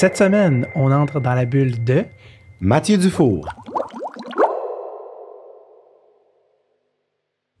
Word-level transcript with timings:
Cette 0.00 0.16
semaine, 0.16 0.66
on 0.74 0.90
entre 0.92 1.20
dans 1.20 1.34
la 1.34 1.44
bulle 1.44 1.84
de 1.84 2.06
Mathieu 2.58 2.96
Dufour. 2.96 3.46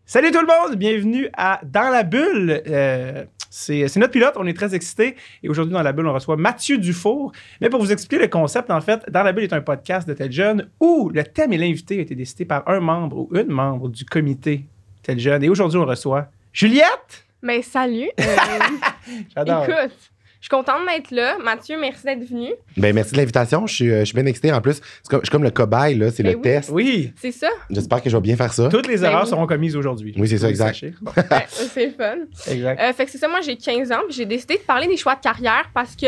Salut 0.06 0.30
tout 0.30 0.40
le 0.40 0.46
monde, 0.46 0.78
bienvenue 0.78 1.28
à 1.36 1.60
Dans 1.62 1.90
la 1.90 2.02
bulle. 2.02 2.62
Euh, 2.66 3.26
c'est 3.50 3.86
c'est 3.88 4.00
notre 4.00 4.12
pilote, 4.12 4.32
on 4.36 4.46
est 4.46 4.56
très 4.56 4.74
excités. 4.74 5.16
Et 5.42 5.50
aujourd'hui, 5.50 5.74
dans 5.74 5.82
la 5.82 5.92
bulle, 5.92 6.06
on 6.06 6.14
reçoit 6.14 6.38
Mathieu 6.38 6.78
Dufour. 6.78 7.32
Mais 7.60 7.68
pour 7.68 7.78
vous 7.78 7.92
expliquer 7.92 8.22
le 8.22 8.28
concept, 8.28 8.70
en 8.70 8.80
fait, 8.80 9.04
Dans 9.10 9.22
la 9.22 9.32
bulle 9.32 9.44
est 9.44 9.52
un 9.52 9.60
podcast 9.60 10.08
de 10.08 10.14
Tel 10.14 10.32
Jeune 10.32 10.70
où 10.80 11.10
le 11.10 11.22
thème 11.24 11.52
et 11.52 11.58
l'invité 11.58 11.98
ont 11.98 12.00
été 12.00 12.14
décidés 12.14 12.46
par 12.46 12.66
un 12.70 12.80
membre 12.80 13.18
ou 13.18 13.28
une 13.36 13.52
membre 13.52 13.90
du 13.90 14.06
comité 14.06 14.64
Tel 15.02 15.18
Jeune. 15.18 15.44
Et 15.44 15.50
aujourd'hui, 15.50 15.78
on 15.78 15.84
reçoit 15.84 16.28
Juliette. 16.54 17.26
Mais 17.42 17.60
salut. 17.60 18.08
Euh, 18.18 19.16
J'adore. 19.34 19.64
écoute, 19.64 20.10
je 20.40 20.46
suis 20.46 20.48
contente 20.50 20.80
d'être 20.88 21.10
là. 21.10 21.36
Mathieu, 21.44 21.76
merci 21.78 22.04
d'être 22.04 22.24
venu. 22.28 22.48
Ben, 22.76 22.94
merci 22.94 23.12
de 23.12 23.18
l'invitation. 23.18 23.66
Je 23.66 23.74
suis, 23.74 23.90
euh, 23.90 24.00
je 24.00 24.04
suis 24.06 24.14
bien 24.14 24.24
excité. 24.26 24.50
En 24.52 24.60
plus, 24.60 24.74
c'est 25.02 25.08
comme- 25.10 25.20
je 25.20 25.26
suis 25.26 25.30
comme 25.32 25.42
le 25.44 25.50
cobaye, 25.50 25.94
là. 25.96 26.10
C'est 26.10 26.22
Ben 26.22 26.30
le 26.32 26.36
oui. 26.38 26.42
test. 26.42 26.70
Oui, 26.72 27.12
C'est 27.20 27.32
ça. 27.32 27.48
J'espère 27.68 28.02
que 28.02 28.08
je 28.08 28.16
vais 28.16 28.22
bien 28.22 28.36
faire 28.36 28.52
ça. 28.52 28.68
toutes 28.70 28.86
les 28.88 28.96
Ben 28.96 29.04
erreurs 29.10 29.24
oui. 29.24 29.28
seront 29.30 29.46
commises 29.46 29.76
aujourd'hui. 29.76 30.14
Oui, 30.16 30.26
c'est 30.28 30.38
ça, 30.38 30.48
exact. 30.48 30.84
Bon, 31.02 31.12
Ouais, 31.16 31.46
c'est 31.48 31.86
le 31.86 31.92
fun. 31.92 32.16
exact. 32.50 32.80
Euh, 32.80 32.92
fait 32.94 33.04
que 33.04 33.10
c'est 33.10 33.18
ça, 33.18 33.28
moi 33.28 33.40
j'ai 33.42 33.56
15 33.56 33.92
ans, 33.92 34.00
puis 34.08 34.16
j'ai 34.16 34.26
décidé 34.26 34.54
de 34.54 34.60
parler 34.62 34.86
des 34.86 34.96
choix 34.96 35.14
de 35.14 35.20
carrière 35.20 35.70
parce 35.74 35.94
que 35.94 36.06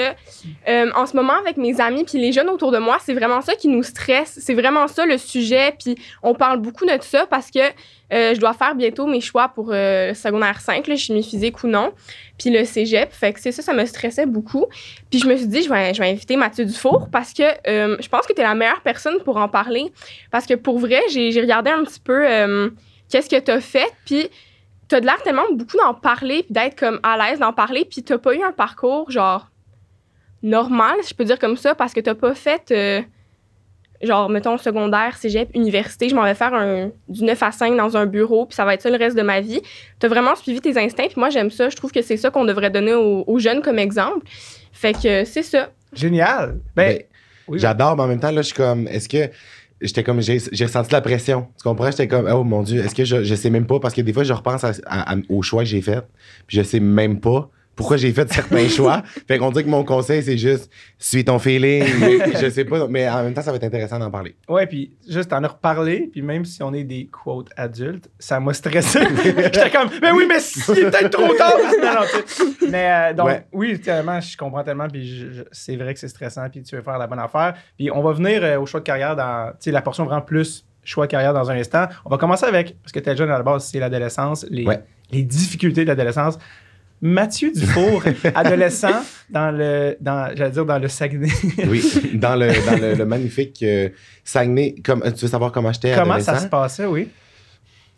euh, 0.69 0.91
en 0.95 1.07
ce 1.07 1.15
moment 1.17 1.35
avec 1.41 1.57
mes 1.57 1.81
amis 1.81 2.05
puis 2.05 2.19
les 2.19 2.33
jeunes 2.33 2.49
autour 2.49 2.73
de 2.73 2.79
moi, 2.79 2.99
c'est 3.05 3.15
vraiment 3.15 3.41
ça 3.43 3.55
qui 3.55 3.69
nous 3.69 3.83
stresse, 3.83 4.39
c'est 4.41 4.55
vraiment 4.55 4.89
ça 4.89 5.05
le 5.07 5.19
sujet, 5.19 5.75
puis 5.79 5.97
on 6.23 6.35
parle 6.35 6.61
beaucoup 6.61 6.87
de 6.87 6.93
ça 7.03 7.27
parce 7.29 7.51
que 7.51 7.61
je 8.13 8.39
dois 8.39 8.53
faire 8.53 8.75
bientôt 8.75 9.07
mes 9.07 9.21
choix 9.21 9.49
pour 9.49 9.71
euh, 9.73 10.13
secondaire 10.15 10.61
5, 10.61 10.87
là, 10.87 10.97
chimie 10.97 11.23
physique 11.23 11.65
ou 11.65 11.67
non, 11.67 11.93
puis 12.39 12.51
le 12.51 12.65
cégep, 12.65 13.13
fait 13.13 13.33
que 13.33 13.41
c'est 13.41 13.53
ça, 13.53 13.63
ça 13.63 13.73
me 13.73 13.85
stressait 13.87 14.27
beaucoup. 14.27 14.67
Puis 15.11 15.19
je 15.21 15.27
me 15.27 15.37
suis 15.37 15.47
dit, 15.47 15.63
je 15.63 15.71
vais, 15.71 15.93
inviter 16.11 16.37
Mathieu 16.37 16.65
Dufour 16.65 17.09
parce 17.11 17.33
que 17.33 17.43
euh, 17.43 17.97
je 18.01 18.09
pense 18.09 18.27
que 18.27 18.33
tu 18.33 18.41
es 18.41 18.45
la 18.45 18.55
meilleure 18.55 18.83
personne 18.83 19.19
pour 19.25 19.39
en 19.39 19.49
parler 19.49 19.93
parce 20.31 20.47
que 20.47 20.55
pour 20.55 20.79
vrai, 20.79 21.01
j'ai 21.11 21.41
regardé 21.41 21.71
un 21.71 21.85
petit 21.85 22.01
peu 22.01 22.29
euh, 22.29 22.71
qu'est-ce 23.11 23.31
que 23.31 23.41
tu 23.41 23.51
as 23.51 23.61
fait, 23.61 23.91
puis 24.05 24.29
t'as 24.89 25.01
de 25.01 25.07
l'air 25.07 25.23
tellement 25.23 25.51
beaucoup 25.53 25.79
d'en 25.79 25.95
parler 25.95 26.43
puis 26.43 26.53
d'être 26.53 26.79
comme 26.79 27.01
à 27.03 27.17
l'aise 27.17 27.39
d'en 27.39 27.55
parler 27.55 27.87
puis 27.91 28.03
t'as 28.03 28.19
pas 28.19 28.35
eu 28.35 28.43
un 28.43 28.53
parcours 28.53 29.11
genre 29.11 29.49
normal 30.43 30.97
si 31.01 31.11
je 31.11 31.15
peux 31.15 31.25
dire 31.25 31.39
comme 31.39 31.57
ça 31.57 31.75
parce 31.75 31.95
que 31.95 32.01
t'as 32.01 32.15
pas 32.15 32.35
fait 32.35 32.71
euh, 32.73 33.01
genre 34.03 34.29
mettons 34.29 34.59
secondaire 34.59 35.17
cégep 35.17 35.49
université 35.55 36.09
je 36.09 36.15
m'en 36.15 36.25
vais 36.25 36.35
faire 36.35 36.53
un 36.55 36.91
du 37.09 37.25
9 37.25 37.43
à 37.43 37.53
5 37.53 37.77
dans 37.77 37.97
un 37.97 38.07
bureau 38.07 38.47
puis 38.47 38.55
ça 38.57 38.65
va 38.65 38.75
être 38.75 38.83
ça 38.83 38.91
le 38.91 38.97
reste 38.97 39.17
de 39.17 39.23
ma 39.23 39.41
vie 39.41 39.61
t'as 39.99 40.09
vraiment 40.09 40.35
suivi 40.37 40.61
tes 40.61 40.77
instincts 40.79 41.07
puis 41.09 41.19
moi 41.19 41.31
j'aime 41.31 41.51
ça 41.51 41.69
je 41.69 41.77
trouve 41.77 41.93
que 41.93 42.03
c'est 42.03 42.17
ça 42.17 42.31
qu'on 42.31 42.45
devrait 42.45 42.71
donner 42.71 42.95
aux, 42.95 43.25
aux 43.27 43.39
jeunes 43.39 43.61
comme 43.63 43.79
exemple 43.79 44.27
fait 44.73 44.93
que 44.95 45.25
c'est 45.25 45.43
ça 45.43 45.71
Génial. 45.95 46.59
Ben, 46.75 46.97
Ben, 46.97 47.03
oui, 47.49 47.59
J'adore, 47.59 47.97
mais 47.97 48.03
en 48.05 48.07
même 48.07 48.19
temps, 48.21 48.31
là, 48.31 48.41
je 48.41 48.47
suis 48.47 48.55
comme, 48.57 48.89
est-ce 48.89 49.09
que. 49.09 49.31
J'étais 49.83 50.03
comme, 50.03 50.23
j'ai 50.23 50.39
j'ai 50.53 50.65
ressenti 50.65 50.91
la 50.93 51.03
pression. 51.03 51.49
Tu 51.59 51.65
comprends? 51.65 51.91
J'étais 51.91 52.09
comme, 52.09 52.27
oh 52.33 52.45
mon 52.45 52.63
Dieu, 52.63 52.81
est-ce 52.83 52.95
que 52.95 53.05
je, 53.05 53.25
je 53.25 53.35
sais 53.35 53.51
même 53.51 53.67
pas? 53.67 53.79
Parce 53.79 53.93
que 53.93 54.01
des 54.01 54.13
fois, 54.15 54.23
je 54.25 54.33
repense 54.33 54.65
à- 54.65 54.73
à- 54.87 55.13
à- 55.13 55.17
aux 55.29 55.43
choix 55.43 55.65
que 55.65 55.69
j'ai 55.69 55.83
faits, 55.83 56.05
puis 56.47 56.57
je 56.57 56.63
sais 56.63 56.81
même 56.81 57.21
pas 57.21 57.51
pourquoi 57.75 57.97
j'ai 57.97 58.13
fait 58.13 58.31
certains 58.33 58.69
choix. 58.77 59.03
Fait 59.27 59.39
qu'on 59.39 59.51
dit 59.51 59.65
que 59.65 59.69
mon 59.69 59.85
conseil, 59.85 60.23
c'est 60.23 60.37
juste, 60.37 60.71
suis 60.99 61.25
ton 61.25 61.39
feeling. 61.39 61.85
je 62.41 62.51
sais 62.51 62.65
pas, 62.65 62.87
mais 62.89 63.09
en 63.09 63.23
même 63.25 63.35
temps, 63.35 63.43
ça 63.43 63.51
va 63.51 63.57
être 63.57 63.65
intéressant 63.65 63.99
d'en 63.99 64.11
parler. 64.11 64.37
Ouais, 64.49 64.67
puis 64.67 64.93
juste 65.09 65.31
t'en 65.31 65.43
as 65.45 65.49
reparlé, 65.49 66.09
puis 66.13 66.23
même 66.23 66.45
si 66.45 66.63
on 66.63 66.73
est 66.75 66.85
des 66.85 67.07
quotes 67.07 67.49
adultes, 67.57 68.11
ça 68.19 68.39
m'a 68.41 68.53
stressé. 68.53 69.01
J'étais 69.25 69.71
comme, 69.71 69.89
mais 70.03 70.11
oui, 70.13 70.25
mais 70.29 70.39
si, 70.41 70.61
il 70.73 70.79
est 70.81 70.91
peut-être 70.91 71.11
trop 71.11 71.35
tard. 71.35 71.55
Non, 71.83 71.93
non, 71.95 72.69
mais 72.71 72.91
euh, 72.91 73.15
donc, 73.15 73.27
Ouais. 73.27 73.47
oui, 73.53 73.81
tellement, 73.81 74.21
je 74.21 74.37
comprends 74.37 74.63
tellement, 74.63 74.89
puis 74.89 75.31
c'est 75.53 75.77
vrai 75.77 75.95
que 75.95 76.01
c'est 76.01 76.09
stressant, 76.09 76.49
puis 76.51 76.63
tu 76.63 76.77
veux 76.77 76.83
faire 76.83 76.99
la 76.99 77.07
bonne 77.07 77.19
affaire. 77.21 77.55
Puis 77.79 77.91
on 77.91 78.03
va 78.03 78.13
venir 78.13 78.43
euh, 78.43 78.59
au 78.59 78.67
choix 78.67 78.81
de 78.81 78.85
carrière 78.85 79.17
dans, 79.17 79.51
tu 79.53 79.57
sais, 79.61 79.71
la 79.71 79.83
portion 79.83 80.05
vraiment 80.05 80.21
plus 80.23 80.65
choix 80.85 81.07
de 81.07 81.11
carrière 81.13 81.33
dans 81.33 81.51
un 81.51 81.55
instant. 81.57 81.87
On 82.05 82.11
va 82.11 82.19
commencer 82.19 82.45
avec, 82.45 82.77
parce 82.83 82.93
que 82.93 82.99
t'es 82.99 83.17
jeune 83.17 83.31
à 83.31 83.39
la 83.39 83.43
base, 83.43 83.65
c'est 83.65 83.79
l'adolescence, 83.79 84.45
les, 84.51 84.65
Ouais. 84.67 84.83
les 85.11 85.23
difficultés 85.23 85.85
de 85.85 85.89
l'adolescence. 85.89 86.39
Mathieu 87.05 87.51
Dufour, 87.53 88.05
adolescent, 88.35 89.03
dans 89.29 89.51
le, 89.51 89.97
dans, 90.01 90.31
j'allais 90.37 90.53
dire 90.53 90.65
dans 90.65 90.79
le 90.79 90.87
Saguenay. 90.89 91.29
Oui, 91.67 91.83
dans 92.15 92.37
le, 92.37 92.47
dans 92.65 92.81
le, 92.81 92.95
le 92.95 93.05
magnifique 93.05 93.61
euh, 93.65 93.89
Saguenay. 94.23 94.77
Comme, 94.85 95.03
tu 95.13 95.23
veux 95.23 95.29
savoir 95.29 95.51
comment 95.51 95.73
j'étais 95.73 95.95
Comment 95.97 96.21
ça 96.21 96.39
se 96.39 96.47
passait, 96.47 96.87
oui? 96.87 97.09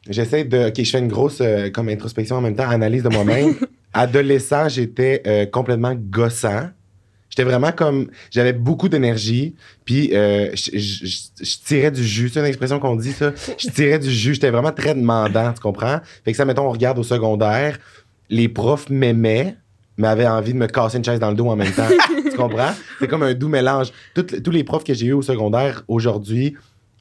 J'essaie 0.08 0.44
de. 0.44 0.68
Ok, 0.68 0.82
je 0.82 0.90
fais 0.90 0.98
une 0.98 1.08
grosse 1.08 1.38
euh, 1.40 1.70
comme 1.70 1.88
introspection 1.88 2.36
en 2.36 2.40
même 2.40 2.56
temps, 2.56 2.68
analyse 2.68 3.02
de 3.02 3.08
moi-même. 3.10 3.54
Adolescent, 3.92 4.68
j'étais 4.68 5.22
euh, 5.26 5.46
complètement 5.46 5.94
gossant. 5.94 6.68
J'étais 7.30 7.44
vraiment 7.44 7.72
comme. 7.72 8.08
J'avais 8.30 8.52
beaucoup 8.52 8.88
d'énergie. 8.88 9.54
Puis, 9.84 10.10
euh, 10.14 10.50
je, 10.54 10.78
je- 10.78 11.06
je- 11.06 11.44
je 11.44 11.56
tirais 11.64 11.90
du 11.90 12.04
jus. 12.04 12.28
C'est 12.28 12.40
une 12.40 12.46
expression 12.46 12.78
qu'on 12.80 12.96
dit, 12.96 13.12
ça. 13.12 13.32
Je 13.58 13.68
tirais 13.68 13.98
du 13.98 14.10
jus. 14.10 14.34
J'étais 14.34 14.50
vraiment 14.50 14.72
très 14.72 14.94
demandant, 14.94 15.52
tu 15.52 15.60
comprends? 15.60 16.00
Fait 16.24 16.32
que 16.32 16.36
ça, 16.36 16.44
mettons, 16.44 16.66
on 16.66 16.70
regarde 16.70 16.98
au 16.98 17.02
secondaire. 17.02 17.78
Les 18.30 18.48
profs 18.48 18.88
m'aimaient, 18.90 19.56
mais 19.96 20.08
avaient 20.08 20.26
envie 20.26 20.52
de 20.52 20.58
me 20.58 20.66
casser 20.66 20.96
une 20.98 21.04
chaise 21.04 21.20
dans 21.20 21.30
le 21.30 21.36
dos 21.36 21.46
en 21.48 21.56
même 21.56 21.72
temps. 21.72 21.86
tu 22.30 22.36
comprends? 22.36 22.72
C'est 22.98 23.08
comme 23.08 23.22
un 23.22 23.34
doux 23.34 23.48
mélange. 23.48 23.92
Toutes- 24.14 24.42
tous 24.42 24.50
les 24.50 24.64
profs 24.64 24.84
que 24.84 24.94
j'ai 24.94 25.06
eu 25.06 25.12
au 25.12 25.22
secondaire 25.22 25.82
aujourd'hui, 25.88 26.56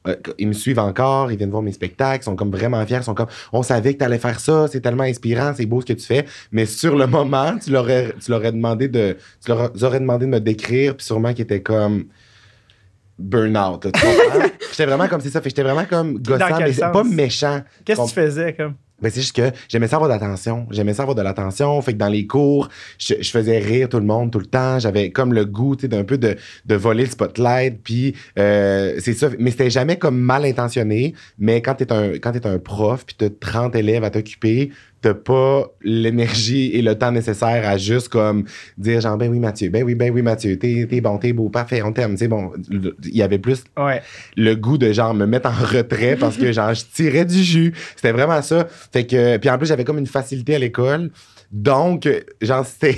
euh, 0.06 0.14
ils 0.38 0.46
me 0.48 0.52
suivent 0.52 0.78
encore, 0.78 1.32
ils 1.32 1.38
viennent 1.38 1.50
voir 1.50 1.62
mes 1.62 1.72
spectacles, 1.72 2.22
ils 2.22 2.24
sont 2.26 2.36
comme 2.36 2.50
vraiment 2.50 2.84
fiers, 2.84 2.98
ils 2.98 3.02
sont 3.04 3.14
comme 3.14 3.28
on 3.54 3.62
savait 3.62 3.94
que 3.94 3.98
tu 4.00 4.04
allais 4.04 4.18
faire 4.18 4.38
ça, 4.38 4.68
c'est 4.70 4.80
tellement 4.82 5.04
inspirant, 5.04 5.54
c'est 5.56 5.64
beau 5.64 5.80
ce 5.80 5.86
que 5.86 5.92
tu 5.94 6.04
fais, 6.04 6.26
mais 6.52 6.66
sur 6.66 6.94
le 6.94 7.06
moment, 7.06 7.56
tu 7.58 7.70
leur 7.70 7.84
aurais, 7.84 8.14
tu 8.22 8.30
leur 8.30 8.40
aurais 8.40 8.52
demandé 8.52 8.88
de 8.88 9.16
tu 9.42 9.50
leur 9.50 9.72
aurais 9.82 10.00
demandé 10.00 10.26
de 10.26 10.30
me 10.30 10.40
décrire, 10.40 10.94
puis 10.94 11.06
sûrement 11.06 11.32
qu'ils 11.32 11.44
étaient 11.44 11.62
comme 11.62 12.04
burn-out, 13.18 13.82
tu 13.82 13.90
comprends? 13.92 14.46
j'étais 14.76 14.86
vraiment 14.86 15.08
comme 15.08 15.20
c'est 15.20 15.30
ça, 15.30 15.40
fait 15.40 15.50
j'étais 15.50 15.62
vraiment 15.62 15.84
comme 15.84 16.18
gossant, 16.18 16.58
mais 16.58 16.72
c'est 16.72 16.80
sens? 16.80 16.92
pas 16.92 17.04
méchant. 17.04 17.62
Qu'est-ce 17.84 18.00
que 18.02 18.08
tu 18.08 18.14
faisais, 18.14 18.52
comme? 18.54 18.74
Ben, 19.02 19.10
c'est 19.10 19.20
juste 19.20 19.36
que 19.36 19.50
j'aimais 19.68 19.88
ça 19.88 19.96
avoir 19.96 20.08
de 20.08 20.14
l'attention. 20.14 20.66
J'aimais 20.70 20.94
ça 20.94 21.02
avoir 21.02 21.14
de 21.16 21.20
l'attention. 21.20 21.80
Fait 21.82 21.92
que 21.92 21.98
dans 21.98 22.08
les 22.08 22.26
cours, 22.26 22.68
je, 22.98 23.14
je 23.20 23.30
faisais 23.30 23.58
rire 23.58 23.88
tout 23.88 23.98
le 23.98 24.06
monde 24.06 24.30
tout 24.30 24.38
le 24.38 24.46
temps. 24.46 24.78
J'avais 24.78 25.10
comme 25.10 25.34
le 25.34 25.44
goût, 25.44 25.74
tu 25.76 25.82
sais, 25.82 25.88
d'un 25.88 26.04
peu 26.04 26.16
de, 26.16 26.36
de 26.64 26.74
voler 26.74 27.04
le 27.04 27.10
spotlight. 27.10 27.82
Puis, 27.82 28.14
euh, 28.38 28.94
c'est 29.00 29.12
ça. 29.12 29.28
Mais 29.38 29.50
c'était 29.50 29.68
jamais 29.68 29.98
comme 29.98 30.16
mal 30.16 30.44
intentionné. 30.44 31.14
Mais 31.38 31.60
quand 31.60 31.74
t'es 31.74 31.92
un, 31.92 32.12
quand 32.18 32.32
un 32.46 32.58
prof, 32.58 33.04
puis 33.04 33.16
t'as 33.18 33.28
30 33.28 33.74
élèves 33.74 34.04
à 34.04 34.10
t'occuper, 34.10 34.70
t'as 35.04 35.12
pas 35.12 35.66
l'énergie 35.82 36.70
et 36.72 36.80
le 36.80 36.94
temps 36.94 37.12
nécessaire 37.12 37.68
à 37.68 37.76
juste 37.76 38.08
comme 38.08 38.44
dire 38.78 39.02
genre, 39.02 39.18
ben 39.18 39.30
oui, 39.30 39.38
Mathieu, 39.38 39.68
ben 39.68 39.82
oui, 39.84 39.94
ben 39.94 40.10
oui, 40.10 40.22
Mathieu, 40.22 40.58
t'es, 40.58 40.86
t'es 40.88 41.02
bon, 41.02 41.18
t'es 41.18 41.34
beau, 41.34 41.50
parfait, 41.50 41.82
on 41.82 41.92
t'aime. 41.92 42.16
C'est 42.16 42.26
bon. 42.28 42.52
Il 42.70 42.90
y 43.16 43.22
avait 43.22 43.38
plus 43.38 43.64
Ouais. 43.78 44.00
le 44.36 44.54
goût 44.54 44.78
de 44.78 44.92
genre 44.92 45.12
me 45.12 45.26
mettre 45.26 45.50
en 45.50 45.52
retrait 45.52 46.16
parce 46.20 46.38
que 46.38 46.52
genre 46.52 46.72
je 46.72 46.84
tirais 46.94 47.26
du 47.26 47.42
jus. 47.42 47.74
C'était 47.96 48.12
vraiment 48.12 48.40
ça. 48.40 48.66
Fait 48.92 49.06
que 49.06 49.36
puis 49.36 49.50
en 49.50 49.58
plus 49.58 49.66
j'avais 49.66 49.84
comme 49.84 49.98
une 49.98 50.06
facilité 50.06 50.54
à 50.54 50.58
l'école. 50.58 51.10
Donc 51.52 52.08
genre 52.40 52.64
c'était 52.66 52.96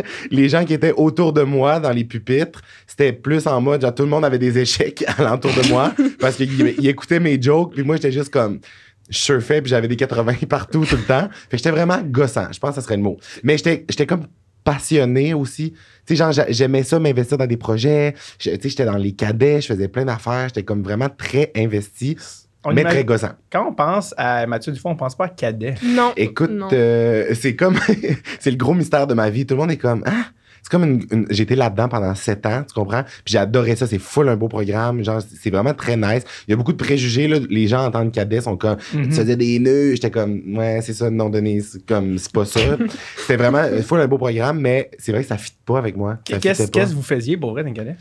les 0.30 0.48
gens 0.48 0.64
qui 0.64 0.74
étaient 0.74 0.92
autour 0.92 1.32
de 1.32 1.42
moi 1.42 1.80
dans 1.80 1.90
les 1.90 2.04
pupitres, 2.04 2.62
c'était 2.86 3.12
plus 3.12 3.46
en 3.48 3.60
mode 3.60 3.82
genre 3.82 3.94
tout 3.94 4.04
le 4.04 4.08
monde 4.08 4.24
avait 4.24 4.38
des 4.38 4.58
échecs 4.58 5.04
alentour 5.18 5.50
de 5.52 5.68
moi 5.68 5.92
parce 6.20 6.36
qu'ils 6.36 6.74
ils 6.78 6.88
écoutaient 6.88 7.20
mes 7.20 7.42
jokes 7.42 7.72
puis 7.74 7.82
moi 7.82 7.96
j'étais 7.96 8.12
juste 8.12 8.30
comme 8.32 8.60
je 9.08 9.18
surfais 9.18 9.62
puis 9.62 9.70
j'avais 9.70 9.88
des 9.88 9.96
80 9.96 10.34
partout 10.48 10.84
tout 10.84 10.96
le 10.96 11.02
temps. 11.02 11.28
Fait 11.30 11.50
que 11.52 11.56
j'étais 11.58 11.70
vraiment 11.70 11.98
gossant, 12.02 12.46
je 12.52 12.58
pense 12.58 12.70
que 12.70 12.74
ça 12.76 12.82
serait 12.82 12.96
le 12.96 13.02
mot. 13.02 13.18
Mais 13.42 13.56
j'étais 13.56 13.84
j'étais 13.88 14.06
comme 14.06 14.26
passionné 14.64 15.32
aussi. 15.34 15.72
Tu 15.72 15.78
sais, 16.08 16.16
genre, 16.16 16.32
j'a- 16.32 16.50
j'aimais 16.50 16.82
ça 16.82 16.98
m'investir 16.98 17.38
dans 17.38 17.46
des 17.46 17.56
projets. 17.56 18.14
Je- 18.38 18.50
Tu 18.50 18.56
sais, 18.62 18.68
j'étais 18.68 18.84
dans 18.84 18.96
les 18.96 19.12
cadets, 19.12 19.60
je 19.62 19.68
faisais 19.68 19.88
plein 19.88 20.04
d'affaires. 20.04 20.48
J'étais 20.48 20.62
comme 20.62 20.82
vraiment 20.82 21.08
très 21.08 21.50
investi, 21.56 22.16
On 22.64 22.72
mais 22.74 22.84
très 22.84 23.04
gossant. 23.04 23.30
Quand 23.50 23.66
on 23.68 23.72
pense 23.72 24.12
à 24.18 24.46
Mathieu 24.46 24.72
Dufour, 24.72 24.90
on 24.90 24.96
pense 24.96 25.14
pas 25.16 25.24
à 25.26 25.28
cadet. 25.30 25.74
non 25.82 26.12
Écoute, 26.16 26.50
Non. 26.50 26.68
euh, 26.72 27.32
c'est 27.34 27.56
comme... 27.56 27.78
c'est 28.40 28.50
le 28.50 28.56
gros 28.58 28.74
mystère 28.74 29.06
de 29.06 29.14
ma 29.14 29.30
vie. 29.30 29.46
Tout 29.46 29.54
le 29.54 29.60
monde 29.60 29.70
est 29.70 29.76
comme... 29.78 30.02
Ah! 30.06 30.24
C'est 30.68 30.76
comme 30.76 30.84
une... 30.84 31.02
une- 31.10 31.26
J'étais 31.30 31.54
là-dedans 31.56 31.88
pendant 31.88 32.14
sept 32.14 32.44
ans, 32.44 32.62
tu 32.68 32.74
comprends? 32.74 33.02
Puis 33.02 33.32
j'ai 33.32 33.38
adoré 33.38 33.74
ça. 33.74 33.86
C'est 33.86 33.98
full 33.98 34.28
un 34.28 34.36
beau 34.36 34.48
programme. 34.48 35.02
Genre, 35.02 35.22
c'est 35.40 35.48
vraiment 35.48 35.72
très 35.72 35.96
nice. 35.96 36.24
Il 36.46 36.50
y 36.50 36.52
a 36.52 36.56
beaucoup 36.56 36.72
de 36.72 36.76
préjugés, 36.76 37.26
là. 37.26 37.38
Les 37.48 37.66
gens 37.68 37.86
en 37.86 37.90
tant 37.90 38.04
que 38.06 38.14
cadet 38.14 38.42
sont 38.42 38.58
comme... 38.58 38.76
Mhm. 38.92 39.08
Tu 39.08 39.12
faisais 39.14 39.36
des 39.36 39.58
nœuds. 39.60 39.92
J'étais 39.94 40.10
comme... 40.10 40.42
Ouais, 40.58 40.80
c'est 40.82 40.92
ça, 40.92 41.08
non, 41.08 41.30
Denis. 41.30 41.62
C'est 41.62 41.86
comme... 41.86 42.18
C'est 42.18 42.32
pas 42.32 42.44
ça. 42.44 42.60
C'était 43.16 43.36
vraiment 43.36 43.62
full 43.82 44.00
un 44.00 44.06
beau 44.06 44.18
programme, 44.18 44.60
mais 44.60 44.90
c'est 44.98 45.12
vrai 45.12 45.22
que 45.22 45.28
ça 45.28 45.38
fit 45.38 45.52
pas 45.64 45.78
avec 45.78 45.96
moi. 45.96 46.18
Qu'est-ce 46.24 46.40
qu'est-ce 46.40 46.70
que 46.70 46.94
vous 46.94 47.02
faisiez 47.02 47.38
pour 47.38 47.52
vrai 47.52 47.64
cadet? 47.72 47.96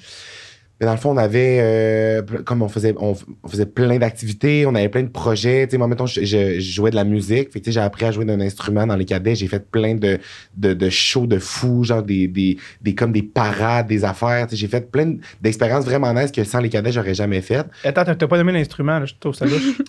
Mais 0.79 0.85
dans 0.85 0.91
le 0.91 1.00
fond, 1.00 1.12
on 1.12 1.18
avait, 1.18 1.57
euh, 1.59 2.21
comme 2.45 2.62
on 2.62 2.68
faisait, 2.69 2.94
on, 3.00 3.15
faisait 3.47 3.65
plein 3.65 3.97
d'activités, 3.97 4.65
on 4.68 4.75
avait 4.75 4.89
plein 4.89 5.01
de 5.03 5.09
projets. 5.09 5.65
Tu 5.65 5.71
sais, 5.71 5.77
moi, 5.77 5.88
mettons, 5.88 6.06
je, 6.06 6.21
je- 6.24 6.59
je 6.59 6.71
jouais 6.71 6.91
de 6.91 6.95
la 6.95 7.03
musique. 7.03 7.51
Fait 7.51 7.59
que, 7.59 7.65
tu 7.65 7.71
sais, 7.71 7.71
j'ai 7.71 7.79
appris 7.79 8.06
à 8.06 8.12
jouer 8.12 8.25
d'un 8.25 8.39
instrument 8.41 8.85
dans 8.85 8.95
les 8.95 9.06
cadets. 9.06 9.33
J'ai 9.33 9.47
fait 9.47 9.69
plein 9.71 9.95
de, 9.95 10.19
de, 10.56 10.74
de 10.74 10.89
shows 10.89 11.25
de 11.25 11.39
fous, 11.39 11.83
genre 11.83 12.03
des, 12.03 12.27
des, 12.27 12.57
des, 12.81 12.94
comme 12.94 13.12
des 13.12 13.24
parades, 13.24 13.88
des 13.88 14.06
affaires. 14.06 14.45
Tu 14.47 14.51
sais, 14.51 14.62
j'ai 14.62 14.68
fait 14.68 14.91
plein 14.91 15.15
d'expériences 15.41 15.85
vraiment 15.85 16.13
nice 16.13 16.31
que 16.31 16.44
sans 16.44 16.59
les 16.59 16.69
cadets, 16.69 16.91
j'aurais 16.91 17.15
jamais 17.15 17.41
faites. 17.41 17.65
Attends, 17.83 18.03
t'as 18.06 18.15
t'as 18.15 18.27
pas 18.27 18.38
nommé 18.38 18.51
l'instrument, 18.53 19.00
là, 19.00 19.06
je 19.06 19.13
trouve 19.19 19.33
ça 19.35 19.45
louche. 19.45 19.77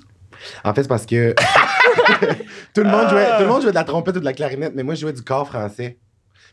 En 0.62 0.72
fait, 0.72 0.82
c'est 0.82 0.88
parce 0.88 1.04
que 1.04 1.34
tout, 2.74 2.82
le 2.82 2.88
monde 2.90 3.08
jouait, 3.08 3.26
tout 3.38 3.42
le 3.42 3.48
monde 3.48 3.60
jouait 3.60 3.70
de 3.70 3.74
la 3.74 3.82
trompette 3.82 4.16
ou 4.16 4.20
de 4.20 4.24
la 4.24 4.32
clarinette, 4.32 4.72
mais 4.74 4.84
moi, 4.84 4.94
je 4.94 5.00
jouais 5.00 5.12
du 5.12 5.22
corps 5.22 5.46
français. 5.48 5.98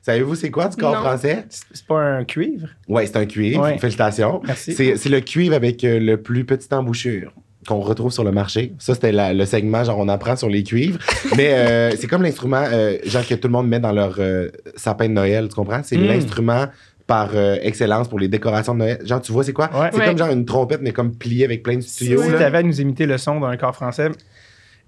Savez-vous 0.05 0.35
c'est 0.35 0.51
quoi 0.51 0.67
du 0.67 0.75
corps 0.75 0.93
Non. 0.93 1.01
français? 1.01 1.45
C'est 1.49 1.85
pas 1.87 1.99
un 1.99 2.23
cuivre? 2.25 2.67
Ouais, 2.87 3.07
c'est 3.07 3.17
un 3.17 3.25
cuivre. 3.25 3.63
Ouais. 3.63 3.77
Félicitations. 3.79 4.41
Merci. 4.45 4.73
C'est 4.73 5.09
le 5.09 5.19
cuivre 5.21 5.55
avec 5.55 5.83
euh, 5.83 5.99
le 5.99 6.17
plus 6.21 6.45
petite 6.45 6.71
embouchure 6.73 7.31
qu'on 7.67 7.79
retrouve 7.79 8.11
sur 8.11 8.23
le 8.23 8.31
marché. 8.31 8.73
Ça, 8.77 8.93
c'était 8.93 9.11
le 9.33 9.45
segment, 9.45 9.83
genre, 9.83 9.97
on 9.97 10.07
apprend 10.07 10.35
sur 10.35 10.47
les 10.49 10.61
cuivres. 10.63 10.99
Mais 11.35 11.53
euh, 11.53 11.89
c'est 11.97 12.05
comme 12.05 12.21
l'instrument, 12.21 12.63
euh, 12.71 12.97
genre, 13.05 13.25
que 13.25 13.33
tout 13.33 13.47
le 13.47 13.53
monde 13.53 13.67
met 13.67 13.79
dans 13.79 13.91
leur 13.93 14.17
euh, 14.19 14.49
sapin 14.75 15.07
de 15.07 15.13
Noël, 15.13 15.47
tu 15.49 15.55
comprends? 15.55 15.81
C'est 15.83 15.97
Mm. 15.97 16.05
l'instrument 16.05 16.65
par 17.07 17.31
euh, 17.33 17.57
excellence 17.63 18.07
pour 18.07 18.19
les 18.19 18.27
décorations 18.27 18.73
de 18.75 18.79
Noël. 18.79 18.99
Genre, 19.03 19.19
tu 19.21 19.31
vois, 19.31 19.43
c'est 19.43 19.53
quoi? 19.53 19.71
Ouais. 19.73 19.89
C'est 19.91 19.97
Ouais. 19.99 20.05
comme 20.05 20.17
genre 20.19 20.29
une 20.29 20.45
trompette, 20.45 20.81
mais 20.83 20.91
comme 20.91 21.15
pliée 21.15 21.45
avec 21.45 21.63
plein 21.63 21.77
de 21.77 21.81
tuyaux. 21.81 22.21
Si 22.21 22.29
tu 22.29 22.35
avais 22.35 22.59
à 22.59 22.63
nous 22.63 22.79
imiter 22.79 23.07
le 23.07 23.17
son 23.17 23.39
d'un 23.39 23.57
corps 23.57 23.73
français, 23.75 24.09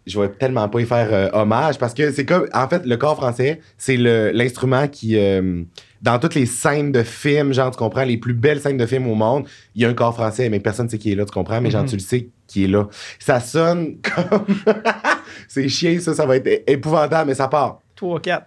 je 0.07 0.19
vais 0.19 0.29
tellement 0.29 0.67
pas 0.69 0.79
y 0.81 0.85
faire 0.85 1.09
euh, 1.11 1.29
hommage 1.33 1.77
parce 1.77 1.93
que 1.93 2.11
c'est 2.11 2.25
comme 2.25 2.47
en 2.53 2.67
fait 2.67 2.85
le 2.85 2.97
corps 2.97 3.15
français 3.17 3.59
c'est 3.77 3.97
le 3.97 4.31
l'instrument 4.33 4.87
qui 4.87 5.17
euh, 5.17 5.63
dans 6.01 6.17
toutes 6.19 6.35
les 6.35 6.45
scènes 6.45 6.91
de 6.91 7.03
films 7.03 7.53
genre 7.53 7.71
tu 7.71 7.77
comprends 7.77 8.03
les 8.03 8.17
plus 8.17 8.33
belles 8.33 8.61
scènes 8.61 8.77
de 8.77 8.85
films 8.85 9.07
au 9.07 9.15
monde 9.15 9.45
il 9.75 9.81
y 9.81 9.85
a 9.85 9.89
un 9.89 9.93
corps 9.93 10.13
français 10.15 10.49
mais 10.49 10.59
personne 10.59 10.87
sait 10.89 10.97
qui 10.97 11.11
est 11.11 11.15
là 11.15 11.25
tu 11.25 11.31
comprends 11.31 11.59
mais 11.61 11.69
genre 11.71 11.83
Mhm. 11.83 11.89
tu 11.89 11.95
le 11.95 12.01
sais 12.01 12.29
qui 12.47 12.63
est 12.63 12.67
là 12.67 12.87
ça 13.19 13.39
sonne 13.39 13.97
comme 14.15 14.45
c'est 15.47 15.67
chiant 15.69 15.99
ça 15.99 16.13
ça 16.13 16.25
va 16.25 16.37
être 16.37 16.63
épouvantable 16.67 17.27
mais 17.29 17.35
ça 17.35 17.47
part 17.47 17.79
3, 17.95 18.19
4. 18.21 18.45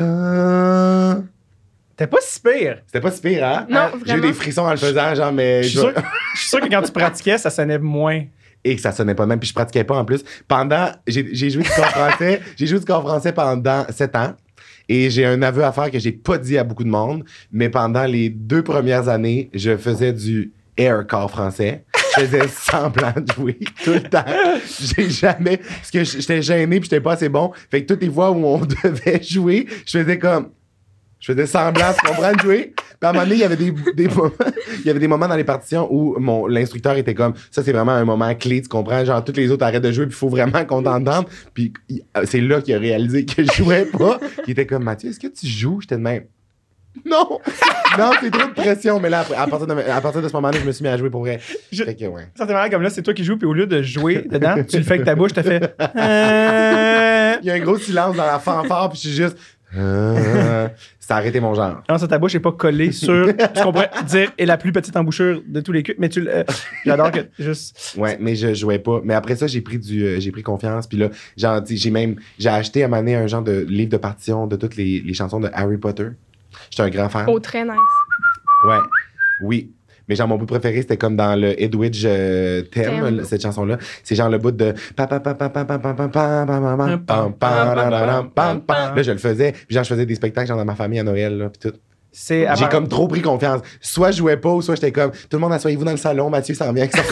Ah. 0.00 1.16
T'es 1.96 2.06
pas 2.06 2.18
si 2.20 2.40
pire. 2.40 2.82
c'était 2.86 3.00
pas 3.00 3.10
si 3.10 3.22
pire 3.22 3.42
hein? 3.46 3.66
Non, 3.70 3.88
j'ai 4.04 4.16
eu 4.16 4.20
des 4.20 4.32
frissons 4.34 4.62
en 4.66 4.70
le 4.72 4.76
faisant 4.76 5.14
genre 5.14 5.32
mais 5.32 5.62
Je 5.62 5.68
suis 5.68 5.76
je- 5.78 5.80
sûr, 5.82 5.92
je 6.34 6.40
suis 6.40 6.48
sûr 6.50 6.60
que 6.60 6.68
quand 6.68 6.82
tu 6.82 6.92
pratiquais, 6.92 7.38
ça 7.38 7.48
sonnait 7.48 7.78
moins. 7.78 8.22
Et 8.66 8.74
que 8.74 8.82
ça 8.82 8.92
sonnait 8.92 9.14
pas 9.14 9.24
de 9.24 9.28
même 9.28 9.38
puis 9.38 9.48
je 9.48 9.54
pratiquais 9.54 9.84
pas 9.84 9.96
en 9.96 10.04
plus. 10.04 10.24
Pendant 10.48 10.88
j'ai 11.06 11.50
joué 11.50 11.62
du 11.62 11.68
corps 11.68 11.86
français 11.86 12.40
j'ai 12.56 12.66
joué 12.66 12.78
du 12.78 12.84
corps 12.84 13.02
français 13.02 13.32
pendant 13.32 13.86
sept 13.90 14.16
ans 14.16 14.34
et 14.88 15.08
j'ai 15.10 15.24
un 15.24 15.40
aveu 15.42 15.64
à 15.64 15.72
faire 15.72 15.90
que 15.90 15.98
j'ai 15.98 16.12
pas 16.12 16.38
dit 16.38 16.58
à 16.58 16.64
beaucoup 16.64 16.84
de 16.84 16.88
monde 16.88 17.24
mais 17.52 17.68
pendant 17.68 18.04
les 18.04 18.28
deux 18.28 18.62
premières 18.62 19.08
années 19.08 19.50
je 19.54 19.76
faisais 19.76 20.12
du 20.12 20.52
air 20.76 21.06
corps 21.06 21.30
français. 21.30 21.84
Je 22.16 22.22
faisais 22.22 22.48
semblant 22.52 23.14
de 23.16 23.32
jouer 23.32 23.58
tout 23.82 23.92
le 23.92 24.02
temps. 24.02 24.24
J'ai 24.80 25.08
jamais 25.08 25.58
parce 25.58 25.90
que 25.90 26.04
j'étais 26.04 26.42
gêné 26.42 26.80
puis 26.80 26.88
j'étais 26.90 27.00
pas 27.00 27.12
assez 27.12 27.28
bon. 27.28 27.52
Fait 27.70 27.82
que 27.82 27.92
toutes 27.92 28.02
les 28.02 28.10
fois 28.10 28.30
où 28.30 28.44
on 28.44 28.58
devait 28.84 29.22
jouer 29.22 29.66
je 29.86 29.98
faisais 29.98 30.18
comme 30.18 30.50
je 31.20 31.32
faisais 31.32 31.46
semblant 31.46 31.92
de 31.92 32.08
comprendre 32.08 32.40
jouer. 32.40 32.74
Puis 33.00 33.06
à 33.06 33.10
un 33.10 33.12
moment 33.12 33.24
donné, 33.24 33.36
il 33.36 33.40
y 33.40 33.44
avait 33.44 33.56
des, 33.56 33.72
des 33.94 34.08
moments, 34.08 34.30
il 34.80 34.86
y 34.86 34.90
avait 34.90 34.98
des 35.00 35.08
moments 35.08 35.28
dans 35.28 35.36
les 35.36 35.44
partitions 35.44 35.86
où 35.92 36.18
mon, 36.18 36.46
l'instructeur 36.46 36.96
était 36.96 37.14
comme, 37.14 37.34
ça 37.50 37.62
c'est 37.62 37.72
vraiment 37.72 37.92
un 37.92 38.04
moment 38.04 38.34
clé, 38.34 38.62
tu 38.62 38.68
comprends? 38.68 39.04
Genre, 39.04 39.22
toutes 39.24 39.36
les 39.36 39.50
autres 39.50 39.64
arrêtent 39.64 39.82
de 39.82 39.92
jouer, 39.92 40.06
puis 40.06 40.14
il 40.14 40.18
faut 40.18 40.28
vraiment 40.28 40.64
qu'on 40.64 40.82
t'entende. 40.82 41.26
Puis 41.54 41.72
il- 41.88 42.02
c'est 42.24 42.40
là 42.40 42.60
qu'il 42.60 42.74
a 42.74 42.78
réalisé 42.78 43.24
que 43.24 43.42
je 43.44 43.52
jouais 43.52 43.84
pas. 43.86 44.18
Il 44.46 44.50
était 44.52 44.66
comme, 44.66 44.84
Mathieu, 44.84 45.10
est-ce 45.10 45.20
que 45.20 45.26
tu 45.28 45.46
joues? 45.46 45.80
J'étais 45.80 45.96
de 45.96 46.00
même. 46.02 46.24
Non! 47.04 47.28
non, 47.98 48.10
c'est 48.22 48.30
trop 48.30 48.48
de 48.48 48.54
pression. 48.54 48.98
Mais 49.00 49.10
là, 49.10 49.20
après, 49.20 49.34
à 49.36 49.46
partir 49.46 49.66
de, 49.66 49.74
à 49.74 50.00
partir 50.00 50.22
de 50.22 50.28
ce 50.28 50.32
moment-là, 50.32 50.58
je 50.58 50.64
me 50.66 50.72
suis 50.72 50.82
mis 50.82 50.88
à 50.88 50.96
jouer 50.96 51.10
pour 51.10 51.20
vrai. 51.20 51.38
Je- 51.70 51.84
Fait 51.84 51.94
que, 51.94 52.06
ouais. 52.06 52.22
Comme 52.70 52.80
là, 52.80 52.88
c'est 52.88 53.02
toi 53.02 53.12
qui 53.12 53.22
joues, 53.22 53.36
puis 53.36 53.46
au 53.46 53.52
lieu 53.52 53.66
de 53.66 53.82
jouer 53.82 54.24
dedans, 54.30 54.54
tu 54.66 54.78
le 54.78 54.82
fais 54.82 54.94
avec 54.94 55.04
ta 55.04 55.14
bouche, 55.14 55.34
tu 55.34 55.42
fais. 55.42 55.60
Euh... 56.20 57.34
Il 57.42 57.46
y 57.46 57.50
a 57.50 57.54
un 57.54 57.60
gros 57.60 57.76
silence 57.78 58.16
dans 58.16 58.24
la 58.24 58.38
fanfare, 58.38 58.88
puis 58.88 58.98
je 59.02 59.08
suis 59.08 59.16
juste. 59.16 59.36
Euh, 59.76 60.68
ça 60.98 61.16
a 61.16 61.18
arrêté 61.18 61.40
mon 61.40 61.54
genre. 61.54 61.82
Non, 61.88 61.98
ça, 61.98 62.08
ta 62.08 62.18
bouche 62.18 62.34
n'est 62.34 62.40
pas 62.40 62.52
collée 62.52 62.92
sur 62.92 63.26
ce 63.54 63.62
qu'on 63.62 63.72
pourrait 63.72 63.90
dire 64.06 64.32
est 64.38 64.46
la 64.46 64.56
plus 64.56 64.72
petite 64.72 64.96
embouchure 64.96 65.42
de 65.46 65.60
tous 65.60 65.72
les 65.72 65.82
culs. 65.82 65.96
Mais 65.98 66.08
tu 66.08 66.26
euh, 66.28 66.44
J'adore 66.84 67.10
que 67.10 67.20
juste. 67.38 67.94
Ouais, 67.96 68.16
mais 68.20 68.34
je 68.34 68.54
jouais 68.54 68.78
pas. 68.78 69.00
Mais 69.04 69.14
après 69.14 69.36
ça, 69.36 69.46
j'ai 69.46 69.60
pris 69.60 69.78
du, 69.78 70.04
euh, 70.04 70.20
j'ai 70.20 70.32
pris 70.32 70.42
confiance. 70.42 70.86
Puis 70.86 70.98
là, 70.98 71.10
j'ai 71.36 71.90
même, 71.90 72.16
j'ai 72.38 72.48
acheté 72.48 72.84
à 72.84 72.88
donné 72.88 73.14
un 73.14 73.26
genre 73.26 73.42
de 73.42 73.66
livre 73.68 73.90
de 73.90 73.96
partition 73.96 74.46
de 74.46 74.56
toutes 74.56 74.76
les, 74.76 75.00
les 75.00 75.14
chansons 75.14 75.40
de 75.40 75.50
Harry 75.52 75.76
Potter. 75.76 76.08
J'étais 76.70 76.82
un 76.82 76.90
grand 76.90 77.08
fan. 77.08 77.26
Oh, 77.28 77.38
très 77.38 77.64
nice. 77.64 77.72
Ouais, 78.66 78.78
oui. 79.42 79.70
Mais 80.08 80.14
genre, 80.14 80.28
mon 80.28 80.36
bout 80.36 80.46
préféré, 80.46 80.82
c'était 80.82 80.96
comme 80.96 81.16
dans 81.16 81.38
le 81.38 81.60
Edwidge 81.60 82.04
euh, 82.06 82.62
thème, 82.62 83.24
cette 83.24 83.42
chanson-là. 83.42 83.78
C'est 84.04 84.14
genre 84.14 84.28
le 84.28 84.38
bout 84.38 84.52
de. 84.52 84.74
Là, 88.94 89.02
je 89.02 89.12
le 89.12 89.18
faisais. 89.18 89.52
Puis 89.52 89.74
genre, 89.74 89.84
je 89.84 89.88
faisais 89.88 90.06
des 90.06 90.14
spectacles 90.14 90.48
genre 90.48 90.58
dans 90.58 90.64
ma 90.64 90.74
famille 90.74 91.00
à 91.00 91.04
Noël, 91.04 91.36
là, 91.38 91.48
puis 91.50 91.70
tout. 91.70 91.76
J'ai 92.28 92.68
comme 92.70 92.88
trop 92.88 93.08
pris 93.08 93.20
confiance. 93.20 93.60
Soit 93.80 94.10
je 94.12 94.18
jouais 94.18 94.38
pas, 94.38 94.50
ou 94.50 94.62
soit 94.62 94.76
j'étais 94.76 94.92
comme 94.92 95.10
tout 95.10 95.36
le 95.36 95.38
monde 95.38 95.52
asseyez-vous 95.52 95.84
dans 95.84 95.90
le 95.90 95.96
salon, 95.98 96.30
Mathieu 96.30 96.54
s'en 96.54 96.72
vient 96.72 96.84
avec 96.84 96.96
son 96.96 97.02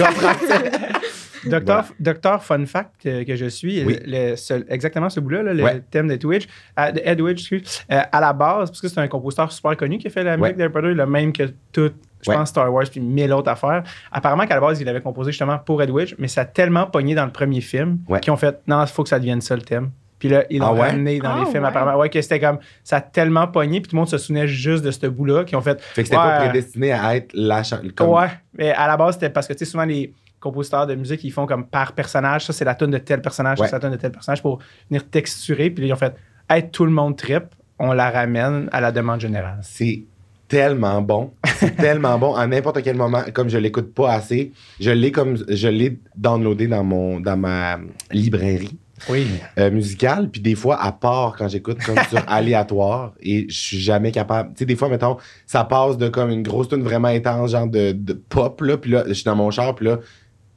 Docteur, 1.49 1.85
Docteur 2.01 2.43
Fun 2.43 2.65
Fact 2.67 2.93
que 3.03 3.37
je 3.37 3.47
suis, 3.47 3.85
Oui. 3.85 3.99
le, 4.07 4.35
exactement 4.73 5.09
ce 5.11 5.21
bout-là, 5.21 5.43
là, 5.43 5.55
le 5.55 5.63
Ouais. 5.65 5.83
thème 5.91 6.09
de 6.09 6.17
Twitch, 6.17 6.47
à- 6.77 6.93
de 6.93 7.01
Edwidge, 7.05 7.41
excuse, 7.41 7.85
euh, 7.93 8.01
à 8.11 8.21
la 8.21 8.33
base, 8.33 8.71
parce 8.71 8.81
que 8.81 8.89
c'est 8.89 9.01
un 9.01 9.09
compositeur 9.09 9.51
super 9.53 9.77
connu 9.77 9.99
qui 9.99 10.07
a 10.07 10.11
fait 10.11 10.25
la 10.25 10.37
musique 10.37 10.53
Ouais. 10.57 10.59
d'Harry 10.59 10.73
Potter, 10.73 10.95
le 10.95 11.07
même 11.07 11.33
que 11.33 11.45
tout, 11.73 11.91
je 12.23 12.31
Ouais. 12.31 12.37
pense, 12.37 12.49
Star 12.51 12.73
Wars, 12.73 12.85
puis 12.91 13.01
mille 13.01 13.33
autres 13.33 13.51
affaires. 13.51 13.83
Apparemment 14.11 14.47
qu'à 14.47 14.55
la 14.55 14.61
base, 14.61 14.81
il 14.81 14.89
avait 14.89 15.01
composé 15.01 15.33
justement 15.33 15.59
pour 15.59 15.83
Edwidge, 15.83 16.15
mais 16.19 16.29
ça 16.29 16.43
a 16.43 16.45
tellement 16.45 16.87
pogné 16.87 17.15
dans 17.15 17.25
le 17.27 17.33
premier 17.33 17.61
film 17.61 17.99
Ouais. 18.09 18.21
qu'ils 18.21 18.33
ont 18.33 18.37
fait 18.37 18.61
non, 18.67 18.83
il 18.83 18.89
faut 18.89 19.03
que 19.03 19.09
ça 19.09 19.19
devienne 19.19 19.41
ça 19.41 19.55
le 19.57 19.63
thème. 19.63 19.91
Puis 20.19 20.29
là, 20.31 20.45
ils 20.49 20.59
l'ont 20.61 20.69
Ah 20.69 20.73
ouais? 20.73 20.89
ramené 20.91 21.19
dans 21.19 21.33
Ah 21.35 21.41
les 21.41 21.47
films, 21.51 21.65
ouais. 21.65 21.69
apparemment. 21.69 21.99
Ouais, 21.99 22.09
que 22.09 22.23
c'était 22.23 22.41
comme, 22.41 22.59
ça 22.83 22.97
a 22.97 23.01
tellement 23.03 23.47
pogné, 23.47 23.81
puis 23.83 23.91
tout 23.91 23.97
le 23.97 24.01
monde 24.01 24.09
se 24.09 24.17
souvenait 24.17 24.47
juste 24.49 24.83
de 24.83 24.91
ce 24.91 25.07
bout-là, 25.07 25.45
qu'ils 25.45 25.59
ont 25.59 25.61
fait. 25.61 25.79
Fait 25.83 26.01
que 26.03 26.07
c'était 26.09 26.17
pas 26.17 26.39
prédestiné 26.39 26.93
à 26.93 27.17
être 27.17 27.31
la 27.35 27.63
chanson. 27.63 27.83
Comme... 27.95 28.09
Ouais, 28.09 28.29
mais 28.57 28.71
à 28.73 28.87
la 28.87 28.97
base, 28.97 29.15
c'était 29.15 29.29
parce 29.29 29.47
que, 29.47 29.53
tu 29.53 29.59
sais, 29.59 29.71
souvent, 29.71 29.85
les 29.85 30.15
compositeurs 30.45 30.87
de 30.87 30.95
musique, 30.95 31.25
ils 31.25 31.31
font 31.33 31.47
comme 31.47 31.67
par 31.67 31.93
personnage. 31.93 32.45
Ça, 32.47 32.53
c'est 32.53 32.65
la 32.65 32.77
tune 32.77 32.91
de 32.91 32.99
tel 32.99 33.21
personnage, 33.21 33.59
Ouais. 33.59 33.67
ça, 33.67 33.71
c'est 33.71 33.77
la 33.77 33.89
tune 33.89 33.97
de 33.97 34.01
tel 34.01 34.13
personnage 34.13 34.41
pour 34.43 34.61
venir 34.89 35.09
texturer. 35.11 35.71
Puis 35.71 35.83
là, 35.83 35.89
ils 35.89 35.93
ont 35.93 35.97
fait, 35.97 36.15
hey, 36.49 36.71
tout 36.71 36.85
le 36.85 36.93
monde 36.93 37.17
trip, 37.17 37.45
on 37.81 37.93
la 37.93 38.11
ramène 38.11 38.69
à 38.71 38.81
la 38.81 38.93
demande 38.93 39.21
générale. 39.21 39.59
C'est 39.63 40.05
tellement 40.47 41.03
bon. 41.03 41.33
C'est 41.57 41.75
tellement 41.87 42.19
bon. 42.19 42.35
À 42.37 42.47
n'importe 42.47 42.83
quel 42.83 42.97
moment, 42.97 43.23
comme 43.33 43.49
je 43.49 43.59
l'écoute 43.59 43.93
pas 43.93 44.13
assez, 44.13 44.53
je 44.79 44.91
l'ai 44.91 45.11
comme 45.11 45.37
je 45.49 45.69
l'ai 45.69 45.99
downloadé 46.17 46.69
dans 46.69 46.85
mon 46.85 47.19
dans 47.19 47.37
ma 47.37 47.79
librairie 48.13 48.77
Oui. 49.09 49.27
euh, 49.59 49.71
musicale. 49.71 50.29
Puis 50.31 50.41
des 50.41 50.55
fois, 50.55 50.81
à 50.81 50.93
part 50.93 51.35
quand 51.37 51.49
j'écoute 51.49 51.79
comme 51.85 51.97
sur 52.09 52.23
aléatoire 52.29 53.15
et 53.21 53.47
je 53.49 53.59
suis 53.59 53.81
jamais 53.81 54.13
capable. 54.13 54.51
Tu 54.51 54.61
sais, 54.61 54.67
des 54.67 54.77
fois, 54.77 54.89
mettons, 54.89 55.17
ça 55.47 55.65
passe 55.65 55.97
de 55.99 56.09
comme 56.09 56.31
une 56.31 56.43
grosse 56.43 56.69
tune 56.69 56.83
vraiment 56.83 57.09
intense, 57.09 57.51
genre 57.53 57.67
de, 57.67 57.93
de 57.93 58.13
pop, 58.13 58.61
là. 58.61 58.77
Puis 58.77 58.91
là, 58.93 59.05
je 59.09 59.15
suis 59.15 59.25
dans 59.25 59.37
mon 59.37 59.51
char, 59.51 59.75
puis 59.75 59.87
là, 59.87 59.99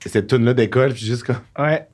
cette 0.07 0.27
tune 0.27 0.45
là 0.45 0.53
décolle, 0.53 0.93
puis 0.93 1.05
juste 1.05 1.23
comme. 1.23 1.37
Ouais. 1.57 1.87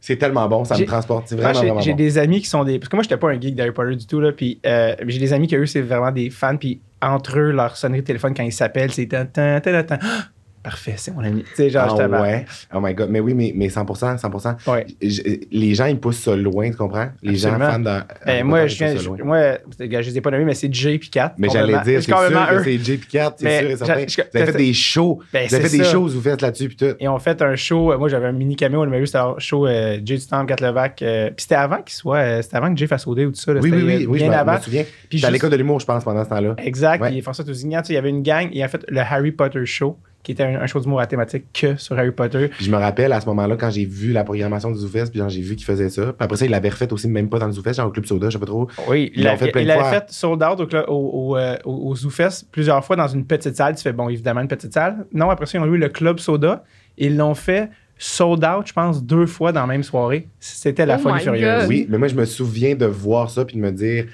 C'est 0.00 0.16
tellement 0.16 0.48
bon, 0.48 0.64
ça 0.64 0.78
me 0.78 0.84
transporte. 0.84 1.26
C'est 1.26 1.34
Moi, 1.34 1.44
vraiment, 1.44 1.60
j'ai 1.60 1.66
vraiment 1.66 1.80
j'ai 1.80 1.90
bon. 1.90 1.96
des 1.96 2.18
amis 2.18 2.40
qui 2.40 2.46
sont 2.46 2.62
des. 2.62 2.78
Parce 2.78 2.88
que 2.88 2.96
moi, 2.96 3.02
j'étais 3.02 3.16
pas 3.16 3.30
un 3.30 3.40
geek 3.40 3.56
d'Harry 3.56 3.72
Potter 3.72 3.96
du 3.96 4.06
tout, 4.06 4.20
là. 4.20 4.30
Puis 4.32 4.60
euh, 4.64 4.94
j'ai 5.06 5.18
des 5.18 5.32
amis 5.32 5.48
qui, 5.48 5.56
eux, 5.56 5.66
c'est 5.66 5.80
vraiment 5.80 6.12
des 6.12 6.30
fans. 6.30 6.56
Puis 6.56 6.80
entre 7.02 7.38
eux, 7.38 7.50
leur 7.50 7.76
sonnerie 7.76 8.00
de 8.02 8.06
téléphone, 8.06 8.32
quand 8.34 8.44
ils 8.44 8.52
s'appellent, 8.52 8.92
c'est. 8.92 9.06
tan, 9.06 9.26
tan, 9.26 9.60
tan, 9.60 9.82
tan. 9.82 9.98
Ah! 10.00 10.28
Parfait, 10.68 10.94
c'est 10.98 11.14
mon 11.14 11.24
ami. 11.24 11.44
Tu 11.44 11.54
sais, 11.54 11.70
genre, 11.70 11.98
Ah 11.98 12.20
ouais? 12.20 12.44
Oh 12.74 12.78
my 12.82 12.92
god. 12.92 13.08
Mais 13.10 13.20
oui, 13.20 13.32
mais, 13.32 13.52
mais 13.56 13.68
100%, 13.68 14.18
100%. 14.18 14.70
Ouais. 14.70 14.86
Je- 15.00 15.22
les 15.50 15.74
gens, 15.74 15.86
ils 15.86 15.98
poussent 15.98 16.18
ça 16.20 16.36
loin, 16.36 16.70
tu 16.70 16.76
comprends? 16.76 17.08
Les 17.22 17.46
Absolument. 17.46 17.64
gens 17.64 17.72
fans 17.72 17.78
de. 17.80 18.00
Ben, 18.26 18.44
moi, 18.44 18.66
je, 18.66 18.76
viens- 18.76 18.96
je- 18.96 19.22
moi, 19.22 19.38
je 19.80 19.84
les 19.84 20.18
ai 20.18 20.20
pas 20.20 20.30
nommés, 20.30 20.44
mais 20.44 20.54
c'est 20.54 20.70
Jay 20.72 20.98
puis 20.98 21.08
Kat. 21.08 21.34
Mais 21.38 21.48
j'allais 21.48 21.72
dire, 21.84 22.02
c'est 22.02 22.02
sûr 22.02 22.16
que 22.18 22.64
c'est 22.64 22.76
JP4, 22.78 23.32
c'est 23.38 23.44
Mais 23.44 23.60
sûr 23.60 23.70
et 23.70 23.76
certain. 23.76 23.94
Vous 24.34 24.38
avez 24.42 24.52
fait 24.52 24.58
des 24.58 24.72
shows. 24.74 25.20
Ben, 25.32 25.46
vous 25.48 25.54
avez 25.54 25.62
fait 25.64 25.68
c'est 25.70 25.78
des 25.78 25.84
ça. 25.84 25.90
choses, 25.92 26.14
vous 26.14 26.20
faites 26.20 26.42
là-dessus, 26.42 26.68
puis 26.68 26.76
tout. 26.76 26.94
Et 27.00 27.08
on 27.08 27.18
fait 27.18 27.40
un 27.40 27.56
show. 27.56 27.92
euh, 27.92 27.98
Moi, 27.98 28.08
j'avais 28.08 28.26
un 28.26 28.32
mini 28.32 28.54
caméo. 28.56 28.82
On 28.82 28.86
m'a 28.86 28.98
vu, 28.98 29.06
c'était 29.06 29.18
un 29.18 29.34
show 29.38 29.66
euh, 29.66 29.98
Jay 30.04 30.16
du 30.18 30.26
Temple, 30.26 30.54
Kat 30.54 30.66
Levac. 30.66 31.00
euh, 31.00 31.28
puis 31.28 31.42
c'était 31.44 31.54
avant 31.54 31.80
qu'il 31.82 31.94
soit. 31.94 32.18
euh, 32.18 32.42
c'était 32.42 32.56
avant 32.56 32.70
que 32.72 32.78
Jay 32.78 32.86
fasse 32.86 33.06
OD 33.06 33.20
ou 33.20 33.30
tout 33.30 33.36
ça. 33.40 33.54
là, 33.54 33.60
Oui, 33.62 33.70
oui, 33.72 33.82
oui, 33.84 34.06
oui, 34.06 34.18
bien 34.18 34.32
avant. 34.32 34.54
me 34.56 34.60
souviens. 34.60 34.84
Puis 35.08 35.24
à 35.24 35.30
l'école 35.30 35.50
de 35.50 35.56
l'humour, 35.56 35.80
je 35.80 35.86
pense, 35.86 36.04
pendant 36.04 36.24
ce 36.24 36.28
temps-là. 36.28 36.54
Exact. 36.58 37.02
Puis 37.06 37.22
François 37.22 37.44
Tousignan, 37.44 37.80
il 37.88 37.94
y 37.94 37.96
avait 37.96 38.10
une 38.10 38.22
gang. 38.22 38.48
Il 38.52 38.62
a 38.62 38.68
fait 38.68 38.84
le 38.88 39.00
Harry 39.00 39.32
Potter 39.32 39.64
Show, 39.64 39.96
qui 40.28 40.32
était 40.32 40.42
un, 40.42 40.60
un 40.60 40.66
show 40.66 40.78
d'humour 40.78 41.00
à 41.00 41.06
thématique 41.06 41.46
que 41.54 41.76
sur 41.76 41.98
Harry 41.98 42.10
Potter. 42.10 42.48
Puis 42.48 42.66
je 42.66 42.70
me 42.70 42.76
rappelle 42.76 43.14
à 43.14 43.20
ce 43.22 43.24
moment-là, 43.28 43.56
quand 43.56 43.70
j'ai 43.70 43.86
vu 43.86 44.12
la 44.12 44.24
programmation 44.24 44.70
du 44.70 44.76
ZooFest, 44.78 45.06
puis 45.10 45.22
j'ai 45.28 45.40
vu 45.40 45.56
qu'il 45.56 45.64
faisait 45.64 45.88
ça. 45.88 46.02
Puis 46.02 46.14
après 46.18 46.36
ça, 46.36 46.44
il 46.44 46.50
l'avait 46.50 46.68
refait 46.68 46.92
aussi, 46.92 47.08
même 47.08 47.30
pas 47.30 47.38
dans 47.38 47.46
le 47.46 47.52
ZooFest, 47.52 47.72
genre 47.76 47.86
au 47.88 47.90
Club 47.90 48.04
Soda, 48.04 48.28
je 48.28 48.34
sais 48.34 48.38
pas 48.38 48.44
trop. 48.44 48.68
Oui, 48.88 49.10
il, 49.14 49.26
a- 49.26 49.38
fait 49.38 49.50
plein 49.50 49.62
il 49.62 49.68
de 49.68 49.72
fois. 49.72 49.84
fait 49.90 50.04
sold 50.10 50.42
out 50.42 50.60
au, 50.60 50.66
cla- 50.66 50.84
au, 50.88 51.30
au, 51.32 51.36
euh, 51.38 51.56
au- 51.64 51.96
ZooFest 51.96 52.48
plusieurs 52.52 52.84
fois 52.84 52.94
dans 52.96 53.08
une 53.08 53.24
petite 53.24 53.56
salle. 53.56 53.74
Tu 53.74 53.82
fais, 53.82 53.94
bon, 53.94 54.10
évidemment, 54.10 54.42
une 54.42 54.48
petite 54.48 54.74
salle. 54.74 55.06
Non, 55.14 55.30
après 55.30 55.46
ça, 55.46 55.56
ils 55.56 55.62
ont 55.62 55.64
loué 55.64 55.78
le 55.78 55.88
Club 55.88 56.18
Soda. 56.18 56.62
Ils 56.98 57.16
l'ont 57.16 57.34
fait 57.34 57.70
sold 57.96 58.44
out, 58.44 58.66
je 58.66 58.72
pense, 58.74 59.02
deux 59.02 59.24
fois 59.26 59.50
dans 59.52 59.62
la 59.62 59.66
même 59.66 59.82
soirée. 59.82 60.28
C'était 60.38 60.84
la 60.84 60.96
Oh 60.96 61.04
folie 61.04 61.20
furieuse. 61.20 61.60
God. 61.62 61.68
Oui, 61.70 61.86
mais 61.88 61.96
moi, 61.96 62.08
je 62.08 62.14
me 62.14 62.26
souviens 62.26 62.74
de 62.74 62.84
voir 62.86 63.30
ça, 63.30 63.44
puis 63.46 63.56
de 63.56 63.62
me 63.62 63.72
dire, 63.72 64.04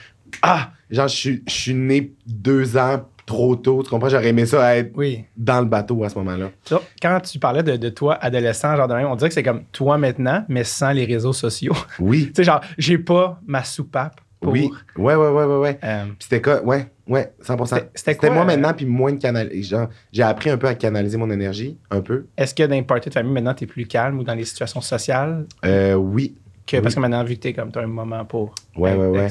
ah, 0.42 0.70
genre, 0.90 1.08
je 1.08 1.14
suis- 1.16 1.42
je 1.48 1.52
suis 1.52 1.74
né 1.74 2.12
deux 2.26 2.76
ans 2.76 3.02
trop 3.26 3.56
tôt, 3.56 3.82
tu 3.82 3.90
comprends? 3.90 4.08
J'aurais 4.08 4.28
aimé 4.28 4.46
ça 4.46 4.76
être 4.76 4.92
Oui. 4.96 5.24
dans 5.36 5.60
le 5.60 5.66
bateau 5.66 6.04
à 6.04 6.08
ce 6.08 6.18
moment-là. 6.18 6.50
Quand 7.00 7.20
tu 7.20 7.38
parlais 7.38 7.62
de, 7.62 7.76
de 7.76 7.88
toi, 7.88 8.14
adolescent, 8.20 8.76
genre 8.76 8.88
de 8.88 8.94
même, 8.94 9.06
on 9.06 9.16
dirait 9.16 9.28
que 9.28 9.34
c'est 9.34 9.42
comme 9.42 9.64
toi 9.72 9.96
maintenant, 9.98 10.44
mais 10.48 10.64
sans 10.64 10.90
les 10.92 11.04
réseaux 11.04 11.32
sociaux. 11.32 11.74
Oui, 12.00 12.26
tu 12.26 12.32
sais, 12.36 12.44
genre, 12.44 12.60
j'ai 12.78 12.98
pas 12.98 13.40
ma 13.46 13.64
soupape 13.64 14.20
pour. 14.40 14.52
oui. 14.52 14.70
Ouais, 14.96 15.14
ouais, 15.14 15.28
ouais, 15.30 15.44
ouais, 15.44 15.56
ouais. 15.58 15.78
Euh, 15.84 16.04
c'était 16.18 16.42
quoi? 16.42 16.62
Ouais, 16.62 16.86
ouais, 17.08 17.32
100%. 17.42 17.80
C'était- 17.94 18.16
quoi, 18.16 18.30
moi 18.30 18.42
euh, 18.42 18.46
maintenant, 18.46 18.74
puis 18.74 18.84
moins 18.86 19.12
de 19.12 19.18
canal. 19.18 19.50
Genre, 19.62 19.88
j'ai 20.12 20.22
appris 20.22 20.50
un 20.50 20.58
peu 20.58 20.66
à 20.66 20.74
canaliser 20.74 21.16
mon 21.16 21.30
énergie, 21.30 21.78
un 21.90 22.00
peu. 22.02 22.26
Est-ce 22.36 22.54
que 22.54 22.62
dans 22.64 22.74
les 22.74 22.82
parties 22.82 23.08
de 23.08 23.14
famille, 23.14 23.32
maintenant, 23.32 23.54
tu 23.54 23.64
es 23.64 23.66
plus 23.66 23.86
calme 23.86 24.18
ou 24.18 24.24
dans 24.24 24.34
les 24.34 24.44
situations 24.44 24.80
sociales? 24.80 25.46
Euh, 25.64 25.94
oui. 25.94 26.34
Que, 26.66 26.78
Parce 26.78 26.94
que 26.94 27.00
maintenant, 27.00 27.22
vu 27.24 27.34
que 27.36 27.40
t'es 27.40 27.52
comme, 27.52 27.70
t'as 27.70 27.82
un 27.82 27.86
moment 27.86 28.24
pour. 28.24 28.54
Ouais, 28.76 28.94
ouais, 28.94 29.08
ouais. 29.08 29.28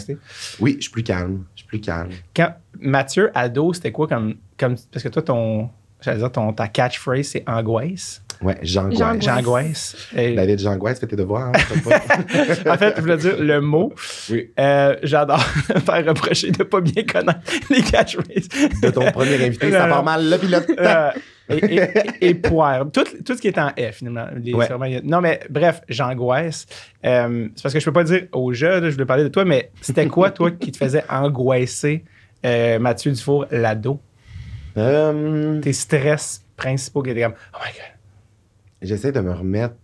Oui, 0.59 0.75
je 0.77 0.83
suis 0.83 0.91
plus 0.91 1.01
calme. 1.01 1.45
Plus 1.73 1.81
calme. 1.81 2.09
Quand 2.35 2.53
Mathieu, 2.79 3.31
ado, 3.33 3.73
c'était 3.73 3.91
quoi 3.91 4.07
comme, 4.07 4.35
comme. 4.59 4.75
Parce 4.91 5.01
que 5.03 5.09
toi, 5.09 5.23
ton. 5.23 5.69
J'allais 6.01 6.19
dire, 6.19 6.31
ton, 6.31 6.53
ta 6.53 6.67
catchphrase, 6.67 7.25
c'est 7.27 7.43
angoisse. 7.47 8.21
Ouais, 8.43 8.57
j'angoisse. 8.61 9.23
J'angoisse. 9.23 9.95
Et- 10.15 10.35
David, 10.35 10.59
j'angoisse, 10.59 10.99
fais 10.99 11.07
tes 11.07 11.15
devoirs. 11.15 11.47
Hein, 11.47 11.51
en 12.69 12.77
fait, 12.77 12.93
je 12.97 13.01
voulais 13.01 13.17
dire 13.17 13.37
le 13.39 13.59
mot. 13.61 13.91
Oui. 14.29 14.51
Euh, 14.59 14.95
J'adore 15.01 15.43
me 15.73 15.79
faire 15.79 16.05
reprocher 16.05 16.51
de 16.51 16.63
pas 16.63 16.81
bien 16.81 17.03
connaître 17.05 17.39
les 17.71 17.81
catchphrases. 17.81 18.49
De 18.83 18.89
ton 18.91 19.09
premier 19.11 19.43
invité, 19.43 19.71
ça 19.71 19.87
part 19.87 20.03
mal, 20.03 20.29
le 20.29 20.37
pilote. 20.37 20.67
Euh, 20.77 21.09
et, 21.49 21.75
et, 21.75 22.29
et 22.29 22.33
poire. 22.35 22.85
Tout, 22.91 23.03
tout 23.25 23.35
ce 23.35 23.41
qui 23.41 23.47
est 23.49 23.57
en 23.57 23.69
F, 23.69 23.95
finalement. 23.95 24.27
Les- 24.35 24.53
Ouais. 24.53 25.01
non, 25.03 25.21
mais 25.21 25.39
bref, 25.49 25.81
j'angoisse. 25.89 26.65
Euh, 27.05 27.49
c'est 27.55 27.63
parce 27.63 27.73
que 27.73 27.79
je 27.79 27.85
peux 27.85 27.93
pas 27.93 28.03
dire 28.03 28.27
au 28.31 28.53
jeu, 28.53 28.79
là, 28.79 28.89
je 28.89 28.93
voulais 28.95 29.05
parler 29.05 29.23
de 29.23 29.29
toi, 29.29 29.43
mais 29.45 29.71
c'était 29.81 30.07
quoi, 30.07 30.31
toi, 30.31 30.51
qui 30.51 30.71
te 30.71 30.77
faisait 30.77 31.03
angoisser, 31.09 32.03
euh, 32.45 32.79
Mathieu 32.79 33.11
Dufour, 33.11 33.45
l'ado? 33.51 33.99
Euh, 34.77 35.59
Tes 35.61 35.73
stress 35.73 36.43
principaux 36.55 37.03
qui 37.03 37.11
étaient 37.11 37.21
comme, 37.23 37.35
oh 37.53 37.57
my 37.63 37.71
god. 37.73 37.91
J'essaie 38.81 39.11
de 39.11 39.19
me 39.21 39.31
remettre. 39.33 39.75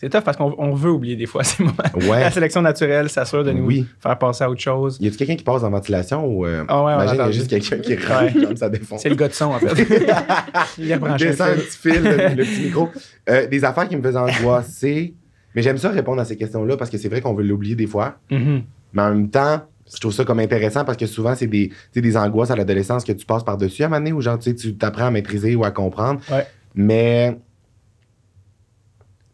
C'est 0.00 0.08
tough 0.08 0.22
parce 0.22 0.36
qu'on 0.38 0.54
on 0.56 0.72
veut 0.72 0.90
oublier 0.90 1.14
des 1.14 1.26
fois 1.26 1.44
ces 1.44 1.62
moments. 1.62 1.74
Ouais. 1.94 2.20
La 2.20 2.30
sélection 2.30 2.62
naturelle 2.62 3.10
s'assure 3.10 3.44
de 3.44 3.52
nous 3.52 3.66
Oui. 3.66 3.86
faire 4.00 4.18
passer 4.18 4.44
à 4.44 4.50
autre 4.50 4.60
chose. 4.62 4.96
Y 5.00 5.08
a-tu 5.08 5.18
quelqu'un 5.18 5.36
qui 5.36 5.44
passe 5.44 5.62
en 5.62 5.68
ventilation 5.70 6.24
ou. 6.26 6.46
euh, 6.46 6.64
Ah 6.68 6.82
ouais, 6.84 6.94
imagine, 6.94 7.14
il 7.16 7.18
y 7.18 7.20
a 7.22 7.30
juste 7.30 7.50
quelqu'un 7.50 7.76
qui 7.78 7.94
rentre, 8.06 8.34
Ouais. 8.36 8.44
comme 8.46 8.56
ça 8.56 8.70
défonce. 8.70 9.02
C'est 9.02 9.10
le 9.10 9.14
gars 9.14 9.28
de 9.28 9.34
son, 9.34 9.46
en 9.46 9.58
fait. 9.58 9.74
Il 10.78 10.90
est 10.90 10.94
rebranché. 10.94 11.26
descend 11.26 11.50
un 11.50 11.54
petit 11.56 11.76
fil, 11.76 12.02
le, 12.02 12.16
le 12.34 12.44
petit 12.44 12.60
micro. 12.62 12.88
Euh, 13.28 13.46
des 13.46 13.62
affaires 13.64 13.88
qui 13.88 13.96
me 13.96 14.02
faisaient 14.02 14.16
angoisser. 14.18 15.14
Mais 15.54 15.62
j'aime 15.62 15.76
ça 15.78 15.90
répondre 15.90 16.20
à 16.20 16.24
ces 16.24 16.36
questions-là 16.36 16.76
parce 16.76 16.90
que 16.90 16.96
c'est 16.96 17.08
vrai 17.08 17.20
qu'on 17.20 17.34
veut 17.34 17.44
l'oublier 17.44 17.74
des 17.74 17.86
fois. 17.86 18.14
Mhm. 18.30 18.62
Mais 18.94 19.02
en 19.02 19.10
même 19.14 19.28
temps, 19.30 19.60
je 19.92 20.00
trouve 20.00 20.12
ça 20.12 20.24
comme 20.24 20.38
intéressant 20.38 20.84
parce 20.84 20.96
que 20.96 21.06
souvent, 21.06 21.34
c'est 21.34 21.46
des, 21.48 21.70
des 21.94 22.16
angoisses 22.16 22.50
à 22.50 22.56
l'adolescence 22.56 23.04
que 23.04 23.12
tu 23.12 23.26
passes 23.26 23.44
par-dessus 23.44 23.82
à 23.82 23.86
un 23.86 23.88
moment 23.90 24.00
donné 24.00 24.12
où 24.12 24.20
genre, 24.22 24.38
tu 24.38 24.54
t'apprends 24.76 25.06
à 25.06 25.10
maîtriser 25.10 25.54
ou 25.56 25.64
à 25.64 25.70
comprendre. 25.70 26.20
Ouais. 26.32 26.46
Mais. 26.74 27.36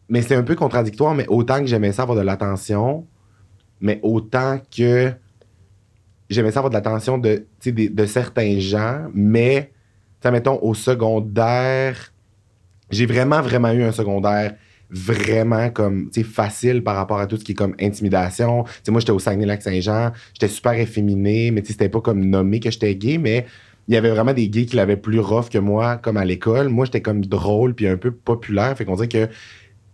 Mais 0.09 0.21
c'est 0.21 0.35
un 0.35 0.43
peu 0.43 0.55
contradictoire, 0.55 1.13
mais 1.13 1.25
autant 1.27 1.59
que 1.59 1.65
j'aimais 1.65 1.91
ça 1.91 2.03
avoir 2.03 2.17
de 2.17 2.23
l'attention, 2.23 3.05
mais 3.81 3.99
autant 4.03 4.59
que 4.75 5.11
j'aimais 6.29 6.51
ça 6.51 6.59
avoir 6.59 6.69
de 6.69 6.75
l'attention 6.75 7.17
de, 7.17 7.45
de 7.65 8.05
certains 8.05 8.59
gens, 8.59 9.07
mais, 9.13 9.71
mettons, 10.23 10.59
au 10.61 10.73
secondaire, 10.73 12.13
j'ai 12.89 13.05
vraiment, 13.05 13.41
vraiment 13.41 13.71
eu 13.71 13.83
un 13.83 13.91
secondaire 13.91 14.55
vraiment 14.89 15.69
comme, 15.69 16.09
facile 16.23 16.83
par 16.83 16.95
rapport 16.95 17.19
à 17.19 17.27
tout 17.27 17.37
ce 17.37 17.43
qui 17.43 17.51
est 17.51 17.55
comme 17.55 17.75
intimidation. 17.79 18.63
Tu 18.63 18.71
sais, 18.83 18.91
moi, 18.91 19.01
j'étais 19.01 19.11
au 19.11 19.19
Saguenay-Lac-Saint-Jean, 19.19 20.11
j'étais 20.33 20.47
super 20.47 20.73
efféminé, 20.73 21.51
mais 21.51 21.63
c'était 21.65 21.89
pas 21.89 22.01
comme 22.01 22.25
nommé 22.25 22.59
que 22.59 22.71
j'étais 22.71 22.95
gay, 22.95 23.17
mais 23.17 23.45
il 23.87 23.93
y 23.93 23.97
avait 23.97 24.09
vraiment 24.09 24.33
des 24.33 24.49
gays 24.49 24.65
qui 24.65 24.75
l'avaient 24.75 24.97
plus 24.97 25.19
rough 25.19 25.49
que 25.49 25.57
moi, 25.57 25.97
comme 25.97 26.17
à 26.17 26.25
l'école. 26.25 26.69
Moi, 26.69 26.85
j'étais 26.85 27.01
comme 27.01 27.25
drôle 27.25 27.73
puis 27.73 27.87
un 27.87 27.97
peu 27.97 28.11
populaire, 28.11 28.75
fait 28.77 28.85
qu'on 28.85 28.95
dirait 28.95 29.07
que 29.07 29.29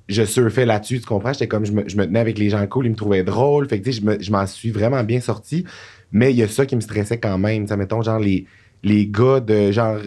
je 0.10 0.24
surfais 0.24 0.66
là-dessus, 0.66 1.00
tu 1.00 1.06
comprends? 1.06 1.34
J'étais 1.34 1.48
comme, 1.48 1.66
je 1.66 1.72
me, 1.72 1.88
je 1.88 1.96
me 1.96 2.06
tenais 2.06 2.20
avec 2.20 2.38
les 2.38 2.50
gens 2.50 2.66
cool, 2.68 2.86
ils 2.88 2.92
me 2.92 2.96
trouvaient 2.96 3.24
drôle, 3.24 3.68
fait 3.70 3.80
que, 3.80 3.86
tu 3.86 3.94
sais, 3.94 4.02
je 4.02 4.06
me- 4.06 4.22
je 4.22 4.32
m'en 4.32 4.46
suis 4.46 4.72
vraiment 4.72 5.04
bien 5.04 5.22
sorti, 5.22 5.66
mais 6.12 6.32
il 6.32 6.38
y 6.38 6.44
a 6.44 6.48
ça 6.48 6.66
qui 6.66 6.76
me 6.76 6.82
stressait 6.82 7.20
quand 7.20 7.38
même, 7.38 7.64
tu 7.64 7.70
sais, 7.70 7.78
mettons, 7.78 8.02
genre, 8.02 8.20
les, 8.20 8.46
les 8.84 9.08
gars 9.08 9.40
de, 9.40 9.72
genre, 9.72 9.98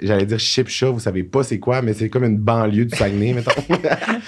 j'allais 0.00 0.26
dire 0.26 0.38
Chipcha, 0.38 0.88
vous 0.90 1.00
savez 1.00 1.22
pas 1.22 1.42
c'est 1.42 1.58
quoi, 1.58 1.82
mais 1.82 1.92
c'est 1.94 2.08
comme 2.08 2.24
une 2.24 2.38
banlieue 2.38 2.86
du 2.86 2.96
Saguenay, 2.96 3.32
mettons. 3.34 3.50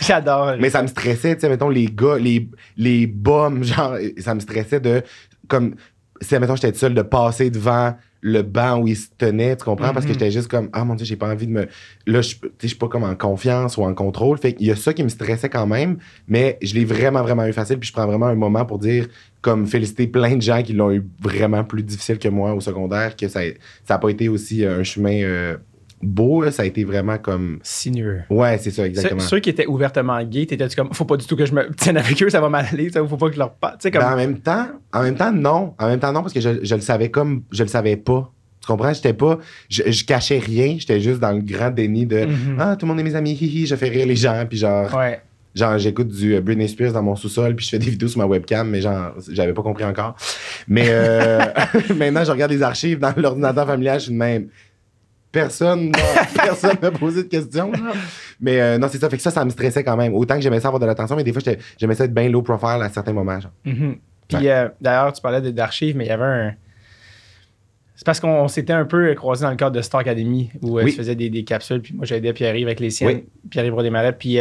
J'adore. 0.01 0.55
Mais 0.61 0.71
ça 0.71 0.83
me 0.83 0.89
stressait, 0.89 1.35
tu 1.35 1.41
sais, 1.43 1.49
mettons, 1.49 1.69
les 1.71 1.87
gars, 1.87 2.19
les, 2.19 2.49
les 2.77 3.07
bombes, 3.07 3.63
genre, 3.65 3.97
ça 4.19 4.35
me 4.35 4.41
stressait 4.41 4.81
de, 4.81 5.03
comme, 5.49 5.75
si, 6.21 6.39
mettons, 6.39 6.57
j'étais 6.57 6.77
seul 6.77 6.95
de 6.95 7.03
passer 7.03 7.51
devant 7.51 7.95
le 8.21 8.43
banc 8.43 8.81
où 8.81 8.89
ils 8.89 8.97
se 8.97 9.09
tenaient, 9.17 9.57
tu 9.57 9.65
comprends? 9.65 9.93
Parce 9.93 10.05
que 10.05 10.11
Mhm. 10.13 10.19
j'étais 10.19 10.31
juste 10.33 10.49
comme, 10.49 10.69
ah 10.73 10.85
mon 10.85 10.95
Dieu, 10.97 11.07
j'ai 11.07 11.17
pas 11.17 11.29
envie 11.31 11.47
de 11.47 11.53
me. 11.53 11.69
Là, 12.07 12.21
je 12.21 12.35
suis 12.67 12.77
pas 12.77 12.89
comme 12.89 13.05
en 13.05 13.15
confiance 13.15 13.77
ou 13.77 13.83
en 13.85 13.95
contrôle. 13.95 14.39
Fait 14.39 14.53
qu'il 14.55 14.67
y 14.67 14.71
a 14.73 14.77
ça 14.77 14.93
qui 14.93 15.05
me 15.05 15.09
stressait 15.09 15.49
quand 15.49 15.67
même, 15.67 15.99
mais 16.27 16.59
je 16.63 16.75
l'ai 16.75 16.85
vraiment, 16.85 17.23
vraiment 17.23 17.47
eu 17.47 17.53
facile. 17.53 17.79
Puis 17.79 17.89
je 17.89 17.93
prends 17.93 18.07
vraiment 18.07 18.27
un 18.27 18.35
moment 18.35 18.65
pour 18.65 18.79
dire, 18.81 19.07
comme, 19.41 19.67
féliciter 19.67 20.09
plein 20.09 20.35
de 20.37 20.43
gens 20.43 20.63
qui 20.63 20.73
l'ont 20.73 20.91
eu 20.91 21.05
vraiment 21.21 21.63
plus 21.63 21.83
difficile 21.85 22.19
que 22.19 22.29
moi 22.29 22.55
au 22.55 22.61
secondaire, 22.61 23.15
que 23.15 23.29
ça 23.29 23.41
ça 23.85 23.95
a 23.95 23.99
pas 23.99 24.09
été 24.11 24.29
aussi 24.29 24.65
un 24.65 24.83
chemin 24.83 25.23
euh, 25.23 25.57
beau, 26.03 26.43
là. 26.43 26.51
ça 26.51 26.63
a 26.63 26.67
été 26.67 26.85
vraiment 26.85 27.19
comme. 27.19 27.59
Sinueux. 27.63 28.23
Ouais, 28.31 28.59
c'est 28.59 28.71
ça, 28.71 28.83
Ceux, 28.83 28.89
exactement. 28.89 29.21
ceux 29.21 29.41
qui 29.41 29.51
étaient 29.51 29.67
ouvertement 29.67 30.23
gays, 30.23 30.47
t'étais-tu 30.47 30.77
comme, 30.77 30.93
faut 30.93 31.05
pas 31.05 31.17
du 31.17 31.27
tout 31.27 31.37
que 31.37 31.47
je 31.47 31.53
me 31.55 31.71
tienne 31.75 31.97
avec 31.97 32.23
eux, 32.23 32.31
ça 32.31 32.41
va 32.41 32.49
mal 32.49 32.67
aller, 32.73 32.91
ça, 32.91 33.05
faut 33.07 33.17
pas 33.17 33.29
que 33.29 33.35
je 33.35 33.39
leur 33.39 33.53
parle. 33.55 33.75
Tu 33.75 33.83
sais, 33.83 33.91
comme. 33.91 34.03
Ben, 34.03 34.13
en 34.13 34.17
même 34.17 34.39
temps, 34.39 34.67
en 34.93 35.03
même 35.03 35.17
temps, 35.17 35.33
non. 35.33 35.75
En 35.79 35.89
même 35.89 36.01
temps, 36.01 36.13
non, 36.13 36.23
parce 36.23 36.33
que 36.33 36.41
je, 36.41 36.61
je 36.65 36.75
le 36.75 36.81
savais 36.81 37.11
comme 37.11 37.43
je 37.51 37.63
le 37.63 37.69
savais 37.69 37.97
pas. 37.97 38.33
Tu 38.61 38.67
comprends? 38.67 38.93
J'étais 38.93 39.15
pas. 39.15 39.39
Je, 39.71 39.91
je 39.91 40.05
cachais 40.05 40.39
rien. 40.39 40.77
J'étais 40.79 41.01
juste 41.01 41.21
dans 41.21 41.33
le 41.33 41.41
grand 41.41 41.71
déni 41.71 42.07
de 42.07 42.27
Mhm. 42.27 42.57
Ah, 42.59 42.77
tout 42.77 42.87
le 42.87 42.89
monde 42.91 43.01
est 43.01 43.05
mes 43.05 43.15
amis, 43.15 43.33
hihi, 43.33 43.67
je 43.67 43.77
fais 43.77 43.89
rire 43.89 44.07
les 44.07 44.17
gens. 44.17 44.45
Puis 44.49 44.59
genre, 44.59 44.93
Ouais. 44.95 45.21
genre 45.55 45.79
j'écoute 45.79 46.09
du 46.09 46.35
euh, 46.35 46.41
Britney 46.41 46.69
Spears 46.69 46.93
dans 46.93 47.03
mon 47.03 47.17
sous-sol, 47.17 47.55
puis 47.57 47.65
je 47.65 47.71
fais 47.71 47.79
des 47.79 47.89
vidéos 47.91 48.09
sur 48.09 48.19
ma 48.19 48.27
webcam, 48.27 48.69
mais 48.69 48.81
genre, 48.81 49.15
j'avais 49.31 49.53
pas 49.55 49.63
compris 49.63 49.85
encore. 49.85 50.17
Mais 50.67 50.87
euh, 50.89 51.39
maintenant, 51.97 52.25
je 52.25 52.31
regarde 52.33 52.51
les 52.53 52.63
archives 52.63 52.99
dans 52.99 53.13
l'ordinateur 53.17 53.67
familial, 53.67 54.01
je 54.01 54.05
suis 54.07 54.13
de 54.13 54.19
même. 54.19 54.49
Personne 55.41 55.93
personne 56.35 56.77
m'a 56.83 56.91
posé 56.91 57.25
de 57.25 57.29
questions. 57.29 57.71
Mais 58.41 58.61
euh, 58.61 58.79
non, 58.79 58.89
c'est 58.91 58.99
ça. 58.99 59.09
Fait 59.11 59.17
que 59.17 59.23
ça, 59.23 59.31
ça 59.31 59.45
me 59.45 59.51
stressait 59.51 59.85
quand 59.85 59.97
même. 59.97 60.15
Autant 60.15 60.35
que 60.37 60.41
j'aimais 60.41 60.61
ça 60.61 60.69
avoir 60.69 60.81
de 60.81 60.87
l'attention, 60.87 61.17
mais 61.17 61.25
des 61.25 61.33
fois, 61.33 61.43
j'aimais 61.79 61.95
ça 61.95 62.05
être 62.05 62.15
bien 62.15 62.29
low 62.29 62.43
profile 62.43 62.81
à 62.83 62.89
certains 62.89 63.13
moments. 63.13 63.39
genre. 63.41 63.53
Mhm. 63.65 63.97
Puis 64.29 64.49
euh, 64.49 64.69
d'ailleurs, 64.81 65.13
tu 65.13 65.23
parlais 65.23 65.41
d'archives, 65.53 65.97
mais 65.97 66.05
il 66.05 66.09
y 66.09 66.11
avait 66.13 66.25
un. 66.25 66.55
C'est 67.97 68.05
parce 68.05 68.21
qu'on 68.21 68.29
on 68.43 68.49
s'était 68.49 68.73
un 68.73 68.85
peu 68.85 69.13
croisés 69.15 69.45
dans 69.45 69.51
le 69.51 69.57
cadre 69.57 69.75
de 69.75 69.83
Star 69.83 70.01
Academy 70.01 70.51
où 70.63 70.79
euh, 70.79 70.85
Oui. 70.85 70.91
tu 70.93 70.99
faisais 70.99 71.17
des, 71.17 71.31
des 71.31 71.43
capsules, 71.45 71.81
puis 71.83 71.95
moi 71.95 72.07
j'aidais 72.07 72.33
Pierre-Yves 72.33 72.67
avec 72.69 72.79
les 72.81 72.91
siennes, 72.91 73.09
Oui. 73.09 73.25
Pierre-Yves 73.51 73.75
Desmarais. 73.83 74.13
Puis 74.13 74.39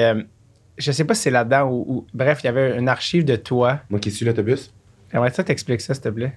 je 0.78 0.92
sais 0.92 1.06
pas 1.06 1.16
si 1.16 1.24
c'est 1.24 1.32
là-dedans 1.32 1.70
ou, 1.72 2.06
Bref, 2.14 2.40
il 2.44 2.46
y 2.46 2.50
avait 2.50 2.78
une 2.78 2.88
archive 2.88 3.26
de 3.26 3.36
toi. 3.36 3.80
Moi 3.90 4.00
qui 4.00 4.12
suis 4.12 4.26
l'autobus. 4.26 4.72
J'aimerais 5.12 5.32
ça 5.32 5.44
t'expliquer 5.44 5.82
ça, 5.82 5.94
s'il 5.96 6.04
te 6.04 6.10
plaît. 6.10 6.34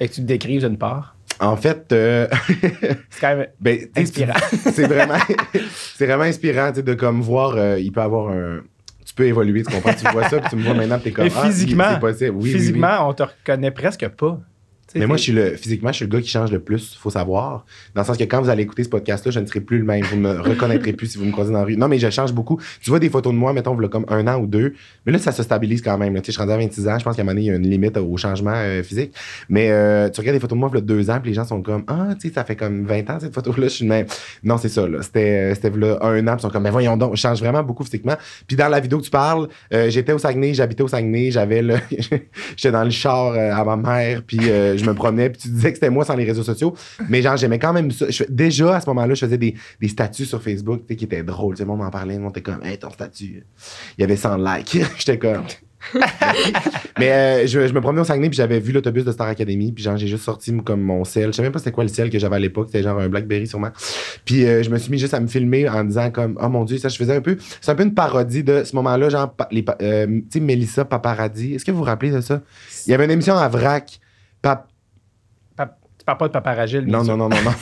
Et 0.00 0.08
que 0.08 0.14
tu 0.14 0.20
te 0.20 0.26
décrives 0.26 0.60
d'une 0.60 0.76
part. 0.76 1.16
En 1.40 1.56
fait, 1.56 1.92
euh, 1.92 2.26
C'est 3.10 3.20
quand 3.20 3.36
même 3.36 3.46
ben, 3.60 3.88
inspirant. 3.96 4.32
c'est 4.52 4.86
vraiment, 4.86 5.18
c'est 5.94 6.06
vraiment 6.06 6.24
inspirant, 6.24 6.72
de 6.72 6.94
comme 6.94 7.20
voir, 7.20 7.54
euh, 7.56 7.78
il 7.78 7.92
peut 7.92 8.00
avoir 8.00 8.30
un, 8.30 8.60
tu 9.06 9.14
peux 9.14 9.26
évoluer, 9.26 9.62
tu 9.62 9.72
comprends, 9.72 9.94
tu 9.94 10.06
vois 10.10 10.28
ça, 10.28 10.38
puis 10.40 10.50
tu 10.50 10.56
me 10.56 10.62
vois 10.64 10.74
maintenant, 10.74 10.98
t'es 10.98 11.12
comme, 11.12 11.24
Mais 11.24 11.32
ah, 11.36 11.46
physiquement, 11.46 11.98
possible, 11.98 12.32
oui, 12.32 12.42
oui. 12.44 12.52
Physiquement, 12.52 13.08
on 13.08 13.14
te 13.14 13.22
reconnaît 13.22 13.70
presque 13.70 14.06
pas. 14.08 14.40
Mais 14.94 15.06
moi, 15.06 15.16
je 15.16 15.22
suis 15.22 15.32
le, 15.32 15.56
physiquement, 15.56 15.90
je 15.90 15.96
suis 15.96 16.04
le 16.06 16.10
gars 16.10 16.20
qui 16.20 16.28
change 16.28 16.50
le 16.50 16.60
plus, 16.60 16.96
faut 16.98 17.10
savoir. 17.10 17.66
Dans 17.94 18.02
le 18.02 18.06
sens 18.06 18.16
que 18.16 18.24
quand 18.24 18.40
vous 18.40 18.48
allez 18.48 18.62
écouter 18.62 18.84
ce 18.84 18.88
podcast-là, 18.88 19.30
je 19.30 19.40
ne 19.40 19.46
serai 19.46 19.60
plus 19.60 19.78
le 19.78 19.84
même. 19.84 20.02
Vous 20.04 20.16
me 20.16 20.40
reconnaîtrez 20.40 20.92
plus 20.92 21.08
si 21.08 21.18
vous 21.18 21.24
me 21.24 21.32
croisez 21.32 21.52
dans 21.52 21.58
la 21.58 21.64
rue. 21.64 21.76
Non, 21.76 21.88
mais 21.88 21.98
je 21.98 22.08
change 22.10 22.32
beaucoup. 22.32 22.60
Tu 22.80 22.90
vois 22.90 22.98
des 22.98 23.10
photos 23.10 23.32
de 23.32 23.38
moi, 23.38 23.52
mettons, 23.52 23.74
voilà 23.74 23.88
comme 23.88 24.06
un 24.08 24.26
an 24.26 24.40
ou 24.40 24.46
deux. 24.46 24.74
Mais 25.04 25.12
là, 25.12 25.18
ça 25.18 25.32
se 25.32 25.42
stabilise 25.42 25.82
quand 25.82 25.98
même. 25.98 26.14
là. 26.14 26.20
Tu 26.20 26.26
sais, 26.26 26.32
je 26.32 26.38
suis 26.38 26.40
rendu 26.40 26.52
à 26.52 26.56
26 26.56 26.88
ans. 26.88 26.98
Je 26.98 27.04
pense 27.04 27.16
qu'à 27.16 27.22
un 27.22 27.24
moment 27.24 27.34
donné, 27.34 27.46
il 27.46 27.50
y 27.50 27.50
a 27.50 27.56
une 27.56 27.68
limite 27.68 27.96
au 27.96 28.16
changement 28.16 28.54
euh, 28.54 28.82
physique. 28.82 29.14
Mais 29.48 29.70
euh, 29.70 30.08
tu 30.08 30.20
regardes 30.20 30.36
des 30.36 30.40
photos 30.40 30.56
de 30.56 30.60
moi, 30.60 30.68
voilà 30.68 30.84
deux 30.84 31.10
ans, 31.10 31.20
puis 31.20 31.30
les 31.30 31.34
gens 31.34 31.44
sont 31.44 31.62
comme, 31.62 31.84
ah, 31.86 32.14
tu 32.18 32.28
sais, 32.28 32.34
ça 32.34 32.44
fait 32.44 32.56
comme 32.56 32.86
20 32.86 33.10
ans, 33.10 33.18
cette 33.20 33.34
photo-là. 33.34 33.68
Je 33.68 33.72
suis 33.72 33.84
le 33.84 33.90
même. 33.90 34.06
Non, 34.42 34.56
c'est 34.58 34.68
ça, 34.68 34.88
là. 34.88 35.02
C'était, 35.02 35.50
euh, 35.50 35.54
c'était 35.54 35.70
là 35.70 35.98
un 36.00 36.26
an, 36.26 36.32
puis 36.32 36.38
ils 36.38 36.42
sont 36.42 36.50
comme, 36.50 36.62
mais 36.62 36.70
voyons 36.70 36.96
donc, 36.96 37.16
je 37.16 37.20
change 37.20 37.40
vraiment 37.40 37.62
beaucoup 37.62 37.84
physiquement. 37.84 38.16
Puis 38.46 38.56
dans 38.56 38.68
la 38.68 38.80
vidéo 38.80 38.98
que 38.98 39.04
tu 39.04 39.10
parles, 39.10 39.48
euh, 39.72 39.90
j'étais 39.90 40.12
au 40.12 40.18
Saguenay, 40.18 40.54
j'habitais 40.54 40.82
au 40.82 40.88
Saguenay, 40.88 41.30
j'avais 41.30 41.62
le. 41.62 41.76
j'étais 42.56 42.72
dans 42.72 42.84
le 42.84 42.90
char 42.90 43.34
à 43.34 43.64
ma 43.64 43.76
mère, 43.76 44.22
puis 44.26 44.38
je 44.78 44.84
me 44.84 44.94
promenais, 44.94 45.30
puis 45.30 45.42
tu 45.42 45.48
disais 45.48 45.70
que 45.70 45.76
c'était 45.76 45.90
moi 45.90 46.04
sans 46.04 46.16
les 46.16 46.24
réseaux 46.24 46.42
sociaux. 46.42 46.74
Mais 47.08 47.22
genre, 47.22 47.36
j'aimais 47.36 47.58
quand 47.58 47.72
même 47.72 47.90
ça. 47.90 48.06
Je 48.08 48.24
déjà, 48.28 48.76
à 48.76 48.80
ce 48.80 48.88
moment-là, 48.90 49.14
je 49.14 49.24
faisais 49.24 49.38
des, 49.38 49.54
des 49.80 49.88
statuts 49.88 50.26
sur 50.26 50.42
Facebook 50.42 50.80
tu 50.80 50.94
sais, 50.94 50.96
qui 50.96 51.04
étaient 51.04 51.22
drôles. 51.22 51.54
Tu 51.54 51.58
sais, 51.58 51.64
le 51.64 51.68
monde 51.68 51.80
m'en 51.80 51.90
parlait, 51.90 52.14
le 52.14 52.20
monde 52.20 52.36
était 52.36 52.42
comme, 52.42 52.62
hey, 52.64 52.78
ton 52.78 52.90
statut. 52.90 53.44
Il 53.96 54.00
y 54.00 54.04
avait 54.04 54.16
100 54.16 54.36
likes. 54.36 54.78
J'étais 54.98 55.18
comme. 55.18 55.44
mais 56.98 57.12
euh, 57.12 57.46
je, 57.46 57.66
je 57.68 57.72
me 57.72 57.80
promenais 57.80 58.00
au 58.00 58.04
Saguenay, 58.04 58.28
puis 58.28 58.36
j'avais 58.36 58.58
vu 58.58 58.72
l'autobus 58.72 59.04
de 59.04 59.12
Star 59.12 59.28
Academy, 59.28 59.72
puis 59.72 59.84
genre, 59.84 59.96
j'ai 59.96 60.08
juste 60.08 60.24
sorti 60.24 60.54
comme 60.64 60.80
mon 60.80 61.04
sel. 61.04 61.28
Je 61.28 61.32
sais 61.32 61.42
même 61.42 61.52
pas 61.52 61.58
c'était 61.58 61.72
quoi 61.72 61.84
le 61.84 61.88
sel 61.88 62.10
que 62.10 62.18
j'avais 62.18 62.36
à 62.36 62.38
l'époque. 62.38 62.68
C'était 62.68 62.82
genre 62.82 62.98
un 62.98 63.08
Blackberry 63.08 63.46
sûrement. 63.46 63.70
Puis 64.24 64.44
euh, 64.44 64.62
je 64.62 64.70
me 64.70 64.78
suis 64.78 64.90
mis 64.90 64.98
juste 64.98 65.14
à 65.14 65.20
me 65.20 65.26
filmer 65.26 65.68
en 65.68 65.84
disant 65.84 66.10
comme, 66.10 66.38
oh 66.42 66.48
mon 66.48 66.64
Dieu, 66.64 66.78
ça, 66.78 66.88
je 66.88 66.96
faisais 66.96 67.14
un 67.14 67.20
peu. 67.20 67.36
C'est 67.60 67.70
un 67.70 67.74
peu 67.74 67.84
une 67.84 67.94
parodie 67.94 68.42
de 68.42 68.64
ce 68.64 68.74
moment-là, 68.76 69.08
genre, 69.08 69.34
les, 69.50 69.64
euh, 69.82 70.06
tu 70.06 70.24
sais, 70.30 70.40
Mélissa 70.40 70.84
Paparazzi. 70.84 71.54
Est-ce 71.54 71.64
que 71.64 71.70
vous 71.70 71.78
vous 71.78 71.84
rappelez 71.84 72.10
de 72.10 72.20
ça? 72.20 72.42
Il 72.86 72.90
y 72.90 72.94
avait 72.94 73.04
une 73.04 73.12
émission 73.12 73.36
à 73.36 73.48
Vrac. 73.48 74.00
Pap- 74.42 74.68
Tu 75.98 76.04
parles 76.04 76.18
pas 76.18 76.28
de 76.28 76.32
paparagile, 76.32 76.86
non, 76.86 77.02
non, 77.02 77.16
non, 77.16 77.28
non, 77.28 77.36
non. 77.44 77.52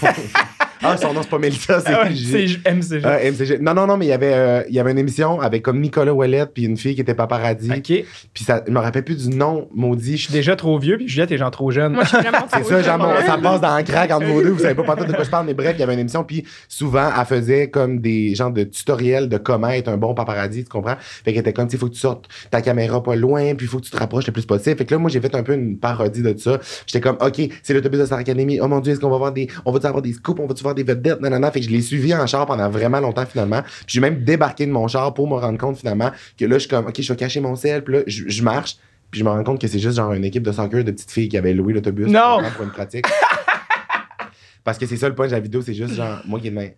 Ah, 0.82 0.96
son 0.96 1.12
nom, 1.12 1.22
c'est 1.22 1.30
pas 1.30 1.38
Mélissa, 1.38 1.80
c'est 1.80 1.92
Ah 1.92 2.02
ouais, 2.04 2.10
MCG. 2.10 3.02
Ah, 3.04 3.18
MCG. 3.30 3.58
Non, 3.60 3.74
non, 3.74 3.86
non, 3.86 3.96
mais 3.96 4.06
il 4.06 4.08
y 4.08 4.12
avait, 4.12 4.32
euh, 4.34 4.62
il 4.68 4.74
y 4.74 4.80
avait 4.80 4.92
une 4.92 4.98
émission 4.98 5.40
avec 5.40 5.62
comme 5.62 5.80
Nicolas 5.80 6.12
Ouellette 6.12 6.50
puis 6.54 6.64
une 6.64 6.76
fille 6.76 6.94
qui 6.94 7.00
était 7.00 7.14
paparazzi. 7.14 7.70
OK. 7.70 7.84
Je 7.88 8.02
Puis 8.34 8.44
ça, 8.44 8.62
je 8.66 8.72
me 8.72 8.78
rappelle 8.78 9.04
plus 9.04 9.28
du 9.28 9.36
nom, 9.36 9.68
maudit. 9.74 10.18
suis 10.18 10.32
déjà 10.32 10.54
trop 10.56 10.78
vieux, 10.78 10.96
puis 10.96 11.08
Juliette 11.08 11.32
est 11.32 11.38
genre 11.38 11.50
trop 11.50 11.70
jeune. 11.70 11.92
Moi, 11.94 12.04
je 12.04 12.08
suis 12.10 12.18
vraiment 12.18 12.46
C'est 12.52 12.64
ça, 12.64 12.82
genre, 12.82 12.98
mon- 12.98 13.20
ça 13.26 13.38
passe 13.38 13.60
dans 13.60 13.76
le 13.76 13.82
crack 13.84 14.10
entre 14.10 14.26
vous 14.26 14.42
deux, 14.42 14.50
vous 14.50 14.58
savez 14.60 14.74
pas 14.74 14.82
partout 14.84 15.04
de 15.04 15.12
quoi 15.12 15.24
je 15.24 15.30
parle, 15.30 15.46
mais 15.46 15.54
bref, 15.54 15.72
il 15.76 15.80
y 15.80 15.82
avait 15.82 15.94
une 15.94 16.00
émission, 16.00 16.24
puis 16.24 16.44
souvent, 16.68 17.08
elle 17.18 17.24
faisait 17.26 17.70
comme 17.70 18.00
des 18.00 18.34
genres 18.34 18.50
de 18.50 18.64
tutoriels 18.64 19.28
de 19.28 19.38
comment 19.38 19.68
être 19.70 19.88
un 19.88 19.96
bon 19.96 20.14
paparazzi, 20.14 20.64
tu 20.64 20.68
comprends? 20.70 20.96
Fait 20.98 21.32
qu'elle 21.32 21.40
était 21.40 21.52
comme, 21.52 21.68
il 21.72 21.78
faut 21.78 21.86
que 21.88 21.94
tu 21.94 22.00
sortes 22.00 22.28
ta 22.50 22.60
caméra 22.62 23.02
pas 23.02 23.16
loin, 23.16 23.54
puis 23.54 23.66
il 23.66 23.68
faut 23.68 23.78
que 23.78 23.84
tu 23.84 23.90
te 23.90 23.96
rapproches 23.96 24.26
le 24.26 24.32
plus 24.32 24.44
possible. 24.46 24.76
Fait 24.76 24.84
que 24.84 24.94
là, 24.94 24.98
moi, 24.98 25.10
j'ai 25.10 25.20
fait 25.20 25.34
un 25.34 25.42
peu 25.42 25.54
une 25.54 25.78
parodie 25.78 26.22
de 26.22 26.36
ça. 26.38 26.58
J'étais 26.86 27.00
comme, 27.00 27.16
OK, 27.20 27.40
c'est 27.62 27.72
l'autobus 27.74 28.00
de 28.00 28.06
Star 28.06 28.18
Academy, 28.18 28.60
oh 28.60 28.68
mon 28.68 28.80
Dieu, 28.80 28.92
est-ce 28.92 29.00
qu'on 29.00 29.10
va 29.10 29.18
voir 29.18 29.32
des, 29.32 29.48
on 29.64 29.72
va-tu 29.72 29.86
avoir 29.86 30.02
des 30.02 30.12
scoops, 30.12 30.38
on 30.40 30.46
va-tu 30.46 30.62
des 30.74 30.82
vedettes, 30.82 31.20
nanana. 31.20 31.50
Fait 31.50 31.60
que 31.60 31.66
je 31.66 31.70
l'ai 31.70 31.82
suivi 31.82 32.14
en 32.14 32.26
char 32.26 32.46
pendant 32.46 32.68
vraiment 32.68 33.00
longtemps, 33.00 33.26
finalement. 33.26 33.62
Puis 33.62 33.94
j'ai 33.94 34.00
même 34.00 34.24
débarqué 34.24 34.66
de 34.66 34.72
mon 34.72 34.88
char 34.88 35.14
pour 35.14 35.28
me 35.28 35.34
rendre 35.34 35.58
compte, 35.58 35.78
finalement, 35.78 36.10
que 36.38 36.44
là, 36.44 36.54
je 36.56 36.60
suis 36.60 36.68
comme, 36.68 36.86
OK, 36.86 37.00
je 37.00 37.12
vais 37.12 37.16
cacher 37.16 37.40
mon 37.40 37.56
sel, 37.56 37.84
puis 37.84 37.94
là, 37.94 38.00
je, 38.06 38.24
je 38.28 38.42
marche. 38.42 38.76
Puis 39.10 39.20
je 39.20 39.24
me 39.24 39.30
rends 39.30 39.44
compte 39.44 39.60
que 39.60 39.68
c'est 39.68 39.78
juste 39.78 39.96
genre 39.96 40.12
une 40.12 40.24
équipe 40.24 40.42
de 40.42 40.52
soccer 40.52 40.84
de 40.84 40.90
petites 40.90 41.10
filles 41.10 41.28
qui 41.28 41.38
avaient 41.38 41.54
loué 41.54 41.72
l'autobus 41.72 42.06
Non! 42.06 42.38
pour 42.56 42.64
une 42.64 42.72
pratique. 42.72 43.06
Parce 44.64 44.78
que 44.78 44.86
c'est 44.86 44.96
ça 44.96 45.08
le 45.08 45.14
point 45.14 45.28
de 45.28 45.32
la 45.32 45.40
vidéo, 45.40 45.62
c'est 45.62 45.74
juste 45.74 45.94
genre, 45.94 46.20
moi 46.26 46.40
qui 46.40 46.48
ai 46.48 46.50
main. 46.50 46.68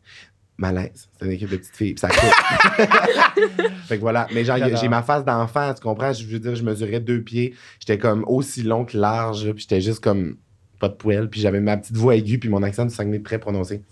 Malaise. 0.58 1.08
C'est 1.18 1.24
une 1.24 1.32
équipe 1.32 1.50
de 1.50 1.56
petites 1.56 1.76
filles. 1.76 1.94
Puis 1.94 2.00
ça 2.00 2.08
coupe. 2.08 2.86
fait 3.86 3.96
que 3.96 4.00
voilà. 4.00 4.26
Mais 4.34 4.44
genre, 4.44 4.58
j'ai 4.58 4.88
ma 4.88 5.02
face 5.02 5.24
d'enfant, 5.24 5.72
tu 5.72 5.80
comprends? 5.80 6.12
Je 6.12 6.26
veux 6.26 6.40
dire, 6.40 6.56
je 6.56 6.64
mesurais 6.64 6.98
deux 6.98 7.22
pieds. 7.22 7.54
J'étais 7.78 7.96
comme 7.96 8.24
aussi 8.26 8.64
long 8.64 8.84
que 8.84 8.98
large. 8.98 9.52
Puis 9.52 9.62
j'étais 9.62 9.80
juste 9.80 10.00
comme 10.00 10.36
pas 10.78 10.88
de 10.88 10.94
poêle. 10.94 11.28
Puis 11.28 11.40
j'avais 11.40 11.60
ma 11.60 11.76
petite 11.76 11.96
voix 11.96 12.14
aiguë. 12.14 12.38
Puis 12.38 12.48
mon 12.48 12.62
accent 12.62 12.84
du 12.84 12.94
Saguenay 12.94 13.20
très 13.20 13.38
prononcé. 13.38 13.82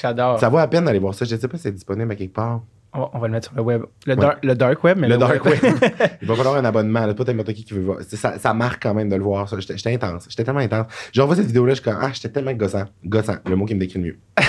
J'adore. 0.00 0.38
Ça 0.38 0.48
vaut 0.48 0.58
à 0.58 0.66
peine 0.68 0.84
d'aller 0.84 0.98
voir 0.98 1.14
ça. 1.14 1.24
Je 1.24 1.36
sais 1.36 1.48
pas 1.48 1.56
si 1.56 1.64
c'est 1.64 1.72
disponible 1.72 2.10
à 2.12 2.14
quelque 2.16 2.34
part. 2.34 2.62
On 2.92 3.00
va, 3.00 3.10
on 3.14 3.18
va 3.18 3.26
le 3.28 3.32
mettre 3.32 3.48
sur 3.48 3.56
le 3.56 3.62
web. 3.62 3.82
Le, 4.06 4.14
Ouais. 4.14 4.20
dar- 4.20 4.36
le 4.42 4.54
dark 4.54 4.82
web, 4.84 4.96
mais 4.98 5.08
Le 5.08 5.18
dark 5.18 5.44
web. 5.44 5.58
Il 6.22 6.28
va 6.28 6.34
falloir 6.34 6.56
un 6.56 6.64
abonnement. 6.64 7.04
là. 7.04 7.14
Pas 7.14 7.24
n'importe 7.24 7.52
qui 7.52 7.64
qui 7.64 7.74
veut 7.74 7.82
voir. 7.82 7.98
Ça, 8.02 8.38
ça 8.38 8.54
marque 8.54 8.82
quand 8.82 8.94
même 8.94 9.08
de 9.08 9.16
le 9.16 9.22
voir. 9.22 9.46
J'étais 9.58 9.92
intense. 9.94 10.26
J'étais 10.30 10.44
tellement 10.44 10.60
intense. 10.60 10.86
Je 11.12 11.20
revois 11.20 11.36
cette 11.36 11.46
vidéo-là, 11.46 11.72
je 11.74 11.80
suis 11.80 11.84
comme, 11.84 11.98
ah, 12.00 12.10
j'étais 12.12 12.28
tellement 12.30 12.52
gossant. 12.54 12.84
Gossant, 13.04 13.36
le 13.46 13.56
mot 13.56 13.64
qui 13.66 13.74
me 13.74 13.80
décrit 13.80 13.98
le 13.98 14.04
mieux. 14.06 14.18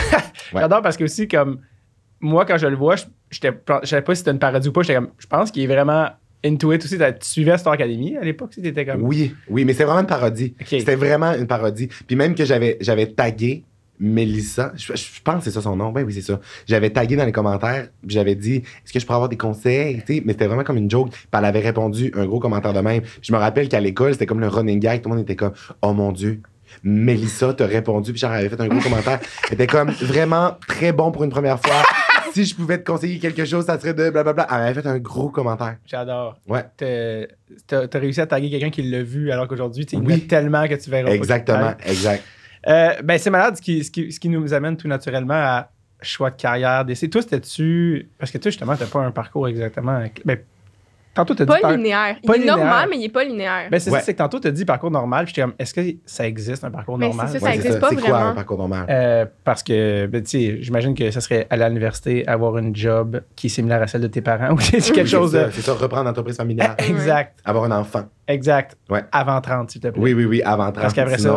Ouais. 0.54 0.62
J'adore 0.62 0.82
parce 0.82 0.96
que 0.96 1.04
aussi, 1.04 1.28
comme 1.28 1.60
moi, 2.22 2.46
quand 2.46 2.58
je 2.58 2.68
le 2.68 2.76
vois, 2.78 2.96
je 2.96 3.04
je 3.30 3.40
savais 3.84 4.02
pas 4.02 4.16
si 4.16 4.20
c'était 4.20 4.32
une 4.32 4.40
parodie 4.40 4.70
ou 4.70 4.72
pas. 4.72 4.82
J'étais 4.82 4.96
comme, 4.96 5.10
je 5.18 5.28
pense 5.28 5.52
qu'il 5.52 5.62
est 5.64 5.68
vraiment 5.68 6.08
into 6.48 6.72
it 6.74 6.84
aussi. 6.84 6.98
Tu 6.98 7.04
suivais 7.22 7.58
Star 7.58 7.74
Academy 7.74 8.18
à 8.18 8.24
l'époque, 8.24 8.54
si 8.54 8.62
t'étais 8.62 8.86
comme. 8.86 9.04
Oui, 9.04 9.36
oui, 9.50 9.66
mais 9.66 9.74
c'est 9.74 9.84
vraiment 9.84 10.02
une 10.02 10.08
parodie. 10.08 10.56
Ok. 10.60 10.68
C'était 10.68 10.96
vraiment 10.96 11.34
une 11.34 11.48
parodie. 11.48 11.90
Puis 12.08 12.16
même 12.16 12.36
que 12.36 12.46
j'avais, 12.46 12.78
j'avais 12.82 13.08
tagué 13.08 13.64
Mélissa, 14.00 14.74
je, 14.76 14.94
je 14.96 15.22
pense 15.24 15.40
que 15.40 15.44
c'est 15.46 15.52
ça 15.52 15.62
son 15.62 15.76
nom. 15.76 15.92
Ben 15.92 16.06
oui, 16.06 16.14
c'est 16.14 16.22
ça. 16.22 16.40
J'avais 16.68 16.92
tagué 16.92 17.16
dans 17.16 17.26
les 17.26 17.32
commentaires, 17.32 17.88
puis 18.06 18.16
j'avais 18.16 18.36
dit 18.36 18.58
est-ce 18.58 18.94
que 18.94 19.00
je 19.00 19.06
pourrais 19.06 19.16
avoir 19.16 19.30
des 19.30 19.38
conseils 19.38 20.04
Mais 20.08 20.34
c'était 20.34 20.46
vraiment 20.46 20.64
comme 20.64 20.78
une 20.78 20.90
joke. 20.90 21.10
Puis 21.10 21.28
elle 21.34 21.46
avait 21.46 21.62
répondu 21.62 22.12
un 22.16 22.26
gros 22.26 22.40
commentaire 22.40 22.74
de 22.74 22.80
même. 22.80 23.02
Puis 23.02 23.22
je 23.24 23.34
me 23.34 23.38
rappelle 23.38 23.70
qu'à 23.70 23.80
l'école, 23.80 24.14
c'était 24.14 24.28
comme 24.28 24.40
le 24.40 24.48
running 24.48 24.80
gag. 24.80 25.02
Tout 25.02 25.10
le 25.10 25.16
monde 25.16 25.24
était 25.24 25.36
comme 25.36 25.54
oh 25.82 25.94
mon 25.94 26.12
Dieu. 26.12 26.42
Mélissa 26.84 27.54
t'a 27.54 27.66
répondu, 27.66 28.12
puis 28.12 28.20
j'avais 28.20 28.50
fait 28.50 28.60
un 28.60 28.68
gros 28.68 28.82
commentaire. 28.82 29.20
C'était 29.48 29.68
comme 29.68 29.90
vraiment 29.90 30.58
très 30.68 30.92
bon 30.92 31.12
pour 31.12 31.24
une 31.24 31.32
première 31.32 31.60
fois. 31.60 31.84
Si 32.38 32.46
je 32.46 32.56
pouvais 32.56 32.78
te 32.78 32.84
conseiller 32.86 33.18
quelque 33.18 33.46
chose, 33.46 33.66
ça 33.66 33.80
serait 33.80 33.96
de 33.96 34.12
blablabla. 34.12 34.46
Elle 34.52 34.56
avait 34.58 34.74
fait 34.82 34.88
un 34.88 35.00
gros 35.00 35.30
commentaire. 35.30 35.78
J'adore. 35.88 36.38
Ouais. 36.48 36.64
T'as 36.78 38.00
réussi 38.00 38.22
à 38.22 38.28
taguer 38.28 38.52
quelqu'un 38.52 38.70
qui 38.70 38.84
l'a 38.84 39.02
vu, 39.02 39.32
alors 39.32 39.48
qu'aujourd'hui, 39.48 39.88
tu 39.88 39.96
il 39.96 40.02
Oui. 40.06 40.28
tellement 40.28 40.68
que 40.68 40.76
tu 40.76 40.90
verras 40.92 41.08
pas 41.10 41.16
Exactement, 41.16 41.74
qu'il 41.74 41.92
exact. 41.92 42.24
Euh, 42.68 42.90
ben, 43.04 43.18
c'est 43.18 43.32
malade 43.32 43.56
ce 43.58 43.62
qui, 43.62 43.84
ce, 43.84 43.90
qui, 43.90 44.12
ce 44.12 44.20
qui 44.20 44.30
nous 44.30 44.54
amène 44.54 44.78
tout 44.78 44.88
naturellement 44.88 45.34
à 45.34 45.72
choix 46.02 46.30
de 46.30 46.36
carrière, 46.36 46.86
d'essai. 46.86 47.10
Toi, 47.10 47.24
c'était-tu. 47.24 48.08
Parce 48.20 48.30
que 48.32 48.38
toi, 48.38 48.52
justement, 48.52 48.76
t'as 48.76 48.86
pas 48.86 49.00
un 49.00 49.10
parcours 49.12 49.48
exactement. 49.48 50.04
Ben, 50.24 50.38
tantôt, 51.18 51.36
t'as 51.36 51.44
dit. 51.46 51.52
Pas 51.52 51.60
par- 51.60 51.72
linéaire. 51.74 52.16
Pas 52.26 52.36
il 52.36 52.36
est 52.36 52.38
linéaire. 52.40 52.58
normal, 52.58 52.88
mais 52.90 52.98
il 52.98 53.04
est 53.06 53.10
pas 53.10 53.24
linéaire. 53.24 53.68
Ben, 53.70 53.80
c'est 53.80 53.92
Ouais. 53.92 54.00
ça, 54.00 54.06
c'est 54.06 54.14
que 54.14 54.18
tantôt, 54.20 54.40
t'as 54.40 54.52
dit 54.52 54.64
parcours 54.66 54.90
normal. 54.92 55.26
Puis 55.26 55.34
j'étais 55.36 55.42
comme, 55.42 55.54
est-ce 55.60 55.74
que 55.74 55.82
ça 56.06 56.26
existe 56.28 56.64
un 56.64 56.72
parcours 56.72 56.98
Mais 56.98 57.08
normal? 57.08 57.28
c'est 57.32 57.40
ça, 57.40 57.46
Ouais, 57.46 57.56
existe 57.56 57.80
pas 57.80 57.90
C'est 57.90 57.96
quoi 57.96 58.10
vraiment. 58.10 58.30
un 58.30 58.34
parcours 58.36 58.58
normal? 58.58 58.86
Euh, 58.90 59.26
parce 59.44 59.64
que, 59.64 60.06
ben, 60.08 60.24
tu 60.24 60.30
sais, 60.30 60.58
j'imagine 60.62 60.96
que 60.96 61.12
ça 61.12 61.20
serait 61.22 61.46
aller 61.50 61.64
à 61.64 61.68
l'université, 61.70 62.28
avoir 62.28 62.58
une 62.58 62.76
job 62.76 63.22
qui 63.36 63.48
est 63.48 63.50
similaire 63.50 63.82
à 63.82 63.88
celle 63.88 64.02
de 64.02 64.08
tes 64.08 64.22
parents 64.22 64.52
ou 64.54 64.60
c'est 64.60 64.80
quelque 64.80 65.02
Oui, 65.02 65.08
chose 65.08 65.32
c'est 65.32 65.38
de. 65.40 65.44
ça, 65.46 65.52
C'est 65.52 65.62
ça, 65.62 65.74
reprendre 65.74 66.06
l'entreprise 66.06 66.38
familiale. 66.38 66.76
Exact, 66.88 67.40
Avoir 67.46 67.66
un 67.66 67.72
enfant. 67.72 68.04
exact. 68.28 68.78
Ouais. 68.90 69.04
Avant 69.12 69.42
30, 69.42 69.72
s'il 69.72 69.82
te 69.82 69.88
plaît. 69.90 70.02
Oui, 70.02 70.14
oui, 70.14 70.26
oui, 70.26 70.42
avant 70.44 70.72
30. 70.72 70.76
Parce 70.82 70.94
qu'après 70.94 71.18
c'est 71.18 71.30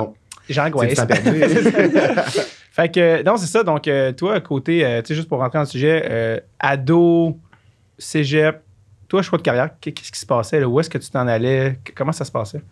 J'angoisse. 0.48 0.98
Fait 2.72 2.88
que, 2.92 3.22
non, 3.24 3.36
c'est 3.36 3.46
ça. 3.46 3.62
Donc, 3.62 3.86
euh, 3.88 4.12
toi, 4.12 4.40
côté, 4.40 4.84
euh, 4.84 5.00
tu 5.02 5.08
sais, 5.08 5.14
juste 5.14 5.28
pour 5.28 5.38
rentrer 5.38 5.58
dans 5.58 5.62
le 5.62 5.68
sujet, 5.68 6.42
ado, 6.58 7.36
cégep, 7.98 8.60
toi, 9.10 9.20
choix 9.22 9.36
de 9.38 9.42
carrière, 9.42 9.70
qu'est- 9.80 9.92
qu'est-ce 9.92 10.12
qui 10.12 10.18
se 10.20 10.24
passait? 10.26 10.60
là? 10.60 10.68
Où 10.68 10.78
est-ce 10.80 10.88
que 10.88 10.98
tu 10.98 11.10
t'en 11.10 11.26
allais? 11.26 11.78
Comment 11.94 12.12
ça 12.12 12.24
se 12.24 12.32
passait? 12.32 12.62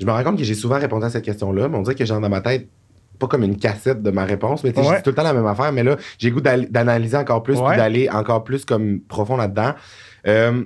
je 0.00 0.04
me 0.06 0.10
rends 0.10 0.24
compte 0.24 0.38
que 0.38 0.42
j'ai 0.44 0.54
souvent 0.54 0.78
répondu 0.80 1.04
à 1.04 1.10
cette 1.10 1.24
question-là, 1.24 1.68
mais 1.68 1.78
on 1.78 1.82
dirait 1.82 1.94
que 1.94 2.04
j'ai 2.04 2.12
dans 2.14 2.28
ma 2.28 2.40
tête 2.40 2.66
pas 3.20 3.28
comme 3.28 3.44
une 3.44 3.56
cassette 3.56 4.02
de 4.02 4.10
ma 4.10 4.24
réponse, 4.24 4.64
mais 4.64 4.72
tu 4.72 4.82
sais, 4.82 4.88
Ouais. 4.88 5.02
tout 5.02 5.10
le 5.10 5.14
temps 5.14 5.22
la 5.22 5.32
même 5.32 5.46
affaire, 5.46 5.70
mais 5.70 5.84
là, 5.84 5.96
j'ai 6.18 6.32
goût 6.32 6.40
d'analyser 6.40 7.16
encore 7.16 7.44
plus, 7.44 7.58
Ouais. 7.58 7.68
puis 7.68 7.76
d'aller 7.76 8.10
encore 8.10 8.42
plus 8.42 8.64
comme 8.64 8.98
profond 9.00 9.36
là-dedans. 9.36 9.74
Euh, 10.26 10.64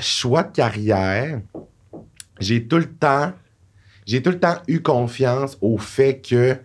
choix 0.00 0.42
de 0.42 0.50
carrière, 0.50 1.40
j'ai 2.40 2.66
tout 2.66 2.78
le 2.78 2.86
temps, 2.86 3.32
j'ai 4.06 4.22
tout 4.22 4.30
le 4.30 4.40
temps 4.40 4.56
eu 4.66 4.80
confiance 4.82 5.56
au 5.60 5.78
fait 5.78 6.18
que 6.20 6.56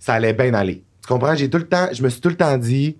ça 0.00 0.14
allait 0.14 0.32
bien 0.32 0.52
aller. 0.54 0.82
Tu 1.02 1.06
comprends? 1.12 1.36
J'ai 1.36 1.48
tout 1.48 1.58
le 1.58 1.68
temps, 1.68 1.88
je 1.92 2.02
me 2.02 2.08
suis 2.08 2.20
tout 2.20 2.28
le 2.30 2.36
temps 2.36 2.56
dit, 2.58 2.96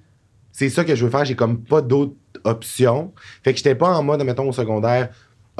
c'est 0.53 0.69
ça 0.69 0.85
que 0.85 0.95
je 0.95 1.05
veux 1.05 1.11
faire, 1.11 1.25
j'ai 1.25 1.35
comme 1.35 1.59
pas 1.65 1.81
d'autres 1.83 2.15
options. 2.49 3.13
Fait 3.45 3.53
que 3.53 3.59
j'étais 3.59 3.75
pas 3.75 3.89
en 3.97 4.03
mode, 4.03 4.23
mettons, 4.25 4.49
au 4.49 4.53
secondaire, 4.53 5.11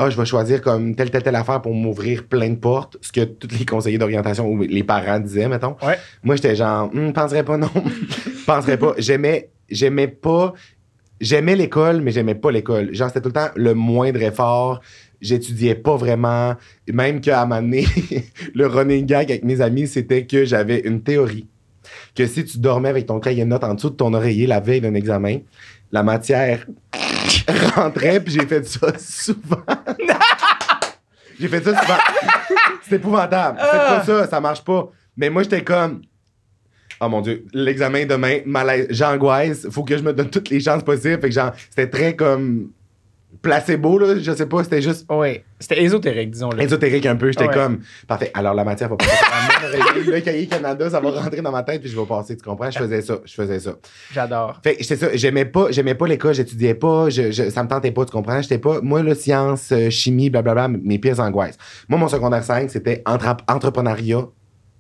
ah, 0.01 0.09
je 0.11 0.17
vais 0.17 0.25
choisir 0.25 0.63
comme 0.63 0.95
telle, 0.95 1.11
telle, 1.11 1.25
telle 1.25 1.35
affaire 1.35 1.61
pour 1.61 1.75
m'ouvrir 1.75 2.25
plein 2.29 2.51
de 2.51 2.55
portes, 2.57 2.97
ce 3.01 3.11
que 3.11 3.25
tous 3.25 3.49
les 3.59 3.67
conseillers 3.67 3.99
d'orientation 3.99 4.49
ou 4.49 4.63
les 4.63 4.85
parents 4.85 5.19
disaient, 5.19 5.49
mettons. 5.49 5.77
Ouais. 5.83 5.99
Moi, 6.23 6.37
j'étais 6.37 6.55
genre, 6.55 6.89
Hum, 6.95 7.13
penserais 7.13 7.43
pas, 7.45 7.57
non. 7.57 7.71
penserais 8.47 8.77
pas. 8.77 8.95
J'aimais, 8.99 9.51
j'aimais 9.69 10.07
pas, 10.07 10.55
j'aimais 11.21 11.57
l'école, 11.57 12.01
mais 12.01 12.13
j'aimais 12.13 12.37
pas 12.37 12.53
l'école. 12.53 12.95
Genre, 12.95 13.09
c'était 13.09 13.21
tout 13.23 13.29
le 13.31 13.33
temps 13.33 13.49
le 13.57 13.75
moindre 13.75 14.23
effort. 14.23 14.81
J'étudiais 15.21 15.75
pas 15.75 15.97
vraiment. 15.97 16.55
Même 16.93 17.21
qu'à 17.21 17.43
un 17.43 17.47
moment 17.47 17.61
donné, 17.61 17.85
le 18.55 18.67
running 18.69 19.05
gag 19.05 19.33
avec 19.33 19.43
mes 19.45 19.61
amis, 19.61 19.89
c'était 19.89 20.27
que 20.27 20.45
j'avais 20.45 20.79
une 20.79 21.03
théorie. 21.03 21.49
Que 22.15 22.25
si 22.27 22.45
tu 22.45 22.59
dormais 22.59 22.89
avec 22.91 23.07
ton 23.07 23.19
cahier 23.19 23.43
de 23.45 23.49
notes 23.49 23.65
en 23.65 23.75
dessous 23.75 23.91
de 23.91 23.97
ton 23.97 24.15
oreiller 24.15 24.47
la 24.47 24.61
veille 24.61 24.81
d'un 24.81 24.95
examen, 24.95 25.39
la 25.93 26.03
matière 26.03 26.67
rentrait, 27.75 28.21
puis 28.21 28.33
j'ai 28.35 28.47
fait 28.47 28.67
ça 28.67 28.93
souvent. 28.99 29.63
j'ai 31.41 31.49
fait 31.49 31.63
ça 31.65 31.81
souvent. 31.81 31.99
C'est 32.89 32.97
épouvantable. 32.97 33.59
Faites 33.59 33.71
pas 33.71 34.05
ça, 34.05 34.27
ça 34.27 34.41
marche 34.41 34.63
pas. 34.65 34.91
Mais 35.17 35.31
moi, 35.31 35.43
j'étais 35.43 35.63
comme. 35.63 36.03
Oh 37.01 37.09
mon 37.09 37.21
Dieu, 37.21 37.45
l'examen 37.53 38.07
demain, 38.07 38.39
malaise, 38.45 38.89
j'angoisse, 38.91 39.69
faut 39.71 39.85
que 39.85 39.97
je 39.97 40.03
me 40.03 40.13
donne 40.13 40.31
toutes 40.31 40.51
les 40.51 40.59
chances 40.59 40.83
possibles. 40.83 41.21
Fait 41.21 41.29
que 41.29 41.35
genre, 41.35 41.53
c'était 41.71 41.89
très 41.89 42.17
comme 42.17 42.71
placebo, 43.41 43.99
là, 44.01 44.19
je 44.19 44.33
sais 44.33 44.47
pas, 44.47 44.65
c'était 44.65 44.83
juste 44.83 45.07
Oui. 45.09 45.41
C'était 45.61 45.81
ésotérique, 45.83 46.31
disons-le. 46.33 46.61
ésotérique 46.61 47.07
un 47.07 47.15
peu. 47.15 47.29
J'étais 47.31 47.47
Ouais. 47.47 47.55
comme, 47.55 47.81
parfait, 48.09 48.33
alors 48.35 48.53
la 48.55 48.65
matière 48.65 48.89
va 48.89 48.97
oreiller, 48.97 49.13
le 49.63 50.21
cahier 50.21 50.47
Canada, 50.47 50.91
ça 50.91 51.01
va 51.01 51.11
rentrer 51.11 51.41
dans 51.43 51.51
ma 51.53 51.63
tête, 51.63 51.81
puis 51.81 51.91
je 51.91 51.99
vais 51.99 52.07
passer, 52.07 52.37
tu 52.37 52.43
comprends? 52.43 52.71
Je 52.71 52.79
faisais 52.79 53.03
ça, 53.03 53.19
je 53.25 53.33
faisais 53.35 53.61
ça. 53.61 53.75
J'adore. 54.13 54.61
Fait 54.63 54.77
que 54.77 54.83
j'étais 54.83 54.97
ça, 54.97 55.09
j'aimais 55.15 55.45
pas, 55.45 55.71
j'aimais 55.71 55.95
pas 55.95 56.07
l'école, 56.07 56.35
j'étudiais 56.35 56.75
pas, 56.75 57.11
je, 57.11 57.31
je- 57.31 57.51
ça 57.51 57.63
me 57.63 57.69
tentait 57.69 57.91
pas, 57.93 58.05
tu 58.05 58.13
comprends? 58.13 58.41
J'étais 58.43 58.59
pas, 58.59 58.81
moi, 58.83 59.03
là, 59.03 59.15
sciences, 59.15 59.73
euh, 59.73 59.91
chimie, 59.91 60.31
blablabla, 60.31 60.69
mes 60.69 60.99
pires 60.99 61.21
angoisses. 61.21 61.57
Moi, 61.89 61.99
mon 61.99 62.09
secondaire 62.09 62.45
5, 62.45 62.71
c'était 62.71 63.03
entre- 63.07 63.37
entrepreneuriat 63.49 64.27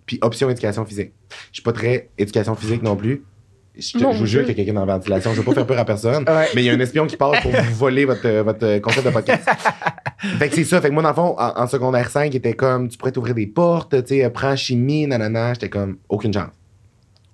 puis 0.07 0.19
option 0.23 0.49
éducation 0.49 0.85
physique. 0.85 1.13
Je 1.51 1.57
suis 1.57 1.63
pas 1.63 1.73
très 1.73 2.09
éducation 2.17 2.55
physique 2.55 2.83
non 2.83 2.97
plus. 2.97 3.25
Je, 3.79 3.93
te- 3.93 4.03
Mon 4.03 4.13
je 4.13 4.19
vous 4.19 4.27
jure 4.27 4.41
qu'il 4.41 4.49
y 4.49 4.53
a 4.53 4.55
quelqu'un 4.55 4.73
dans 4.75 4.85
la 4.85 4.95
ventilation. 4.95 5.33
Je 5.33 5.39
veux 5.39 5.45
pas 5.45 5.55
faire 5.55 5.67
peur 5.67 5.79
à 5.79 5.85
personne, 5.85 6.25
Ouais. 6.29 6.49
mais 6.55 6.63
il 6.63 6.65
y 6.65 6.71
a 6.71 6.73
un 6.73 6.81
espion 6.81 7.07
qui 7.07 7.17
passe 7.17 7.41
pour 7.43 7.53
vous 7.53 7.75
voler 7.75 8.05
votre, 8.05 8.27
euh, 8.27 8.43
votre 8.43 8.67
euh, 8.67 8.81
concept 8.81 9.07
de 9.07 9.13
podcast. 9.13 9.49
fait 10.39 10.49
que 10.49 10.55
c'est 10.57 10.65
ça. 10.65 10.81
Fait 10.81 10.89
que 10.89 10.95
moi, 10.95 11.03
dans 11.03 11.11
le 11.11 11.15
fond, 11.15 11.37
en, 11.39 11.63
en 11.63 11.67
secondaire 11.69 12.11
5, 12.11 12.35
était 12.35 12.55
comme, 12.55 12.89
tu 12.89 12.99
pourrais 12.99 13.13
t'ouvrir 13.13 13.35
des 13.35 13.47
portes, 13.47 14.03
tu 14.05 14.17
sais, 14.21 14.31
prends 14.31 14.57
chimie, 14.57 15.07
nanana. 15.07 15.55
J'étais 15.55 15.69
comme, 15.69 15.99
aucune 16.09 16.33
chance. 16.33 16.51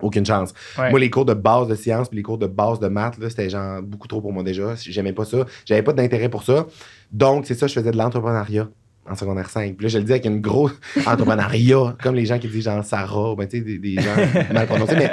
Aucune 0.00 0.26
chance. 0.26 0.52
Ouais. 0.78 0.90
Moi, 0.90 1.00
les 1.00 1.08
cours 1.08 1.24
de 1.24 1.32
base 1.34 1.66
de 1.68 1.74
sciences 1.76 2.08
puis 2.08 2.16
les 2.18 2.22
cours 2.22 2.36
de 2.36 2.46
base 2.46 2.78
de 2.78 2.88
maths, 2.88 3.14
c'était 3.30 3.48
genre 3.48 3.80
beaucoup 3.80 4.06
trop 4.08 4.20
pour 4.20 4.32
moi 4.34 4.42
déjà. 4.42 4.74
J'aimais 4.76 5.12
pas 5.14 5.24
ça. 5.24 5.46
J'avais 5.64 5.82
pas 5.82 5.92
d'intérêt 5.94 6.28
pour 6.28 6.42
ça. 6.42 6.66
Donc, 7.10 7.46
c'est 7.46 7.54
ça, 7.54 7.66
je 7.68 7.72
faisais 7.72 7.90
de 7.92 7.96
l'entrepreneuriat 7.96 8.68
en 9.08 9.14
secondaire 9.14 9.48
5. 9.48 9.76
Puis 9.76 9.84
là, 9.86 9.88
je 9.88 9.98
le 9.98 10.04
dis 10.04 10.12
avec 10.12 10.26
une 10.26 10.40
grosse 10.40 10.74
entrepreneuriat, 11.06 11.96
comme 12.02 12.16
les 12.16 12.26
gens 12.26 12.38
qui 12.38 12.48
disent 12.48 12.64
genre 12.64 12.84
Sarah, 12.84 13.32
ou 13.32 13.36
ben, 13.36 13.46
tu 13.48 13.58
sais, 13.58 13.62
des, 13.64 13.78
des 13.78 13.94
gens 14.02 14.14
mal 14.52 14.66
prononcés. 14.66 14.96
Mais 14.96 15.10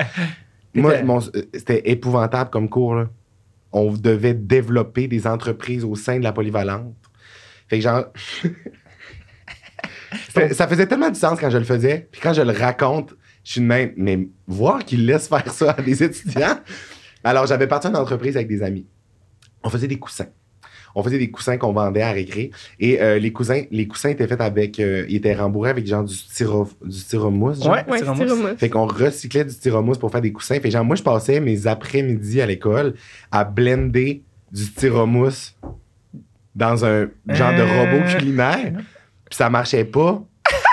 moi, 0.74 1.22
C'était- 1.22 1.38
euh, 1.38 1.42
c'était 1.54 1.90
épouvantable 1.92 2.50
comme 2.50 2.70
cours. 2.70 2.96
Là. 2.96 3.10
On 3.72 3.92
devait 3.94 4.34
développer 4.34 5.08
des 5.08 5.28
entreprises 5.28 5.84
au 5.84 5.96
sein 5.96 6.20
de 6.20 6.24
la 6.24 6.32
polyvalente. 6.34 6.96
Fait 7.68 7.78
que 7.78 7.84
genre. 7.84 8.06
Ça 10.54 10.68
faisait 10.68 10.86
tellement 10.88 11.10
de 11.10 11.16
sens 11.16 11.40
quand 11.40 11.50
je 11.50 11.58
le 11.58 11.64
faisais. 11.64 12.08
Puis 12.12 12.22
quand 12.22 12.34
je 12.34 12.42
le 12.42 12.52
raconte, 12.52 13.16
je 13.44 13.54
suis 13.54 13.62
de 13.62 13.66
même, 13.66 13.94
mais 13.96 14.28
voir 14.48 14.84
qu'ils 14.86 15.06
laissent 15.06 15.28
faire 15.28 15.52
ça 15.52 15.72
à 15.72 15.82
des 15.82 16.04
étudiants. 16.04 16.60
Alors, 17.24 17.46
j'avais 17.48 17.68
parti 17.68 17.88
une 17.88 17.96
entreprise 17.96 18.36
avec 18.36 18.48
des 18.48 18.62
amis. 18.62 18.86
On 19.64 19.70
faisait 19.70 19.88
des 19.88 19.98
coussins. 20.00 20.28
On 20.96 21.04
faisait 21.04 21.18
des 21.18 21.30
coussins 21.32 21.58
qu'on 21.58 21.74
vendait 21.74 22.02
à 22.02 22.12
récré. 22.12 22.52
Et 22.80 23.02
euh, 23.02 23.18
les, 23.20 23.32
coussins, 23.32 23.64
les 23.72 23.88
coussins 23.88 24.10
étaient 24.10 24.28
faits 24.28 24.42
avec. 24.42 24.80
euh, 24.80 25.06
ils 25.10 25.16
étaient 25.18 25.34
rembourrés 25.36 25.70
avec 25.72 25.86
genre 25.88 26.04
du, 26.04 26.14
styro, 26.16 26.68
du 26.84 26.98
styromousse. 26.98 27.64
genre. 27.64 27.74
Ouais, 27.74 27.86
Ouais, 27.90 27.98
styromousse. 28.00 28.28
styromousse. 28.30 28.58
Fait 28.60 28.70
qu'on 28.70 28.86
recyclait 28.88 29.46
du 29.46 29.52
styromousse 29.52 29.98
pour 29.98 30.12
faire 30.12 30.22
des 30.22 30.32
coussins. 30.32 30.60
Fait 30.60 30.72
genre, 30.72 30.84
moi, 30.86 30.96
je 30.96 31.04
passais 31.04 31.40
mes 31.40 31.68
après-midi 31.68 32.42
à 32.42 32.46
l'école 32.46 32.94
à 33.32 33.44
blender 33.44 34.24
du 34.52 34.64
styromousse 34.64 35.56
dans 36.56 36.84
un 36.84 37.08
genre 37.30 37.54
de 37.54 37.62
Euh. 37.62 37.80
robot 37.80 38.08
culinaire. 38.18 38.74
Puis 39.30 39.38
ça 39.38 39.50
marchait 39.50 39.86
pas. 39.86 40.22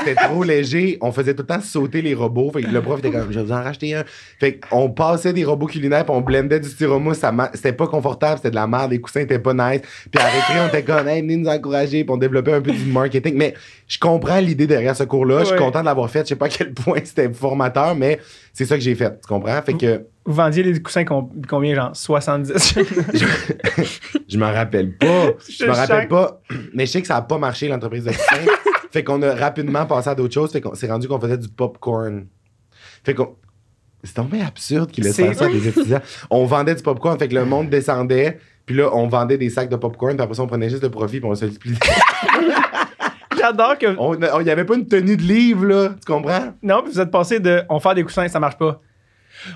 C'était 0.00 0.14
trop 0.14 0.42
léger. 0.44 0.98
On 1.00 1.10
faisait 1.12 1.34
tout 1.34 1.42
le 1.42 1.46
temps 1.46 1.60
sauter 1.60 2.02
les 2.02 2.14
robots. 2.14 2.50
Fait 2.52 2.62
que 2.62 2.70
le 2.70 2.80
prof 2.80 2.98
était 3.00 3.10
comme, 3.10 3.30
je 3.32 3.38
vais 3.40 3.44
vous 3.44 3.52
en 3.52 3.62
racheter 3.62 3.94
un. 3.94 4.04
Fait 4.38 4.58
qu'on 4.58 4.90
passait 4.90 5.32
des 5.32 5.44
robots 5.44 5.66
culinaires 5.66 6.04
puis 6.04 6.14
on 6.14 6.20
blendait 6.20 6.60
du 6.60 6.68
styromousse. 6.68 7.20
C'était 7.54 7.72
pas 7.72 7.86
confortable. 7.86 8.36
C'était 8.36 8.50
de 8.50 8.54
la 8.54 8.66
merde. 8.66 8.90
Les 8.92 9.00
coussins 9.00 9.20
étaient 9.20 9.38
pas 9.38 9.54
nice. 9.54 9.80
Puis 10.10 10.22
à 10.22 10.26
récré, 10.26 10.54
on 10.64 10.68
était 10.68 10.82
comme, 10.84 11.08
hey, 11.08 11.20
venez 11.22 11.36
nous 11.36 11.48
encourager. 11.48 12.04
Puis 12.04 12.12
on 12.12 12.16
développait 12.16 12.52
un 12.52 12.60
peu 12.60 12.70
du 12.72 12.84
marketing. 12.84 13.34
Mais 13.36 13.54
je 13.86 13.98
comprends 13.98 14.38
l'idée 14.38 14.66
derrière 14.66 14.94
ce 14.94 15.04
cours-là. 15.04 15.40
Je 15.40 15.44
suis 15.46 15.52
Ouais. 15.54 15.58
content 15.58 15.80
de 15.80 15.86
l'avoir 15.86 16.08
fait. 16.10 16.20
Je 16.20 16.28
sais 16.28 16.36
pas 16.36 16.46
à 16.46 16.50
quel 16.50 16.72
point 16.74 16.98
c'était 17.04 17.32
formateur, 17.32 17.94
mais 17.96 18.20
c'est 18.52 18.64
ça 18.66 18.76
que 18.76 18.82
j'ai 18.82 18.94
fait. 18.94 19.10
Tu 19.20 19.26
comprends? 19.28 19.60
Fait 19.62 19.74
que 19.74 20.02
Vous 20.24 20.34
vendiez 20.34 20.62
les 20.62 20.80
coussins 20.80 21.04
com- 21.04 21.28
combien, 21.48 21.74
genre 21.74 21.90
70 21.96 22.74
je 24.28 24.38
m'en 24.38 24.52
rappelle 24.52 24.92
pas. 24.96 25.32
Je 25.48 25.64
me 25.64 25.72
Je 25.72 25.76
rappelle 25.76 26.02
sens- 26.02 26.08
pas. 26.08 26.40
Mais 26.74 26.86
je 26.86 26.92
sais 26.92 27.00
que 27.00 27.06
ça 27.06 27.16
a 27.16 27.22
pas 27.22 27.38
marché, 27.38 27.68
l'entreprise 27.68 28.04
de 28.04 28.10
coussins. 28.10 28.52
Fait 28.90 29.04
qu'on 29.04 29.22
a 29.22 29.34
rapidement 29.34 29.86
passé 29.86 30.10
à 30.10 30.14
d'autres 30.14 30.34
choses. 30.34 30.52
Fait 30.52 30.60
qu'on 30.60 30.74
s'est 30.74 30.88
rendu 30.88 31.08
qu'on 31.08 31.20
faisait 31.20 31.38
du 31.38 31.48
popcorn. 31.48 32.26
Fait 33.04 33.14
qu'on. 33.14 33.36
C'est 34.04 34.14
tombé 34.14 34.40
absurde 34.40 34.90
qu'ils 34.92 35.04
laissent 35.04 35.16
faire 35.16 35.34
ça 35.34 35.46
à 35.46 35.48
des 35.48 35.66
étudiants. 35.66 36.00
On 36.30 36.44
vendait 36.44 36.76
du 36.76 36.82
popcorn, 36.82 37.18
fait 37.18 37.28
que 37.28 37.34
le 37.34 37.44
monde 37.44 37.68
descendait. 37.68 38.38
Puis 38.64 38.76
là, 38.76 38.94
on 38.94 39.08
vendait 39.08 39.38
des 39.38 39.50
sacs 39.50 39.70
de 39.70 39.76
popcorn, 39.76 40.14
puis 40.14 40.22
après 40.22 40.36
ça, 40.36 40.42
on 40.42 40.46
prenait 40.46 40.68
juste 40.68 40.82
le 40.82 40.90
profit, 40.90 41.20
puis 41.20 41.28
on 41.28 41.34
se 41.34 41.46
le 41.46 41.52
splitait. 41.52 41.88
J'adore 43.38 43.78
que. 43.78 44.40
Il 44.40 44.46
y 44.46 44.50
avait 44.50 44.64
pas 44.64 44.74
une 44.74 44.86
tenue 44.86 45.16
de 45.16 45.22
livre, 45.22 45.64
là. 45.64 45.88
Tu 45.90 46.12
comprends? 46.12 46.54
Non, 46.62 46.82
puis 46.82 46.92
vous 46.92 47.00
êtes 47.00 47.10
passé 47.10 47.40
de 47.40 47.62
on 47.68 47.80
fait 47.80 47.94
des 47.94 48.04
coussins, 48.04 48.28
ça 48.28 48.38
marche 48.38 48.58
pas. 48.58 48.80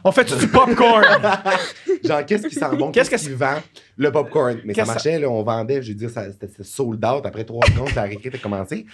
On 0.04 0.12
fait 0.12 0.24
du 0.38 0.46
popcorn. 0.48 1.04
Genre, 2.04 2.24
qu'est-ce 2.26 2.46
qui 2.46 2.54
sent 2.54 2.64
bon? 2.78 2.90
Qu'est-ce 2.90 3.10
Qu'est-ce 3.10 3.24
que 3.26 3.30
qui 3.30 3.36
vend? 3.36 3.56
Le 3.96 4.10
popcorn? 4.12 4.58
Mais 4.64 4.74
ça 4.74 4.84
marchait, 4.84 5.18
là, 5.18 5.28
on 5.28 5.42
vendait, 5.42 5.82
je 5.82 5.88
veux 5.88 5.94
dire, 5.94 6.10
ça- 6.10 6.30
c'était 6.30 6.48
sold 6.62 7.04
out. 7.04 7.24
Après 7.26 7.44
trois 7.44 7.66
secondes, 7.66 7.90
la 7.94 8.02
récré 8.02 8.28
était 8.28 8.38
commencé. 8.38 8.86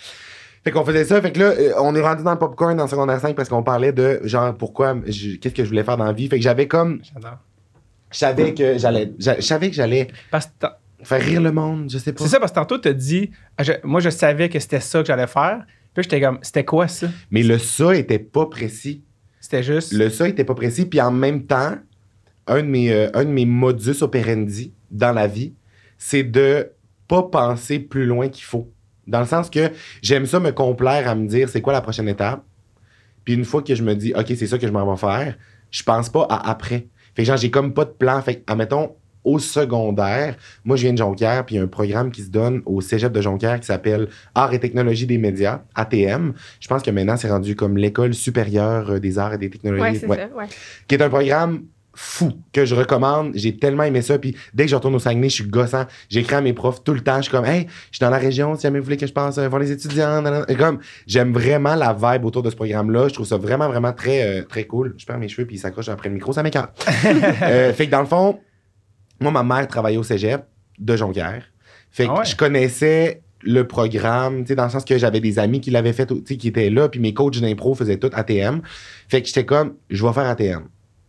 Fait 0.64 0.70
qu'on 0.70 0.84
faisait 0.84 1.04
ça. 1.04 1.20
Fait 1.22 1.32
que 1.32 1.38
là, 1.38 1.46
euh, 1.46 1.72
on 1.78 1.94
est 1.94 2.00
rendu 2.00 2.22
dans 2.24 2.32
le 2.32 2.38
popcorn 2.38 2.76
dans 2.76 2.84
le 2.84 2.90
secondaire 2.90 3.20
5 3.20 3.34
parce 3.36 3.48
qu'on 3.48 3.62
parlait 3.62 3.92
de, 3.92 4.20
genre, 4.24 4.54
pourquoi, 4.56 4.96
qu'est-ce 5.06 5.54
que 5.54 5.62
je 5.64 5.68
voulais 5.68 5.84
faire 5.84 5.96
dans 5.96 6.04
la 6.04 6.12
vie. 6.12 6.28
Fait 6.28 6.36
que 6.36 6.42
j'avais 6.42 6.66
comme, 6.66 7.00
J'adore. 7.14 7.38
je 8.10 8.18
savais 8.18 8.54
que 8.54 8.76
j'allais, 8.78 9.12
j'a- 9.18 9.36
je 9.36 9.40
savais 9.46 9.68
que 9.70 9.76
j'allais 9.76 10.08
t'as- 10.58 10.78
faire 11.04 11.20
rire 11.22 11.40
le 11.40 11.52
monde, 11.52 11.88
je 11.90 11.98
sais 11.98 12.12
pas. 12.12 12.24
C'est 12.24 12.30
ça, 12.30 12.40
parce 12.40 12.50
que 12.50 12.56
tantôt, 12.56 12.76
tu 12.78 12.88
as 12.88 12.92
dit, 12.92 13.30
ah, 13.56 13.62
je- 13.62 13.72
moi, 13.84 14.00
je 14.00 14.10
savais 14.10 14.48
que 14.48 14.58
c'était 14.58 14.80
ça 14.80 15.00
que 15.00 15.06
j'allais 15.06 15.28
faire. 15.28 15.64
Puis 15.94 16.02
j'étais 16.02 16.20
comme, 16.20 16.38
c'était 16.42 16.64
quoi 16.64 16.86
ça? 16.88 17.06
Mais 17.30 17.42
le 17.44 17.58
ça 17.58 17.94
était 17.94 18.18
pas 18.18 18.46
précis. 18.46 19.02
Le 19.92 20.10
ça 20.10 20.28
était 20.28 20.44
pas 20.44 20.54
précis. 20.54 20.86
Puis 20.86 21.00
en 21.00 21.10
même 21.10 21.44
temps, 21.46 21.76
un 22.46 22.62
de 22.62 22.68
mes, 22.68 22.92
euh, 22.92 23.10
un 23.14 23.24
de 23.24 23.44
modus 23.44 24.02
operandi 24.02 24.72
dans 24.90 25.12
la 25.12 25.26
vie, 25.26 25.54
c'est 25.96 26.22
de 26.22 26.70
pas 27.06 27.22
penser 27.22 27.78
plus 27.78 28.06
loin 28.06 28.28
qu'il 28.28 28.44
faut. 28.44 28.70
Dans 29.06 29.20
le 29.20 29.26
sens 29.26 29.48
que 29.48 29.70
j'aime 30.02 30.26
ça 30.26 30.38
me 30.38 30.52
complaire 30.52 31.08
à 31.08 31.14
me 31.14 31.26
dire 31.26 31.48
c'est 31.48 31.62
quoi 31.62 31.72
la 31.72 31.80
prochaine 31.80 32.08
étape. 32.08 32.44
Puis 33.24 33.34
une 33.34 33.44
fois 33.44 33.62
que 33.62 33.74
je 33.74 33.82
me 33.82 33.94
dis 33.94 34.12
OK, 34.14 34.26
c'est 34.28 34.46
ça 34.46 34.58
que 34.58 34.66
je 34.66 34.72
m'en 34.72 34.90
vais 34.90 34.98
faire, 34.98 35.36
je 35.70 35.82
pense 35.82 36.08
pas 36.08 36.26
à 36.28 36.50
après. 36.50 36.88
Fait 37.14 37.22
que 37.22 37.24
genre 37.24 37.36
j'ai 37.36 37.50
comme 37.50 37.72
pas 37.74 37.84
de 37.84 37.90
plan. 37.90 38.20
Fait 38.22 38.36
que, 38.36 38.52
admettons, 38.52 38.96
au 39.24 39.38
secondaire, 39.38 40.36
moi 40.64 40.76
je 40.76 40.82
viens 40.82 40.92
de 40.92 40.98
Jonquière, 40.98 41.44
puis 41.44 41.56
il 41.56 41.58
y 41.58 41.60
a 41.60 41.64
un 41.64 41.68
programme 41.68 42.10
qui 42.10 42.22
se 42.22 42.30
donne 42.30 42.62
au 42.66 42.80
Cégep 42.80 43.12
de 43.12 43.20
Jonquière 43.20 43.60
qui 43.60 43.66
s'appelle 43.66 44.08
Arts 44.34 44.54
et 44.54 44.60
technologies 44.60 45.06
des 45.06 45.18
médias, 45.18 45.62
ATM. 45.74 46.32
Je 46.60 46.68
pense 46.68 46.82
que 46.82 46.90
maintenant 46.90 47.16
c'est 47.16 47.30
rendu 47.30 47.56
comme 47.56 47.76
l'école 47.76 48.14
supérieure 48.14 48.90
euh, 48.90 48.98
des 48.98 49.18
arts 49.18 49.34
et 49.34 49.38
des 49.38 49.50
technologies. 49.50 49.82
Ouais, 49.82 49.94
c'est 49.94 50.06
Ouais 50.06 50.16
ça. 50.16 50.36
Ouais. 50.36 50.46
qui 50.86 50.94
est 50.94 51.02
un 51.02 51.08
programme 51.08 51.62
fou 51.98 52.32
que 52.52 52.64
je 52.64 52.76
recommande. 52.76 53.32
J'ai 53.34 53.56
tellement 53.56 53.82
aimé 53.82 54.02
ça. 54.02 54.18
Puis 54.18 54.36
dès 54.54 54.64
que 54.64 54.70
je 54.70 54.76
retourne 54.76 54.94
au 54.94 55.00
Saguenay, 55.00 55.28
je 55.28 55.34
suis 55.34 55.44
gossant. 55.44 55.84
J'écris 56.08 56.36
à 56.36 56.40
mes 56.40 56.52
profs 56.52 56.84
tout 56.84 56.94
le 56.94 57.00
temps. 57.00 57.16
Je 57.16 57.22
suis 57.22 57.32
comme, 57.32 57.44
hey, 57.44 57.66
je 57.90 57.96
suis 57.96 58.04
dans 58.04 58.10
la 58.10 58.18
région. 58.18 58.54
Si 58.54 58.62
jamais 58.62 58.78
vous 58.78 58.84
voulez 58.84 58.96
que 58.96 59.06
je 59.06 59.12
passe 59.12 59.36
euh, 59.38 59.48
voir 59.48 59.60
les 59.60 59.72
étudiants. 59.72 60.22
nanana. 60.22 60.44
Et 60.48 60.54
comme, 60.54 60.78
j'aime 61.08 61.32
vraiment 61.32 61.74
la 61.74 61.92
vibe 61.92 62.24
autour 62.24 62.44
de 62.44 62.50
ce 62.50 62.56
programme-là. 62.56 63.08
Je 63.08 63.14
trouve 63.14 63.26
ça 63.26 63.36
vraiment, 63.36 63.66
vraiment 63.68 63.92
très, 63.92 64.22
euh, 64.22 64.42
très 64.44 64.64
cool. 64.64 64.94
Je 64.96 65.04
perds 65.06 65.18
mes 65.18 65.28
cheveux 65.28 65.44
puis 65.44 65.56
ils 65.56 65.58
s'accrochent 65.58 65.88
après 65.88 66.08
le 66.08 66.14
micro. 66.14 66.32
Ça 66.32 66.42
m'écarte. 66.42 66.70
Euh, 67.42 67.72
fait 67.72 67.86
que 67.86 67.90
dans 67.90 68.00
le 68.00 68.06
fond, 68.06 68.38
moi, 69.20 69.30
ma 69.32 69.42
mère 69.42 69.66
travaillait 69.68 69.98
au 69.98 70.02
cégep 70.02 70.44
de 70.78 70.96
Jonquière. 70.96 71.44
Fait 71.90 72.06
que 72.06 72.10
Ah 72.10 72.18
ouais? 72.20 72.24
je 72.24 72.36
connaissais 72.36 73.22
le 73.42 73.66
programme, 73.66 74.42
tu 74.42 74.48
sais, 74.48 74.54
dans 74.54 74.64
le 74.64 74.70
sens 74.70 74.84
que 74.84 74.98
j'avais 74.98 75.20
des 75.20 75.38
amis 75.38 75.60
qui 75.60 75.70
l'avaient 75.70 75.92
fait, 75.92 76.06
tu 76.06 76.22
sais, 76.26 76.36
qui 76.36 76.48
étaient 76.48 76.70
là, 76.70 76.88
puis 76.88 77.00
mes 77.00 77.14
coachs 77.14 77.38
d'impro 77.40 77.74
faisaient 77.74 77.96
tout 77.98 78.10
ATM. 78.12 78.60
Fait 79.08 79.22
que 79.22 79.28
j'étais 79.28 79.44
comme, 79.44 79.74
je 79.90 80.04
vais 80.04 80.12
faire 80.12 80.26
ATM. 80.26 80.64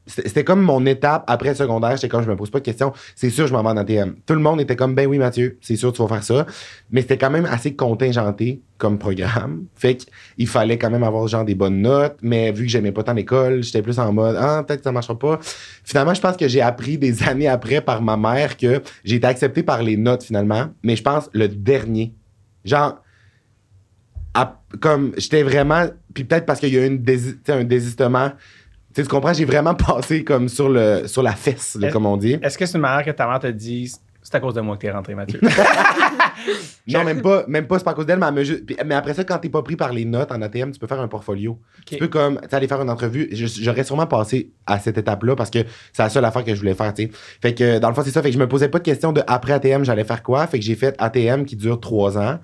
C'était 0.09 0.43
comme 0.43 0.61
mon 0.61 0.85
étape 0.85 1.23
après 1.27 1.53
secondaire. 1.53 1.95
J'étais 1.95 2.09
comme, 2.09 2.23
je 2.23 2.29
me 2.29 2.35
pose 2.35 2.49
pas 2.49 2.59
de 2.59 2.65
questions. 2.65 2.91
C'est 3.15 3.29
sûr, 3.29 3.47
je 3.47 3.53
m'en 3.53 3.61
vais 3.61 3.69
en 3.69 3.77
ATM. 3.77 4.15
Tout 4.25 4.33
le 4.33 4.39
monde 4.39 4.59
était 4.59 4.75
comme, 4.75 4.95
ben 4.95 5.07
oui, 5.07 5.19
Mathieu, 5.19 5.57
c'est 5.61 5.75
sûr, 5.75 5.93
tu 5.93 6.01
vas 6.01 6.07
faire 6.07 6.23
ça. 6.23 6.45
Mais 6.91 7.01
c'était 7.01 7.17
quand 7.17 7.29
même 7.29 7.45
assez 7.45 7.75
contingenté 7.75 8.61
comme 8.77 8.97
programme. 8.97 9.65
Fait 9.75 9.97
qu'il 9.97 10.47
fallait 10.47 10.77
quand 10.77 10.89
même 10.89 11.03
avoir 11.03 11.27
genre 11.27 11.45
des 11.45 11.55
bonnes 11.55 11.81
notes. 11.81 12.17
Mais 12.21 12.51
vu 12.51 12.65
que 12.65 12.71
j'aimais 12.71 12.91
pas 12.91 13.03
tant 13.03 13.13
l'école, 13.13 13.61
j'étais 13.61 13.81
plus 13.81 13.99
en 13.99 14.11
mode, 14.11 14.35
ah, 14.39 14.63
peut-être 14.65 14.79
que 14.79 14.85
ça 14.85 14.91
marchera 14.91 15.17
pas. 15.17 15.39
Finalement, 15.83 16.13
je 16.13 16.21
pense 16.21 16.37
que 16.37 16.47
j'ai 16.47 16.61
appris 16.61 16.97
des 16.97 17.23
années 17.27 17.47
après 17.47 17.81
par 17.81 18.01
ma 18.01 18.17
mère 18.17 18.57
que 18.57 18.81
j'ai 19.03 19.17
été 19.17 19.27
accepté 19.27 19.63
par 19.63 19.83
les 19.83 19.97
notes 19.97 20.23
finalement. 20.23 20.69
Mais 20.83 20.95
je 20.95 21.03
pense 21.03 21.29
le 21.33 21.47
dernier. 21.47 22.13
Genre, 22.65 22.99
comme 24.79 25.13
j'étais 25.17 25.43
vraiment. 25.43 25.87
Puis 26.13 26.23
peut-être 26.23 26.45
parce 26.45 26.59
qu'il 26.59 26.73
y 26.73 26.77
a 26.77 26.85
eu 26.85 26.99
un 27.47 27.63
désistement. 27.63 28.31
Tu 29.03 29.07
comprends? 29.09 29.33
J'ai 29.33 29.45
vraiment 29.45 29.73
passé 29.75 30.23
comme 30.23 30.49
sur, 30.49 30.69
le, 30.69 31.07
sur 31.07 31.23
la 31.23 31.33
fesse, 31.33 31.75
là, 31.79 31.91
comme 31.91 32.05
on 32.05 32.17
dit. 32.17 32.37
Est-ce 32.41 32.57
que 32.57 32.65
c'est 32.65 32.75
une 32.77 32.81
manière 32.81 33.05
que 33.05 33.11
ta 33.11 33.27
mère 33.27 33.39
te 33.39 33.47
dise, 33.47 33.99
c'est 34.21 34.35
à 34.35 34.39
cause 34.39 34.53
de 34.53 34.61
moi 34.61 34.75
que 34.77 34.81
t'es 34.81 34.91
rentré, 34.91 35.15
Mathieu? 35.15 35.39
Non, 36.87 37.03
même 37.03 37.21
pas, 37.21 37.43
même 37.47 37.67
pas, 37.67 37.77
c'est 37.77 37.83
pas 37.83 37.91
à 37.91 37.93
cause 37.93 38.05
d'elle, 38.05 38.17
mais, 38.19 38.25
elle 38.27 38.33
me 38.33 38.43
ju- 38.43 38.63
puis- 38.65 38.75
mais 38.85 38.95
après 38.95 39.13
ça, 39.13 39.23
quand 39.23 39.37
t'es 39.37 39.49
pas 39.49 39.61
pris 39.61 39.75
par 39.75 39.93
les 39.93 40.05
notes 40.05 40.31
en 40.31 40.41
ATM, 40.41 40.71
tu 40.71 40.79
peux 40.79 40.87
faire 40.87 40.99
un 40.99 41.07
portfolio. 41.07 41.59
Tu 41.85 41.97
peux 41.97 42.07
comme, 42.07 42.39
tu 42.41 42.49
sais, 42.49 42.55
aller 42.55 42.67
faire 42.67 42.81
une 42.81 42.89
entrevue. 42.89 43.27
Je- 43.31 43.45
J'aurais 43.45 43.83
sûrement 43.83 44.07
passé 44.07 44.49
à 44.65 44.79
cette 44.79 44.97
étape-là 44.97 45.35
parce 45.35 45.49
que 45.51 45.59
c'est 45.93 46.01
la 46.01 46.09
seule 46.09 46.25
affaire 46.25 46.43
que 46.43 46.55
je 46.55 46.59
voulais 46.59 46.73
faire, 46.73 46.91
tu 46.93 47.03
sais. 47.03 47.11
Fait 47.41 47.53
que, 47.53 47.77
dans 47.79 47.89
le 47.89 47.93
fond, 47.95 48.01
c'est 48.03 48.11
ça. 48.11 48.21
Fait 48.23 48.29
que 48.29 48.33
je 48.33 48.39
me 48.39 48.47
posais 48.47 48.69
pas 48.69 48.79
de 48.79 48.83
question 48.83 49.11
de 49.11 49.21
après 49.27 49.53
ATM, 49.53 49.83
j'allais 49.83 50.03
faire 50.03 50.23
quoi. 50.23 50.47
Fait 50.47 50.57
que 50.59 50.65
j'ai 50.65 50.75
fait 50.75 50.95
ATM 50.97 51.45
qui 51.45 51.55
dure 51.55 51.79
trois 51.79 52.17
ans. 52.17 52.39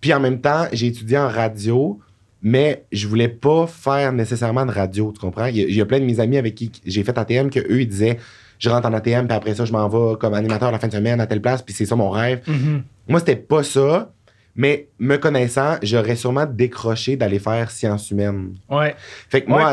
Puis 0.00 0.12
en 0.12 0.20
même 0.20 0.40
temps, 0.40 0.66
j'ai 0.72 0.88
étudié 0.88 1.16
en 1.18 1.28
radio, 1.28 2.00
mais 2.44 2.84
je 2.92 3.08
voulais 3.08 3.28
pas 3.28 3.66
faire 3.66 4.12
nécessairement 4.12 4.64
de 4.66 4.70
radio, 4.70 5.10
tu 5.12 5.18
comprends? 5.18 5.46
Il 5.46 5.56
y 5.56 5.62
a, 5.62 5.66
il 5.66 5.74
y 5.74 5.80
a 5.80 5.86
plein 5.86 5.98
de 5.98 6.04
mes 6.04 6.20
amis 6.20 6.36
avec 6.36 6.54
qui 6.54 6.70
j'ai 6.84 7.02
fait 7.02 7.16
ATM 7.18 7.48
que 7.50 7.58
eux, 7.58 7.80
ils 7.80 7.88
disaient, 7.88 8.18
je 8.58 8.68
rentre 8.68 8.86
en 8.86 8.92
ATM, 8.92 9.26
puis 9.26 9.34
après 9.36 9.54
ça, 9.54 9.64
je 9.64 9.72
m'en 9.72 9.88
vais 9.88 10.16
comme 10.18 10.34
animateur 10.34 10.70
la 10.70 10.78
fin 10.78 10.86
de 10.88 10.92
semaine 10.92 11.20
à 11.20 11.26
telle 11.26 11.40
place, 11.40 11.62
puis 11.62 11.74
c'est 11.74 11.86
ça 11.86 11.96
mon 11.96 12.10
rêve. 12.10 12.42
Mhm. 12.46 12.82
Moi, 13.08 13.18
c'était 13.20 13.34
pas 13.36 13.62
ça, 13.62 14.12
mais 14.56 14.88
me 15.00 15.16
connaissant, 15.16 15.76
j'aurais 15.82 16.14
sûrement 16.16 16.46
décroché 16.46 17.16
d'aller 17.16 17.38
faire 17.40 17.70
sciences 17.70 18.10
humaines. 18.10 18.54
Ouais. 18.70 18.94
Fait 19.28 19.40
que 19.42 19.50
Ouais, 19.50 19.58
moi, 19.58 19.70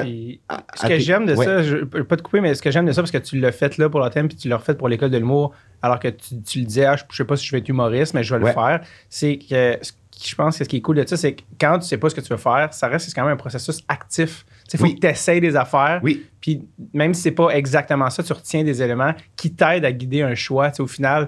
à- 0.50 0.64
ce 0.76 0.86
à 0.86 0.90
que 0.90 0.98
j'aime 0.98 1.26
de 1.28 1.36
ouais. 1.36 1.46
ça, 1.46 1.62
je 1.62 1.76
peux 1.84 2.04
pas 2.06 2.18
te 2.18 2.24
couper, 2.24 2.42
mais 2.42 2.56
ce 2.56 2.62
que 2.62 2.72
j'aime 2.72 2.86
de 2.88 2.92
ça, 2.92 3.02
parce 3.02 3.12
que 3.12 3.18
tu 3.20 3.38
l'as 3.40 3.52
fait 3.52 3.78
là 3.78 3.90
pour 3.90 4.10
thème, 4.10 4.28
puis 4.28 4.38
tu 4.38 4.48
l'as 4.48 4.58
refait 4.58 4.74
pour 4.76 4.88
l'école 4.90 5.12
de 5.12 5.18
l'humour, 5.18 5.54
alors 5.84 6.00
que 6.00 6.08
tu, 6.08 6.42
tu 6.42 6.60
le 6.60 6.66
disais, 6.66 6.86
ah, 6.86 6.96
je, 6.96 7.04
je 7.12 7.16
sais 7.18 7.26
pas 7.26 7.36
si 7.36 7.46
je 7.46 7.52
vais 7.52 7.60
être 7.60 7.70
humoriste, 7.70 8.14
mais 8.14 8.24
je 8.24 8.34
vais 8.34 8.40
le 8.44 8.52
faire. 8.52 8.82
C'est 9.10 9.38
que 9.38 9.78
ce 9.82 9.92
je 10.30 10.36
pense 10.36 10.58
que 10.58 10.64
ce 10.64 10.70
qui 10.70 10.78
est 10.78 10.82
cool 10.82 10.96
de 10.98 11.06
ça, 11.08 11.18
c'est 11.18 11.34
que 11.34 11.42
quand 11.60 11.80
tu 11.80 11.88
sais 11.88 11.98
pas 11.98 12.10
ce 12.10 12.16
que 12.16 12.22
tu 12.22 12.30
veux 12.30 12.38
faire, 12.38 12.74
ça 12.74 12.88
reste 12.88 13.14
quand 13.16 13.24
même 13.24 13.34
un 13.34 13.38
processus 13.38 13.82
actif. 13.88 14.46
Il 14.74 14.78
faut 14.80 14.86
Oui. 14.86 14.96
que 14.96 15.02
tu 15.02 15.08
essayes 15.08 15.42
des 15.42 15.56
affaires. 15.58 16.00
Oui, 16.04 16.26
Puis 16.40 16.62
même 16.94 17.14
si 17.14 17.22
c'est 17.24 17.32
pas 17.32 17.50
exactement 17.50 18.10
ça, 18.10 18.24
tu 18.24 18.32
retiens 18.34 18.64
des 18.64 18.82
éléments 18.82 19.14
qui 19.36 19.54
t'aident 19.54 19.84
à 19.86 19.92
guider 19.92 20.22
un 20.22 20.34
choix, 20.34 20.72
au 20.80 20.88
final. 20.88 21.28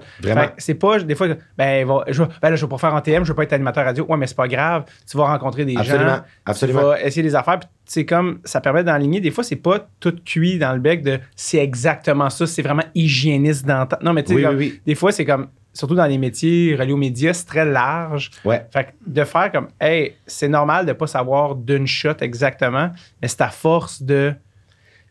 C'est 0.58 0.74
pas 0.74 0.98
des 1.00 1.14
fois, 1.14 1.28
ben, 1.58 1.86
va- 1.86 2.04
je, 2.08 2.22
ben 2.22 2.50
là, 2.50 2.56
je 2.56 2.64
vais 2.64 2.68
pas 2.70 2.78
faire 2.78 2.94
en 2.94 3.00
TM, 3.00 3.24
je 3.24 3.32
vais 3.32 3.36
pas 3.36 3.42
être 3.44 3.52
animateur 3.52 3.84
radio. 3.84 4.06
Ouais, 4.08 4.16
mais 4.16 4.26
c'est 4.26 4.36
pas 4.36 4.48
grave. 4.48 4.84
Tu 5.08 5.16
vas 5.16 5.24
rencontrer 5.26 5.64
des 5.64 5.76
absolument. 5.76 6.08
gens. 6.16 6.22
absolument. 6.46 6.80
Tu 6.80 6.86
vas 6.86 7.02
essayer 7.02 7.22
des 7.22 7.34
affaires. 7.34 7.60
Puis 7.60 7.68
c'est 7.84 8.04
comme, 8.06 8.40
ça 8.44 8.60
permet 8.60 8.82
d'enligner. 8.82 9.20
Des 9.20 9.30
fois, 9.30 9.44
c'est 9.44 9.56
pas 9.56 9.86
tout 10.00 10.16
cuit 10.24 10.58
dans 10.58 10.72
le 10.72 10.80
bec 10.80 11.02
de 11.02 11.20
c'est 11.36 11.58
exactement 11.58 12.30
ça, 12.30 12.46
c'est 12.46 12.62
vraiment 12.62 12.84
hygiéniste 12.94 13.66
dans 13.66 13.86
ta- 13.86 13.98
Non, 14.02 14.12
mais 14.14 14.22
tu 14.22 14.34
sais, 14.36 14.46
oui. 14.48 14.80
des 14.86 14.94
fois, 14.94 15.12
c'est 15.12 15.24
comme, 15.26 15.48
surtout 15.74 15.94
dans 15.94 16.06
les 16.06 16.16
métiers 16.16 16.74
reliés 16.76 16.92
aux 16.92 16.96
médias, 16.96 17.34
c'est 17.34 17.44
très 17.44 17.64
large. 17.64 18.30
Ouais. 18.44 18.64
Fait 18.70 18.84
que 18.84 18.90
de 19.06 19.24
faire 19.24 19.52
comme, 19.52 19.68
hey, 19.80 20.14
c'est 20.26 20.48
normal 20.48 20.86
de 20.86 20.92
pas 20.92 21.06
savoir 21.06 21.56
d'une 21.56 21.86
shot 21.86 22.16
exactement, 22.20 22.90
mais 23.20 23.28
c'est 23.28 23.42
à 23.42 23.50
force 23.50 24.02
de. 24.02 24.32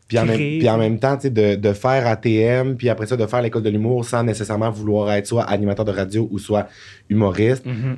Puis 0.08 0.18
en, 0.18 0.26
même, 0.26 0.36
puis 0.36 0.68
en 0.68 0.76
même 0.76 0.98
temps, 0.98 1.16
tu 1.16 1.22
sais, 1.22 1.30
de, 1.30 1.54
de 1.54 1.72
faire 1.72 2.06
ATM, 2.06 2.76
puis 2.76 2.88
après 2.88 3.06
ça, 3.06 3.16
de 3.16 3.26
faire 3.26 3.40
l'école 3.40 3.62
de 3.62 3.70
l'humour 3.70 4.04
sans 4.04 4.22
nécessairement 4.22 4.70
vouloir 4.70 5.10
être 5.12 5.26
soit 5.26 5.44
animateur 5.44 5.84
de 5.84 5.92
radio 5.92 6.28
ou 6.30 6.38
soit 6.38 6.68
humoriste. 7.08 7.64
Mhm. 7.64 7.96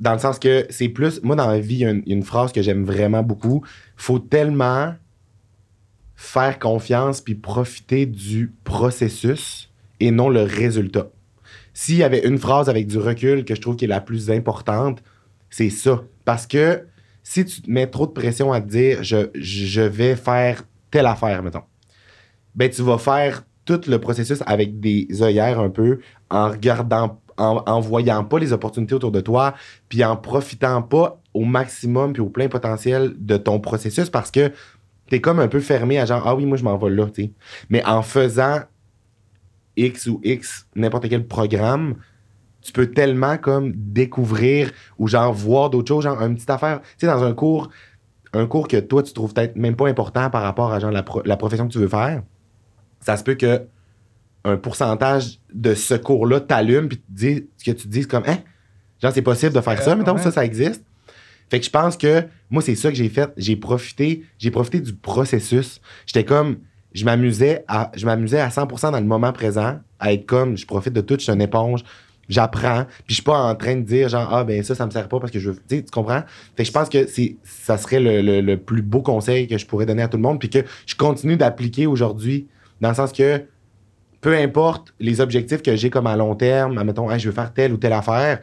Dans 0.00 0.12
le 0.12 0.18
sens 0.18 0.38
que 0.38 0.66
c'est 0.70 0.88
plus. 0.88 1.22
Moi, 1.22 1.36
dans 1.36 1.46
la 1.46 1.58
vie, 1.58 1.76
il 1.76 1.80
y 1.80 1.86
a 1.86 1.90
une, 1.90 2.02
une 2.06 2.22
phrase 2.22 2.52
que 2.52 2.62
j'aime 2.62 2.84
vraiment 2.84 3.22
beaucoup. 3.22 3.64
Faut 3.96 4.18
tellement 4.18 4.94
faire 6.16 6.58
confiance 6.58 7.20
puis 7.20 7.34
profiter 7.34 8.06
du 8.06 8.52
processus 8.64 9.70
et 10.00 10.10
non 10.10 10.28
le 10.28 10.42
résultat. 10.42 11.08
S'il 11.78 11.96
y 11.96 12.02
avait 12.02 12.26
une 12.26 12.38
phrase 12.38 12.70
avec 12.70 12.86
du 12.86 12.96
recul 12.96 13.44
que 13.44 13.54
je 13.54 13.60
trouve 13.60 13.76
qui 13.76 13.84
est 13.84 13.88
la 13.88 14.00
plus 14.00 14.30
importante, 14.30 15.02
c'est 15.50 15.68
ça. 15.68 16.04
Parce 16.24 16.46
que 16.46 16.86
si 17.22 17.44
tu 17.44 17.60
te 17.60 17.70
mets 17.70 17.86
trop 17.86 18.06
de 18.06 18.12
pression 18.12 18.50
à 18.50 18.62
te 18.62 18.66
dire 18.66 19.04
je, 19.04 19.28
je 19.34 19.82
vais 19.82 20.16
faire 20.16 20.62
telle 20.90 21.04
affaire, 21.04 21.42
mettons, 21.42 21.64
ben 22.54 22.70
tu 22.70 22.80
vas 22.80 22.96
faire 22.96 23.42
tout 23.66 23.78
le 23.88 23.98
processus 23.98 24.42
avec 24.46 24.80
des 24.80 25.06
œillères 25.20 25.60
un 25.60 25.68
peu 25.68 25.98
en 26.30 26.48
regardant, 26.48 27.20
en, 27.36 27.80
voyant 27.80 28.24
pas 28.24 28.38
les 28.38 28.54
opportunités 28.54 28.94
autour 28.94 29.12
de 29.12 29.20
toi, 29.20 29.52
puis 29.90 30.02
en 30.02 30.16
profitant 30.16 30.80
pas 30.80 31.20
au 31.34 31.44
maximum 31.44 32.14
puis 32.14 32.22
au 32.22 32.30
plein 32.30 32.48
potentiel 32.48 33.12
de 33.18 33.36
ton 33.36 33.60
processus 33.60 34.08
parce 34.08 34.30
que 34.30 34.50
t'es 35.10 35.20
comme 35.20 35.40
un 35.40 35.48
peu 35.48 35.60
fermé 35.60 35.98
à 35.98 36.06
genre 36.06 36.26
ah 36.26 36.34
oui 36.34 36.46
moi 36.46 36.56
je 36.56 36.64
m'en 36.64 36.78
vais 36.78 36.88
là 36.88 37.04
tu 37.14 37.24
sais 37.24 37.32
mais 37.68 37.84
en 37.84 38.00
faisant 38.00 38.60
X 39.76 40.06
ou 40.06 40.20
X 40.24 40.66
n'importe 40.74 41.08
quel 41.08 41.26
programme 41.26 41.96
tu 42.62 42.72
peux 42.72 42.90
tellement 42.90 43.36
comme 43.38 43.72
découvrir 43.74 44.70
ou 44.98 45.06
genre 45.08 45.32
voir 45.32 45.70
d'autres 45.70 45.88
choses 45.88 46.04
genre 46.04 46.20
une 46.22 46.34
petite 46.34 46.50
affaire 46.50 46.80
tu 46.82 46.88
sais 46.98 47.06
dans 47.06 47.22
un 47.22 47.32
cours 47.32 47.70
un 48.32 48.46
cours 48.46 48.68
que 48.68 48.78
toi 48.78 49.02
tu 49.02 49.12
trouves 49.12 49.32
peut-être 49.32 49.56
même 49.56 49.76
pas 49.76 49.88
important 49.88 50.30
par 50.30 50.42
rapport 50.42 50.72
à 50.72 50.80
genre 50.80 50.90
la, 50.90 51.02
pro- 51.02 51.22
la 51.24 51.36
profession 51.36 51.66
que 51.68 51.72
tu 51.72 51.78
veux 51.78 51.88
faire 51.88 52.22
ça 53.00 53.16
se 53.16 53.22
peut 53.22 53.34
que 53.34 53.66
un 54.44 54.56
pourcentage 54.56 55.40
de 55.52 55.74
ce 55.74 55.94
cours-là 55.94 56.40
t'allume 56.40 56.88
puis 56.88 57.02
que 57.64 57.70
tu 57.70 57.74
te 57.74 57.88
dises 57.88 58.06
comme 58.06 58.24
hein 58.26 58.38
genre 59.02 59.12
c'est 59.12 59.22
possible 59.22 59.54
de 59.54 59.60
faire 59.60 59.80
ça 59.82 59.94
mettons 59.94 60.14
ouais. 60.16 60.22
ça 60.22 60.32
ça 60.32 60.44
existe 60.44 60.82
fait 61.48 61.60
que 61.60 61.66
je 61.66 61.70
pense 61.70 61.96
que 61.96 62.24
moi, 62.50 62.60
c'est 62.60 62.74
ça 62.74 62.90
que 62.90 62.96
j'ai 62.96 63.08
fait. 63.08 63.32
J'ai 63.36 63.54
profité, 63.54 64.24
j'ai 64.36 64.50
profité 64.50 64.80
du 64.80 64.92
processus. 64.92 65.80
J'étais 66.04 66.24
comme, 66.24 66.56
je 66.96 67.04
m'amusais 67.04 67.64
à, 67.68 67.90
je 67.94 68.06
m'amusais 68.06 68.40
à 68.40 68.48
100% 68.48 68.90
dans 68.90 69.00
le 69.00 69.06
moment 69.06 69.32
présent, 69.32 69.78
à 70.00 70.12
être 70.12 70.26
comme, 70.26 70.56
je 70.56 70.66
profite 70.66 70.92
de 70.94 71.02
tout, 71.02 71.14
je 71.18 71.24
suis 71.24 71.32
une 71.32 71.42
éponge, 71.42 71.84
j'apprends, 72.28 72.84
puis 72.86 73.08
je 73.08 73.14
suis 73.14 73.22
pas 73.22 73.38
en 73.38 73.54
train 73.54 73.76
de 73.76 73.82
dire 73.82 74.08
genre, 74.08 74.28
ah 74.32 74.44
ben 74.44 74.62
ça, 74.62 74.74
ça 74.74 74.86
me 74.86 74.90
sert 74.90 75.06
pas 75.08 75.20
parce 75.20 75.30
que 75.30 75.38
je 75.38 75.50
veux, 75.50 75.58
tu 75.68 75.84
tu 75.84 75.90
comprends? 75.90 76.22
Fait 76.56 76.62
que 76.62 76.64
je 76.64 76.72
pense 76.72 76.88
que 76.88 77.06
c'est, 77.06 77.36
ça 77.44 77.76
serait 77.76 78.00
le, 78.00 78.40
le- 78.40 78.56
plus 78.56 78.82
beau 78.82 79.02
conseil 79.02 79.46
que 79.46 79.58
je 79.58 79.66
pourrais 79.66 79.84
donner 79.86 80.02
à 80.02 80.08
tout 80.08 80.16
le 80.16 80.22
monde, 80.22 80.40
puis 80.40 80.48
que 80.50 80.60
je 80.86 80.94
continue 80.94 81.36
d'appliquer 81.36 81.86
aujourd'hui, 81.86 82.48
dans 82.80 82.88
le 82.88 82.94
sens 82.94 83.12
que, 83.12 83.44
peu 84.22 84.34
importe 84.34 84.94
les 84.98 85.20
objectifs 85.20 85.62
que 85.62 85.76
j'ai 85.76 85.90
comme 85.90 86.06
à 86.06 86.16
long 86.16 86.34
terme, 86.34 86.78
admettons, 86.78 87.10
Hey, 87.10 87.20
je 87.20 87.28
veux 87.28 87.34
faire 87.34 87.52
telle 87.52 87.72
ou 87.72 87.76
telle 87.76 87.92
affaire, 87.92 88.40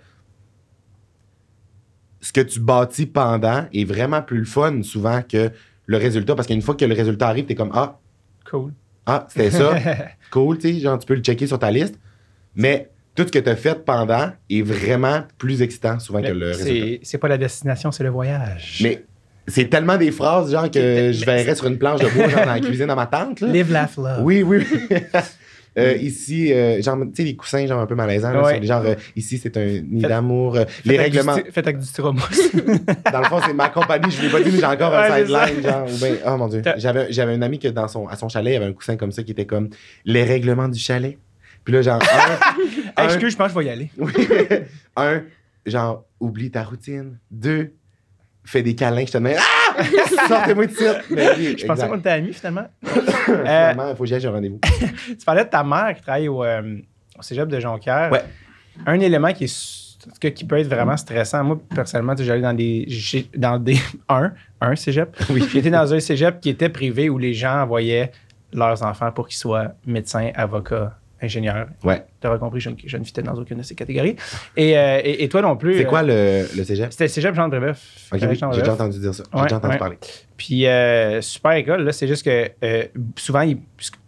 ce 2.22 2.32
que 2.32 2.42
tu 2.42 2.60
bâtis 2.60 3.06
pendant 3.08 3.66
est 3.74 3.84
vraiment 3.84 4.22
plus 4.22 4.38
le 4.40 4.46
fun 4.46 4.82
souvent 4.84 5.22
que 5.28 5.52
le 5.88 5.98
résultat. 5.98 6.36
Parce 6.36 6.48
qu'une 6.48 6.62
fois 6.62 6.76
que 6.76 6.86
le 6.86 6.96
résultat 6.96 7.28
arrive, 7.28 7.46
t'es 7.46 7.56
comme 7.56 7.72
Ah, 7.74 8.00
Cool. 8.54 8.72
ah, 9.08 9.26
c'était 9.30 9.50
ça. 9.50 9.76
cool, 10.32 10.60
tu 10.60 10.72
sais, 10.72 10.80
genre 10.80 11.00
tu 11.00 11.08
peux 11.08 11.16
le 11.16 11.24
checker 11.24 11.48
sur 11.48 11.58
ta 11.58 11.72
liste. 11.72 12.00
Mais 12.56 12.92
tout 13.16 13.24
ce 13.26 13.32
que 13.32 13.40
tu 13.40 13.50
as 13.50 13.56
fait 13.56 13.84
pendant 13.84 14.32
est 14.48 14.62
vraiment 14.62 15.24
plus 15.40 15.64
excitant 15.64 15.98
souvent 15.98 16.22
que 16.22 16.28
le 16.28 16.52
résultat. 16.52 17.00
C'est 17.02 17.18
pas 17.18 17.28
la 17.28 17.40
destination, 17.40 17.92
c'est 17.92 18.04
le 18.04 18.12
voyage. 18.12 18.80
Mais 18.84 19.06
c'est 19.48 19.70
tellement 19.70 19.98
des 19.98 20.12
phrases 20.12 20.52
genre 20.52 20.70
que 20.70 21.12
je 21.12 21.26
verrais 21.26 21.56
sur 21.56 21.66
une 21.66 21.80
planche 21.80 22.00
de 22.02 22.10
bois 22.10 22.30
genre 22.30 22.46
dans 22.46 22.54
la 22.54 22.60
cuisine 22.60 22.86
dans 22.86 22.96
ma 22.96 23.08
tente. 23.08 23.42
Là. 23.42 23.48
Live, 23.48 23.72
laugh, 23.72 23.98
love. 23.98 24.22
Oui, 24.22 24.44
oui. 24.44 24.64
Euh, 25.78 25.94
ici, 25.96 26.54
euh, 26.54 26.82
genre, 26.84 26.98
tu 27.00 27.10
sais, 27.16 27.24
les 27.24 27.36
coussins, 27.36 27.66
genre 27.66 27.80
un 27.82 27.88
peu 27.88 27.96
malaisants. 27.96 28.32
là, 28.32 28.44
Ouais. 28.44 28.54
sont 28.56 28.60
des 28.60 28.68
genre, 28.68 28.84
euh, 28.86 28.94
ici, 29.16 29.40
c'est 29.40 29.58
un 29.58 29.66
nid 29.82 30.04
d'amour. 30.04 30.56
euh, 30.56 30.66
les 30.86 30.98
règlements. 30.98 31.36
Faites 31.52 31.66
avec 31.66 31.80
du 31.80 31.86
styromousse. 31.86 32.52
Dans 33.12 33.20
le 33.20 33.26
fond, 33.26 33.40
c'est 33.44 33.54
ma 33.54 33.70
compagnie. 33.70 34.12
Je 34.12 34.20
ne 34.22 34.26
l'ai 34.28 34.32
pas 34.32 34.40
dit, 34.42 34.52
mais 34.52 34.60
j'ai 34.60 34.66
encore 34.66 34.92
Ouais, 34.92 34.98
un 35.10 35.18
sideline. 35.26 35.64
Genre, 35.64 35.86
ou 35.92 35.98
ben, 36.00 36.18
oh 36.28 36.38
mon 36.38 36.48
Dieu. 36.48 36.62
J'avais, 36.78 37.12
j'avais 37.12 37.34
un 37.34 37.42
ami 37.42 37.58
que 37.58 37.70
dans 37.70 37.88
son, 37.88 38.08
à 38.08 38.16
son 38.16 38.30
chalet, 38.30 38.52
il 38.52 38.54
y 38.54 38.58
avait 38.58 38.68
un 38.68 38.74
coussin 38.74 38.98
comme 38.98 39.12
ça 39.12 39.24
qui 39.24 39.32
était 39.32 39.48
comme 39.48 39.70
les 40.06 40.24
règlements 40.24 40.68
du 40.68 40.80
chalet. 40.80 41.18
Puis 41.64 41.74
là, 41.74 41.82
genre, 41.82 42.00
un, 42.98 43.02
un- 43.04 43.06
excuse, 43.06 43.32
je 43.32 43.38
pense 43.38 43.52
que 43.52 43.54
je 43.54 43.60
vais 43.60 43.66
y 43.66 43.70
aller. 43.72 43.90
oui. 43.98 44.12
un, 44.96 45.24
genre, 45.66 46.06
oublie 46.20 46.52
ta 46.52 46.64
routine. 46.64 47.18
Deux, 47.32 47.74
fais 48.46 48.62
des 48.62 48.76
câlins. 48.76 49.06
Je 49.08 49.12
te 49.14 49.18
demande, 49.18 49.34
ah! 49.40 49.63
Sortez-moi 50.28 50.66
de 50.68 50.72
ça. 50.72 50.96
Mais 51.10 51.28
oui, 51.38 51.56
Je 51.58 51.66
pensais 51.66 51.88
qu'on 51.88 51.98
était 52.00 52.10
amis, 52.10 52.34
finalement. 52.34 52.66
Euh, 52.84 52.90
Finalement, 53.44 53.90
il 53.90 53.96
faut 53.96 54.04
que 54.04 54.10
j'aille, 54.10 54.22
j'ai 54.22 54.28
un 54.28 54.32
rendez-vous. 54.32 54.60
tu 55.08 55.26
parlais 55.26 55.44
de 55.46 55.50
ta 55.50 55.64
mère 55.64 55.94
qui 55.96 56.02
travaille 56.02 56.28
au, 56.28 56.44
euh, 56.44 56.78
au 57.18 57.22
cégep 57.22 57.48
de 57.48 57.60
Jonquière. 57.60 58.12
Ouais. 58.12 58.24
Un 58.86 59.00
élément 59.00 59.32
qui 59.34 59.44
est 59.44 59.48
s- 59.48 59.98
en 60.08 60.12
tout 60.12 60.20
cas, 60.20 60.30
qui 60.32 60.44
peut 60.46 60.58
être 60.58 60.68
vraiment 60.68 60.98
stressant. 60.98 61.44
Moi, 61.44 61.60
personnellement, 61.74 62.14
tu 62.16 62.24
sais, 62.24 62.28
j'allais 62.28 62.42
dans 62.42 62.54
des. 62.54 62.88
dans 63.38 63.58
des. 63.58 63.78
Un, 64.10 64.34
un 64.60 64.76
cégep. 64.76 65.16
Oui. 65.30 65.48
J'étais 65.52 65.70
dans 65.70 65.94
un 65.94 66.00
cégep 66.00 66.40
qui 66.42 66.50
était 66.50 66.70
privé 66.70 67.10
où 67.10 67.18
les 67.18 67.34
gens 67.34 67.62
envoyaient 67.62 68.12
leurs 68.52 68.84
enfants 68.84 69.12
pour 69.12 69.28
qu'ils 69.28 69.38
soient 69.38 69.74
médecins, 69.86 70.32
avocats, 70.36 70.98
ingénieurs. 71.24 71.68
Ouais. 71.84 72.04
Tu 72.22 72.28
auras 72.28 72.38
compris, 72.38 72.60
je, 72.60 72.70
ne- 72.70 72.76
je 72.86 72.98
ne 72.98 73.04
fitais 73.04 73.22
dans 73.24 73.34
aucune 73.34 73.58
de 73.58 73.64
ces 73.64 73.74
catégories. 73.76 74.16
Et, 74.58 74.78
euh, 74.78 75.00
et, 75.04 75.24
et 75.24 75.30
toi 75.30 75.42
non 75.42 75.56
plus. 75.58 75.78
C'est 75.78 75.86
quoi 75.86 76.04
euh, 76.04 76.46
le, 76.54 76.58
le 76.58 76.64
cégep? 76.64 76.92
C'était 76.92 77.06
le 77.06 77.10
cégep 77.10 77.34
Jean 77.34 77.48
Brébeuf. 77.48 78.08
Oui, 78.12 78.20
j'ai 78.20 78.28
déjà 78.28 78.48
entendu 78.48 79.00
dire 79.00 79.14
ça. 79.14 79.24
J'ai 79.32 79.38
Ouais, 79.40 79.44
déjà 79.46 79.56
entendu 79.58 79.74
ouais. 79.74 79.80
parler. 79.80 79.98
Puis, 80.38 80.68
euh, 80.68 81.22
super 81.22 81.52
école, 81.54 81.84
là, 81.84 81.92
c'est 81.94 82.08
juste 82.08 82.26
que 82.26 82.50
euh, 82.64 82.84
souvent, 83.16 83.42
il- 83.42 83.60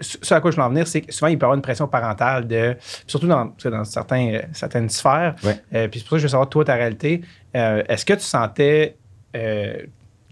ce 0.02 0.34
à 0.34 0.42
quoi 0.42 0.52
je 0.52 0.58
veux 0.58 0.64
en 0.64 0.70
venir, 0.70 0.86
c'est 0.88 1.02
que 1.02 1.14
souvent, 1.14 1.28
il 1.28 1.38
peut 1.38 1.44
y 1.44 1.46
avoir 1.46 1.56
une 1.56 1.62
pression 1.62 1.88
parentale, 1.88 2.48
de, 2.48 2.76
surtout 3.08 3.28
dans, 3.28 3.54
dans 3.64 3.84
certains, 3.86 4.42
certaines 4.52 4.90
sphères. 4.90 5.36
Puis 5.40 5.50
c'est 5.72 5.90
pour 5.90 5.94
ça 6.02 6.10
que 6.10 6.18
je 6.18 6.24
veux 6.24 6.28
savoir, 6.30 6.50
toi, 6.50 6.66
ta 6.66 6.76
réalité. 6.76 7.22
Est-ce 7.54 8.06
que 8.06 8.14
tu 8.14 8.20
sentais 8.22 8.98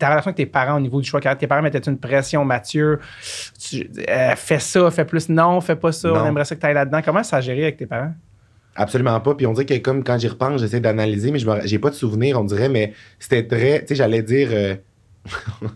ta 0.03 0.09
relation 0.09 0.29
avec 0.29 0.37
tes 0.37 0.45
parents 0.45 0.77
au 0.77 0.79
niveau 0.79 0.99
du 1.01 1.09
choix 1.09 1.19
de 1.19 1.23
carrière? 1.23 1.37
Tes 1.39 1.47
parents 1.47 1.61
mettaient 1.61 1.79
une 1.89 1.97
pression, 1.97 2.43
Mathieu? 2.45 2.99
Tu, 3.59 3.89
euh, 4.09 4.35
fais 4.35 4.59
ça, 4.59 4.91
fais 4.91 5.05
plus, 5.05 5.29
non, 5.29 5.59
fais 5.61 5.75
pas 5.75 5.91
ça, 5.91 6.11
on 6.13 6.25
aimerait 6.27 6.45
ça 6.45 6.55
que 6.55 6.59
tu 6.61 6.65
ailles 6.67 6.73
là-dedans. 6.73 7.01
Comment 7.03 7.23
ça 7.23 7.37
a 7.37 7.41
géré 7.41 7.63
avec 7.63 7.77
tes 7.77 7.85
parents? 7.85 8.13
Absolument 8.75 9.19
pas. 9.19 9.35
Puis 9.35 9.45
on 9.45 9.53
dirait 9.53 9.65
que 9.65 9.77
comme 9.77 10.03
quand 10.03 10.17
j'y 10.17 10.27
repense, 10.27 10.59
j'essaie 10.61 10.79
d'analyser, 10.79 11.31
mais 11.31 11.39
je 11.39 11.47
me- 11.49 11.61
j'ai 11.65 11.77
pas 11.79 11.89
de 11.89 11.95
souvenir, 11.95 12.39
on 12.39 12.43
dirait, 12.43 12.69
mais 12.69 12.93
c'était 13.19 13.45
très. 13.45 13.81
Tu 13.81 13.87
sais, 13.89 13.95
j'allais 13.95 14.23
dire. 14.23 14.49
euh, 14.51 14.75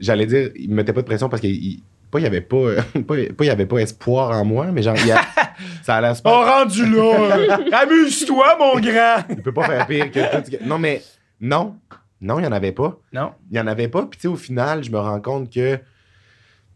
j'allais 0.00 0.26
dire, 0.26 0.50
il 0.56 0.68
me 0.70 0.74
mettait 0.76 0.92
pas 0.92 1.00
de 1.02 1.06
pression 1.06 1.28
parce 1.28 1.40
qu'il. 1.40 1.50
il- 1.54 1.82
Pas, 2.10 2.18
il 2.18 2.24
y 2.24 2.26
avait 2.26 2.42
pas, 2.42 2.56
euh, 2.56 2.76
pas, 3.06 3.14
pas, 3.14 3.44
il 3.44 3.46
y 3.46 3.50
avait 3.50 3.64
pas 3.64 3.78
espoir 3.78 4.32
en 4.38 4.44
moi, 4.44 4.66
mais 4.70 4.82
genre, 4.82 4.96
il 4.98 5.06
y 5.06 5.12
a- 5.12 5.22
ça 5.82 5.94
allait 5.96 6.14
super. 6.14 6.32
rendu 6.32 6.84
là! 6.84 7.56
Amuse-toi, 7.80 8.56
mon 8.58 8.78
grand! 8.80 9.24
Il 9.30 9.40
peut 9.42 9.52
pas 9.52 9.64
faire 9.66 9.86
pire 9.86 10.10
que 10.10 10.20
tout. 10.20 10.42
ce 10.44 10.50
que- 10.58 10.62
Non, 10.64 10.78
mais 10.78 11.00
non. 11.40 11.76
Non, 12.22 12.38
il 12.38 12.44
y 12.44 12.46
en 12.46 12.52
avait 12.52 12.72
pas. 12.72 12.98
Non. 13.12 13.32
Il 13.50 13.56
y 13.56 13.60
en 13.60 13.66
avait 13.66 13.88
pas. 13.88 14.02
Puis, 14.06 14.16
tu 14.18 14.22
sais, 14.22 14.28
au 14.28 14.36
final, 14.36 14.82
je 14.84 14.90
me 14.90 14.98
rends 14.98 15.20
compte 15.20 15.52
que, 15.52 15.76
tu 15.76 15.82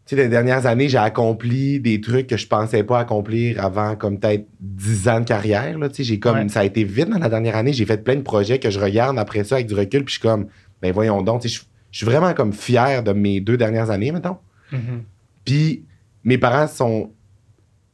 sais, 0.05 0.15
les 0.17 0.27
dernières 0.29 0.65
années, 0.65 0.89
j'ai 0.89 0.97
accompli 0.97 1.79
des 1.79 1.99
trucs 2.01 2.27
que 2.27 2.37
je 2.37 2.47
pensais 2.47 2.83
pas 2.83 2.99
accomplir 2.99 3.63
avant, 3.63 3.95
comme 3.95 4.19
peut-être 4.19 4.45
10 4.59 5.07
ans 5.09 5.19
de 5.21 5.25
carrière. 5.25 5.77
Là, 5.79 5.89
tu 5.89 5.95
sais, 5.95 6.03
j'ai 6.03 6.19
comme, 6.19 6.37
Ouais. 6.37 6.49
ça 6.49 6.59
a 6.59 6.63
été 6.65 6.83
vite 6.83 7.09
dans 7.09 7.17
la 7.19 7.29
dernière 7.29 7.55
année. 7.55 7.73
J'ai 7.73 7.85
fait 7.85 8.03
plein 8.03 8.15
de 8.15 8.21
projets 8.21 8.59
que 8.59 8.69
je 8.69 8.79
regarde 8.79 9.17
après 9.17 9.43
ça 9.43 9.55
avec 9.55 9.67
du 9.67 9.73
recul. 9.73 10.03
Puis, 10.03 10.15
je 10.15 10.19
suis 10.19 10.27
comme, 10.27 10.47
ben 10.81 10.91
voyons 10.93 11.21
donc, 11.23 11.41
tu 11.41 11.49
sais, 11.49 11.55
je 11.55 11.63
je 11.89 11.99
suis 11.99 12.05
vraiment 12.05 12.33
comme 12.33 12.51
fier 12.53 13.01
de 13.01 13.13
mes 13.13 13.39
deux 13.39 13.55
dernières 13.57 13.89
années, 13.89 14.11
mettons. 14.11 14.35
Mhm. 14.73 15.03
Puis 15.45 15.83
mes 16.25 16.37
parents 16.37 16.67
sont 16.67 17.11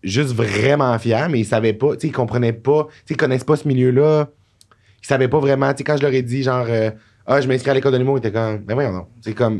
juste 0.01 0.31
vraiment 0.33 0.97
fiers, 0.99 1.27
mais 1.29 1.39
ils 1.41 1.45
savaient 1.45 1.73
pas, 1.73 1.93
tu 1.95 2.01
sais, 2.01 2.07
ils 2.07 2.11
comprenaient 2.11 2.51
pas, 2.53 2.87
tu 2.89 2.93
sais, 3.05 3.13
ils 3.13 3.17
connaissent 3.17 3.43
pas 3.45 3.55
ce 3.55 3.67
milieu-là. 3.67 4.29
Ils 5.01 5.07
savaient 5.07 5.27
pas 5.29 5.39
vraiment, 5.39 5.71
tu 5.71 5.77
sais, 5.77 5.83
quand 5.85 5.95
je 5.95 6.01
leur 6.01 6.11
ai 6.11 6.23
dit, 6.23 6.41
genre, 6.43 6.65
euh, 6.67 6.89
ah, 7.25 7.41
je 7.41 7.47
m'inscris 7.47 7.71
à 7.71 7.73
l'école 7.73 7.93
de 7.93 7.97
l'humour, 7.97 8.17
ils 8.17 8.19
étaient 8.19 8.31
comme, 8.31 8.59
ben 8.59 8.73
voyons 8.73 8.91
non. 8.91 9.07
C'est 9.21 9.33
comme, 9.33 9.59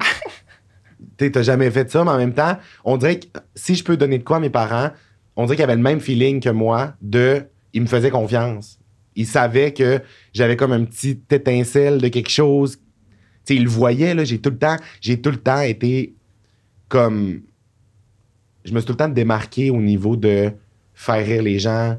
tu 1.18 1.32
t'as 1.32 1.44
jamais 1.44 1.72
fait 1.72 1.90
ça, 1.90 2.04
mais 2.04 2.12
en 2.12 2.18
même 2.18 2.34
temps, 2.34 2.58
on 2.84 2.98
dirait 2.98 3.20
que 3.20 3.28
si 3.56 3.76
je 3.76 3.84
peux 3.84 3.98
donner 3.98 4.18
de 4.18 4.24
quoi 4.24 4.38
à 4.38 4.40
mes 4.40 4.50
parents, 4.50 4.92
on 5.36 5.46
dirait 5.46 5.56
qu'ils 5.56 5.64
avaient 5.64 5.76
le 5.76 5.82
même 5.82 6.00
feeling 6.00 6.40
que 6.40 6.50
moi 6.50 6.94
de, 7.02 7.44
ils 7.74 7.82
me 7.82 7.88
faisaient 7.88 8.12
confiance. 8.12 8.80
Ils 9.16 9.28
savaient 9.28 9.74
que 9.74 10.02
j'avais 10.34 10.56
comme 10.56 10.72
un 10.72 10.84
petit 10.86 11.22
étincelle 11.30 12.00
de 12.00 12.08
quelque 12.08 12.30
chose. 12.30 12.78
Tu 12.78 12.84
sais, 13.46 13.56
ils 13.56 13.64
le 13.64 13.70
voyaient, 13.70 14.14
là, 14.14 14.24
j'ai 14.24 14.40
tout 14.40 14.50
le 14.50 14.58
temps, 14.58 14.78
j'ai 15.02 15.22
tout 15.22 15.32
le 15.32 15.38
temps 15.38 15.62
été 15.62 16.16
comme 16.90 17.42
je 18.66 18.74
me 18.74 18.80
suis 18.80 18.86
tout 18.86 18.94
le 18.94 18.98
temps 18.98 19.10
démarqué 19.10 19.70
au 19.70 19.82
niveau 19.82 20.16
de 20.16 20.52
faire 20.94 21.26
rire 21.26 21.44
les 21.44 21.60
gens. 21.60 21.98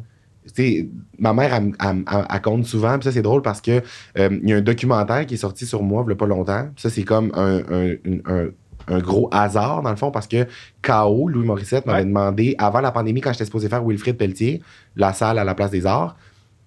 Ma 1.18 1.33
mère, 1.33 1.54
elle, 1.54 1.72
elle- 1.80 2.04
elle- 2.12 2.26
elle 2.33 2.42
compte 2.42 2.66
souvent, 2.66 2.94
puis 2.98 3.04
ça, 3.04 3.12
c'est 3.12 3.22
drôle 3.22 3.42
parce 3.42 3.61
que 3.61 3.83
euh, 4.18 4.28
il 4.42 4.48
y 4.48 4.52
a 4.52 4.57
un 4.57 4.61
documentaire 4.61 5.24
qui 5.26 5.35
est 5.35 5.38
sorti 5.38 5.66
sur 5.66 5.83
moi 5.83 6.04
il 6.07 6.11
y 6.11 6.12
a 6.12 6.16
pas 6.16 6.26
longtemps. 6.26 6.68
Ça, 6.76 6.90
c'est 6.90 7.02
comme 7.04 7.33
un, 7.35 7.59
un- 7.70 7.94
une- 8.04 8.22
un- 8.26 8.48
un 8.87 8.98
gros 8.98 9.28
hasard, 9.33 9.80
dans 9.83 9.88
le 9.90 9.96
fond, 9.96 10.11
parce 10.11 10.26
que 10.26 10.46
K.O., 10.83 11.28
Louis 11.28 11.46
Morissette, 11.46 11.87
m'avait 11.87 12.00
Ouais. 12.00 12.04
demandé, 12.04 12.54
avant 12.59 12.80
la 12.80 12.92
pandémie, 12.92 13.22
quand 13.22 13.33
j'étais 13.33 13.46
supposé 13.46 13.68
faire 13.70 13.83
Wilfrid 13.83 14.16
Pelletier, 14.18 14.61
la 14.96 15.14
salle 15.14 15.38
à 15.38 15.44
la 15.44 15.54
place 15.54 15.70
des 15.70 15.87
arts, 15.87 16.16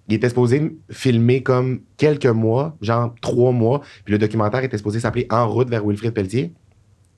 il 0.08 0.14
était 0.14 0.28
supposé 0.28 0.76
filmer 0.90 1.42
comme 1.44 1.80
quelques 1.96 2.26
mois, 2.26 2.76
genre 2.80 3.14
trois 3.20 3.52
mois, 3.52 3.82
puis 4.04 4.12
le 4.12 4.18
documentaire 4.18 4.64
était 4.64 4.78
supposé 4.78 4.98
s'appeler 4.98 5.26
En 5.30 5.46
route 5.48 5.68
vers 5.70 5.84
Wilfrid 5.86 6.12
Pelletier. 6.12 6.52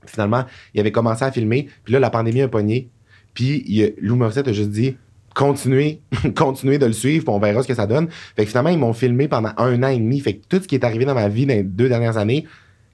Finalement, 0.04 0.44
il 0.74 0.80
avait 0.80 0.92
commencé 0.92 1.24
à 1.24 1.30
filmer, 1.32 1.68
puis 1.84 1.94
là, 1.94 2.00
la 2.00 2.10
pandémie 2.10 2.42
a 2.42 2.48
pogné. 2.48 2.90
Puis 3.32 3.62
il 3.66 3.84
a- 3.84 3.88
Lou 4.00 4.16
Morissette 4.16 4.48
a 4.48 4.52
juste 4.52 4.70
dit 4.70 4.96
continuez, 5.34 6.00
continuez 6.36 6.78
de 6.78 6.86
le 6.86 6.92
suivre, 6.92 7.24
puis 7.24 7.34
on 7.34 7.38
verra 7.38 7.62
ce 7.62 7.68
que 7.68 7.74
ça 7.74 7.86
donne. 7.86 8.08
Fait 8.36 8.44
que 8.44 8.48
finalement, 8.50 8.70
ils 8.70 8.78
m'ont 8.78 8.92
filmé 8.92 9.28
pendant 9.28 9.50
un 9.56 9.82
an 9.82 9.88
et 9.88 9.98
demi. 9.98 10.20
Fait 10.20 10.34
que 10.36 10.46
tout 10.48 10.62
ce 10.62 10.68
qui 10.68 10.74
est 10.74 10.84
arrivé 10.84 11.04
dans 11.04 11.14
ma 11.14 11.28
vie 11.28 11.46
dans 11.46 11.54
les 11.54 11.62
deux 11.62 11.88
dernières 11.88 12.16
années, 12.16 12.46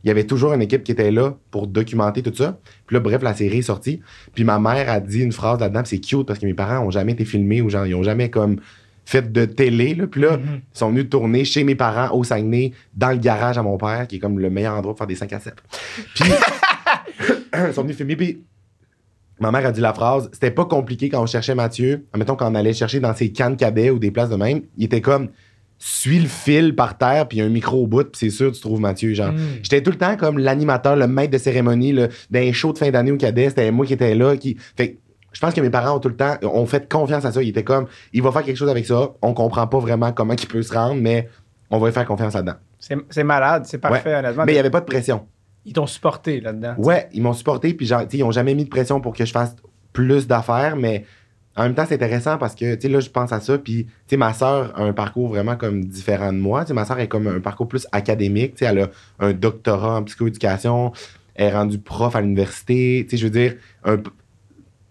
il 0.04 0.08
y 0.08 0.10
avait 0.10 0.24
toujours 0.24 0.52
une 0.52 0.62
équipe 0.62 0.84
qui 0.84 0.92
était 0.92 1.10
là 1.10 1.34
pour 1.50 1.66
documenter 1.66 2.22
tout 2.22 2.34
ça. 2.34 2.58
Puis 2.86 2.94
là, 2.94 3.00
bref, 3.00 3.22
la 3.22 3.34
série 3.34 3.58
est 3.58 3.62
sortie. 3.62 4.00
Puis 4.34 4.44
ma 4.44 4.58
mère 4.60 4.88
a 4.88 5.00
dit 5.00 5.20
une 5.20 5.32
phrase 5.32 5.58
là-dedans, 5.58 5.82
c'est 5.84 5.98
cute 5.98 6.26
parce 6.26 6.38
que 6.38 6.46
mes 6.46 6.54
parents 6.54 6.86
ont 6.86 6.90
jamais 6.90 7.12
été 7.12 7.24
filmés 7.24 7.60
ou 7.60 7.70
genre, 7.70 7.86
ils 7.86 7.94
ont 7.96 8.04
jamais 8.04 8.30
comme 8.30 8.60
fait 9.04 9.32
de 9.32 9.44
télé. 9.46 9.94
Là. 9.94 10.06
Puis 10.06 10.20
là, 10.20 10.36
Mhm. 10.36 10.60
ils 10.74 10.78
sont 10.78 10.90
venus 10.90 11.08
tourner 11.08 11.44
chez 11.44 11.64
mes 11.64 11.74
parents 11.74 12.14
au 12.16 12.22
Saguenay, 12.22 12.72
dans 12.94 13.10
le 13.10 13.16
garage 13.18 13.58
à 13.58 13.62
mon 13.62 13.76
père, 13.78 14.06
qui 14.06 14.16
est 14.16 14.18
comme 14.20 14.38
le 14.38 14.50
meilleur 14.50 14.74
endroit 14.74 14.92
pour 14.92 14.98
faire 14.98 15.06
des 15.08 15.14
5 15.16 15.32
à 15.32 15.40
7. 15.40 15.54
Puis, 16.14 16.24
ils 17.68 17.72
sont 17.74 17.82
venus 17.82 17.96
filmer. 17.96 18.16
Puis, 18.16 18.42
ma 19.40 19.50
mère 19.50 19.66
a 19.66 19.72
dit 19.72 19.80
la 19.80 19.92
phrase 19.92 20.28
c'était 20.32 20.50
pas 20.50 20.64
compliqué 20.64 21.08
quand 21.08 21.22
on 21.22 21.26
cherchait 21.26 21.54
Mathieu. 21.54 22.06
Mettons, 22.16 22.36
quand 22.36 22.50
on 22.50 22.54
allait 22.54 22.72
chercher 22.72 23.00
dans 23.00 23.14
ses 23.14 23.32
cannes 23.32 23.56
cadets 23.56 23.90
ou 23.90 23.98
des 23.98 24.10
places 24.10 24.30
de 24.30 24.36
même, 24.36 24.62
il 24.76 24.84
était 24.84 25.00
comme 25.00 25.28
suis 25.78 26.18
le 26.18 26.28
fil 26.28 26.74
par 26.74 26.96
terre, 26.96 27.28
puis 27.28 27.38
il 27.38 27.40
y 27.40 27.44
a 27.44 27.46
un 27.46 27.50
micro 27.50 27.82
au 27.82 27.86
bout, 27.86 28.04
puis 28.04 28.18
c'est 28.18 28.30
sûr, 28.30 28.50
tu 28.52 28.60
trouves 28.60 28.80
Mathieu. 28.80 29.12
Genre, 29.12 29.32
Mm. 29.32 29.38
J'étais 29.62 29.82
tout 29.82 29.90
le 29.90 29.98
temps 29.98 30.16
comme 30.16 30.38
l'animateur, 30.38 30.96
le 30.96 31.06
maître 31.06 31.32
de 31.32 31.38
cérémonie, 31.38 31.94
d'un 32.30 32.52
show 32.52 32.72
de 32.72 32.78
fin 32.78 32.90
d'année 32.90 33.12
au 33.12 33.16
cadet, 33.16 33.50
c'était 33.50 33.70
moi 33.70 33.84
qui 33.84 33.92
étais 33.92 34.14
là. 34.14 34.36
Qui... 34.36 34.56
Fait 34.76 34.98
je 35.32 35.40
pense 35.40 35.52
que 35.52 35.60
mes 35.60 35.68
parents 35.68 35.96
ont 35.96 36.00
tout 36.00 36.08
le 36.08 36.16
temps, 36.16 36.36
ont 36.42 36.64
fait 36.64 36.90
confiance 36.90 37.26
à 37.26 37.32
ça. 37.32 37.42
Ils 37.42 37.50
étaient 37.50 37.62
comme, 37.62 37.86
il 38.14 38.22
va 38.22 38.32
faire 38.32 38.42
quelque 38.42 38.56
chose 38.56 38.70
avec 38.70 38.86
ça. 38.86 39.10
On 39.20 39.34
comprend 39.34 39.66
pas 39.66 39.78
vraiment 39.78 40.10
comment 40.12 40.32
il 40.32 40.48
peut 40.48 40.62
se 40.62 40.72
rendre, 40.72 40.98
mais 40.98 41.28
on 41.68 41.78
va 41.78 41.88
lui 41.88 41.92
faire 41.92 42.06
confiance 42.06 42.32
là-dedans. 42.32 42.54
C'est 42.78 42.96
c'est 43.10 43.24
malade, 43.24 43.64
c'est 43.66 43.78
parfait, 43.78 44.14
honnêtement. 44.14 44.44
Mais 44.46 44.52
il 44.52 44.54
n'y 44.54 44.60
avait 44.60 44.70
pas 44.70 44.80
de 44.80 44.86
pression. 44.86 45.26
Ils 45.66 45.74
t'ont 45.74 45.86
supporté 45.86 46.40
là-dedans. 46.40 46.74
Ouais, 46.78 47.08
ils 47.12 47.20
m'ont 47.20 47.34
supporté, 47.34 47.74
puis 47.74 47.90
ils 48.12 48.24
ont 48.24 48.30
jamais 48.30 48.54
mis 48.54 48.64
de 48.64 48.70
pression 48.70 49.00
pour 49.00 49.12
que 49.12 49.24
je 49.24 49.32
fasse 49.32 49.54
plus 49.92 50.26
d'affaires, 50.26 50.76
mais 50.76 51.04
en 51.56 51.64
même 51.64 51.74
temps, 51.74 51.84
c'est 51.88 51.94
intéressant 51.94 52.38
parce 52.38 52.54
que, 52.54 52.74
tu 52.74 52.82
sais, 52.82 52.88
là, 52.88 53.00
je 53.00 53.10
pense 53.10 53.32
à 53.32 53.40
ça, 53.40 53.58
puis, 53.58 53.84
tu 53.84 53.92
sais, 54.08 54.16
ma 54.16 54.32
soeur 54.32 54.72
a 54.78 54.82
un 54.82 54.92
parcours 54.92 55.28
vraiment 55.28 55.56
comme 55.56 55.84
différent 55.84 56.32
de 56.32 56.38
moi. 56.38 56.62
Tu 56.62 56.68
sais, 56.68 56.74
ma 56.74 56.84
soeur 56.84 56.98
est 57.00 57.08
comme 57.08 57.26
un 57.26 57.40
parcours 57.40 57.66
plus 57.66 57.86
académique, 57.92 58.54
tu 58.54 58.58
sais, 58.58 58.66
elle 58.66 58.80
a 58.80 58.90
un 59.18 59.32
doctorat 59.32 59.96
en 59.96 60.04
psychoéducation, 60.04 60.92
elle 61.34 61.46
est 61.46 61.52
rendue 61.52 61.78
prof 61.78 62.14
à 62.14 62.20
l'université, 62.20 63.04
tu 63.08 63.10
sais, 63.10 63.16
je 63.16 63.24
veux 63.26 63.32
dire, 63.32 63.54
un 63.84 63.98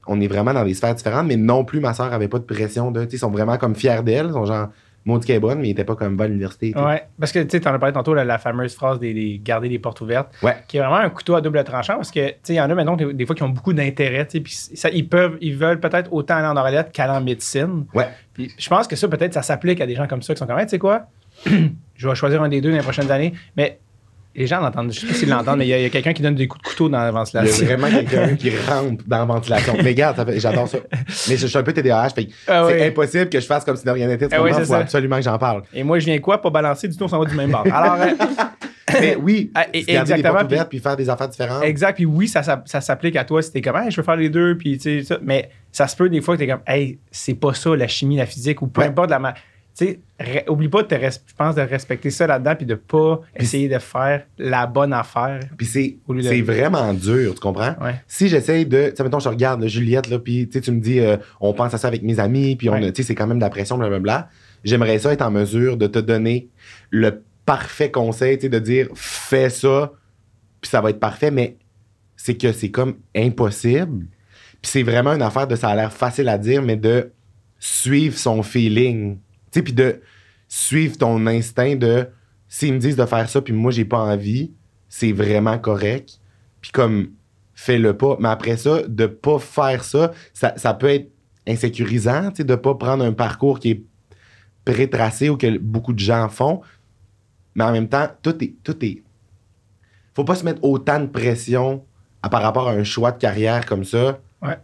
on 0.07 0.21
est 0.21 0.27
vraiment 0.27 0.53
dans 0.53 0.63
des 0.63 0.73
sphères 0.73 0.95
différentes, 0.95 1.27
mais 1.27 1.37
non 1.37 1.65
plus, 1.65 1.79
ma 1.79 1.93
soeur 1.93 2.13
avait 2.13 2.27
pas 2.27 2.39
de 2.39 2.43
pression 2.43 2.91
de, 2.91 3.05
tu 3.05 3.15
ils 3.15 3.19
sont 3.19 3.31
vraiment 3.31 3.57
comme 3.57 3.75
fiers 3.75 4.03
d'elle, 4.03 4.27
ils 4.27 4.33
sont 4.33 4.45
genre, 4.45 4.69
maudit 5.05 5.27
qu'elle 5.27 5.35
est 5.37 5.39
bonne, 5.39 5.59
mais 5.59 5.67
ils 5.69 5.71
étaient 5.71 5.83
pas 5.85 5.95
comme 5.95 6.17
va 6.17 6.23
à 6.25 6.27
l'université. 6.27 6.73
Ouais, 6.75 7.03
parce 7.19 7.31
que 7.31 7.39
tu 7.39 7.49
sais, 7.51 7.59
t'en 7.59 7.73
as 7.73 7.79
parlé 7.79 7.93
tantôt, 7.93 8.13
la, 8.13 8.25
la 8.25 8.37
fameuse 8.39 8.73
phrase 8.75 8.99
des, 8.99 9.13
des 9.13 9.39
garder 9.43 9.69
les 9.69 9.79
portes 9.79 10.01
ouvertes, 10.01 10.33
Ouais. 10.41 10.55
qui 10.67 10.77
est 10.77 10.79
vraiment 10.79 10.95
un 10.97 11.09
couteau 11.09 11.35
à 11.35 11.41
double 11.41 11.63
tranchant 11.63 11.95
parce 11.95 12.11
que 12.11 12.27
tu 12.29 12.35
sais, 12.43 12.53
il 12.53 12.57
y 12.57 12.61
en 12.61 12.69
a 12.69 12.75
maintenant 12.75 12.95
des, 12.95 13.13
des 13.13 13.25
fois 13.25 13.35
qui 13.35 13.43
ont 13.43 13.49
beaucoup 13.49 13.73
d'intérêt, 13.73 14.25
puis 14.25 14.43
ça, 14.51 14.89
ils 14.89 15.07
peuvent, 15.07 15.37
ils 15.41 15.55
veulent 15.55 15.79
peut-être 15.79 16.11
autant 16.11 16.35
aller 16.35 16.47
en 16.47 16.57
oralette 16.57 16.91
qu'aller 16.91 17.13
en 17.13 17.21
médecine. 17.21 17.85
Ouais. 17.93 18.07
Puis 18.33 18.51
je 18.57 18.67
pense 18.69 18.87
que 18.87 18.95
ça, 18.95 19.07
peut-être, 19.07 19.33
ça 19.33 19.41
s'applique 19.43 19.79
à 19.79 19.85
des 19.85 19.95
gens 19.95 20.07
comme 20.07 20.21
ça 20.23 20.33
qui 20.33 20.39
sont 20.39 20.47
comme, 20.47 20.57
Hey, 20.59 20.65
tu 20.65 20.71
sais 20.71 20.79
quoi, 20.79 21.03
je 21.45 22.07
vais 22.09 22.15
choisir 22.15 22.41
un 22.41 22.49
des 22.49 22.61
deux 22.61 22.71
dans 22.71 22.77
les 22.77 22.83
prochaines 22.83 23.11
années, 23.11 23.33
mais 23.55 23.79
les 24.35 24.47
gens 24.47 24.59
l'entendent, 24.61 24.91
je 24.91 24.99
sais 24.99 25.07
pas 25.07 25.13
s'ils 25.13 25.29
l'entendent, 25.29 25.57
mais 25.59 25.67
il 25.67 25.81
y 25.81 25.85
a, 25.85 25.89
quelqu'un 25.89 26.13
qui 26.13 26.21
donne 26.21 26.35
des 26.35 26.47
coups 26.47 26.63
de 26.63 26.67
couteau 26.69 26.89
dans 26.89 26.97
la 26.99 27.03
Il 27.05 27.07
y 27.07 27.09
a 27.09 27.11
ventilation. 27.11 27.65
vraiment 27.65 27.89
quelqu'un 27.89 28.35
qui 28.39 28.51
rampe 28.67 29.01
dans 29.07 29.19
la 29.19 29.25
ventilation. 29.25 29.73
Mais 29.77 29.83
regarde, 29.89 30.31
j'adore 30.37 30.67
ça. 30.67 30.77
Mais 31.29 31.35
je, 31.37 31.41
je 31.41 31.47
suis 31.47 31.57
un 31.57 31.63
peu 31.63 31.73
TDAH, 31.73 32.09
fait 32.09 32.27
Ah 32.47 32.65
c'est 32.69 32.75
oui. 32.81 32.87
impossible 32.87 33.29
que 33.29 33.39
je 33.39 33.45
fasse 33.45 33.63
comme 33.63 33.75
si 33.75 33.85
de 33.85 33.91
rien 33.91 34.07
n'était. 34.07 34.27
Ah 34.31 34.41
oui, 34.43 34.51
faut 34.51 34.59
c'est 34.59 34.65
ça. 34.65 34.77
absolument 34.79 35.17
que 35.17 35.23
j'en 35.23 35.37
parle. 35.37 35.63
Et 35.73 35.83
moi, 35.83 35.99
je 35.99 36.05
viens 36.05 36.19
quoi? 36.19 36.41
Pas 36.41 36.49
balancer 36.49 36.87
du 36.87 36.97
tout, 36.97 37.03
on 37.03 37.07
s'en 37.07 37.19
va 37.19 37.25
du 37.25 37.35
même 37.35 37.51
bord. 37.51 37.65
Alors, 37.71 37.95
euh, 38.01 38.07
Mais 39.01 39.15
oui, 39.15 39.51
Ah, 39.55 39.65
et- 39.73 39.83
garder 39.83 40.15
les 40.15 40.23
portes 40.23 40.37
puis- 40.37 40.45
ouvertes 40.55 40.69
puis 40.69 40.79
faire 40.79 40.95
des 40.95 41.09
affaires 41.09 41.27
différentes. 41.27 41.63
Exact. 41.63 41.95
Puis 41.95 42.05
oui, 42.05 42.27
ça, 42.27 42.43
ça, 42.43 42.61
ça 42.65 42.79
s'applique 42.81 43.15
à 43.15 43.25
toi 43.25 43.41
si 43.41 43.51
t'es 43.51 43.59
comme, 43.61 43.75
hey, 43.77 43.89
je 43.91 43.97
veux 43.97 44.03
faire 44.03 44.15
les 44.15 44.29
deux. 44.29 44.57
Puis 44.57 44.77
tu 44.77 44.99
sais, 44.99 45.03
ça. 45.03 45.17
Mais 45.21 45.49
ça 45.71 45.87
se 45.87 45.95
peut 45.95 46.07
des 46.07 46.21
fois 46.21 46.35
que 46.35 46.39
t'es 46.43 46.47
comme, 46.47 46.61
hey, 46.67 46.99
c'est 47.11 47.33
pas 47.33 47.53
ça 47.53 47.75
la 47.75 47.87
chimie, 47.87 48.15
la 48.17 48.25
physique 48.25 48.61
ou 48.61 48.67
peu 48.67 48.81
Ouais. 48.81 48.87
importe 48.87 49.09
la. 49.09 49.33
Sais, 49.75 49.99
oublie 50.47 50.69
pas 50.69 50.83
de 50.83 50.95
je 50.95 51.17
pense, 51.37 51.55
de 51.55 51.61
respecter 51.61 52.09
ça 52.09 52.25
là-dedans 52.27 52.55
puis 52.55 52.65
de 52.65 52.75
pas 52.75 53.19
essayer 53.35 53.67
de 53.67 53.77
faire 53.79 54.23
la 54.37 54.65
bonne 54.67 54.93
affaire. 54.93 55.39
Puis 55.57 55.65
c'est 55.67 55.97
vraiment 56.41 56.93
dur, 56.93 57.33
tu 57.35 57.39
comprends? 57.41 57.75
Ouais. 57.81 57.95
Si 58.07 58.29
j'essaye 58.29 58.65
de. 58.65 58.89
Tu 58.89 58.95
sais, 58.95 59.03
mettons, 59.03 59.19
je 59.19 59.29
regarde 59.29 59.61
là, 59.61 59.67
Juliette, 59.67 60.09
là, 60.09 60.19
puis 60.19 60.47
tu 60.47 60.71
me 60.71 60.79
dis, 60.79 60.99
euh, 60.99 61.17
on 61.41 61.53
pense 61.53 61.73
à 61.73 61.77
ça 61.77 61.87
avec 61.89 62.03
mes 62.03 62.19
amis, 62.19 62.55
puis 62.55 62.69
on 62.69 62.73
Ouais. 62.73 62.85
a- 62.85 62.91
tu 62.91 63.01
sais, 63.01 63.07
c'est 63.07 63.15
quand 63.15 63.27
même 63.27 63.37
de 63.39 63.43
la 63.43 63.49
pression, 63.49 63.77
blablabla. 63.77 64.29
J'aimerais 64.63 64.97
ça 64.99 65.11
être 65.13 65.21
en 65.21 65.31
mesure 65.31 65.77
de 65.77 65.87
te 65.87 65.99
donner 65.99 66.47
le 66.89 67.21
parfait 67.45 67.91
conseil, 67.91 68.37
tu 68.37 68.43
sais, 68.43 68.49
de 68.49 68.59
dire, 68.59 68.87
fais 68.95 69.49
ça, 69.49 69.91
puis 70.61 70.69
ça 70.69 70.81
va 70.81 70.89
être 70.89 70.99
parfait, 70.99 71.29
mais 71.31 71.57
c'est 72.15 72.35
que 72.35 72.51
c'est 72.51 72.71
comme 72.71 72.95
impossible. 73.15 74.05
Puis 74.61 74.71
c'est 74.71 74.83
vraiment 74.83 75.13
une 75.13 75.21
affaire 75.21 75.45
de 75.47 75.55
ça 75.55 75.69
a 75.69 75.75
l'air 75.75 75.93
facile 75.93 76.29
à 76.29 76.37
dire, 76.39 76.61
mais 76.63 76.75
de 76.77 77.11
suivre 77.59 78.17
son 78.17 78.41
feeling. 78.41 79.17
Puis 79.61 79.73
de 79.73 80.01
suivre 80.47 80.97
ton 80.97 81.25
instinct 81.27 81.75
de 81.75 82.07
s'ils 82.47 82.73
me 82.73 82.79
disent 82.79 82.95
de 82.95 83.05
faire 83.05 83.29
ça, 83.29 83.41
puis 83.41 83.53
moi, 83.53 83.71
j'ai 83.71 83.85
pas 83.85 83.99
envie, 83.99 84.51
c'est 84.87 85.11
vraiment 85.11 85.57
correct. 85.57 86.19
Puis 86.61 86.71
comme, 86.71 87.09
fais-le 87.53 87.97
pas. 87.97 88.17
Mais 88.19 88.29
après 88.29 88.57
ça, 88.57 88.81
de 88.87 89.05
pas 89.07 89.39
faire 89.39 89.83
ça, 89.83 90.11
ça, 90.33 90.73
peut 90.73 90.89
être 90.89 91.11
insécurisant, 91.47 92.29
tu 92.29 92.37
sais, 92.37 92.43
de 92.43 92.55
pas 92.55 92.75
prendre 92.75 93.03
un 93.03 93.13
parcours 93.13 93.59
qui 93.59 93.71
est 93.71 93.83
pré-tracé 94.63 95.29
ou 95.29 95.37
que 95.37 95.57
beaucoup 95.57 95.93
de 95.93 95.99
gens 95.99 96.29
font. 96.29 96.61
Mais 97.55 97.63
en 97.63 97.71
même 97.71 97.87
temps, 97.87 98.07
tout 98.21 98.43
est. 98.43 98.55
Tout 98.63 98.83
est 98.83 99.03
faut 100.15 100.23
pas 100.23 100.35
se 100.35 100.45
mettre 100.45 100.63
autant 100.63 100.99
de 100.99 101.07
pression 101.07 101.83
par 102.31 102.41
rapport 102.41 102.69
à 102.69 102.71
un 102.71 102.83
choix 102.83 103.11
de 103.11 103.19
carrière 103.19 103.65
comme 103.65 103.83
ça. 103.83 104.19
Ouais. 104.41 104.57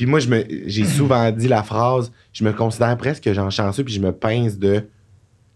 Puis 0.00 0.06
moi, 0.06 0.18
je 0.18 0.28
me, 0.30 0.42
j'ai 0.64 0.84
souvent 0.98 1.30
dit 1.30 1.46
la 1.46 1.62
phrase, 1.62 2.10
je 2.32 2.42
me 2.42 2.54
considère 2.54 2.96
presque 2.96 3.30
genre 3.34 3.50
chanceux, 3.50 3.84
puis 3.84 3.92
je 3.92 4.00
me 4.00 4.12
pince 4.12 4.58
de, 4.58 4.86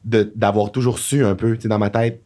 de- 0.04 0.30
d'avoir 0.37 0.70
toujours 0.70 0.98
su 0.98 1.24
un 1.24 1.35
peu, 1.35 1.54
tu 1.57 1.62
sais, 1.62 1.68
dans 1.68 1.78
ma 1.78 1.88
tête, 1.88 2.20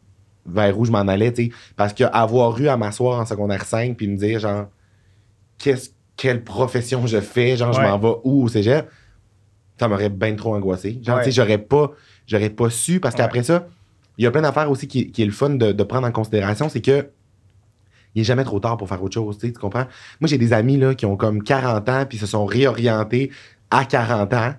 vers 0.45 0.77
où 0.77 0.83
je 0.83 0.91
m'en 0.91 1.07
allais, 1.07 1.31
tu 1.31 1.45
sais. 1.45 1.51
Parce 1.77 1.93
qu'avoir 1.93 2.59
eu 2.59 2.67
à 2.67 2.75
m'asseoir 2.75 3.21
en 3.21 3.25
secondaire 3.25 3.63
5, 3.63 3.95
puis 3.95 4.09
me 4.09 4.17
dire, 4.17 4.37
genre, 4.41 4.65
qu'est-ce, 5.59 5.91
quelle 6.17 6.43
profession 6.43 7.07
je 7.07 7.21
fais, 7.21 7.55
genre, 7.55 7.71
je 7.71 7.79
m'en 7.79 7.97
vais 7.97 8.15
où 8.25 8.43
au 8.43 8.47
cégep, 8.49 8.89
ça 9.79 9.87
m'aurait 9.87 10.09
bien 10.09 10.35
trop 10.35 10.55
angoissé. 10.55 10.99
Genre, 11.01 11.15
Ouais. 11.19 11.23
tu 11.23 11.31
sais, 11.31 11.41
j'aurais 11.41 11.57
pas, 11.57 11.91
j'aurais 12.27 12.49
pas 12.49 12.69
su, 12.69 12.99
parce 12.99 13.15
Ouais. 13.15 13.19
qu'après 13.19 13.43
ça, 13.43 13.65
il 14.17 14.25
y 14.25 14.27
a 14.27 14.31
plein 14.31 14.41
d'affaires 14.41 14.69
aussi 14.69 14.89
qui, 14.89 15.09
qui 15.09 15.21
est 15.21 15.25
le 15.25 15.31
fun 15.31 15.51
de, 15.51 15.71
de 15.71 15.83
prendre 15.83 16.05
en 16.05 16.11
considération, 16.11 16.67
c'est 16.67 16.81
que 16.81 17.07
il 18.19 18.25
jamais 18.25 18.43
trop 18.43 18.59
tard 18.59 18.77
pour 18.77 18.87
faire 18.87 19.01
autre 19.03 19.13
chose, 19.13 19.37
tu 19.37 19.51
tu 19.51 19.59
comprends? 19.59 19.85
Moi, 20.19 20.27
j'ai 20.27 20.37
des 20.37 20.53
amis 20.53 20.77
là, 20.77 20.95
qui 20.95 21.05
ont 21.05 21.17
comme 21.17 21.43
40 21.43 21.89
ans 21.89 22.05
puis 22.07 22.17
se 22.17 22.25
sont 22.25 22.45
réorientés 22.45 23.31
à 23.71 23.85
40 23.85 24.33
ans. 24.33 24.53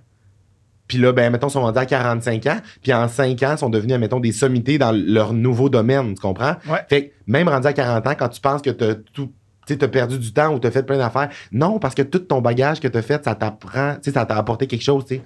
Puis 0.87 0.99
là, 0.99 1.12
ben, 1.12 1.31
mettons, 1.31 1.49
sont 1.49 1.61
rendus 1.61 1.79
à 1.79 1.87
45 1.87 2.46
ans. 2.46 2.57
Puis 2.83 2.92
en 2.92 3.07
5 3.07 3.40
ans, 3.44 3.57
sont 3.57 3.70
devenus, 3.70 3.96
mettons, 3.99 4.18
des 4.18 4.33
sommités 4.33 4.77
dans 4.77 4.90
leur 4.92 5.33
nouveau 5.33 5.68
domaine, 5.68 6.14
tu 6.14 6.20
comprends? 6.20 6.57
Ouais. 6.68 6.85
Fait 6.88 7.09
que 7.09 7.14
même 7.29 7.49
rendu 7.49 7.68
à 7.68 7.73
40 7.73 8.07
ans, 8.09 8.14
quand 8.18 8.29
tu 8.29 8.40
penses 8.40 8.61
que 8.61 8.70
t'as 8.70 8.94
tout, 9.12 9.31
tu 9.66 9.79
t'as 9.79 9.87
perdu 9.87 10.18
du 10.18 10.33
temps 10.33 10.53
ou 10.53 10.59
t'as 10.59 10.73
fait 10.73 10.83
plein 10.83 10.99
d'affaires, 10.99 11.29
non, 11.53 11.79
parce 11.79 11.94
que 11.94 12.03
tout 12.03 12.18
ton 12.18 12.40
bagage 12.40 12.81
que 12.81 12.88
t'as 12.88 13.03
fait, 13.03 13.25
ça 13.25 13.37
t'apprend, 13.37 13.94
tu 13.94 14.11
sais, 14.11 14.12
ça 14.12 14.27
t'a 14.27 14.37
apporté 14.37 14.66
quelque 14.66 14.83
chose, 14.83 15.05
tu 15.07 15.20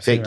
sais. 0.00 0.22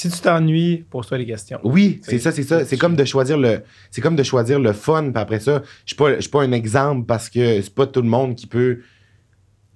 Si 0.00 0.08
tu 0.10 0.20
t'ennuies, 0.20 0.84
pose-toi 0.88 1.18
des 1.18 1.26
questions. 1.26 1.58
Oui, 1.64 1.98
C'est- 2.04 2.20
ça, 2.20 2.30
c'est 2.30 2.44
ça. 2.44 2.64
C'est 2.64 2.76
comme 2.76 2.94
de 2.94 3.04
choisir 3.04 3.36
le, 3.36 3.62
c'est 3.90 4.00
comme 4.00 4.14
de 4.14 4.22
choisir 4.22 4.60
le 4.60 4.72
fun. 4.72 5.10
Puis 5.10 5.20
après 5.20 5.40
ça, 5.40 5.60
je 5.84 5.88
suis 5.88 5.96
pas, 5.96 6.14
je 6.14 6.20
suis 6.20 6.30
pas 6.30 6.42
un 6.44 6.52
exemple 6.52 7.04
parce 7.04 7.28
que 7.28 7.60
c'est 7.60 7.74
pas 7.74 7.84
tout 7.88 8.00
le 8.02 8.08
monde 8.08 8.36
qui 8.36 8.46
peut, 8.46 8.78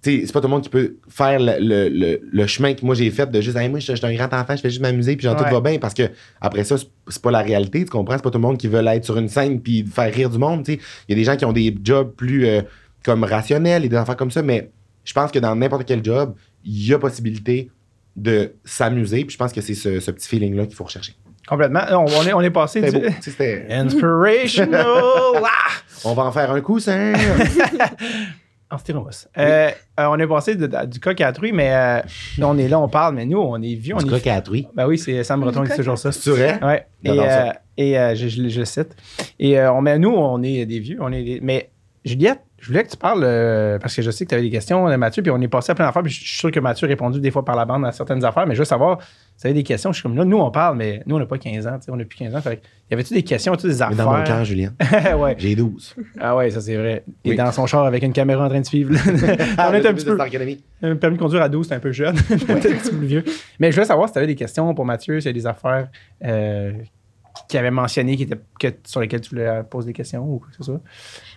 c'est 0.01 0.33
pas 0.33 0.41
tout 0.41 0.47
le 0.47 0.53
monde 0.53 0.63
qui 0.63 0.69
peut 0.69 0.97
faire 1.09 1.41
le, 1.41 1.55
le, 1.59 1.89
le- 1.89 2.21
le 2.31 2.47
chemin 2.47 2.73
que 2.75 2.85
moi 2.87 2.95
j'ai 2.95 3.11
fait 3.11 3.29
de 3.31 3.41
juste, 3.41 3.57
Hey, 3.57 3.69
moi, 3.69 3.81
je 3.81 3.93
suis 3.97 4.07
un 4.07 4.15
grand 4.15 4.33
enfant, 4.33 4.55
je 4.55 4.61
fais 4.63 4.71
juste 4.71 4.81
m'amuser 4.83 5.17
puis 5.17 5.25
genre 5.25 5.37
Ouais. 5.37 5.45
tout 5.49 5.53
va 5.55 5.61
bien 5.61 5.79
parce 5.81 5.93
que 5.95 6.05
après 6.41 6.63
ça, 6.63 6.77
c'est- 6.79 7.21
pas 7.23 7.33
la 7.33 7.43
réalité, 7.43 7.81
tu 7.85 7.91
comprends? 7.91 8.15
C'est 8.17 8.23
pas 8.23 8.31
tout 8.31 8.39
le 8.39 8.43
monde 8.43 8.59
qui 8.59 8.69
veut 8.69 8.87
être 8.87 9.05
sur 9.05 9.19
une 9.19 9.29
scène 9.29 9.61
puis 9.61 9.85
faire 9.87 10.15
rire 10.15 10.31
du 10.31 10.39
monde, 10.39 10.65
tu 10.65 10.75
sais. 10.75 10.79
Il 11.09 11.13
y 11.13 11.15
a 11.15 11.17
des 11.17 11.25
gens 11.25 11.37
qui 11.37 11.45
ont 11.45 11.53
des 11.53 11.77
jobs 11.83 12.13
plus 12.15 12.47
euh, 12.47 12.63
comme 13.05 13.25
rationnels 13.25 13.85
et 13.85 13.89
des 13.89 13.97
affaires 13.97 14.17
comme 14.17 14.31
ça, 14.31 14.41
mais 14.43 14.71
je 15.05 15.13
pense 15.15 15.33
que 15.33 15.41
dans 15.41 15.57
n'importe 15.57 15.85
quel 15.85 16.05
job, 16.05 16.37
il 16.65 16.87
y 16.87 16.95
a 16.95 16.99
possibilité 17.01 17.71
de 18.17 18.55
s'amuser. 18.65 19.25
Puis 19.25 19.33
je 19.35 19.39
pense 19.39 19.53
que 19.53 19.61
c'est 19.61 19.75
ce, 19.75 20.01
ce 20.01 20.11
petit 20.11 20.29
feeling-là 20.29 20.67
qu'il 20.67 20.75
faut 20.77 20.85
rechercher. 20.85 21.15
Complètement. 21.49 21.81
On, 21.91 22.05
on 22.07 22.23
est, 22.27 22.33
on 22.33 22.41
est 22.41 22.51
passé 22.51 22.81
C'était 22.83 23.01
du. 23.01 23.09
beau. 23.09 23.15
Inspirational! 23.71 24.87
Ah! 25.45 25.71
On 26.05 26.15
va 26.15 26.25
en 26.25 26.33
faire 26.33 26.51
un 26.51 26.61
coussin. 26.61 27.13
En 28.71 28.79
styromousse. 28.79 29.29
Euh, 29.37 29.69
euh, 30.01 30.07
on 30.09 30.19
est 30.19 30.27
passé 30.27 30.55
de- 30.55 30.67
de- 30.67 30.87
du 30.87 30.99
coq 30.99 31.21
à 31.21 31.27
la 31.27 31.33
truie, 31.33 31.53
mais 31.53 31.75
euh, 31.75 32.01
on 32.41 32.57
est 32.57 32.69
là, 32.69 32.81
on 32.81 32.89
parle, 32.89 33.15
mais 33.15 33.27
nous, 33.27 33.39
on 33.39 33.61
est 33.61 33.75
vieux. 33.75 33.95
On 33.95 33.99
Du 33.99 34.07
est... 34.07 34.09
coq 34.09 34.27
à 34.29 34.37
la 34.37 34.41
truie. 34.41 34.67
Ben 34.75 34.87
oui, 34.87 34.97
c'est 34.97 35.23
Sam 35.25 35.41
Breton 35.43 35.63
qui 35.65 35.73
dit 35.73 35.77
toujours 35.77 35.99
ça. 35.99 36.11
C'est 36.11 36.31
vrai? 36.31 36.59
Ouais. 36.65 36.87
Et, 37.05 37.15
ça. 37.15 37.49
euh, 37.49 37.53
euh, 37.81 38.15
je, 38.15 38.29
je- 38.29 38.49
je 38.49 38.61
le 38.61 38.65
cite. 38.65 38.97
Et 39.39 39.59
euh, 39.59 39.71
on, 39.75 39.83
mais 39.83 39.99
nous, 39.99 40.09
on 40.09 40.43
est 40.43 40.65
des 40.65 40.79
vieux. 40.79 40.97
On 41.03 41.13
est 41.13 41.23
des- 41.23 41.41
Mais 41.43 41.69
Juliette, 42.07 42.41
je 42.63 42.69
voulais 42.69 42.85
que 42.85 42.91
tu 42.91 42.97
parles, 42.97 43.23
euh, 43.25 43.77
parce 43.81 43.97
que 43.97 44.03
je 44.03 44.11
sais 44.13 44.25
que 44.25 44.29
tu 44.29 44.35
avais 44.37 44.45
des 44.45 44.51
questions, 44.51 44.89
euh, 44.89 44.97
Mathieu, 44.97 45.21
puis 45.21 45.33
on 45.33 45.41
est 45.41 45.49
passé 45.49 45.73
à 45.73 45.75
plein 45.75 45.85
d'affaires, 45.85 46.03
puis 46.05 46.13
je 46.13 46.21
suis 46.21 46.39
sûr 46.39 46.51
que 46.53 46.61
Mathieu 46.61 46.87
a 46.87 46.89
répondu 46.89 47.19
des 47.21 47.33
fois 47.33 47.45
par 47.45 47.57
la 47.57 47.65
bande 47.65 47.85
à 47.85 47.91
certaines 47.91 48.25
affaires, 48.25 48.47
mais 48.47 48.55
je 48.55 48.61
veux 48.61 48.65
savoir, 48.65 49.01
si 49.37 49.41
tu 49.43 49.47
avais 49.49 49.55
des 49.55 49.65
questions, 49.65 49.91
je 49.91 49.97
suis 49.97 50.03
comme 50.05 50.17
là, 50.17 50.25
nous, 50.25 50.39
on 50.39 50.51
parle, 50.53 50.77
mais 50.77 51.03
nous, 51.07 51.17
on 51.17 51.19
n'a 51.19 51.27
pas 51.27 51.39
15 51.39 51.67
ans, 51.67 51.77
tu 51.81 51.87
sais, 51.87 51.91
on 51.91 51.97
n'a 51.97 52.05
plus 52.05 52.17
15 52.19 52.37
ans. 52.37 52.41
Fait 52.41 52.63
y 52.89 52.95
avait-tu 52.95 53.15
des 53.15 53.25
questions, 53.25 53.57
tu 53.57 53.67
des 53.67 53.75
Mais 53.75 53.83
affaires? 53.83 53.97
dans 53.97 54.17
mon 54.17 54.23
cœur, 54.23 54.45
Julien, 54.45 54.73
ouais. 55.19 55.35
j'ai 55.39 55.57
12. 55.57 55.97
Ah 56.21 56.37
ouais, 56.37 56.51
ça 56.51 56.61
c'est 56.61 56.77
vrai. 56.77 57.03
Et 57.25 57.31
Oui. 57.31 57.37
dans 57.37 57.51
son 57.51 57.67
char 57.67 57.85
avec 57.85 58.01
une 58.05 58.13
caméra 58.13 58.47
en 58.47 58.49
train 58.49 58.61
de 58.61 58.67
suivre. 58.67 58.95
on 59.59 59.73
est 59.75 59.85
un 59.85 59.95
petit 59.95 60.05
peu. 60.05 60.17
Un 60.83 60.97
permis 60.97 61.17
de 61.17 61.21
conduire 61.21 61.43
à 61.43 61.49
12, 61.49 61.67
c'est 61.67 61.75
un 61.75 61.81
peu 61.81 61.91
jeune. 61.91 62.15
Peut-être 62.29 62.51
un 62.51 62.75
petit 62.77 62.91
peu 62.91 62.97
plus 62.99 63.07
vieux. 63.07 63.25
Mais 63.59 63.73
je 63.73 63.77
voulais 63.77 63.87
savoir 63.87 64.07
si 64.09 64.13
tu 64.13 64.19
avais 64.19 64.29
des 64.29 64.37
questions 64.37 64.73
pour 64.73 64.85
Mathieu, 64.85 65.19
s'il 65.19 65.29
y 65.29 65.31
a 65.31 65.33
des 65.33 65.47
affaires 65.49 65.89
euh, 66.25 66.73
qui 67.49 67.59
avait 67.59 67.71
mentionné 67.71 68.17
qui 68.17 68.29
que, 68.61 68.69
sur 68.85 69.01
lesquels 69.01 69.21
tu 69.21 69.31
voulais 69.31 69.63
poser 69.69 69.89
des 69.89 69.93
questions 69.93 70.23
ou 70.25 70.39
quoi 70.39 70.49
que 70.51 70.57
ce 70.57 70.63
soit? 70.65 70.81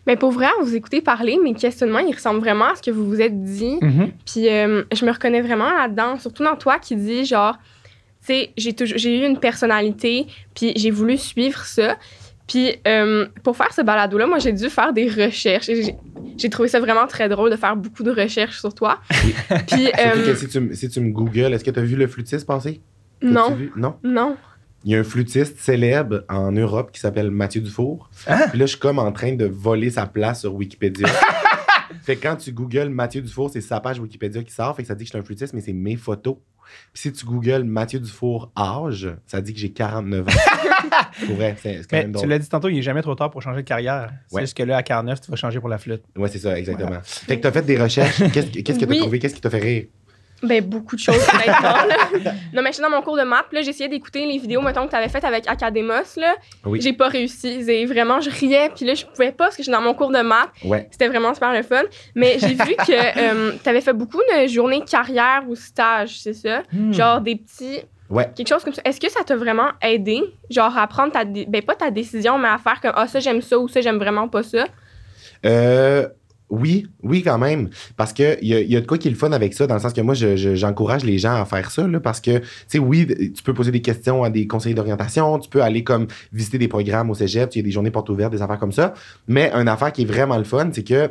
Mais 0.07 0.15
pour 0.15 0.31
vrai, 0.31 0.47
vous 0.61 0.75
écoutez 0.75 1.01
parler, 1.01 1.37
mes 1.43 1.53
questionnements, 1.53 1.99
ils 1.99 2.13
ressemblent 2.13 2.39
vraiment 2.39 2.65
à 2.65 2.75
ce 2.75 2.81
que 2.81 2.91
vous 2.91 3.05
vous 3.05 3.21
êtes 3.21 3.43
dit. 3.43 3.77
Mhm. 3.81 4.11
Puis 4.25 4.49
euh, 4.49 4.83
je 4.93 5.05
me 5.05 5.11
reconnais 5.11 5.41
vraiment 5.41 5.69
là-dedans, 5.71 6.19
surtout 6.19 6.43
dans 6.43 6.55
toi 6.55 6.77
qui 6.79 6.95
dis 6.95 7.25
genre, 7.25 7.57
tu 8.21 8.27
sais, 8.33 8.51
j'ai 8.57 8.73
toujours- 8.73 8.97
j'ai 8.97 9.19
eu 9.19 9.25
une 9.25 9.39
personnalité, 9.39 10.27
puis 10.53 10.73
j'ai 10.75 10.91
voulu 10.91 11.17
suivre 11.17 11.63
ça. 11.65 11.97
Puis 12.47 12.75
euh, 12.87 13.25
pour 13.43 13.57
faire 13.57 13.73
ce 13.73 13.81
balado-là, 13.81 14.27
moi, 14.27 14.37
j'ai 14.37 14.53
dû 14.53 14.69
faire 14.69 14.93
des 14.93 15.09
recherches. 15.09 15.65
J'ai 15.65 15.95
j'ai 16.37 16.49
trouvé 16.49 16.67
ça 16.67 16.81
vraiment 16.81 17.07
très 17.07 17.29
drôle 17.29 17.49
de 17.49 17.55
faire 17.55 17.77
beaucoup 17.77 18.03
de 18.03 18.11
recherches 18.11 18.59
sur 18.59 18.73
toi. 18.75 18.99
Puis, 19.67 19.87
euh, 19.87 20.25
que 20.25 20.35
si 20.35 20.47
tu, 20.49 20.59
me- 20.59 20.73
si 20.73 20.89
tu 20.89 20.99
me 20.99 21.09
googles, 21.11 21.53
est-ce 21.53 21.63
que 21.63 21.71
tu 21.71 21.79
as 21.79 21.83
vu 21.83 21.95
le 21.95 22.07
flûtiste 22.07 22.45
passer? 22.45 22.81
T'as-tu 23.21 23.33
non, 23.33 23.55
vu? 23.55 23.71
Non? 23.77 23.95
non. 24.03 24.35
Il 24.85 24.91
y 24.91 24.95
a 24.95 24.99
un 24.99 25.03
flûtiste 25.03 25.57
célèbre 25.59 26.23
en 26.29 26.51
Europe 26.51 26.91
qui 26.91 26.99
s'appelle 26.99 27.31
Mathieu 27.31 27.59
Dufour. 27.59 28.09
Hein? 28.27 28.45
Puis 28.51 28.59
là, 28.59 28.65
je 28.65 28.71
suis 28.71 28.79
comme 28.79 28.99
en 28.99 29.11
train 29.11 29.33
de 29.33 29.45
voler 29.45 29.89
sa 29.89 30.05
place 30.05 30.41
sur 30.41 30.53
Wikipédia. 30.53 31.07
fait 32.03 32.15
que 32.17 32.21
quand 32.21 32.35
tu 32.35 32.51
googles 32.51 32.89
Mathieu 32.89 33.21
Dufour, 33.23 33.49
c'est 33.51 33.61
sa 33.61 33.79
page 33.79 33.99
Wikipédia 33.99 34.43
qui 34.43 34.53
sort. 34.53 34.75
Fait 34.75 34.83
que 34.83 34.87
ça 34.87 34.93
dit 34.93 35.03
que 35.03 35.07
je 35.07 35.11
suis 35.13 35.19
un 35.19 35.23
flûtiste, 35.25 35.53
mais 35.55 35.61
c'est 35.61 35.73
mes 35.73 35.95
photos. 35.95 36.35
Puis 36.93 37.01
si 37.01 37.11
tu 37.13 37.25
googles 37.25 37.63
Mathieu 37.63 37.99
Dufour 37.99 38.51
âge, 38.57 39.09
ça 39.25 39.41
dit 39.41 39.53
que 39.53 39.59
j'ai 39.59 39.71
49 39.71 40.27
ans. 40.27 40.31
Pour 41.25 41.35
vrai, 41.35 41.55
c'est 41.61 41.77
c'est 41.77 41.87
quand 41.89 41.97
Mais 41.97 42.03
même 42.03 42.15
tu 42.15 42.27
l'as 42.27 42.37
dit 42.39 42.47
tantôt, 42.49 42.69
il 42.69 42.77
est 42.77 42.81
jamais 42.83 43.01
trop 43.01 43.15
tard 43.15 43.31
pour 43.31 43.41
changer 43.41 43.61
de 43.63 43.67
carrière. 43.67 44.11
C'est 44.27 44.35
Ouais. 44.35 44.41
juste 44.41 44.55
que 44.57 44.63
là, 44.63 44.77
à 44.77 44.83
49, 44.83 45.19
tu 45.21 45.31
vas 45.31 45.37
changer 45.37 45.59
pour 45.59 45.69
la 45.69 45.77
flûte. 45.79 46.03
Ouais, 46.15 46.29
c'est 46.29 46.37
ça, 46.39 46.57
exactement. 46.57 46.99
Fait 47.03 47.37
que 47.37 47.41
t'as 47.41 47.51
fait 47.51 47.63
des 47.63 47.77
recherches. 47.81 48.17
Qu'est-ce 48.31 48.47
que 48.51 48.59
qu'est-ce 48.59 48.79
que 48.79 48.85
t'as 48.85 48.91
Oui. 48.91 48.99
trouvé? 48.99 49.17
Qu'est-ce 49.19 49.33
qui 49.35 49.41
t'a 49.41 49.49
fait 49.49 49.59
rire? 49.59 49.85
Ben, 50.43 50.63
beaucoup 50.63 50.95
de 50.95 51.01
choses, 51.01 51.25
honnêtement. 51.33 51.61
là. 51.61 52.33
Non, 52.53 52.61
mais 52.61 52.71
j'étais 52.71 52.83
dans 52.83 52.89
mon 52.89 53.01
cours 53.01 53.17
de 53.17 53.23
maths, 53.23 53.51
là, 53.51 53.61
j'essayais 53.61 53.89
d'écouter 53.89 54.25
les 54.25 54.37
vidéos, 54.37 54.61
mettons, 54.61 54.85
que 54.85 54.91
t'avais 54.91 55.09
faites 55.09 55.23
avec 55.23 55.47
Academos, 55.47 56.03
là. 56.17 56.35
Oui. 56.65 56.81
J'ai 56.81 56.93
pas 56.93 57.07
réussi. 57.07 57.63
Vraiment, 57.85 58.19
je 58.21 58.29
riais, 58.29 58.69
puis 58.75 58.85
là, 58.85 58.93
je 58.93 59.05
pouvais 59.05 59.31
pas 59.31 59.45
parce 59.45 59.55
que 59.57 59.63
j'étais 59.63 59.75
dans 59.75 59.81
mon 59.81 59.93
cours 59.93 60.11
de 60.11 60.21
maths. 60.21 60.49
Ouais. 60.63 60.87
C'était 60.91 61.07
vraiment 61.07 61.33
super 61.33 61.53
le 61.53 61.63
fun. 61.63 61.83
Mais 62.15 62.37
j'ai 62.39 62.53
vu 62.53 62.75
que 62.75 62.91
euh, 63.17 63.53
t'avais 63.63 63.81
fait 63.81 63.93
beaucoup 63.93 64.21
de 64.33 64.47
journées 64.47 64.81
carrière 64.81 65.43
ou 65.47 65.55
stage, 65.55 66.19
c'est 66.19 66.33
ça? 66.33 66.61
Hmm. 66.71 66.93
Genre 66.93 67.21
des 67.21 67.35
petits. 67.37 67.81
Ouais. 68.09 68.29
Quelque 68.35 68.47
chose 68.47 68.63
comme 68.63 68.73
ça. 68.73 68.81
Est-ce 68.85 68.99
que 68.99 69.09
ça 69.09 69.23
t'a 69.23 69.35
vraiment 69.35 69.69
aidé? 69.81 70.21
Genre 70.49 70.77
à 70.77 70.85
prendre 70.87 71.11
ta. 71.11 71.23
Ben, 71.25 71.61
pas 71.63 71.75
ta 71.75 71.89
décision, 71.89 72.37
mais 72.37 72.49
à 72.49 72.57
faire 72.57 72.79
comme, 72.81 72.93
ah, 72.95 73.07
ça, 73.07 73.19
j'aime 73.19 73.41
ça 73.41 73.57
ou 73.57 73.67
ça, 73.67 73.81
j'aime 73.81 73.97
vraiment 73.97 74.27
pas 74.27 74.43
ça? 74.43 74.65
Euh, 75.45 76.07
oui, 76.49 76.87
oui, 77.01 77.23
quand 77.23 77.37
même. 77.37 77.69
Parce 77.97 78.13
que 78.13 78.37
il 78.41 78.47
y 78.47 78.53
a, 78.53 78.61
y 78.61 78.75
a 78.75 78.81
de 78.81 78.85
quoi 78.85 78.97
qui 78.97 79.07
est 79.07 79.11
le 79.11 79.17
fun 79.17 79.31
avec 79.31 79.53
ça, 79.53 79.65
dans 79.67 79.73
le 79.75 79.79
sens 79.81 79.93
que 79.93 80.01
moi, 80.01 80.13
je- 80.13 80.35
je- 80.35 80.55
j'encourage 80.55 81.03
les 81.03 81.17
gens 81.17 81.33
à 81.41 81.45
faire 81.45 81.71
ça, 81.71 81.87
là, 81.87 81.99
parce 81.99 82.21
que, 82.21 82.37
tu 82.37 82.45
sais, 82.67 82.79
oui, 82.79 83.07
tu 83.35 83.41
peux 83.43 83.53
poser 83.53 83.71
des 83.71 83.81
questions 83.81 84.23
à 84.23 84.29
des 84.29 84.45
conseillers 84.47 84.75
d'orientation, 84.75 85.39
tu 85.39 85.49
peux 85.49 85.61
aller 85.63 85.83
comme 85.83 86.07
visiter 86.31 86.57
des 86.57 86.67
programmes 86.67 87.09
au 87.09 87.15
cégep, 87.15 87.49
il 87.55 87.59
y 87.59 87.63
des 87.63 87.71
journées 87.71 87.91
portes 87.91 88.09
ouvertes, 88.09 88.31
des 88.31 88.41
affaires 88.41 88.59
comme 88.59 88.71
ça. 88.71 88.93
Mais 89.27 89.51
une 89.53 89.67
affaire 89.67 89.91
qui 89.91 90.03
est 90.03 90.05
vraiment 90.05 90.37
le 90.37 90.43
fun, 90.43 90.69
c'est 90.71 90.83
que 90.83 91.09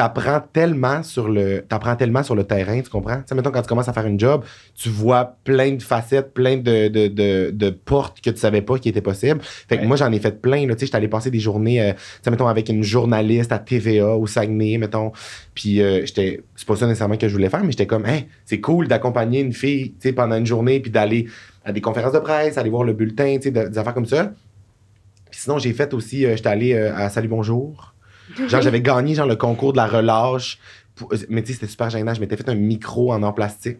t'apprends 0.00 0.40
tellement 0.54 1.02
sur 1.02 1.28
le 1.28 1.60
t'apprends 1.68 1.94
tellement 1.94 2.22
sur 2.22 2.34
le 2.34 2.44
terrain, 2.44 2.80
tu 2.80 2.88
comprends? 2.88 3.18
Tu 3.18 3.24
sais, 3.26 3.34
mettons, 3.34 3.50
quand 3.50 3.60
tu 3.60 3.68
commences 3.68 3.88
à 3.90 3.92
faire 3.92 4.06
une 4.06 4.18
job, 4.18 4.44
tu 4.74 4.88
vois 4.88 5.36
plein 5.44 5.72
de 5.72 5.82
facettes, 5.82 6.32
plein 6.32 6.56
de, 6.56 6.88
de, 6.88 7.08
de, 7.08 7.50
de 7.52 7.68
portes 7.68 8.22
que 8.22 8.30
tu 8.30 8.38
savais 8.38 8.62
pas 8.62 8.78
qui 8.78 8.88
étaient 8.88 9.02
possibles. 9.02 9.40
Fait 9.42 9.76
que 9.76 9.82
Ouais. 9.82 9.86
moi, 9.86 9.96
j'en 9.98 10.10
ai 10.10 10.18
fait 10.18 10.40
plein, 10.40 10.66
là. 10.66 10.74
Tu 10.74 10.80
sais, 10.80 10.86
j'étais 10.86 10.96
allé 10.96 11.08
passer 11.08 11.30
des 11.30 11.38
journées, 11.38 11.82
euh, 11.82 11.92
tu 11.92 11.98
sais, 12.22 12.30
mettons, 12.30 12.46
avec 12.46 12.70
une 12.70 12.82
journaliste 12.82 13.52
à 13.52 13.58
TVA 13.58 14.16
au 14.16 14.26
Saguenay, 14.26 14.78
mettons. 14.78 15.12
Puis 15.54 15.82
euh, 15.82 16.06
j'étais, 16.06 16.40
c'est 16.56 16.66
pas 16.66 16.76
ça 16.76 16.86
nécessairement 16.86 17.18
que 17.18 17.28
je 17.28 17.34
voulais 17.34 17.50
faire, 17.50 17.62
mais 17.62 17.72
j'étais 17.72 17.86
comme, 17.86 18.06
hein, 18.06 18.20
c'est 18.46 18.60
cool 18.60 18.88
d'accompagner 18.88 19.40
une 19.40 19.52
fille, 19.52 19.90
tu 19.90 19.96
sais, 20.08 20.12
pendant 20.14 20.36
une 20.38 20.46
journée, 20.46 20.80
puis 20.80 20.90
d'aller 20.90 21.26
à 21.62 21.72
des 21.72 21.82
conférences 21.82 22.14
de 22.14 22.20
presse, 22.20 22.56
aller 22.56 22.70
voir 22.70 22.84
le 22.84 22.94
bulletin, 22.94 23.36
tu 23.36 23.42
sais, 23.42 23.50
de- 23.50 23.68
des 23.68 23.76
affaires 23.76 23.92
comme 23.92 24.06
ça. 24.06 24.32
Puis 25.30 25.40
sinon, 25.42 25.58
j'ai 25.58 25.74
fait 25.74 25.92
aussi, 25.92 26.24
euh, 26.24 26.36
j'étais 26.36 26.48
allé 26.48 26.72
euh, 26.72 26.96
à 26.96 27.10
Salut 27.10 27.28
Bonjour. 27.28 27.94
Genre, 28.48 28.62
j'avais 28.62 28.80
gagné, 28.80 29.14
genre, 29.14 29.26
le 29.26 29.36
concours 29.36 29.72
de 29.72 29.78
la 29.78 29.86
relâche. 29.86 30.58
Pour- 30.96 31.14
mais 31.30 31.40
tu 31.42 31.48
sais, 31.48 31.54
c'était 31.54 31.66
super 31.70 31.88
gênant. 31.88 32.12
Je 32.12 32.20
m'étais 32.20 32.36
fait 32.36 32.48
un 32.50 32.54
micro 32.54 33.10
en 33.12 33.22
or 33.22 33.34
plastique 33.34 33.78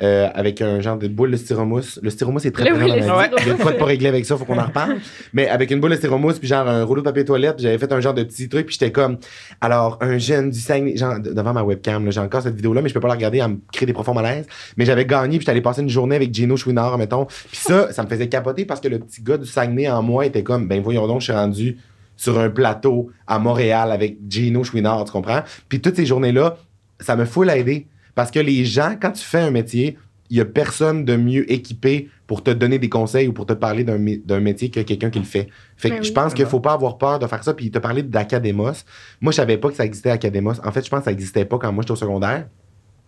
euh, 0.00 0.28
avec 0.32 0.60
un 0.62 0.80
genre 0.80 0.96
de 0.96 1.08
boule 1.08 1.32
de 1.32 1.36
styromousse. 1.36 1.98
Le 2.02 2.10
styromousse 2.10 2.44
est 2.44 2.52
très 2.52 2.70
oui, 2.70 2.78
présent 2.78 2.94
le 2.94 3.00
dans 3.00 3.16
ma 3.16 3.22
vie. 3.26 3.34
styromousse. 3.34 3.42
Il 3.46 3.48
y 3.48 3.50
a 3.50 3.54
quoi 3.56 3.72
de 3.72 3.78
pas 3.78 3.84
réglé 3.86 4.08
avec 4.08 4.24
ça, 4.26 4.36
faut 4.36 4.44
qu'on 4.44 4.58
en 4.58 4.66
reparle. 4.66 4.96
Mais 5.32 5.48
avec 5.48 5.72
une 5.72 5.80
boule 5.80 5.90
de 5.90 5.96
styromousse, 5.96 6.38
puis 6.38 6.46
genre 6.46 6.68
un 6.68 6.84
rouleau 6.84 7.00
de 7.00 7.04
papier 7.06 7.24
toilette, 7.24 7.56
puis 7.56 7.64
j'avais 7.64 7.78
fait 7.78 7.90
un 7.92 7.98
genre 8.00 8.14
de 8.14 8.22
petit 8.22 8.48
truc, 8.48 8.66
puis 8.66 8.76
j'étais 8.78 8.92
comme, 8.92 9.16
alors, 9.60 9.98
un 10.02 10.18
jeune 10.18 10.50
du 10.50 10.60
Saguenay, 10.60 10.96
genre, 10.96 11.18
de- 11.18 11.32
devant 11.32 11.52
ma 11.52 11.64
webcam, 11.64 12.08
j'ai 12.12 12.20
encore 12.20 12.42
cette 12.42 12.54
vidéo-là, 12.54 12.80
mais 12.80 12.88
je 12.90 12.94
peux 12.94 13.00
pas 13.00 13.08
la 13.08 13.14
regarder, 13.14 13.38
elle 13.38 13.48
me 13.52 13.58
crée 13.72 13.86
des 13.86 13.92
profonds 13.94 14.14
malaises. 14.14 14.46
Mais 14.76 14.84
j'avais 14.84 15.06
gagné, 15.06 15.38
puis 15.38 15.46
j'allais 15.46 15.62
passer 15.62 15.80
une 15.82 15.88
journée 15.88 16.14
avec 16.14 16.32
Gino 16.32 16.56
Chouinard, 16.56 16.96
mettons. 16.96 17.24
Puis 17.24 17.56
ça, 17.56 17.92
ça 17.92 18.04
me 18.04 18.08
faisait 18.08 18.28
capoter 18.28 18.66
parce 18.66 18.80
que 18.80 18.88
le 18.88 19.00
petit 19.00 19.20
gars 19.22 19.38
du 19.38 19.46
Saguenay 19.46 19.90
en 19.90 20.02
moi 20.02 20.26
était 20.26 20.44
comme, 20.44 20.68
ben 20.68 20.80
voyons 20.80 21.08
donc, 21.08 21.20
je 21.22 21.24
suis 21.24 21.32
rendu 21.32 21.78
sur 22.22 22.38
un 22.38 22.50
plateau 22.50 23.10
à 23.26 23.40
Montréal 23.40 23.90
avec 23.90 24.16
Gino 24.28 24.62
Chouinard, 24.62 25.04
tu 25.06 25.10
comprends? 25.10 25.42
Puis 25.68 25.80
toutes 25.80 25.96
ces 25.96 26.06
journées-là, 26.06 26.56
ça 27.00 27.16
me 27.16 27.24
fout 27.24 27.44
l'aider. 27.44 27.88
Parce 28.14 28.30
que 28.30 28.38
les 28.38 28.64
gens, 28.64 28.94
quand 29.00 29.10
tu 29.10 29.24
fais 29.24 29.40
un 29.40 29.50
métier, 29.50 29.98
il 30.30 30.36
y 30.36 30.40
a 30.40 30.44
personne 30.44 31.04
de 31.04 31.16
mieux 31.16 31.50
équipé 31.50 32.08
pour 32.28 32.44
te 32.44 32.50
donner 32.50 32.78
des 32.78 32.88
conseils 32.88 33.26
ou 33.26 33.32
pour 33.32 33.44
te 33.46 33.54
parler 33.54 33.82
d'un 33.82 33.98
mé- 33.98 34.22
d'un 34.24 34.38
métier 34.38 34.70
que 34.70 34.78
quelqu'un 34.80 35.10
qui 35.10 35.18
le 35.18 35.24
fait. 35.24 35.48
Fait 35.76 35.90
que 35.90 35.94
Ben 35.96 36.04
je 36.04 36.12
pense 36.12 36.32
qu'il 36.32 36.46
faut 36.46 36.60
pas 36.60 36.74
avoir 36.74 36.96
peur 36.96 37.18
de 37.18 37.26
faire 37.26 37.42
ça. 37.42 37.54
Puis 37.54 37.66
il 37.66 37.70
t'a 37.72 37.80
parlé 37.80 38.04
d'Academos. 38.04 38.84
Moi, 39.20 39.32
je 39.32 39.36
savais 39.36 39.58
pas 39.58 39.70
que 39.70 39.74
ça 39.74 39.84
existait 39.84 40.10
Academos. 40.10 40.54
En 40.64 40.70
fait, 40.70 40.84
je 40.84 40.90
pense 40.90 41.00
que 41.00 41.06
ça 41.06 41.10
existait 41.12 41.44
pas 41.44 41.58
quand 41.58 41.72
moi 41.72 41.82
j'étais 41.82 41.92
au 41.92 41.96
secondaire. 41.96 42.46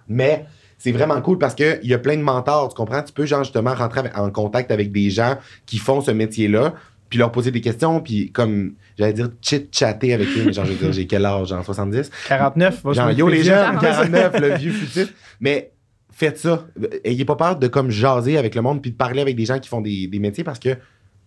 Mais 0.09 0.45
c'est 0.77 0.91
vraiment 0.91 1.21
cool 1.23 1.39
parce 1.39 1.55
qu'il 1.55 1.79
y 1.85 1.95
a 1.95 1.99
plein 1.99 2.17
de 2.17 2.23
mentors, 2.23 2.69
tu 2.69 2.75
comprends? 2.75 3.03
Tu 3.03 3.13
peux, 3.13 3.27
genre, 3.27 3.45
justement, 3.45 3.75
rentrer 3.75 4.03
en 4.17 4.29
contact 4.31 4.73
avec 4.73 4.91
des 4.91 5.09
gens 5.11 5.39
qui 5.67 5.79
font 5.79 6.01
ce 6.01 6.11
métier-là, 6.11 6.75
puis 7.09 7.19
leur 7.19 7.31
poser 7.31 7.53
des 7.53 7.61
questions, 7.61 8.01
puis 8.01 8.33
comme, 8.33 8.75
j'allais 8.99 9.13
dire, 9.13 9.31
chit-chatter 9.41 10.15
avec 10.15 10.29
eux, 10.29 10.43
mais 10.47 10.53
genre, 10.53 10.65
je 10.65 10.73
veux 10.73 10.79
dire, 10.79 10.93
j'ai 10.93 11.07
quel 11.07 11.25
âge, 11.27 11.49
genre 11.49 11.65
70? 11.65 12.11
49, 12.29 12.83
va 12.85 12.93
Genre, 12.93 13.11
yo 13.13 13.29
les 13.29 13.43
jeunes, 13.43 13.79
49, 13.81 14.41
le 14.41 14.55
vieux 14.57 14.73
futif. 14.73 15.15
Mais 15.41 15.73
faites 16.13 16.39
ça. 16.39 16.67
Ayez 17.05 17.25
pas 17.25 17.37
peur 17.37 17.57
de 17.57 17.67
comme 17.67 17.91
jaser 17.91 18.39
avec 18.39 18.55
le 18.55 18.63
monde, 18.63 18.81
puis 18.83 18.91
de 18.93 18.97
parler 18.97 19.21
avec 19.23 19.37
des 19.37 19.45
gens 19.47 19.59
qui 19.59 19.69
font 19.69 19.81
des, 19.81 20.07
des 20.07 20.19
métiers 20.19 20.45
parce 20.45 20.59
que 20.59 20.71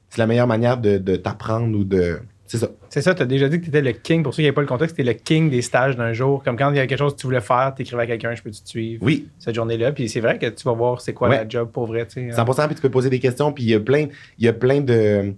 c'est 0.09 0.19
la 0.19 0.27
meilleure 0.27 0.47
manière 0.47 0.77
de, 0.77 0.97
de 0.97 1.15
t'apprendre 1.17 1.77
ou 1.77 1.83
de. 1.83 2.19
C'est 2.49 2.59
ça. 2.59 2.69
C'est 2.87 3.01
ça, 3.01 3.13
tu 3.13 3.21
as 3.21 3.25
déjà 3.25 3.49
dit 3.49 3.57
que 3.59 3.63
tu 3.63 3.69
étais 3.69 3.81
le 3.81 3.91
king. 3.91 4.23
Pour 4.23 4.33
ceux 4.33 4.37
qui 4.37 4.43
n'avaient 4.43 4.55
pas 4.55 4.61
le 4.61 4.67
contexte, 4.67 4.95
tu 4.95 5.03
le 5.03 5.11
king 5.11 5.49
des 5.49 5.61
stages 5.61 5.97
d'un 5.97 6.13
jour. 6.13 6.41
Comme 6.43 6.55
quand 6.55 6.69
il 6.71 6.77
y 6.77 6.79
a 6.79 6.87
quelque 6.87 6.97
chose 6.97 7.13
que 7.13 7.19
tu 7.19 7.27
voulais 7.27 7.41
faire, 7.41 7.73
tu 7.75 7.81
écrivais 7.81 8.03
à 8.03 8.07
quelqu'un, 8.07 8.33
je 8.35 8.41
peux 8.41 8.49
te 8.51 8.55
suivre 8.63 9.03
Oui, 9.03 9.27
cette 9.37 9.53
journée-là. 9.53 9.91
Puis 9.91 10.07
c'est 10.07 10.21
vrai 10.21 10.39
que 10.39 10.45
tu 10.45 10.63
vas 10.63 10.71
voir 10.71 11.01
c'est 11.01 11.11
quoi 11.11 11.27
Ouais. 11.27 11.35
la 11.43 11.49
job 11.49 11.69
pour 11.73 11.87
vrai. 11.87 12.07
tu 12.07 12.31
sais. 12.31 12.41
100%, 12.41 12.67
puis 12.67 12.75
tu 12.75 12.81
peux 12.81 12.89
poser 12.89 13.09
des 13.09 13.19
questions, 13.19 13.51
puis 13.51 13.65
il 13.65 13.69
y 13.71 13.73
a 13.73 13.81
plein, 13.81 14.07
il 14.39 14.45
y 14.45 14.47
a 14.47 14.53
plein 14.53 14.79
de. 14.79 15.33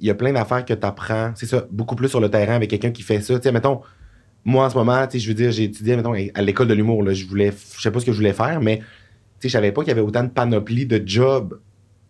Il 0.00 0.06
y 0.06 0.10
a 0.10 0.14
plein 0.14 0.32
d'affaires 0.32 0.64
que 0.64 0.74
tu 0.74 0.86
apprends. 0.86 1.32
C'est 1.34 1.46
ça, 1.46 1.64
beaucoup 1.70 1.96
plus 1.96 2.08
sur 2.08 2.20
le 2.20 2.28
terrain 2.30 2.54
avec 2.54 2.70
quelqu'un 2.70 2.90
qui 2.90 3.02
fait 3.02 3.20
ça. 3.20 3.34
Tu 3.36 3.42
sais, 3.44 3.52
mettons, 3.52 3.80
moi 4.44 4.66
en 4.66 4.70
ce 4.70 4.76
moment, 4.76 5.06
tu 5.06 5.12
sais, 5.12 5.18
je 5.18 5.28
veux 5.28 5.34
dire, 5.34 5.50
j'ai 5.52 5.64
étudié, 5.64 5.96
mettons, 5.96 6.12
à 6.12 6.42
l'école 6.42 6.68
de 6.68 6.74
l'humour, 6.74 7.02
là, 7.02 7.12
je 7.14 7.26
voulais, 7.26 7.52
je 7.76 7.80
sais 7.82 7.90
pas 7.90 8.00
ce 8.00 8.04
que 8.06 8.12
je 8.12 8.16
voulais 8.16 8.32
faire, 8.32 8.60
mais 8.60 8.78
tu 8.78 8.84
sais, 9.40 9.48
je 9.48 9.52
savais 9.52 9.72
pas 9.72 9.82
qu'il 9.82 9.88
y 9.88 9.92
avait 9.92 10.00
autant 10.00 10.22
de 10.24 10.28
panoplie 10.28 10.86
de 10.86 11.02
jobs 11.06 11.58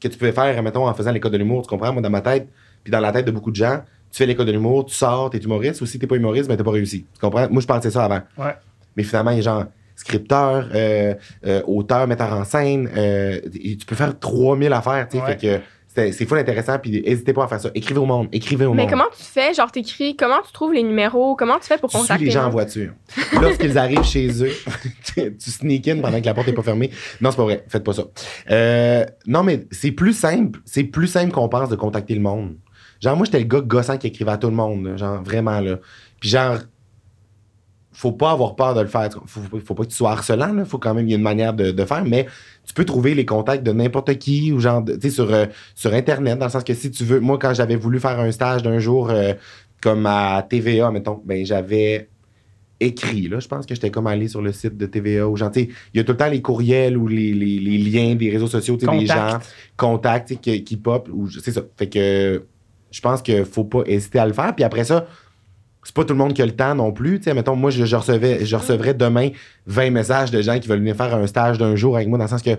que 0.01 0.09
tu 0.09 0.19
pouvais 0.19 0.33
faire, 0.33 0.63
mettons, 0.63 0.87
en 0.87 0.95
faisant 0.95 1.13
l'école 1.13 1.33
de 1.33 1.39
l'humour, 1.39 1.63
tu 1.63 1.69
comprends? 1.69 1.93
Moi, 1.93 2.03
dans 2.03 2.11
ma 2.11 2.21
tête, 2.21 2.49
puis 2.85 2.91
dans 2.91 3.01
la 3.01 3.13
tête 3.13 3.25
de 3.27 3.31
beaucoup 3.31 3.51
de 3.51 3.57
gens, 3.57 3.81
tu 4.11 4.19
fais 4.19 4.27
l'école 4.27 4.47
de 4.47 4.53
l'humour, 4.53 4.85
tu 4.87 4.95
sors, 4.95 5.31
t'es 5.31 5.39
humoriste, 5.39 5.81
ou 5.81 5.87
si 5.87 5.99
t'es 5.99 6.07
pas 6.07 6.17
humoriste, 6.17 6.49
ben 6.49 6.57
t'as 6.57 6.65
pas 6.65 6.71
réussi. 6.73 7.07
Tu 7.15 7.21
comprends? 7.21 7.49
Moi, 7.51 7.61
je 7.63 7.67
pensais 7.67 7.91
ça 7.91 8.05
avant. 8.05 8.21
Ouais. 8.37 8.55
Mais 8.97 9.03
finalement, 9.03 9.31
il 9.31 9.37
y 9.37 9.41
a 9.41 9.43
genre 9.43 9.65
scripteur, 9.95 10.69
euh, 10.75 11.15
euh, 11.47 11.63
auteur, 11.67 12.07
metteur 12.07 12.33
en 12.33 12.45
scène, 12.45 12.89
euh, 12.97 13.41
tu 13.53 13.87
peux 13.87 13.95
faire 13.97 14.19
3000 14.19 14.73
affaires, 14.73 15.09
tu 15.09 15.17
sais, 15.17 15.23
Ouais. 15.25 15.37
fait 15.39 15.59
que 15.59 15.61
c'est 15.97 16.27
full 16.27 16.39
intéressant, 16.39 16.79
puis 16.79 17.03
n'hésitez 17.03 17.33
pas 17.33 17.45
à 17.45 17.49
faire 17.49 17.61
ça. 17.61 17.71
Écrivez 17.75 17.99
au 18.01 18.05
monde, 18.07 18.29
écrivez 18.33 18.67
au 18.67 18.75
Mais 18.75 18.83
monde. 18.83 18.91
comment 18.91 19.05
tu 19.17 19.23
fais? 19.25 19.55
Genre, 19.55 19.71
t'écris, 19.73 20.15
comment 20.17 20.41
tu 20.47 20.53
trouves 20.53 20.73
les 20.75 20.83
numéros? 20.83 21.35
Comment 21.37 21.59
tu 21.59 21.67
fais 21.67 21.79
pour 21.79 21.91
Tu 21.91 21.97
suis 21.97 22.03
contacter 22.07 22.25
les 22.27 22.31
gens 22.31 22.45
en 22.47 22.51
voiture. 22.51 22.93
Lorsqu'ils 23.41 23.79
arrivent 23.79 24.03
chez 24.05 24.29
eux, 24.45 24.53
tu 25.05 25.37
tu 25.37 25.51
sneak 25.51 25.89
in 25.89 26.01
pendant 26.01 26.21
que 26.21 26.27
la 26.27 26.35
porte 26.35 26.47
n'est 26.47 26.53
pas 26.53 26.63
fermée. 26.63 26.91
Non, 27.21 27.31
c'est 27.31 27.37
pas 27.39 27.45
vrai. 27.45 27.65
Faites 27.69 27.85
pas 27.85 27.93
ça. 27.93 28.05
Euh, 28.51 29.05
non, 29.27 29.43
mais 29.43 29.67
c'est 29.71 29.93
plus 29.93 30.13
simple. 30.13 30.61
C'est 30.65 30.85
plus 30.85 31.07
simple 31.07 31.33
qu'on 31.33 31.49
pense 31.49 31.69
de 31.69 31.77
contacter 31.77 32.15
le 32.15 32.21
monde. 32.21 32.57
Genre, 33.01 33.17
moi, 33.17 33.25
j'étais 33.27 33.39
le 33.41 33.45
gars 33.47 33.61
gossant 33.61 33.99
qui 33.99 34.07
écrivait 34.07 34.33
à 34.33 34.39
tout 34.39 34.49
le 34.49 34.55
monde. 34.55 34.85
là. 34.87 34.97
Genre, 34.97 35.23
vraiment, 35.23 35.61
là. 35.61 35.77
Puis 36.21 36.31
genre, 36.31 36.59
faut 37.97 38.13
pas 38.13 38.33
avoir 38.33 38.57
peur 38.57 38.75
de 38.75 38.83
le 38.83 38.89
faire. 38.89 39.09
Faut, 39.27 39.41
faut, 39.41 39.59
faut 39.59 39.75
pas 39.75 39.85
que 39.85 39.89
tu 39.89 39.97
sois 39.97 40.11
harcelant, 40.13 40.53
là. 40.53 40.67
Faut 40.67 40.77
quand 40.79 40.93
même, 40.93 41.07
il 41.09 41.13
y 41.13 41.15
a 41.15 41.17
une 41.17 41.23
manière 41.23 41.55
de, 41.55 41.71
de 41.71 41.85
faire, 41.87 42.05
mais 42.05 42.27
tu 42.67 42.75
peux 42.75 42.85
trouver 42.85 43.15
les 43.15 43.25
contacts 43.25 43.63
de 43.63 43.73
n'importe 43.73 44.19
qui 44.19 44.53
ou 44.53 44.61
genre, 44.61 44.85
tu 44.85 45.01
sais, 45.01 45.09
sur, 45.11 45.33
euh, 45.33 45.47
sur 45.75 45.95
Internet, 45.95 46.39
dans 46.39 46.45
le 46.45 46.51
sens 46.51 46.63
que 46.63 46.75
si 46.75 46.91
tu 46.91 47.05
veux, 47.05 47.21
moi, 47.21 47.39
quand 47.39 47.55
j'avais 47.55 47.77
voulu 47.77 47.99
faire 47.99 48.21
un 48.21 48.31
stage 48.33 48.63
d'un 48.63 48.79
jour, 48.81 49.09
euh, 49.09 49.33
comme 49.81 50.05
à 50.05 50.47
TVA, 50.47 50.91
mettons, 50.91 51.23
ben, 51.25 51.47
j'avais 51.47 52.11
écrit, 52.81 53.29
là. 53.29 53.41
Je 53.41 53.49
pense 53.49 53.65
que 53.65 53.75
j'étais 53.75 53.91
comme 53.91 54.07
allé 54.07 54.29
sur 54.29 54.43
le 54.43 54.53
site 54.53 54.77
de 54.77 54.85
TVA 54.85 55.27
ou 55.27 55.35
genre, 55.37 55.51
tu 55.51 55.61
sais, 55.61 55.69
il 55.95 55.97
y 55.97 56.01
a 56.01 56.05
tout 56.05 56.13
le 56.13 56.19
temps 56.19 56.29
les 56.29 56.43
courriels 56.43 56.99
ou 56.99 57.09
les, 57.09 57.33
les, 57.33 57.59
les 57.59 57.79
liens 57.79 58.15
des 58.15 58.29
réseaux 58.31 58.47
sociaux, 58.47 58.77
tu 58.77 58.85
sais, 58.85 58.93
des 58.93 59.07
Contact. 59.07 59.31
gens, 59.31 59.39
contacts, 59.79 60.41
qui, 60.43 60.63
qui 60.65 60.77
pop, 60.77 61.09
ou 61.11 61.31
c'est 61.31 61.53
ça. 61.53 61.63
Fait 61.79 61.89
que 61.89 62.45
je 62.91 63.01
pense 63.01 63.23
qu'il 63.23 63.47
faut 63.47 63.65
pas 63.65 63.85
hésiter 63.87 64.19
à 64.19 64.27
le 64.27 64.35
faire. 64.35 64.55
Puis 64.55 64.65
après 64.65 64.85
ça, 64.85 65.07
c'est 65.87 65.95
pas 65.95 66.05
tout 66.05 66.15
le 66.15 66.19
monde 66.19 66.35
qui 66.35 66.43
a 66.43 66.47
le 66.47 66.53
temps 66.57 66.75
non 66.75 66.91
plus. 66.91 67.19
Tu 67.19 67.25
sais, 67.25 67.35
mettons, 67.35 67.55
moi, 67.55 67.71
je, 67.71 67.85
je 67.85 67.95
recevais, 67.95 68.45
je 68.45 68.57
recevrais 68.57 68.93
demain 68.93 69.29
20 69.67 69.91
messages 69.91 70.33
de 70.33 70.43
gens 70.43 70.59
qui 70.59 70.67
veulent 70.67 70.81
venir 70.81 70.97
faire 70.97 71.15
un 71.15 71.27
stage 71.29 71.59
d'un 71.59 71.77
jour 71.77 71.95
avec 71.95 72.09
moi, 72.09 72.19
dans 72.19 72.25
le 72.25 72.29
sens 72.31 72.43
que 72.43 72.59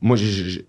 moi, 0.00 0.16
je- 0.16 0.60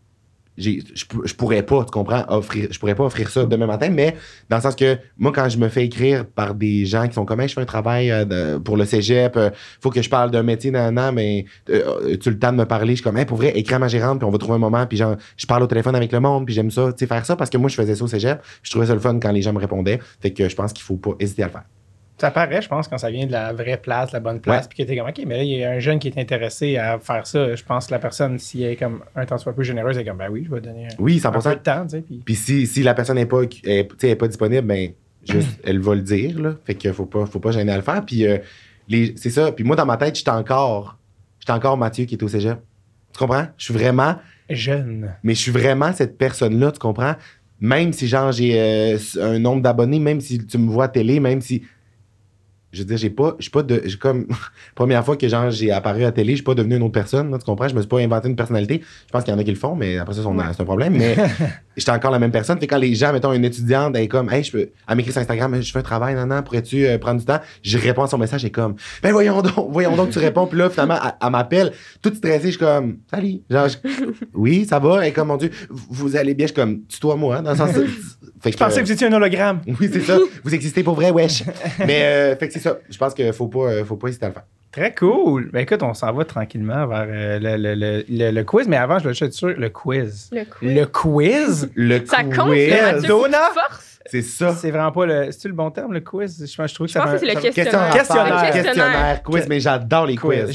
je, 0.59 0.81
je 1.25 1.33
pourrais 1.33 1.63
pas, 1.63 1.83
tu 1.85 1.91
comprends, 1.91 2.23
offrir, 2.27 2.67
je 2.71 2.79
pourrais 2.79 2.95
pas 2.95 3.03
offrir 3.03 3.29
ça 3.29 3.45
demain 3.45 3.65
matin, 3.65 3.89
mais 3.89 4.15
dans 4.49 4.57
le 4.57 4.61
sens 4.61 4.75
que 4.75 4.97
moi, 5.17 5.31
quand 5.33 5.47
je 5.49 5.57
me 5.57 5.69
fais 5.69 5.85
écrire 5.85 6.25
par 6.25 6.55
des 6.55 6.85
gens 6.85 7.07
qui 7.07 7.13
sont 7.13 7.25
comme, 7.25 7.39
Hey, 7.41 7.47
je 7.47 7.53
fais 7.53 7.61
un 7.61 7.65
travail 7.65 8.11
euh, 8.11 8.59
pour 8.59 8.77
le 8.77 8.85
cégep, 8.85 9.37
euh, 9.37 9.49
faut 9.81 9.89
que 9.89 10.01
je 10.01 10.09
parle 10.09 10.31
d'un 10.31 10.43
métier, 10.43 10.71
nan, 10.71 10.93
nan, 10.93 11.15
mais 11.15 11.45
euh, 11.69 12.17
tu 12.17 12.29
le 12.29 12.37
temps 12.37 12.51
de 12.51 12.57
me 12.57 12.65
parler, 12.65 12.91
je 12.91 12.95
suis 12.95 13.03
comme, 13.03 13.17
hey, 13.17 13.25
pour 13.25 13.37
vrai, 13.37 13.57
écris 13.57 13.75
à 13.75 13.79
ma 13.79 13.87
gérante, 13.87 14.19
puis 14.19 14.27
on 14.27 14.31
va 14.31 14.37
trouver 14.37 14.55
un 14.55 14.59
moment, 14.59 14.85
puis 14.85 14.97
genre, 14.97 15.15
je 15.37 15.45
parle 15.45 15.63
au 15.63 15.67
téléphone 15.67 15.95
avec 15.95 16.11
le 16.11 16.19
monde, 16.19 16.45
puis 16.45 16.53
j'aime 16.53 16.71
ça, 16.71 16.91
tu 16.91 16.99
sais, 16.99 17.07
faire 17.07 17.25
ça, 17.25 17.35
parce 17.35 17.49
que 17.49 17.57
moi, 17.57 17.69
je 17.69 17.75
faisais 17.75 17.95
ça 17.95 18.03
au 18.03 18.07
cégep, 18.07 18.41
je 18.63 18.69
trouvais 18.69 18.87
ça 18.87 18.93
le 18.93 18.99
fun 18.99 19.17
quand 19.19 19.31
les 19.31 19.41
gens 19.41 19.53
me 19.53 19.59
répondaient, 19.59 19.99
fait 20.21 20.31
que 20.31 20.49
je 20.49 20.55
pense 20.55 20.73
qu'il 20.73 20.83
faut 20.83 20.97
pas 20.97 21.11
hésiter 21.19 21.43
à 21.43 21.47
le 21.47 21.51
faire. 21.51 21.63
Ça 22.19 22.31
paraît, 22.31 22.61
je 22.61 22.67
pense, 22.67 22.87
quand 22.87 22.97
ça 22.97 23.09
vient 23.09 23.25
de 23.25 23.31
la 23.31 23.53
vraie 23.53 23.77
place, 23.77 24.11
la 24.11 24.19
bonne 24.19 24.41
place, 24.41 24.67
puis 24.67 24.77
que 24.77 24.83
t'es 24.83 24.97
comme, 24.97 25.07
OK, 25.07 25.21
mais 25.25 25.37
là, 25.37 25.43
il 25.43 25.49
y 25.49 25.63
a 25.63 25.71
un 25.71 25.79
jeune 25.79 25.99
qui 25.99 26.09
est 26.09 26.17
intéressé 26.19 26.77
à 26.77 26.99
faire 26.99 27.25
ça. 27.25 27.55
Je 27.55 27.63
pense 27.63 27.87
que 27.87 27.91
la 27.91 27.99
personne, 27.99 28.37
si 28.39 28.63
elle 28.63 28.71
est 28.71 28.75
comme 28.75 29.01
un 29.15 29.25
temps 29.25 29.37
soit 29.37 29.53
peu 29.53 29.63
généreuse, 29.63 29.95
elle 29.95 30.01
est 30.03 30.09
comme, 30.09 30.17
ben 30.17 30.29
oui, 30.29 30.43
je 30.45 30.53
vais 30.53 30.59
donner 30.61 30.87
un, 30.87 30.89
Oui, 30.99 31.21
un 31.23 31.29
100%. 31.29 31.43
peu 31.43 31.55
de 31.55 31.61
temps, 31.61 31.83
tu 31.83 31.89
sais. 31.91 32.01
Puis... 32.01 32.21
Puis 32.25 32.35
si, 32.35 32.67
si 32.67 32.83
la 32.83 32.93
personne 32.93 33.15
n'est 33.15 33.25
pas, 33.25 33.43
elle 33.63 33.87
est 34.01 34.15
pas 34.15 34.27
disponible, 34.27 34.67
ben, 34.67 34.91
juste, 35.27 35.59
elle 35.63 35.79
va 35.79 35.95
le 35.95 36.01
dire, 36.01 36.39
là. 36.41 36.55
Fait 36.65 36.75
qu'il 36.75 36.91
faut 36.93 37.05
pas, 37.05 37.25
faut 37.25 37.39
pas 37.39 37.51
gêner 37.51 37.71
à 37.71 37.77
le 37.77 37.83
faire. 37.83 38.03
Puis 38.05 38.27
euh, 38.27 38.37
c'est 39.15 39.29
ça. 39.29 39.51
Puis 39.51 39.63
moi, 39.63 39.75
dans 39.75 39.85
ma 39.85 39.97
tête, 39.97 40.15
j'étais 40.17 40.31
encore, 40.31 40.97
j'étais 41.39 41.53
encore 41.53 41.77
Mathieu 41.77 42.05
qui 42.05 42.15
est 42.15 42.23
au 42.23 42.27
cégep. 42.27 42.57
Tu 43.13 43.19
comprends? 43.19 43.47
Je 43.57 43.65
suis 43.65 43.73
vraiment, 43.73 44.15
Jeune. 44.49 45.13
mais 45.23 45.33
je 45.35 45.39
suis 45.39 45.51
vraiment 45.51 45.93
cette 45.93 46.17
personne-là, 46.17 46.71
tu 46.71 46.79
comprends? 46.79 47.15
Même 47.61 47.91
si, 47.91 48.07
genre, 48.07 48.31
j'ai 48.31 48.59
euh, 48.59 48.97
un 49.21 49.39
nombre 49.39 49.61
d'abonnés, 49.61 49.99
même 49.99 50.21
si 50.21 50.45
tu 50.45 50.57
me 50.57 50.69
vois 50.69 50.85
à 50.85 50.87
télé, 50.89 51.19
même 51.19 51.41
si. 51.41 51.63
Je 52.71 52.79
veux 52.79 52.85
dire, 52.85 52.97
j'ai 52.97 53.09
pas. 53.09 53.35
Je 53.39 53.43
suis 53.43 53.51
pas 53.51 53.63
de. 53.63 53.81
j'ai 53.85 53.97
comme. 53.97 54.27
première 54.75 55.03
fois 55.03 55.17
que, 55.17 55.27
genre, 55.27 55.49
j'ai 55.51 55.71
apparu 55.71 56.03
à 56.05 56.11
télé, 56.11 56.31
je 56.31 56.35
suis 56.37 56.43
pas 56.43 56.53
devenu 56.55 56.75
une 56.75 56.83
autre 56.83 56.91
personne, 56.93 57.31
là, 57.31 57.37
tu 57.39 57.45
comprends? 57.45 57.67
Je 57.67 57.73
me 57.75 57.81
suis 57.81 57.87
pas 57.89 57.99
inventé 57.99 58.27
une 58.29 58.35
personnalité. 58.35 58.81
Je 59.07 59.11
pense 59.11 59.23
qu'il 59.23 59.33
y 59.33 59.35
en 59.35 59.39
a 59.39 59.43
qui 59.43 59.49
le 59.51 59.57
font, 59.57 59.75
mais 59.75 59.97
après 59.97 60.13
ça, 60.13 60.21
c'est 60.21 60.27
un- 60.29 60.53
c'est 60.53 60.61
un 60.61 60.65
problème. 60.65 60.95
Mais 60.97 61.15
j'étais 61.77 61.91
encore 61.91 62.11
la 62.11 62.19
même 62.19 62.31
personne. 62.31 62.59
Fait 62.59 62.67
que 62.67 62.73
quand 62.75 62.79
les 62.79 62.93
gens, 62.95 63.11
mettons, 63.11 63.33
une 63.33 63.45
étudiante, 63.45 63.95
elle 63.95 64.03
est 64.03 64.07
comme, 64.07 64.29
hey, 64.31 64.43
je 64.43 64.51
peux. 64.51 64.69
Elle 64.87 64.95
m'écrit 64.97 65.11
sur 65.11 65.21
Instagram, 65.21 65.59
je 65.61 65.71
fais 65.71 65.79
un 65.79 65.83
travail, 65.83 66.13
non, 66.15 66.25
non, 66.27 66.43
pourrais-tu 66.43 66.85
euh, 66.85 66.97
prendre 66.99 67.19
du 67.19 67.25
temps? 67.25 67.39
Je 67.63 67.77
réponds 67.77 68.03
à 68.03 68.07
son 68.07 68.17
message, 68.17 68.45
et 68.45 68.51
comme, 68.51 68.75
ben 69.01 69.11
voyons 69.11 69.41
donc, 69.41 69.53
voyons 69.71 69.95
donc, 69.95 70.11
tu 70.11 70.19
réponds. 70.19 70.45
Puis 70.45 70.59
là, 70.59 70.69
finalement, 70.69 70.97
elle, 71.03 71.13
elle 71.23 71.29
m'appelle, 71.31 71.71
toute 72.01 72.15
stressée, 72.15 72.45
je 72.45 72.49
suis 72.49 72.57
comme, 72.59 72.97
salut. 73.09 73.39
Genre, 73.49 73.67
je- 73.67 73.77
oui, 74.35 74.65
ça 74.69 74.77
va? 74.79 75.07
Et 75.07 75.11
comme, 75.11 75.29
mon 75.29 75.37
Dieu, 75.37 75.49
vous 75.69 76.15
allez 76.15 76.33
bien, 76.35 76.45
je 76.45 76.53
suis 76.53 76.61
comme, 76.61 76.81
tutoie-moi, 76.85 77.37
hein, 77.37 77.41
dans 77.41 77.51
le 77.51 77.57
sens. 77.57 77.71
Fait 78.41 78.51
Je 78.53 78.57
pensais 78.57 78.79
que 78.81 78.85
vous 78.85 78.91
étiez 78.93 79.07
un 79.07 79.13
hologramme. 79.13 79.59
Oui, 79.81 79.89
c'est 79.91 79.99
ça. 80.01 80.17
Vous 80.43 80.55
existez 80.55 80.81
pour 80.83 80.93
vrai, 80.95 81.11
wesh. 81.11 81.43
Mais, 81.85 82.03
euh, 82.03 82.35
fait 82.37 82.47
que 82.47 82.58
c'est 82.59 82.69
ça. 82.69 82.77
Je 82.89 82.97
pense 82.97 83.13
qu'il 83.13 83.31
faut 83.33 83.47
pas, 83.47 83.59
euh, 83.71 83.85
faut 83.85 83.95
pas 83.97 84.07
hésiter 84.09 84.25
à 84.25 84.29
le 84.29 84.33
faire. 84.33 84.43
Très 84.71 84.93
cool. 84.93 85.49
Ben 85.51 85.61
écoute, 85.61 85.81
on 85.81 85.95
s'en 85.95 86.13
va 86.13 86.25
tranquillement 86.25 86.85
vers 86.85 87.07
euh, 87.09 87.39
le, 87.39 87.57
le- 87.57 87.73
le- 87.73 88.03
le- 88.07 88.31
le 88.31 88.43
quiz, 88.43 88.67
mais 88.67 88.77
avant, 88.77 88.99
je 88.99 89.09
vais 89.09 89.25
être 89.25 89.33
sûr, 89.33 89.47
le 89.57 89.69
quiz. 89.69 90.29
Le 90.31 90.43
quiz. 90.45 90.75
Le 90.75 90.85
quiz? 90.85 91.71
Le 91.73 92.05
Ça 92.05 92.23
compte, 92.23 92.49
quiz, 92.49 92.69
le 93.01 93.07
Donna? 93.07 93.49
forces. 93.51 93.99
c'est 94.05 94.21
ça. 94.21 94.53
C'est 94.53 94.69
vraiment 94.69 94.91
pas 94.91 95.07
le. 95.07 95.31
C'est-tu 95.31 95.47
le 95.47 95.55
bon 95.55 95.71
terme, 95.71 95.93
le 95.93 96.01
quiz? 96.01 96.45
Je, 96.49 96.55
pense- 96.55 96.69
je 96.69 96.75
trouve 96.75 96.85
que 96.85 96.93
Je 96.93 96.99
pense 96.99 97.07
ça 97.07 97.13
que 97.13 97.19
c'est 97.19 97.25
le 97.33 97.41
questionnaire. 97.41 97.93
Questionnaire. 97.93 97.93
Questionnaire. 97.93 98.53
Questionnaire. 98.53 99.23
Quiz, 99.23 99.47
mais 99.49 99.59
j'adore 99.59 100.05
les 100.05 100.15
quiz. 100.17 100.51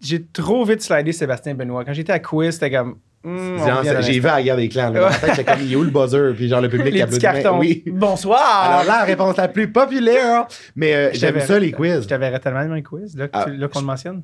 J'ai 0.00 0.24
trop 0.32 0.64
vite 0.64 0.80
slidé 0.82 1.10
Sébastien 1.10 1.54
Benoît. 1.54 1.84
Quand 1.84 1.92
j'étais 1.92 2.12
à 2.12 2.20
quiz, 2.20 2.54
c'était 2.54 2.70
comme. 2.70 2.98
Hmm, 3.24 3.58
J'ai 4.00 4.20
vu 4.20 4.26
à 4.26 4.36
la 4.36 4.42
guerre 4.42 4.56
des 4.56 4.68
clans. 4.68 4.90
Là. 4.90 5.10
Tête, 5.10 5.46
comme, 5.46 5.60
il 5.62 5.72
est 5.72 5.76
où 5.76 5.82
le 5.82 5.90
buzzer? 5.90 6.34
Puis 6.34 6.48
genre, 6.48 6.60
le 6.60 6.68
public 6.68 6.94
les 6.94 7.06
petits 7.06 7.18
cartons. 7.18 7.58
Oui. 7.58 7.82
Bonsoir! 7.86 8.70
Alors 8.70 8.84
là, 8.84 8.98
la 9.00 9.04
réponse 9.04 9.36
la 9.36 9.48
plus 9.48 9.70
populaire. 9.70 10.46
Mais 10.76 10.94
euh, 10.94 11.10
j'aime 11.12 11.40
ça, 11.40 11.58
les 11.58 11.72
quiz. 11.72 12.02
Je 12.02 12.08
t'avais 12.08 12.38
tellement 12.38 12.62
aimé 12.62 12.78
un 12.78 12.82
quiz, 12.82 13.16
là, 13.16 13.28
Ah, 13.32 13.46
là, 13.48 13.68
qu'on 13.68 13.80
le 13.80 13.86
mentionne. 13.86 14.22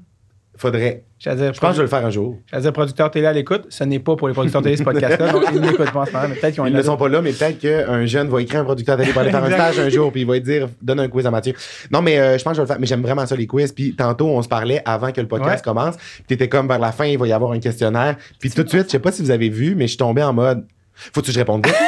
Faudrait. 0.57 1.05
Dire, 1.25 1.55
Je 1.55 1.59
pense 1.59 1.71
que 1.71 1.73
je 1.73 1.77
vais 1.79 1.83
le 1.83 1.89
faire 1.89 2.05
un 2.05 2.11
jour. 2.11 2.39
j'allais 2.51 2.63
dire 2.63 2.73
producteur 2.73 3.11
télé 3.11 3.27
à 3.27 3.33
l'écoute. 3.33 3.65
Ce 3.71 3.83
n'est 3.83 3.99
pas 3.99 4.15
pour 4.15 4.29
les 4.29 4.35
producteurs 4.35 4.61
télé 4.63 4.77
ce 4.77 4.83
podcast-là, 4.83 5.33
donc 5.33 5.43
ils 5.53 5.61
n'écoutent 5.61 5.91
pas 5.91 6.01
en 6.01 6.05
ce 6.05 6.13
moment, 6.13 6.27
mais 6.29 6.35
peut-être 6.37 6.55
qu'ils 6.55 6.67
Ils 6.67 6.73
ne 6.75 6.83
sont 6.83 6.97
pas 6.97 7.09
là, 7.09 7.23
mais 7.23 7.33
peut-être 7.33 7.59
qu'un 7.59 8.05
jeune 8.07 8.29
va 8.29 8.43
écrire 8.43 8.61
un 8.61 8.65
producteur 8.65 8.97
télé 8.99 9.11
pour 9.13 9.23
aller 9.23 9.31
faire 9.31 9.43
un 9.43 9.51
stage 9.51 9.79
un 9.81 9.89
jour, 9.89 10.13
puis 10.13 10.21
il 10.21 10.27
va 10.27 10.39
dire 10.39 10.69
donne 10.83 11.01
un 11.01 11.09
quiz 11.09 11.27
à 11.27 11.31
Mathieu. 11.31 11.55
Non, 11.91 12.03
mais 12.03 12.19
euh, 12.19 12.37
je 12.39 12.45
pense 12.45 12.53
que 12.53 12.57
je 12.57 12.61
vais 12.61 12.65
le 12.65 12.69
faire. 12.69 12.79
Mais 12.79 12.87
j'aime 12.87 13.03
vraiment 13.03 13.25
ça, 13.27 13.35
les 13.37 13.47
quiz. 13.47 13.73
Puis 13.73 13.97
tantôt, 13.97 14.29
on 14.29 14.43
se 14.43 14.49
parlait 14.49 14.83
avant 14.85 15.13
que 15.13 15.21
le 15.21 15.27
podcast 15.27 15.57
Ouais. 15.57 15.73
commence. 15.73 15.97
Puis 15.97 16.25
t'étais 16.29 16.49
comme 16.49 16.69
vers 16.69 16.79
la 16.79 16.93
fin, 16.93 17.07
il 17.07 17.19
va 17.19 17.27
y 17.27 17.33
avoir 17.33 17.53
un 17.53 17.59
questionnaire. 17.59 18.17
Puis 18.39 18.51
tout 18.51 18.63
de 18.63 18.69
suite, 18.69 18.85
je 18.87 18.91
sais 18.91 18.99
pas 18.99 19.11
si 19.13 19.23
vous 19.23 19.31
avez 19.31 19.49
vu, 19.49 19.75
mais 19.75 19.85
je 19.85 19.93
suis 19.93 19.99
tombé 19.99 20.23
en 20.23 20.33
mode 20.33 20.67
faut-tu 20.95 21.29
que 21.29 21.33
je 21.33 21.39
réponde 21.41 21.67
vite? 21.67 21.75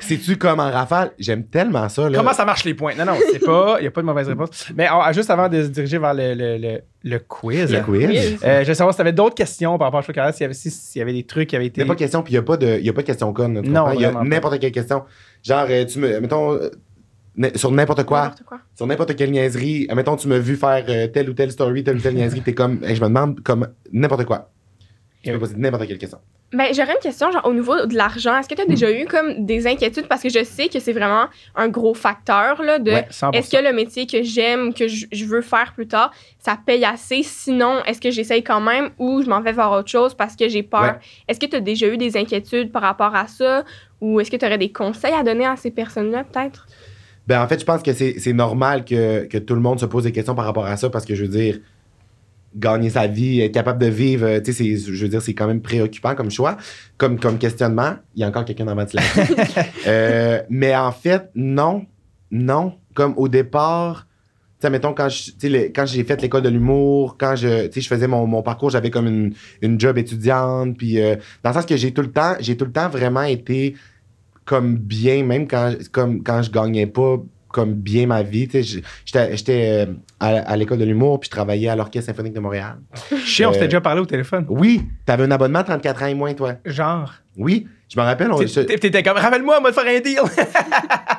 C'est-tu 0.00 0.36
comme 0.36 0.60
en 0.60 0.70
rafale? 0.70 1.10
J'aime 1.18 1.44
tellement 1.44 1.88
ça. 1.88 2.08
Là. 2.08 2.16
Comment 2.18 2.32
ça 2.32 2.44
marche 2.44 2.64
les 2.64 2.72
points? 2.74 2.94
Non, 2.94 3.04
non, 3.04 3.14
c'est 3.32 3.44
pas. 3.44 3.76
Il 3.78 3.82
n'y 3.82 3.88
a 3.88 3.90
pas 3.90 4.00
de 4.00 4.06
mauvaise 4.06 4.28
réponse. 4.28 4.66
Mais 4.74 4.86
ah, 4.90 5.10
juste 5.12 5.28
avant 5.28 5.48
de 5.48 5.62
se 5.64 5.68
diriger 5.68 5.98
vers 5.98 6.14
le, 6.14 6.34
le, 6.34 6.56
le, 6.56 6.80
le 7.08 7.18
quiz, 7.18 7.72
Le 7.72 7.80
quiz? 7.80 8.38
Euh, 8.44 8.62
je 8.62 8.68
veux 8.68 8.74
savoir 8.74 8.92
si 8.94 8.98
tu 8.98 9.00
avais 9.02 9.12
d'autres 9.12 9.34
questions 9.34 9.76
par 9.78 9.86
rapport 9.88 10.00
à 10.00 10.02
Chocolat, 10.02 10.32
s'il 10.32 10.42
y 10.42 10.44
avait, 10.44 10.54
si- 10.54 10.70
s'il 10.70 10.98
y 11.00 11.02
avait 11.02 11.12
des 11.12 11.24
trucs 11.24 11.48
qui 11.48 11.56
avaient 11.56 11.66
Il 11.66 11.68
été. 11.68 11.80
n'y 11.80 11.84
a 11.84 11.86
pas 11.88 11.94
de 11.94 11.98
question, 11.98 12.22
puis 12.22 12.32
il 12.32 12.36
n'y 12.36 12.38
a, 12.38 12.42
pas 12.42 12.56
de- 12.56 12.78
il 12.78 12.84
y 12.84 12.88
a 12.88 12.92
pas 12.92 13.00
de 13.02 13.06
question 13.06 13.32
conne. 13.32 13.54
là, 13.54 13.62
tu 13.62 13.68
Non? 13.70 13.90
Il 13.92 14.00
y 14.00 14.04
a 14.04 14.10
pas. 14.12 14.22
n'importe 14.24 14.58
quelle 14.60 14.72
question. 14.72 15.02
Genre, 15.42 15.66
euh, 15.70 15.84
tu 15.84 15.98
me. 15.98 16.20
Mettons. 16.20 16.52
euh, 16.54 16.70
n- 17.38 17.50
sur 17.54 17.70
n'importe 17.70 18.04
quoi, 18.04 18.22
N'importe 18.22 18.42
quoi. 18.44 18.58
sur 18.74 18.86
n'importe 18.86 19.14
quelle 19.16 19.30
niaiserie, 19.30 19.86
mettons, 19.94 20.16
tu 20.16 20.26
m'as 20.28 20.38
vu 20.38 20.56
faire 20.56 20.84
euh, 20.88 21.06
telle 21.06 21.30
ou 21.30 21.34
telle 21.34 21.52
story, 21.52 21.84
telle 21.84 21.96
ou 21.96 22.00
telle 22.00 22.14
niaiserie, 22.14 22.42
t'es 22.42 22.54
comme, 22.54 22.82
Hey, 22.84 22.96
je 22.96 23.00
me 23.02 23.06
demande 23.08 23.40
comme 23.42 23.68
n'importe 23.92 24.24
quoi. 24.24 24.50
Tu 25.22 25.32
peux 25.32 25.38
poser 25.38 25.54
n'importe 25.56 25.86
quelle 25.86 25.98
question. 25.98 26.18
Ben, 26.50 26.72
j'aurais 26.72 26.92
une 26.92 27.02
question, 27.02 27.30
genre, 27.30 27.44
au 27.44 27.52
niveau 27.52 27.84
de 27.84 27.94
l'argent. 27.94 28.38
Est-ce 28.38 28.48
que 28.48 28.54
tu 28.54 28.62
as 28.62 28.66
déjà 28.66 28.90
eu 28.90 29.04
comme 29.04 29.44
des 29.44 29.66
inquiétudes? 29.66 30.08
Parce 30.08 30.22
que 30.22 30.30
je 30.30 30.42
sais 30.44 30.68
que 30.68 30.80
c'est 30.80 30.94
vraiment 30.94 31.26
un 31.54 31.68
gros 31.68 31.92
facteur, 31.92 32.62
là, 32.62 32.78
de 32.78 32.90
Ouais, 32.90 33.06
100%. 33.10 33.32
est-ce 33.34 33.50
que 33.54 33.62
le 33.62 33.74
métier 33.74 34.06
que 34.06 34.22
j'aime, 34.22 34.72
que 34.72 34.88
je 34.88 35.04
je 35.12 35.24
veux 35.26 35.42
faire 35.42 35.72
plus 35.74 35.86
tard, 35.86 36.10
ça 36.38 36.56
paye 36.64 36.86
assez? 36.86 37.22
Sinon, 37.22 37.82
est-ce 37.86 38.00
que 38.00 38.10
j'essaye 38.10 38.42
quand 38.42 38.62
même 38.62 38.88
ou 38.98 39.20
je 39.22 39.28
m'en 39.28 39.42
vais 39.42 39.52
vers 39.52 39.70
autre 39.72 39.90
chose 39.90 40.14
parce 40.14 40.36
que 40.36 40.48
j'ai 40.48 40.62
peur? 40.62 40.82
Ouais. 40.82 40.98
Est-ce 41.28 41.38
que 41.38 41.44
tu 41.46 41.56
as 41.56 41.60
déjà 41.60 41.86
eu 41.86 41.98
des 41.98 42.16
inquiétudes 42.16 42.72
par 42.72 42.80
rapport 42.80 43.14
à 43.14 43.26
ça? 43.26 43.64
Ou 44.00 44.18
est-ce 44.20 44.30
que 44.30 44.36
tu 44.36 44.46
aurais 44.46 44.56
des 44.58 44.72
conseils 44.72 45.12
à 45.12 45.22
donner 45.22 45.44
à 45.44 45.56
ces 45.56 45.70
personnes-là, 45.70 46.24
peut-être? 46.24 46.66
Ben, 47.26 47.42
en 47.42 47.46
fait, 47.48 47.60
je 47.60 47.64
pense 47.66 47.82
que 47.82 47.92
c'est 47.92 48.14
c'est 48.18 48.32
normal 48.32 48.86
que, 48.86 49.26
que 49.26 49.36
tout 49.36 49.54
le 49.54 49.60
monde 49.60 49.78
se 49.80 49.84
pose 49.86 50.04
des 50.04 50.12
questions 50.12 50.34
par 50.34 50.46
rapport 50.46 50.64
à 50.64 50.78
ça 50.78 50.88
parce 50.88 51.04
que 51.04 51.14
je 51.14 51.24
veux 51.24 51.28
dire, 51.28 51.58
gagner 52.58 52.90
sa 52.90 53.06
vie, 53.06 53.40
être 53.40 53.52
capable 53.52 53.80
de 53.80 53.86
vivre, 53.90 54.26
euh, 54.26 54.40
tu 54.40 54.52
sais, 54.52 54.76
je 54.76 55.02
veux 55.02 55.08
dire, 55.08 55.22
c'est 55.22 55.34
quand 55.34 55.46
même 55.46 55.60
préoccupant 55.62 56.14
comme 56.14 56.30
choix, 56.30 56.56
comme, 56.96 57.18
comme 57.20 57.38
questionnement. 57.38 57.94
Il 58.14 58.20
y 58.20 58.24
a 58.24 58.28
encore 58.28 58.44
quelqu'un 58.44 58.64
dans 58.64 58.74
la 58.74 58.82
ventilation. 58.84 59.22
Euh, 59.86 60.42
mais 60.50 60.74
en 60.76 60.92
fait, 60.92 61.30
non, 61.34 61.86
non. 62.30 62.74
Comme 62.94 63.14
au 63.16 63.28
départ, 63.28 64.06
tu 64.60 64.66
sais, 64.66 64.70
mettons, 64.70 64.92
quand 64.92 65.08
je- 65.08 65.30
le- 65.48 65.68
quand 65.68 65.86
j'ai 65.86 66.02
fait 66.02 66.20
l'école 66.20 66.42
de 66.42 66.48
l'humour, 66.48 67.16
quand 67.16 67.36
je, 67.36 67.68
je 67.74 67.88
faisais 67.88 68.08
mon, 68.08 68.26
mon 68.26 68.42
parcours, 68.42 68.70
j'avais 68.70 68.90
comme 68.90 69.06
une, 69.06 69.34
une 69.62 69.78
job 69.78 69.96
étudiante, 69.98 70.76
puis 70.76 71.00
euh, 71.00 71.14
dans 71.44 71.50
le 71.50 71.54
sens 71.54 71.64
que 71.66 71.76
j'ai 71.76 71.92
tout 71.92 72.02
le 72.02 72.10
temps, 72.10 72.34
j'ai 72.40 72.56
tout 72.56 72.64
le 72.64 72.72
temps 72.72 72.88
vraiment 72.88 73.22
été 73.22 73.76
comme 74.44 74.76
bien, 74.76 75.22
même 75.24 75.46
quand, 75.46 75.74
comme, 75.92 76.22
quand 76.24 76.42
je 76.42 76.50
gagnais 76.50 76.86
pas 76.86 77.18
comme 77.48 77.74
bien 77.74 78.06
ma 78.06 78.22
vie. 78.22 78.48
J'étais 79.04 79.86
euh, 79.86 79.86
à, 80.20 80.28
à 80.28 80.56
l'école 80.56 80.78
de 80.78 80.84
l'humour, 80.84 81.20
puis 81.20 81.28
je 81.28 81.30
travaillais 81.30 81.68
à 81.68 81.76
l'Orchestre 81.76 82.06
symphonique 82.10 82.34
de 82.34 82.40
Montréal. 82.40 82.76
Chiant, 83.24 83.50
on 83.50 83.52
s'était 83.52 83.64
Euh, 83.64 83.68
déjà 83.68 83.80
parlé 83.80 84.00
au 84.00 84.06
téléphone. 84.06 84.46
Oui, 84.48 84.82
t'avais 85.06 85.24
un 85.24 85.30
abonnement 85.30 85.62
34 85.64 86.02
ans 86.02 86.06
et 86.06 86.14
moins, 86.14 86.34
toi. 86.34 86.54
Genre. 86.64 87.12
Oui, 87.36 87.66
je 87.88 87.98
me 87.98 88.04
rappelle. 88.04 88.30
T'étais 88.80 89.02
comme, 89.02 89.16
rappelle-moi, 89.16 89.58
on 89.60 89.62
va 89.62 89.70
te 89.72 89.80
faire 89.80 89.96
un 89.96 90.00
deal. 90.00 90.18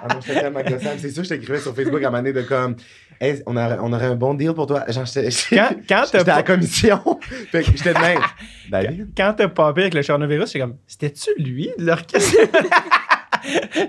Ah 0.01 0.07
non, 0.13 0.21
j'étais 0.25 0.39
tellement 0.39 0.61
gossant. 0.61 0.91
C'est 0.97 1.09
sûr, 1.09 1.23
je 1.25 1.29
t'écrivais 1.29 1.59
sur 1.59 1.75
Facebook 1.75 2.01
à 2.01 2.07
un 2.07 2.09
moment 2.09 2.23
donné 2.23 2.31
de 2.31 2.41
comme, 2.43 2.75
Hey, 3.19 3.41
on, 3.45 3.57
aurait, 3.57 3.77
on 3.81 3.91
aurait 3.91 4.05
un 4.05 4.15
bon 4.15 4.33
deal 4.33 4.53
pour 4.53 4.65
toi. 4.65 4.85
Genre, 4.87 5.05
j'étais 5.05 5.27
quand 5.57 5.69
quand 5.89 6.03
t'as 6.09 6.19
j'étais 6.19 6.31
à 6.31 6.35
la 6.37 6.43
commission. 6.43 7.01
fait 7.51 7.63
que 7.63 7.71
j'étais 7.75 7.93
de 7.93 7.99
même. 7.99 8.19
David? 8.69 9.09
quand 9.17 9.33
t'as 9.35 9.49
popé 9.49 9.81
avec 9.81 9.93
le 9.93 10.01
coronavirus, 10.03 10.47
j'étais 10.47 10.59
comme, 10.59 10.75
c'était-tu 10.87 11.31
lui, 11.37 11.69
de 11.77 11.85
l'orchestre? 11.85 12.37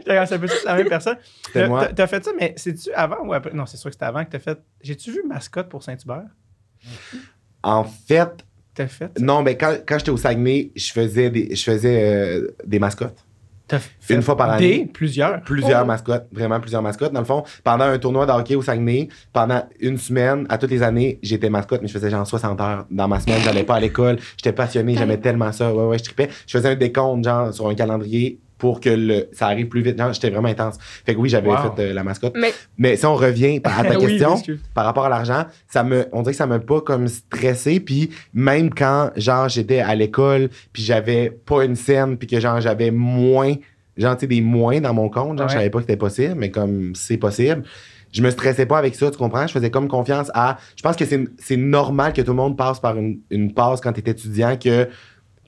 Comme, 0.06 0.26
c'est 0.26 0.38
peut-être 0.38 0.64
la 0.64 0.74
même 0.76 0.88
personne. 0.88 1.16
T'as- 1.52 2.06
fait 2.06 2.24
ça, 2.24 2.30
mais 2.38 2.54
c'est-tu 2.56 2.92
avant 2.92 3.26
ou 3.26 3.32
après? 3.32 3.52
Non, 3.52 3.66
c'est 3.66 3.76
sûr 3.76 3.90
que 3.90 3.94
c'était 3.94 4.04
avant 4.06 4.24
que 4.24 4.30
t'as 4.30 4.38
fait. 4.38 4.58
J'ai-tu 4.82 5.12
vu 5.12 5.22
mascotte 5.28 5.68
pour 5.68 5.82
Saint-Hubert? 5.82 6.24
En 7.62 7.84
fait, 7.84 8.30
T'as 8.74 8.86
fait? 8.86 9.18
non, 9.20 9.42
mais 9.42 9.56
quand, 9.56 9.76
quand 9.86 9.98
j'étais 9.98 10.10
au 10.10 10.16
Saguenay, 10.16 10.70
je 10.74 10.92
faisais 10.92 11.30
des, 11.30 11.54
je 11.54 11.62
faisais, 11.62 12.02
euh, 12.02 12.48
des 12.64 12.78
mascottes. 12.78 13.24
Fait 14.00 14.14
Une 14.14 14.22
fois 14.22 14.36
par 14.36 14.50
année. 14.50 14.78
Des, 14.80 14.86
plusieurs. 14.86 15.42
Plusieurs 15.42 15.82
Oh. 15.84 15.86
mascottes, 15.86 16.26
vraiment 16.32 16.58
plusieurs 16.58 16.82
mascottes. 16.82 17.12
Dans 17.12 17.20
le 17.20 17.24
fond, 17.26 17.44
pendant 17.62 17.84
un 17.84 17.98
tournoi 18.00 18.26
de 18.26 18.32
hockey 18.32 18.56
au 18.56 18.62
Saguenay, 18.62 19.06
pendant 19.32 19.62
une 19.78 19.96
semaine, 19.96 20.44
à 20.48 20.58
toutes 20.58 20.72
les 20.72 20.82
années, 20.82 21.20
j'étais 21.22 21.48
mascotte, 21.50 21.80
mais 21.80 21.86
je 21.86 21.92
faisais 21.92 22.10
genre 22.10 22.26
60 22.26 22.60
heures 22.60 22.86
dans 22.90 23.06
ma 23.06 23.20
semaine. 23.20 23.40
J'allais 23.44 23.62
pas 23.62 23.76
à 23.76 23.80
l'école. 23.80 24.18
J'étais 24.36 24.52
passionné, 24.52 24.96
j'aimais 24.96 25.18
tellement 25.18 25.52
ça. 25.52 25.72
Ouais, 25.72 25.84
ouais, 25.84 25.98
je 25.98 26.02
tripais. 26.02 26.28
Je 26.48 26.58
faisais 26.58 26.70
un 26.70 26.74
décompte, 26.74 27.22
genre, 27.24 27.54
sur 27.54 27.68
un 27.68 27.74
calendrier 27.76 28.40
pour 28.60 28.78
que 28.78 28.90
le, 28.90 29.28
ça 29.32 29.46
arrive 29.46 29.66
plus 29.66 29.82
vite. 29.82 29.98
Genre, 29.98 30.12
j'étais 30.12 30.30
vraiment 30.30 30.48
intense. 30.48 30.76
Fait 31.04 31.14
que 31.14 31.18
oui, 31.18 31.28
j'avais 31.28 31.48
Wow. 31.48 31.74
fait 31.74 31.82
euh, 31.82 31.92
la 31.92 32.04
mascotte. 32.04 32.34
Mais 32.36 32.52
Mais 32.78 32.96
si 32.96 33.04
on 33.06 33.16
revient 33.16 33.60
à 33.64 33.82
ta 33.82 33.98
Oui, 33.98 34.06
question, 34.18 34.40
par 34.74 34.84
rapport 34.84 35.06
à 35.06 35.08
l'argent, 35.08 35.46
ça 35.66 35.82
me, 35.82 36.06
on 36.12 36.20
dirait 36.22 36.32
que 36.32 36.36
ça 36.38 36.46
m'a 36.46 36.60
pas 36.60 36.80
comme 36.82 37.08
stressé. 37.08 37.80
Puis 37.80 38.10
même 38.32 38.72
quand, 38.72 39.10
genre, 39.16 39.48
j'étais 39.48 39.80
à 39.80 39.94
l'école, 39.96 40.50
puis 40.72 40.82
j'avais 40.82 41.30
pas 41.30 41.64
une 41.64 41.74
scène, 41.74 42.16
puis 42.16 42.28
que 42.28 42.38
genre, 42.38 42.60
j'avais 42.60 42.90
moins, 42.92 43.54
genre, 43.96 44.14
tu 44.16 44.20
sais, 44.20 44.26
des 44.28 44.40
moins 44.42 44.80
dans 44.80 44.94
mon 44.94 45.08
compte, 45.08 45.38
genre, 45.38 45.46
Ouais. 45.46 45.52
je 45.52 45.54
savais 45.58 45.70
pas 45.70 45.78
que 45.78 45.84
c'était 45.86 45.96
possible, 45.96 46.34
mais 46.36 46.50
comme 46.50 46.92
c'est 46.94 47.16
possible. 47.16 47.64
Je 48.12 48.22
me 48.22 48.30
stressais 48.30 48.66
pas 48.66 48.76
avec 48.76 48.96
ça, 48.96 49.08
tu 49.10 49.16
comprends? 49.18 49.46
Je 49.46 49.52
faisais 49.52 49.70
comme 49.70 49.86
confiance 49.86 50.32
à. 50.34 50.58
Je 50.76 50.82
pense 50.82 50.96
que 50.96 51.04
c'est 51.04 51.24
c'est 51.38 51.56
normal 51.56 52.12
que 52.12 52.20
tout 52.22 52.32
le 52.32 52.36
monde 52.36 52.56
passe 52.56 52.80
par 52.80 52.96
une, 52.96 53.20
une 53.30 53.54
passe 53.54 53.80
quand 53.80 53.92
t'es 53.92 54.10
étudiant, 54.10 54.56
que 54.56 54.88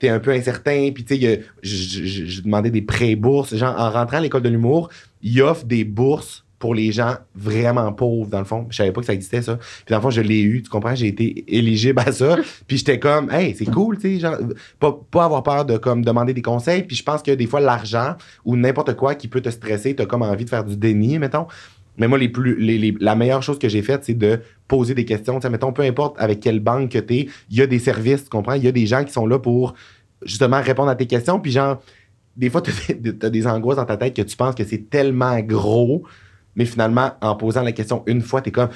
t'es 0.03 0.09
un 0.09 0.19
peu 0.19 0.31
incertain, 0.31 0.89
puis 0.93 1.05
tu 1.05 1.17
sais, 1.17 1.45
je- 1.61 2.41
demandais 2.41 2.69
des 2.71 2.81
pré-bourses. 2.81 3.55
Genre, 3.55 3.73
en 3.79 3.89
rentrant 3.89 4.17
à 4.17 4.19
l'école 4.19 4.41
de 4.41 4.49
l'humour, 4.49 4.89
ils 5.21 5.41
offrent 5.41 5.63
des 5.63 5.85
bourses 5.85 6.43
pour 6.59 6.75
les 6.75 6.91
gens 6.91 7.15
vraiment 7.35 7.91
pauvres, 7.93 8.29
dans 8.29 8.39
le 8.39 8.45
fond. 8.45 8.67
Je 8.69 8.75
savais 8.77 8.91
pas 8.91 8.99
que 8.99 9.07
ça 9.07 9.13
existait, 9.13 9.41
ça. 9.41 9.55
Puis 9.57 9.91
dans 9.91 9.97
le 9.97 10.01
fond, 10.01 10.09
je 10.09 10.19
l'ai 10.19 10.41
eu, 10.41 10.61
tu 10.61 10.69
comprends? 10.69 10.93
J'ai 10.95 11.07
été 11.07 11.45
éligible 11.47 12.01
à 12.05 12.11
ça. 12.11 12.35
puis 12.67 12.77
j'étais 12.77 12.99
comme, 12.99 13.29
hey, 13.31 13.55
c'est 13.57 13.65
cool, 13.65 13.97
tu 13.97 14.15
sais, 14.15 14.19
genre, 14.19 14.35
pas, 14.79 14.97
pas 15.09 15.23
avoir 15.25 15.43
peur 15.43 15.63
de 15.63 15.77
comme 15.77 16.03
demander 16.03 16.33
des 16.33 16.41
conseils. 16.41 16.83
Puis 16.83 16.97
je 16.97 17.03
pense 17.03 17.21
que 17.23 17.31
des 17.31 17.47
fois, 17.47 17.61
l'argent 17.61 18.15
ou 18.43 18.57
n'importe 18.57 18.95
quoi 18.95 19.15
qui 19.15 19.29
peut 19.29 19.41
te 19.41 19.49
stresser, 19.49 19.95
t'as 19.95 20.05
comme 20.05 20.21
envie 20.21 20.43
de 20.45 20.49
faire 20.49 20.65
du 20.65 20.75
déni, 20.75 21.17
mettons. 21.17 21.47
Mais 21.97 22.07
moi, 22.07 22.17
les 22.17 22.29
plus, 22.29 22.57
la 22.99 23.15
meilleure 23.15 23.43
chose 23.43 23.59
que 23.59 23.69
j'ai 23.69 23.81
faite, 23.81 24.03
c'est 24.03 24.13
de 24.15 24.39
poser 24.67 24.95
des 24.95 25.05
questions. 25.05 25.35
Tu 25.35 25.41
sais, 25.41 25.49
mettons, 25.49 25.71
peu 25.71 25.83
importe 25.83 26.15
avec 26.19 26.39
quelle 26.39 26.59
banque 26.59 26.91
que 26.91 26.99
t'es, 26.99 27.27
il 27.49 27.57
y 27.57 27.61
a 27.61 27.67
des 27.67 27.79
services, 27.79 28.23
tu 28.23 28.29
comprends? 28.29 28.53
Il 28.53 28.63
y 28.63 28.67
a 28.67 28.71
des 28.71 28.85
gens 28.85 29.03
qui 29.03 29.13
sont 29.13 29.27
là 29.27 29.37
pour 29.39 29.75
justement 30.23 30.61
répondre 30.61 30.89
à 30.89 30.95
tes 30.95 31.05
questions. 31.05 31.39
Puis 31.39 31.51
genre, 31.51 31.81
des 32.35 32.49
fois, 32.49 32.61
des, 32.61 33.17
t'as 33.17 33.29
des 33.29 33.45
angoisses 33.45 33.77
dans 33.77 33.85
ta 33.85 33.97
tête 33.97 34.15
que 34.15 34.21
tu 34.21 34.35
penses 34.35 34.55
que 34.55 34.63
c'est 34.63 34.89
tellement 34.89 35.39
gros, 35.41 36.03
mais 36.55 36.65
finalement, 36.65 37.11
en 37.21 37.35
posant 37.35 37.61
la 37.63 37.71
question 37.71 38.03
une 38.07 38.21
fois, 38.21 38.41
t'es 38.41 38.51
comme, 38.51 38.69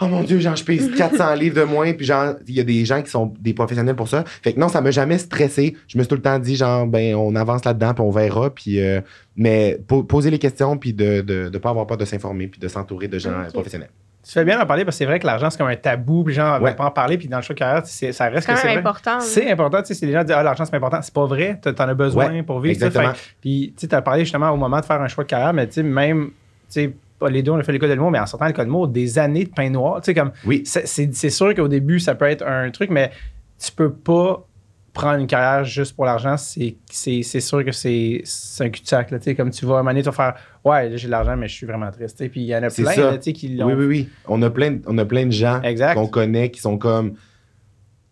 oh 0.00 0.06
mon 0.06 0.22
Dieu, 0.22 0.38
genre, 0.38 0.56
je 0.56 0.64
pèse 0.64 0.90
400 0.96 1.34
livres 1.34 1.56
de 1.56 1.64
moins. 1.64 1.92
Puis 1.92 2.06
genre, 2.06 2.34
il 2.46 2.54
y 2.54 2.60
a 2.60 2.64
des 2.64 2.84
gens 2.84 3.02
qui 3.02 3.10
sont 3.10 3.32
des 3.40 3.54
professionnels 3.54 3.96
pour 3.96 4.08
ça. 4.08 4.24
Fait 4.26 4.52
que 4.52 4.60
non, 4.60 4.68
ça 4.68 4.80
m'a 4.80 4.90
jamais 4.90 5.18
stressé. 5.18 5.76
Je 5.88 5.98
me 5.98 6.02
suis 6.02 6.08
tout 6.08 6.16
le 6.16 6.22
temps 6.22 6.38
dit, 6.38 6.56
genre, 6.56 6.86
ben, 6.86 7.14
on 7.14 7.34
avance 7.36 7.64
là-dedans, 7.64 7.94
puis 7.94 8.02
on 8.04 8.10
verra. 8.10 8.50
Puis, 8.50 8.80
euh, 8.80 9.00
mais 9.36 9.78
po- 9.86 10.02
poser 10.04 10.30
les 10.30 10.38
questions, 10.38 10.76
puis 10.76 10.92
de 10.92 11.24
ne 11.26 11.48
de, 11.48 11.58
pas 11.58 11.70
avoir 11.70 11.86
peur 11.86 11.96
de 11.96 12.04
s'informer, 12.04 12.46
puis 12.48 12.60
de 12.60 12.68
s'entourer 12.68 13.08
de 13.08 13.18
gens 13.18 13.32
professionnels. 13.52 13.90
Tu 14.24 14.32
fais 14.32 14.44
bien 14.44 14.58
d'en 14.58 14.66
parler 14.66 14.84
parce 14.84 14.96
que 14.96 14.98
c'est 14.98 15.04
vrai 15.04 15.20
que 15.20 15.26
l'argent, 15.26 15.50
c'est 15.50 15.56
comme 15.58 15.68
un 15.68 15.76
tabou, 15.76 16.24
puis 16.24 16.32
les 16.34 16.36
gens 16.40 16.54
ne 16.58 16.64
Ouais. 16.64 16.70
veulent 16.70 16.76
pas 16.76 16.86
en 16.86 16.90
parler, 16.90 17.16
puis 17.16 17.28
dans 17.28 17.36
le 17.36 17.44
choix 17.44 17.54
de 17.54 17.60
carrière, 17.60 17.86
ça 17.86 18.00
reste 18.00 18.12
C'est 18.12 18.40
que 18.40 18.46
quand 18.46 18.56
c'est 18.60 18.76
important. 18.76 19.20
C'est 19.20 19.48
important, 19.52 19.78
tu 19.82 19.86
sais, 19.86 19.94
si 19.94 20.04
les 20.04 20.10
gens 20.12 20.24
disent, 20.24 20.34
ah, 20.36 20.42
l'argent, 20.42 20.64
c'est 20.64 20.72
pas 20.72 20.78
important. 20.78 21.00
C'est 21.00 21.14
pas 21.14 21.26
vrai, 21.26 21.60
t'en 21.62 21.72
t'en 21.72 21.84
as 21.88 21.94
besoin 21.94 22.30
Ouais, 22.32 22.42
pour 22.42 22.58
vivre. 22.58 22.76
ça. 22.76 22.86
Exactement. 22.86 23.14
Fait- 23.14 23.34
Puis, 23.40 23.72
tu 23.76 23.82
sais, 23.82 23.86
t'as 23.86 24.02
parlé 24.02 24.24
justement 24.24 24.50
au 24.50 24.56
moment 24.56 24.80
de 24.80 24.84
faire 24.84 25.00
un 25.00 25.06
choix 25.06 25.22
de 25.22 25.28
carrière, 25.28 25.52
mais 25.52 25.68
tu 25.68 25.74
sais, 25.74 25.82
même, 25.84 26.26
tu 26.26 26.32
sais, 26.70 26.92
pas 27.18 27.28
les 27.30 27.42
deux, 27.42 27.52
on 27.52 27.56
a 27.58 27.62
fait 27.62 27.72
l'école 27.72 27.88
de 27.90 27.94
l'humour, 27.94 28.10
mais 28.10 28.18
en 28.20 28.26
sortant 28.26 28.46
l'école 28.46 28.64
de 28.66 28.70
l'humour, 28.70 28.88
des 28.88 29.18
années 29.18 29.44
de 29.44 29.50
pain 29.50 29.70
noir, 29.70 30.00
tu 30.00 30.06
sais, 30.06 30.14
comme, 30.14 30.32
Oui. 30.46 30.62
c'est- 30.64 31.30
sûr 31.30 31.54
qu'au 31.54 31.68
début, 31.68 31.98
ça 32.00 32.14
peut 32.14 32.26
être 32.26 32.46
un 32.46 32.70
truc, 32.70 32.90
mais 32.90 33.10
tu 33.58 33.72
peux 33.72 33.92
pas 33.92 34.46
prendre 34.92 35.18
une 35.20 35.26
carrière 35.26 35.62
juste 35.64 35.94
pour 35.94 36.06
l'argent. 36.06 36.36
C'est 36.38 36.76
sûr 37.22 37.64
que 37.64 37.72
c'est 37.72 38.22
un 38.60 38.68
cul-de-sac, 38.70 39.10
là, 39.10 39.18
tu 39.18 39.24
sais, 39.24 39.34
comme 39.34 39.50
tu 39.50 39.66
vas, 39.66 39.74
à 39.74 39.76
un 39.76 39.80
moment 39.80 39.90
donné, 39.90 40.02
tu 40.02 40.06
vas 40.06 40.12
faire, 40.12 40.34
ouais, 40.64 40.90
j'ai 40.96 41.06
de 41.06 41.10
l'argent, 41.10 41.36
mais 41.36 41.48
je 41.48 41.54
suis 41.54 41.66
vraiment 41.66 41.90
triste. 41.90 42.18
Puis 42.30 42.40
il 42.40 42.46
y 42.46 42.56
en 42.56 42.62
a 42.62 42.70
plein, 42.70 42.96
là, 42.96 43.18
qui 43.18 43.48
l'ont 43.56 43.66
Oui, 43.66 43.74
oui, 43.74 43.84
oui. 43.86 44.08
On 44.26 44.40
a 44.42 44.48
plein, 44.50 44.70
de- 44.72 44.82
on 44.86 44.96
a 44.98 45.04
plein 45.04 45.26
de 45.26 45.32
gens 45.32 45.60
qu'on 45.94 46.06
connaît 46.06 46.50
qui 46.50 46.60
sont 46.60 46.78
comme 46.78 47.14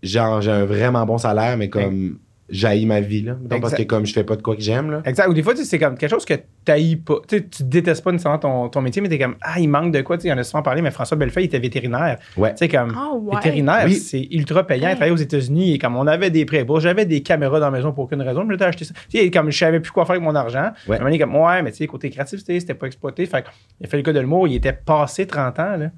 genre 0.02 0.42
j'ai 0.42 0.50
un 0.50 0.66
vraiment 0.66 1.06
bon 1.06 1.16
salaire 1.16 1.56
mais 1.56 1.70
comme 1.70 2.18
j'haïs 2.48 2.84
ma 2.86 3.00
vie 3.00 3.22
là 3.22 3.36
Mettons, 3.40 3.60
parce 3.60 3.74
que 3.74 3.82
comme 3.84 4.04
je 4.06 4.12
fais 4.12 4.24
pas 4.24 4.36
de 4.36 4.42
quoi 4.42 4.54
que 4.54 4.62
j'aime 4.62 4.90
là 4.90 5.02
Exact. 5.04 5.28
Ou 5.28 5.34
des 5.34 5.42
fois, 5.42 5.54
tu 5.54 5.60
sais, 5.60 5.64
c'est 5.64 5.78
comme 5.78 5.96
quelque 5.96 6.10
chose 6.10 6.24
que 6.24 6.34
tu 6.34 6.96
pas. 6.98 7.16
Tu 7.26 7.38
sais, 7.38 7.44
tu 7.48 7.64
détestes 7.64 8.04
pas 8.04 8.12
nécessairement 8.12 8.38
ton, 8.38 8.68
ton 8.68 8.80
métier, 8.82 9.00
mais 9.02 9.08
tu 9.08 9.14
es 9.14 9.18
comme, 9.18 9.36
ah, 9.40 9.58
il 9.58 9.68
manque 9.68 9.92
de 9.92 10.00
quoi. 10.02 10.16
Tu 10.18 10.22
sais, 10.22 10.28
il 10.28 10.30
y 10.30 10.34
en 10.34 10.38
a 10.38 10.44
souvent 10.44 10.62
parlé, 10.62 10.82
mais 10.82 10.90
François 10.90 11.16
Bellefeuille 11.16 11.46
était 11.46 11.58
vétérinaire. 11.58 12.18
ouais 12.36 12.50
Tu 12.52 12.58
sais, 12.58 12.68
comme, 12.68 12.94
Ah 12.96 13.14
ouais. 13.14 13.36
vétérinaire, 13.36 13.84
Oui. 13.86 13.94
c'est 13.94 14.28
ultra 14.30 14.66
payant. 14.66 14.88
Il 14.90 14.94
travaillait 14.96 15.12
aux 15.14 15.16
États-Unis 15.16 15.74
et 15.74 15.78
comme 15.78 15.96
on 15.96 16.06
avait 16.06 16.30
des 16.30 16.44
prêts. 16.44 16.64
Bon, 16.64 16.78
j'avais 16.80 17.06
des 17.06 17.22
caméras 17.22 17.60
dans 17.60 17.70
la 17.70 17.76
maison 17.78 17.92
pour 17.92 18.04
aucune 18.04 18.22
raison, 18.22 18.44
mais 18.44 18.56
j'ai 18.58 18.64
acheté 18.64 18.84
ça. 18.84 18.94
Tu 19.10 19.18
sais, 19.18 19.30
comme 19.30 19.50
je 19.50 19.58
savais 19.58 19.80
plus 19.80 19.90
quoi 19.92 20.04
faire 20.04 20.12
avec 20.16 20.22
mon 20.24 20.34
argent. 20.34 20.70
Ouais. 20.86 20.98
Donné, 20.98 21.18
comme, 21.18 21.34
ouais, 21.36 21.62
mais 21.62 21.70
tu 21.70 21.78
sais, 21.78 21.86
côté 21.86 22.10
créativité, 22.10 22.60
c'était 22.60 22.74
pas 22.74 22.86
exploité. 22.86 23.24
Fait 23.26 23.44
il 23.80 23.86
a 23.86 23.88
fait 23.88 23.96
le 23.96 24.02
cas 24.02 24.12
de 24.12 24.20
le 24.20 24.26
mot, 24.26 24.46
il 24.46 24.54
était 24.54 24.72
passé 24.72 25.26
30 25.26 25.58
ans, 25.60 25.76
là. 25.76 25.86
Tu 25.88 25.92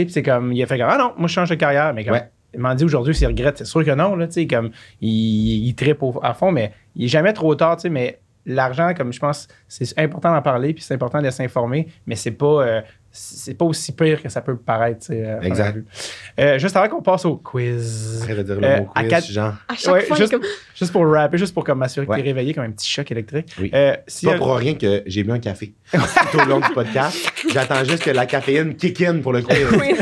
sais, 0.00 0.04
puis 0.04 0.12
c'est 0.12 0.22
comme, 0.22 0.52
il 0.52 0.62
a 0.62 0.66
fait 0.66 0.78
comme, 0.78 0.88
ah 0.90 0.96
non, 0.98 1.12
moi, 1.18 1.28
je 1.28 1.32
change 1.34 1.50
de 1.50 1.54
carrière. 1.54 1.92
Mais 1.94 2.04
comme, 2.04 2.14
Ouais. 2.14 2.30
Il 2.54 2.60
m'a 2.60 2.74
dit 2.74 2.84
aujourd'hui 2.84 3.14
s'il 3.14 3.26
regrette, 3.28 3.58
c'est 3.58 3.64
sûr 3.64 3.84
que 3.84 3.90
non, 3.94 4.14
là, 4.16 4.26
comme, 4.48 4.70
il, 5.00 5.66
il 5.68 5.74
trippe 5.74 6.02
au- 6.02 6.20
à 6.22 6.34
fond, 6.34 6.52
mais 6.52 6.72
il 6.96 7.04
est 7.04 7.08
jamais 7.08 7.32
trop 7.32 7.54
tard, 7.54 7.76
mais 7.90 8.18
l'argent, 8.46 8.92
comme 8.94 9.12
je 9.12 9.20
pense, 9.20 9.48
c'est 9.68 9.98
important 9.98 10.32
d'en 10.32 10.42
parler, 10.42 10.74
puis 10.74 10.82
c'est 10.82 10.94
important 10.94 11.22
de 11.22 11.30
s'informer, 11.30 11.88
mais 12.06 12.16
c'est 12.16 12.32
pas, 12.32 12.46
euh, 12.66 12.80
c'est 13.14 13.54
pas 13.54 13.66
aussi 13.66 13.92
pire 13.92 14.22
que 14.22 14.28
ça 14.30 14.40
peut 14.40 14.56
paraître, 14.56 15.06
première 15.06 15.42
Exact. 15.44 15.78
Euh, 16.40 16.58
juste 16.58 16.74
avant 16.76 16.88
qu'on 16.88 17.02
passe 17.02 17.24
au 17.26 17.36
quiz, 17.36 18.22
arrête 18.24 18.38
de 18.38 18.42
dire 18.42 18.60
le 18.60 18.66
Euh, 18.66 18.80
mot 18.80 18.88
à 18.94 19.00
quiz 19.02 19.10
quatre- 19.10 19.30
genre 19.30 19.52
À 19.68 19.74
chaque 19.74 19.92
Ouais, 19.94 20.00
fois, 20.02 20.16
juste- 20.16 20.32
comme. 20.32 20.90
pour 20.92 21.06
rapper, 21.12 21.36
juste 21.38 21.52
pour 21.54 21.62
comme 21.64 21.78
m'assurer 21.78 22.06
que 22.06 22.10
Ouais. 22.10 22.16
t'es 22.18 22.22
réveillé 22.22 22.54
comme 22.54 22.64
un 22.64 22.70
petit 22.70 22.88
choc 22.90 23.10
électrique. 23.12 23.54
Oui. 23.60 23.70
Euh, 23.74 23.94
si, 24.06 24.24
pas 24.26 24.32
euh, 24.32 24.38
pour 24.38 24.56
rien 24.56 24.74
que 24.74 25.02
j'ai 25.06 25.22
bu 25.24 25.30
un 25.32 25.38
café 25.38 25.74
tout 25.92 26.38
au 26.38 26.44
long 26.46 26.60
du 26.60 26.68
podcast 26.72 27.18
j'attends 27.52 27.84
juste 27.84 28.02
que 28.02 28.10
la 28.10 28.24
caféine 28.26 28.74
kick 28.74 29.00
in 29.02 29.18
pour 29.20 29.32
le 29.34 29.42
quiz 29.42 29.58
Oui. 29.78 29.94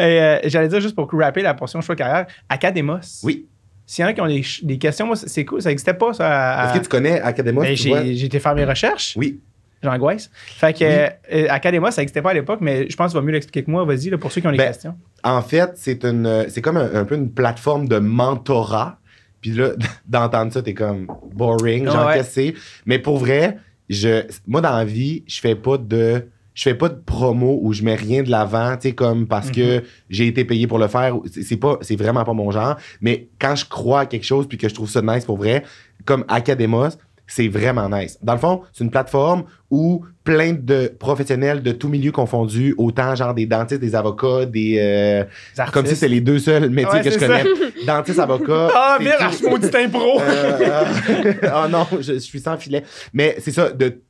euh, 0.00 0.38
J'allais 0.44 0.68
dire 0.68 0.80
juste 0.80 0.94
pour 0.96 1.08
rapper 1.12 1.42
la 1.42 1.54
portion 1.54 1.80
choix 1.80 1.94
de 1.94 1.98
carrière, 2.00 2.26
Academos. 2.48 2.98
oui 3.22 3.46
S'il 3.86 4.02
y 4.02 4.06
en 4.06 4.10
a 4.10 4.12
qui 4.14 4.20
ont 4.20 4.26
des, 4.62 4.78
questions, 4.78 5.06
moi, 5.06 5.14
c'est- 5.16 5.44
cool, 5.44 5.62
ça 5.62 5.68
n'existait 5.68 5.94
pas, 5.94 6.12
ça. 6.14 6.26
à- 6.60 6.66
est-ce 6.70 6.78
que 6.78 6.82
tu 6.84 6.88
connais 6.88 7.20
Academos 7.20 7.60
Ben, 7.60 7.76
j'ai 7.76 8.24
été 8.24 8.40
faire 8.40 8.54
mes 8.54 8.64
recherches. 8.64 9.14
oui 9.16 9.40
J'angoisse. 9.84 10.30
Fait 10.34 10.72
que 10.72 10.84
euh, 10.84 11.46
Academa, 11.50 11.90
ça 11.90 12.02
n'existait 12.02 12.22
pas 12.22 12.30
à 12.30 12.34
l'époque, 12.34 12.58
mais 12.60 12.88
je 12.90 12.96
pense 12.96 13.12
que 13.12 13.18
tu 13.18 13.20
vas 13.20 13.26
mieux 13.26 13.32
l'expliquer 13.32 13.62
que 13.64 13.70
moi. 13.70 13.84
Vas-y, 13.84 14.10
là, 14.10 14.18
pour 14.18 14.32
ceux 14.32 14.40
qui 14.40 14.46
ont 14.46 14.52
des 14.52 14.58
Ben, 14.58 14.68
questions. 14.68 14.94
En 15.22 15.42
fait, 15.42 15.70
c'est 15.76 16.04
une, 16.04 16.46
c'est 16.48 16.60
comme 16.62 16.76
un, 16.76 16.92
un 16.94 17.04
peu 17.04 17.14
une 17.14 17.30
plateforme 17.30 17.86
de 17.88 17.98
mentorat. 17.98 18.98
Puis 19.40 19.50
là, 19.52 19.70
d'entendre 20.08 20.52
ça, 20.52 20.62
t'es 20.62 20.74
comme 20.74 21.06
boring, 21.34 21.86
genre 21.86 22.06
Ouais. 22.06 22.22
c'est? 22.22 22.54
Mais 22.86 22.98
pour 22.98 23.18
vrai, 23.18 23.58
je, 23.88 24.22
moi 24.46 24.60
dans 24.60 24.74
la 24.76 24.84
vie, 24.84 25.22
je 25.26 25.38
fais 25.40 25.54
pas 25.54 25.76
de, 25.76 26.26
je 26.54 26.62
fais 26.62 26.74
pas 26.74 26.88
de 26.88 26.94
promo 27.04 27.58
où 27.62 27.72
je 27.74 27.82
mets 27.82 27.94
rien 27.96 28.22
de 28.22 28.30
l'avant, 28.30 28.74
tu 28.76 28.88
sais 28.88 28.94
comme 28.94 29.26
parce 29.26 29.50
que 29.50 29.82
j'ai 30.08 30.26
été 30.28 30.44
payé 30.46 30.66
pour 30.66 30.78
le 30.78 30.88
faire. 30.88 31.16
C'est 31.30 31.42
c'est 31.42 31.56
pas, 31.58 31.76
c'est 31.82 31.96
vraiment 31.96 32.24
pas 32.24 32.32
mon 32.32 32.50
genre. 32.50 32.76
Mais 33.02 33.28
quand 33.38 33.54
je 33.54 33.66
crois 33.66 34.00
à 34.00 34.06
quelque 34.06 34.24
chose 34.24 34.46
puis 34.48 34.56
que 34.56 34.68
je 34.68 34.74
trouve 34.74 34.88
ça 34.88 35.02
nice 35.02 35.26
pour 35.26 35.36
vrai, 35.36 35.62
comme 36.06 36.24
Academos, 36.28 36.88
c'est 37.26 37.48
vraiment 37.48 37.88
nice. 37.88 38.18
Dans 38.22 38.34
le 38.34 38.38
fond, 38.38 38.62
c'est 38.72 38.84
une 38.84 38.90
plateforme 38.90 39.44
où 39.70 40.04
plein 40.24 40.52
de 40.52 40.92
professionnels 40.98 41.62
de 41.62 41.72
tous 41.72 41.88
milieux 41.88 42.12
confondus, 42.12 42.74
autant 42.78 43.14
genre 43.14 43.34
des 43.34 43.46
dentistes, 43.46 43.80
des 43.80 43.94
avocats, 43.94 44.46
des 44.46 44.78
euh, 44.80 45.24
comme 45.72 45.86
si 45.86 45.96
c'est 45.96 46.08
les 46.08 46.20
deux 46.20 46.38
seuls 46.38 46.70
métiers 46.70 47.00
Ouais, 47.00 47.02
que 47.02 47.10
je 47.10 47.18
connais. 47.18 47.44
Dentiste, 47.86 48.18
avocat. 48.18 48.68
Ah, 48.74 48.96
c'est 48.98 49.04
Virage, 49.04 49.38
tout. 49.40 49.50
maudit 49.50 49.76
impro! 49.76 50.20
Euh, 50.20 50.60
euh, 50.60 51.32
oh 51.54 51.68
non, 51.70 51.86
je, 51.92 52.14
je 52.14 52.18
suis 52.18 52.40
sans 52.40 52.56
filet. 52.56 52.82
Mais 53.12 53.36
c'est 53.40 53.52
ça, 53.52 53.70
de 53.70 54.00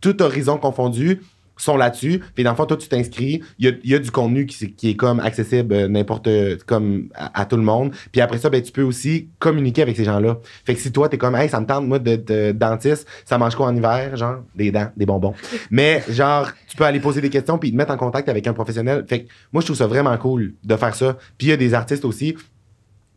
tout 0.00 0.20
horizon 0.22 0.56
confondu, 0.58 1.20
sont 1.64 1.76
là-dessus. 1.76 2.22
Puis 2.34 2.44
dans 2.44 2.50
le 2.50 2.56
fond, 2.56 2.66
toi, 2.66 2.76
tu 2.76 2.88
t'inscris. 2.88 3.42
Il 3.58 3.66
y 3.66 3.68
a, 3.68 3.72
il 3.82 3.90
y 3.90 3.94
a 3.94 3.98
du 3.98 4.10
contenu 4.10 4.46
qui, 4.46 4.90
est 4.90 4.96
comme 4.96 5.20
accessible 5.20 5.74
euh, 5.74 5.88
n'importe 5.88 6.28
comme 6.66 7.08
à, 7.14 7.40
à 7.40 7.44
tout 7.46 7.56
le 7.56 7.62
monde. 7.62 7.92
Puis 8.10 8.20
après 8.20 8.38
ça, 8.38 8.50
ben, 8.50 8.60
tu 8.62 8.72
peux 8.72 8.82
aussi 8.82 9.28
communiquer 9.38 9.82
avec 9.82 9.96
ces 9.96 10.04
gens-là. 10.04 10.38
Fait 10.64 10.74
que 10.74 10.80
si 10.80 10.92
toi, 10.92 11.08
t'es 11.08 11.18
comme, 11.18 11.36
hey, 11.36 11.48
ça 11.48 11.60
me 11.60 11.66
tente, 11.66 11.86
moi, 11.86 11.98
d'être 11.98 12.30
euh, 12.30 12.52
dentiste, 12.52 13.06
ça 13.24 13.38
mange 13.38 13.54
quoi 13.54 13.66
en 13.66 13.76
hiver? 13.76 14.16
Genre, 14.16 14.42
des 14.54 14.70
dents, 14.70 14.90
des 14.96 15.06
bonbons. 15.06 15.34
Mais 15.70 16.02
genre, 16.08 16.50
tu 16.68 16.76
peux 16.76 16.84
aller 16.84 17.00
poser 17.00 17.20
des 17.20 17.30
questions 17.30 17.58
puis 17.58 17.70
te 17.70 17.76
mettre 17.76 17.92
en 17.92 17.96
contact 17.96 18.28
avec 18.28 18.46
un 18.46 18.52
professionnel. 18.52 19.04
Fait 19.08 19.24
que 19.24 19.28
moi, 19.52 19.60
je 19.60 19.66
trouve 19.66 19.76
ça 19.76 19.86
vraiment 19.86 20.16
cool 20.16 20.54
de 20.64 20.76
faire 20.76 20.94
ça. 20.94 21.16
Puis 21.38 21.48
il 21.48 21.50
y 21.50 21.52
a 21.52 21.56
des 21.56 21.74
artistes 21.74 22.04
aussi. 22.04 22.36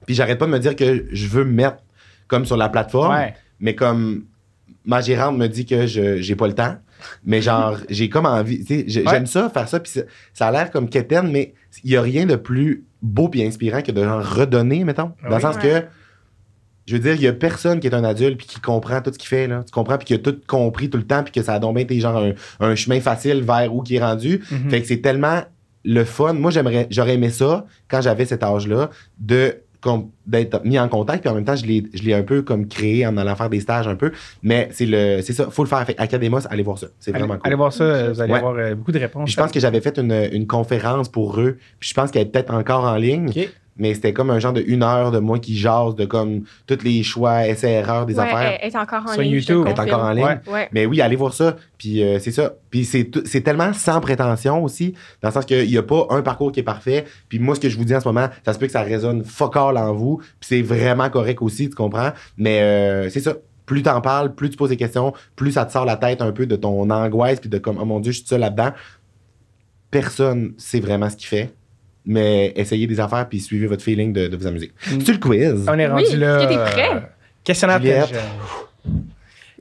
Puis 0.06 0.16
j'arrête 0.16 0.38
pas 0.38 0.46
de 0.46 0.52
me 0.52 0.60
dire 0.60 0.76
que 0.76 1.06
je 1.12 1.28
veux 1.28 1.44
me 1.44 1.52
mettre 1.52 1.78
comme 2.28 2.46
sur 2.46 2.58
la 2.58 2.70
plateforme. 2.70 3.16
Ouais. 3.16 3.34
Mais 3.60 3.76
comme 3.76 4.26
ma 4.86 5.02
gérante 5.02 5.38
me 5.38 5.48
dit 5.48 5.66
que 5.66 5.88
je 5.88 6.22
j'ai 6.22 6.36
pas 6.36 6.48
le 6.48 6.54
temps, 6.54 6.78
mais 7.26 7.42
genre 7.42 7.78
j'ai 7.90 8.10
comme 8.10 8.26
envie, 8.26 8.64
tu 8.64 8.90
sais, 8.90 9.00
Ouais. 9.02 9.04
j'aime 9.12 9.26
ça 9.26 9.50
faire 9.50 9.68
ça 9.68 9.80
puis 9.80 9.92
ça, 9.92 10.02
ça 10.34 10.48
a 10.48 10.52
l'air 10.52 10.72
comme 10.72 10.90
quétaine 10.90 11.32
mais 11.32 11.54
il 11.84 11.92
y 11.92 11.98
a 11.98 12.02
rien 12.02 12.26
de 12.26 12.36
plus 12.36 12.86
beau 13.02 13.30
puis 13.30 13.44
inspirant 13.44 13.82
que 13.82 13.92
de 13.92 14.04
genre 14.04 14.24
redonner 14.24 14.84
mettons, 14.84 15.12
dans 15.30 15.36
le 15.36 15.42
sens 15.42 15.56
Ouais. 15.58 15.62
que 15.82 15.86
je 16.88 16.94
veux 16.94 17.00
dire, 17.02 17.16
il 17.16 17.22
y 17.22 17.28
a 17.28 17.34
personne 17.34 17.80
qui 17.80 17.88
est 17.88 17.96
un 17.96 18.04
adulte 18.04 18.38
puis 18.38 18.46
qui 18.46 18.60
comprend 18.60 19.02
tout 19.02 19.12
ce 19.12 19.18
qu'il 19.18 19.28
fait 19.28 19.48
là. 19.48 19.64
Tu 19.66 19.72
comprends 19.72 19.98
puis 19.98 20.06
qui 20.06 20.14
a 20.14 20.20
tout 20.20 20.38
compris 20.46 20.88
tout 20.90 21.00
le 21.00 21.04
temps 21.04 21.24
puis 21.24 21.32
que 21.32 21.42
ça 21.42 21.56
a 21.56 21.60
donc 21.60 21.74
bien 21.76 21.84
été 21.84 22.00
genre 22.00 22.16
un, 22.18 22.34
un 22.60 22.76
chemin 22.76 23.00
facile 23.02 23.42
vers 23.42 23.74
où 23.74 23.82
qui 23.82 23.96
est 23.96 24.00
rendu. 24.04 24.44
Mhm. 24.52 24.70
Fait 24.70 24.82
que 24.82 24.88
c'est 24.88 25.02
tellement 25.02 25.42
le 25.84 26.04
fun. 26.04 26.34
Moi, 26.34 26.52
j'aimerais, 26.52 26.86
j'aurais 26.92 27.16
aimé 27.16 27.32
ça 27.32 27.66
quand 27.88 28.02
j'avais 28.02 28.26
cet 28.26 28.44
âge-là, 28.44 28.92
de 29.20 29.58
comme, 29.82 30.10
d'être 30.28 30.64
mis 30.66 30.80
en 30.80 30.88
contact. 30.88 31.22
Puis 31.22 31.30
en 31.30 31.36
même 31.36 31.46
temps, 31.46 31.56
je 31.56 31.66
l'ai, 31.66 31.84
je 31.94 32.04
l'ai 32.04 32.14
un 32.14 32.24
peu 32.24 32.42
comme 32.42 32.68
créé 32.68 33.06
en 33.06 33.16
allant 33.18 33.36
faire 33.36 33.50
des 33.50 33.60
stages 33.60 33.88
un 33.88 33.96
peu. 33.96 34.12
Mais 34.44 34.70
c'est 34.72 34.86
le, 34.86 35.22
c'est 35.22 35.34
ça, 35.34 35.50
faut 35.50 35.64
le 35.64 35.70
faire. 35.70 35.84
Fait 35.86 35.96
Academos, 36.00 36.40
allez 36.50 36.64
voir 36.64 36.78
ça. 36.78 36.88
C'est 37.00 37.12
Allez, 37.12 37.20
vraiment 37.20 37.36
cool. 37.36 37.48
allez 37.48 37.56
voir 37.56 37.74
ça, 37.74 38.12
vous 38.12 38.22
allez 38.22 38.32
Ouais. 38.34 38.40
avoir 38.40 38.56
euh, 38.58 38.76
beaucoup 38.76 38.92
de 38.92 39.00
réponses. 39.00 39.26
Puis 39.26 39.34
je 39.34 39.38
pense 39.40 39.52
que 39.52 39.60
j'avais 39.60 39.82
fait 39.82 39.98
une, 39.98 40.30
une 40.32 40.48
conférence 40.48 41.10
pour 41.10 41.40
eux. 41.40 41.58
Puis 41.80 41.90
je 41.90 41.94
pense 41.94 42.12
qu'elle 42.12 42.24
est 42.24 42.32
peut-être 42.32 42.54
encore 42.54 42.84
en 42.86 42.96
ligne. 42.96 43.32
Mais 43.78 43.94
c'était 43.94 44.14
comme 44.14 44.30
un 44.30 44.40
genre 44.40 44.54
de 44.54 44.64
une 44.66 44.84
heure 44.84 45.12
de 45.12 45.20
moi 45.20 45.38
qui 45.38 45.58
jase 45.58 45.96
de 45.96 46.06
comme 46.06 46.44
tous 46.66 46.82
les 46.86 47.04
choix, 47.04 47.46
essais, 47.46 47.74
erreurs 47.74 48.06
des 48.06 48.14
Ouais, 48.16 48.22
affaires. 48.22 48.58
elle 48.62 48.70
est 48.70 48.76
encore 48.78 49.04
en 49.06 49.12
Sur 49.12 49.22
ligne. 49.22 49.34
YouTube. 49.34 49.66
Elle 49.68 49.74
est 49.74 49.80
encore 49.82 50.02
en 50.06 50.12
ligne. 50.14 50.24
Ouais. 50.24 50.40
Ouais. 50.54 50.70
Mais 50.72 50.86
oui, 50.86 51.02
allez 51.02 51.18
voir 51.18 51.34
ça. 51.34 51.58
Puis 51.78 52.02
euh, 52.02 52.18
c'est 52.20 52.32
ça. 52.32 52.54
Puis 52.70 52.86
c'est, 52.86 53.04
tellement 53.42 53.74
sans 53.74 54.00
prétention 54.00 54.64
aussi, 54.64 54.94
dans 55.22 55.28
le 55.28 55.34
sens 55.34 55.44
qu'il 55.46 55.68
n'y 55.68 55.78
a 55.78 55.84
pas 55.84 56.08
un 56.10 56.22
parcours 56.22 56.54
qui 56.54 56.62
est 56.62 56.64
parfait. 56.64 57.04
Puis 57.28 57.38
moi, 57.40 57.54
ce 57.56 57.60
que 57.60 57.68
je 57.68 57.78
vous 57.78 57.84
dis 57.84 57.94
en 57.94 58.00
ce 58.00 58.08
moment, 58.08 58.28
ça 58.46 58.54
se 58.54 58.60
peut 58.60 58.66
que 58.66 58.72
ça 58.72 58.82
résonne 58.82 59.26
fuck 59.26 59.58
all 59.58 59.78
en 59.78 59.94
vous. 59.94 60.15
Puis 60.18 60.28
c'est 60.42 60.62
vraiment 60.62 61.10
correct 61.10 61.42
aussi, 61.42 61.70
tu 61.70 61.76
comprends? 61.76 62.12
Mais 62.38 62.62
euh, 62.62 63.10
c'est 63.10 63.20
ça. 63.22 63.36
Plus 63.66 63.82
t'en 63.82 64.00
parles, 64.00 64.36
plus 64.36 64.52
tu 64.52 64.58
poses 64.58 64.70
des 64.70 64.78
questions, 64.78 65.12
plus 65.36 65.54
ça 65.54 65.66
te 65.66 65.72
sort 65.72 65.86
la 65.86 65.96
tête 65.98 66.22
un 66.22 66.32
peu 66.32 66.46
de 66.46 66.56
ton 66.56 66.88
angoisse, 66.92 67.40
puis 67.40 67.50
de 67.50 67.58
comme, 67.58 67.78
oh 67.82 67.86
mon 67.86 68.00
Dieu, 68.00 68.12
je 68.12 68.20
suis 68.20 68.28
seul 68.28 68.42
là-dedans. 68.42 68.72
Personne 69.92 70.54
sait 70.58 70.80
vraiment 70.80 71.10
ce 71.10 71.16
qu'il 71.16 71.28
fait. 71.28 71.54
Mais 72.06 72.54
essayez 72.56 72.86
des 72.86 73.00
affaires, 73.00 73.28
puis 73.28 73.40
suivez 73.40 73.66
votre 73.66 73.82
feeling 73.84 74.14
de, 74.14 74.28
de 74.28 74.38
vous 74.38 74.46
amuser. 74.46 74.72
Mm. 74.92 75.00
C'est 75.04 75.14
le 75.14 75.18
quiz. 75.18 75.66
On 75.68 75.80
est 75.80 75.88
Oui, 75.88 76.04
rendu 76.04 76.18
là. 76.18 76.38
est-ce 76.38 76.46
que 76.48 76.54
t'es 76.54 76.72
prêt? 76.72 76.96
euh, 76.96 77.00
Questionnaire. 77.44 78.08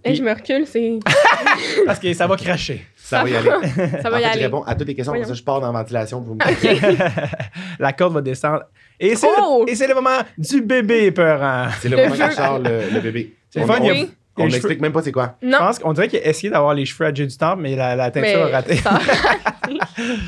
Et 0.07 0.15
je 0.15 0.23
me 0.23 0.35
recule, 0.35 0.67
c'est. 0.67 0.99
Parce 1.87 1.99
que 1.99 2.13
ça 2.13 2.27
va 2.27 2.37
cracher. 2.37 2.85
Ça 3.07 3.23
va 3.23 3.29
y 3.29 3.37
aller. 3.37 3.51
Ça 4.03 4.09
va 4.11 4.17
en 4.17 4.19
y 4.19 4.23
fait, 4.23 4.29
je 4.29 4.33
aller. 4.33 4.43
réponds 4.47 4.63
à 4.65 4.75
toutes 4.75 4.87
les 4.89 4.95
questions, 4.95 5.13
comme 5.13 5.25
ça, 5.25 5.35
je 5.35 5.43
pars 5.43 5.61
dans 5.61 5.71
la 5.71 5.79
ventilation. 5.79 6.21
Vous 6.21 6.35
me... 6.35 6.41
La 7.79 7.93
corde 7.93 8.15
va 8.15 8.21
descendre. 8.23 8.63
Et 8.99 9.15
c'est 9.15 9.27
Oh! 9.39 9.65
le, 9.67 9.73
et 9.73 9.75
c'est 9.77 9.87
le 9.87 9.95
moment 9.95 10.19
du 10.39 10.63
bébé 10.63 11.11
peurant. 11.11 11.67
C'est 11.81 11.89
le 11.91 11.97
Le 11.97 12.09
moment 12.09 12.29
que 12.29 12.35
sort 12.35 12.59
le, 12.61 12.81
le 12.95 13.01
bébé. 13.01 13.35
C'est 13.51 13.61
on 13.63 13.67
fun, 13.67 13.75
a- 13.77 13.81
Oui. 13.83 14.11
on 14.39 14.47
n'explique 14.49 14.81
même 14.81 14.93
pas 14.93 15.03
c'est 15.03 15.13
quoi. 15.13 15.37
Je 15.43 15.49
Non. 15.49 15.59
pense 15.59 15.79
qu'on 15.79 15.93
dirait 15.93 16.09
qu'il 16.09 16.19
a 16.21 16.27
essayé 16.27 16.49
d'avoir 16.51 16.73
les 16.75 16.87
cheveux 16.87 17.07
à 17.07 17.13
du 17.13 17.29
Temple, 17.29 17.61
mais 17.63 17.77
la, 17.77 17.95
la 17.95 18.11
teinture 18.11 18.47
Mais 18.47 18.53
a 18.53 18.57
raté. 18.57 18.81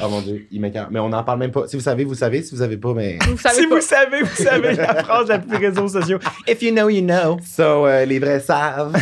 Oh 0.03 0.09
mon 0.09 0.21
dieu, 0.23 0.47
il 0.51 0.61
m'écarte. 0.61 0.89
Mais 0.91 0.99
on 1.01 1.09
n'en 1.11 1.23
parle 1.23 1.39
même 1.41 1.51
pas. 1.51 1.67
Si 1.69 1.77
vous 1.77 1.83
savez, 1.83 2.05
vous 2.05 2.15
savez. 2.15 2.43
Si 2.43 2.55
vous 2.55 2.61
savez 2.63 2.77
pas, 2.79 2.95
mais. 2.95 3.19
vous 3.29 3.37
savez 3.37 3.55
si 3.61 3.67
pas. 3.67 3.75
vous 3.75 3.81
savez, 3.83 4.23
vous 4.23 4.35
savez 4.43 4.75
la 4.75 4.95
phrase 5.03 5.29
la 5.29 5.39
plus 5.39 5.57
réseaux 5.59 5.89
sociaux. 5.89 6.19
If 6.47 6.63
you 6.63 6.71
know, 6.73 6.89
you 6.89 7.03
know. 7.03 7.37
So, 7.45 7.87
euh, 7.87 8.05
les 8.07 8.19
vrais 8.19 8.41
savent. 8.41 8.95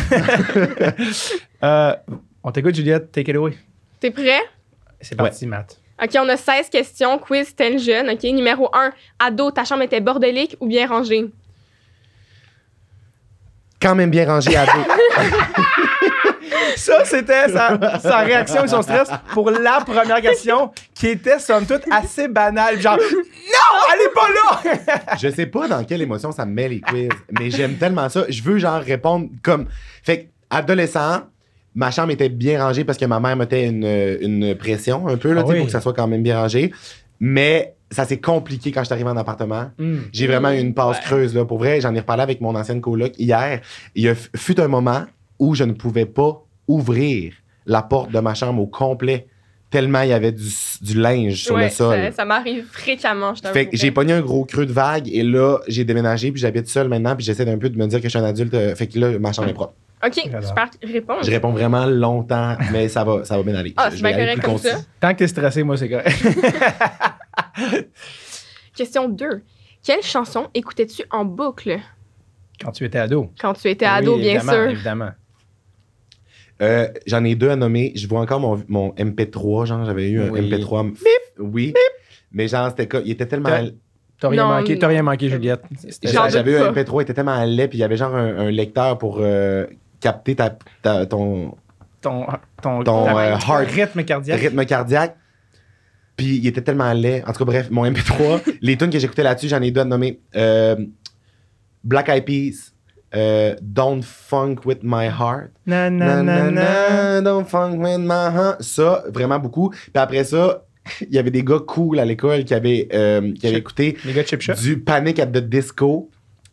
Euh, 1.63 1.93
on 2.45 2.51
t'écoute, 2.51 2.75
Juliette. 2.75 3.11
Take 3.11 3.31
it 3.31 3.35
away. 3.35 3.57
T'es 3.99 4.11
prêt? 4.11 4.39
C'est 5.01 5.15
parti, 5.15 5.47
Matt. 5.47 5.79
OK, 6.01 6.11
on 6.17 6.29
a 6.29 6.37
16 6.37 6.69
questions. 6.69 7.17
Quiz 7.17 7.55
jeune. 7.83 8.11
OK, 8.11 8.23
numéro 8.23 8.69
1. 8.71 8.91
Ado, 9.17 9.49
ta 9.49 9.65
chambre 9.65 9.81
était 9.81 9.99
bordélique 9.99 10.55
ou 10.59 10.67
bien 10.67 10.87
rangée? 10.87 11.25
Quand 13.81 13.95
même 13.95 14.11
bien 14.11 14.27
rangé 14.27 14.55
à 14.55 14.65
dos. 14.65 14.71
Ça, 16.75 17.05
c'était 17.05 17.49
sa, 17.49 17.99
sa 17.99 18.17
réaction 18.19 18.65
et 18.65 18.67
son 18.67 18.81
stress 18.81 19.09
pour 19.33 19.49
la 19.49 19.81
première 19.81 20.21
question, 20.21 20.71
qui 20.93 21.07
était, 21.07 21.39
somme 21.39 21.65
toute, 21.65 21.83
assez 21.89 22.27
banale. 22.27 22.79
Genre, 22.79 22.97
non, 22.97 23.93
elle 23.93 24.01
est 24.01 24.13
pas 24.13 24.29
là! 24.29 25.15
Je 25.17 25.29
sais 25.29 25.45
pas 25.45 25.67
dans 25.67 25.83
quelle 25.83 26.01
émotion 26.01 26.31
ça 26.31 26.45
me 26.45 26.51
met 26.51 26.69
les 26.69 26.81
quiz, 26.81 27.09
mais 27.39 27.49
j'aime 27.49 27.77
tellement 27.77 28.09
ça. 28.09 28.25
Je 28.29 28.43
veux 28.43 28.59
genre 28.59 28.81
répondre 28.81 29.29
comme. 29.41 29.67
Fait 30.03 30.25
que, 30.25 30.29
adolescent, 30.49 31.23
ma 31.75 31.91
chambre 31.91 32.11
était 32.11 32.29
bien 32.29 32.63
rangée 32.65 32.83
parce 32.83 32.97
que 32.97 33.05
ma 33.05 33.19
mère 33.19 33.35
mettait 33.35 33.67
une, 33.67 33.85
une 34.21 34.55
pression 34.55 35.07
un 35.07 35.17
peu 35.17 35.33
là, 35.33 35.41
Ah 35.41 35.43
tu 35.43 35.47
sais, 35.49 35.53
oui. 35.53 35.59
pour 35.59 35.65
que 35.67 35.71
ça 35.73 35.81
soit 35.81 35.93
quand 35.93 36.07
même 36.07 36.23
bien 36.23 36.39
rangé. 36.39 36.71
Mais 37.19 37.75
ça 37.91 38.05
s'est 38.05 38.19
compliqué 38.19 38.71
quand 38.71 38.81
je 38.81 38.85
suis 38.85 38.93
arrivé 38.93 39.09
en 39.09 39.17
appartement. 39.17 39.71
Hmm. 39.77 39.99
J'ai 40.11 40.27
vraiment 40.27 40.51
eu 40.51 40.59
une 40.59 40.73
passe 40.73 40.97
Ouais. 40.97 41.03
creuse 41.03 41.35
là. 41.35 41.45
Pour 41.45 41.59
vrai, 41.59 41.79
j'en 41.81 41.93
ai 41.95 41.99
reparlé 41.99 42.23
avec 42.23 42.41
mon 42.41 42.55
ancienne 42.55 42.81
coloc 42.81 43.13
hier. 43.17 43.61
Il 43.93 44.03
y 44.03 44.09
a 44.09 44.15
fut 44.35 44.59
un 44.59 44.67
moment 44.67 45.03
où 45.39 45.53
je 45.55 45.63
ne 45.63 45.73
pouvais 45.73 46.05
pas 46.05 46.41
ouvrir 46.67 47.33
la 47.65 47.81
porte 47.81 48.11
de 48.11 48.19
ma 48.19 48.33
chambre 48.33 48.61
au 48.61 48.67
complet 48.67 49.27
tellement 49.71 50.01
il 50.03 50.09
y 50.09 50.13
avait 50.13 50.31
du, 50.31 50.47
du 50.81 50.93
linge 50.99 51.35
sur 51.43 51.55
Ouais, 51.55 51.65
le 51.65 51.69
sol. 51.69 51.97
Ça, 51.97 52.11
ça 52.11 52.25
m'arrive 52.25 52.65
fréquemment, 52.71 53.33
je. 53.35 53.41
Fait 53.49 53.65
que 53.67 53.75
j'ai 53.75 53.91
pogné 53.91 54.13
un 54.13 54.21
gros 54.21 54.45
creux 54.45 54.65
de 54.65 54.71
vague 54.71 55.09
et 55.11 55.23
là, 55.23 55.57
j'ai 55.67 55.83
déménagé 55.83 56.31
puis 56.31 56.39
j'habite 56.39 56.67
seul 56.67 56.87
maintenant 56.87 57.15
puis 57.15 57.25
j'essaie 57.25 57.43
d'un 57.45 57.57
peu 57.57 57.69
de 57.69 57.77
me 57.77 57.85
dire 57.87 57.99
que 57.99 58.05
je 58.05 58.09
suis 58.09 58.19
un 58.19 58.23
adulte. 58.23 58.53
euh, 58.53 58.75
Fait 58.75 58.87
que 58.87 58.97
là, 58.99 59.19
ma 59.19 59.33
chambre 59.33 59.49
est 59.49 59.53
propre. 59.53 59.73
OK, 60.03 60.13
J'adore. 60.25 60.43
super 60.47 60.69
réponse. 60.83 61.25
Je 61.25 61.31
réponds 61.31 61.51
vraiment 61.51 61.85
longtemps, 61.85 62.55
mais 62.71 62.87
ça 62.89 63.03
va, 63.03 63.23
ça 63.25 63.37
va 63.37 63.43
bien 63.43 63.55
aller. 63.55 63.73
Ah, 63.77 63.89
Je- 63.89 63.97
c'est 63.97 64.01
bien 64.03 64.11
correct 64.13 64.41
comme 64.41 64.57
ça. 64.57 64.77
Tant 64.99 65.13
que 65.13 65.19
t'es 65.19 65.27
stressé, 65.27 65.63
moi, 65.63 65.77
c'est 65.77 65.89
correct. 65.89 66.11
Question 68.75 69.09
2. 69.09 69.41
Quelle 69.83 70.01
chanson 70.01 70.47
écoutais-tu 70.53 71.03
en 71.11 71.25
boucle? 71.25 71.79
Quand 72.61 72.71
tu 72.71 72.85
étais 72.85 72.97
ado. 72.99 73.31
quand 73.39 73.53
tu 73.53 73.67
étais 73.69 73.85
ado, 73.85 74.15
Oui, 74.15 74.21
bien 74.21 74.35
évidemment, 74.35 74.51
sûr? 74.53 74.69
Évidemment. 74.69 75.09
Euh, 76.61 76.87
J'en 77.05 77.23
ai 77.23 77.35
deux 77.35 77.49
à 77.49 77.55
nommer. 77.55 77.91
Je 77.95 78.07
vois 78.07 78.21
encore 78.21 78.39
mon, 78.39 78.63
mon 78.67 78.91
MP3, 78.93 79.65
genre 79.65 79.85
j'avais 79.85 80.09
eu 80.09 80.21
un 80.21 80.29
Oui. 80.29 80.41
MP3. 80.49 80.93
Oui. 81.39 81.73
Mais 82.31 82.47
genre, 82.47 82.69
c'était 82.69 82.87
quoi? 82.87 83.01
Il 83.03 83.11
était 83.11 83.25
tellement. 83.25 83.49
T'as- 84.19 84.29
rien 84.29 84.45
manqué, 84.47 84.79
t'as 84.79 84.87
rien 84.87 85.03
manqué, 85.03 85.29
Juliette. 85.29 85.61
J'avais 86.03 86.51
eu 86.53 86.57
un 86.57 86.71
pas. 86.71 86.81
MP3, 86.81 86.99
il 86.99 87.03
était 87.03 87.13
tellement 87.13 87.43
laid, 87.43 87.67
puis 87.67 87.77
il 87.77 87.81
y 87.81 87.83
avait 87.83 87.97
genre 87.97 88.15
un, 88.15 88.37
un 88.47 88.51
lecteur 88.51 88.97
pour 88.97 89.17
euh, 89.19 89.65
capter 90.05 90.35
ta, 90.35 90.55
ta- 90.81 91.05
ton 91.05 91.55
ton, 92.01 92.25
ton, 92.61 92.83
Ton, 92.83 93.05
ta- 93.05 93.17
euh, 93.17 93.35
heart- 93.35 93.71
rythme 93.71 94.03
cardiaque. 94.03 94.39
rythme 94.39 94.63
cardiaque. 94.65 95.15
Puis 96.15 96.37
il 96.37 96.47
était 96.47 96.61
tellement 96.61 96.93
laid. 96.93 97.23
En 97.27 97.31
tout 97.33 97.39
cas, 97.39 97.45
bref, 97.45 97.69
mon 97.71 97.83
MP3, 97.85 98.41
les 98.61 98.77
tunes 98.77 98.91
que 98.91 98.99
j'écoutais 98.99 99.23
là-dessus, 99.23 99.47
j'en 99.49 99.61
ai 99.61 99.71
deux 99.71 99.81
à 99.81 99.85
nommer. 99.85 100.19
Euh, 100.35 100.75
Black 101.83 102.07
Eyed 102.09 102.25
Peas, 102.25 102.71
euh, 103.15 103.55
Don't 103.61 104.01
Funk 104.03 104.57
With 104.65 104.79
My 104.83 105.05
Heart. 105.07 105.49
Na, 105.65 105.89
Na, 105.89 106.21
na, 106.23 106.51
na, 106.51 107.21
Don't 107.21 107.45
Funk 107.45 107.77
With 107.77 107.99
My 107.99 108.29
Heart. 108.35 108.61
Ça, 108.61 109.03
vraiment 109.11 109.39
beaucoup. 109.39 109.69
Puis 109.71 109.91
après 109.95 110.23
ça, 110.23 110.63
il 111.01 111.13
y 111.13 111.17
avait 111.17 111.31
des 111.31 111.43
gars 111.43 111.59
cool 111.65 111.99
à 111.99 112.05
l'école 112.05 112.43
qui 112.45 112.53
avaient, 112.53 112.87
euh, 112.93 113.33
qui 113.33 113.47
avaient 113.47 113.57
écouté 113.57 113.97
Les 114.05 114.13
gars 114.13 114.21
de 114.23 114.61
du 114.61 114.79
Panic 114.79 115.19
at 115.19 115.25
the 115.27 115.37
Disco, 115.39 116.09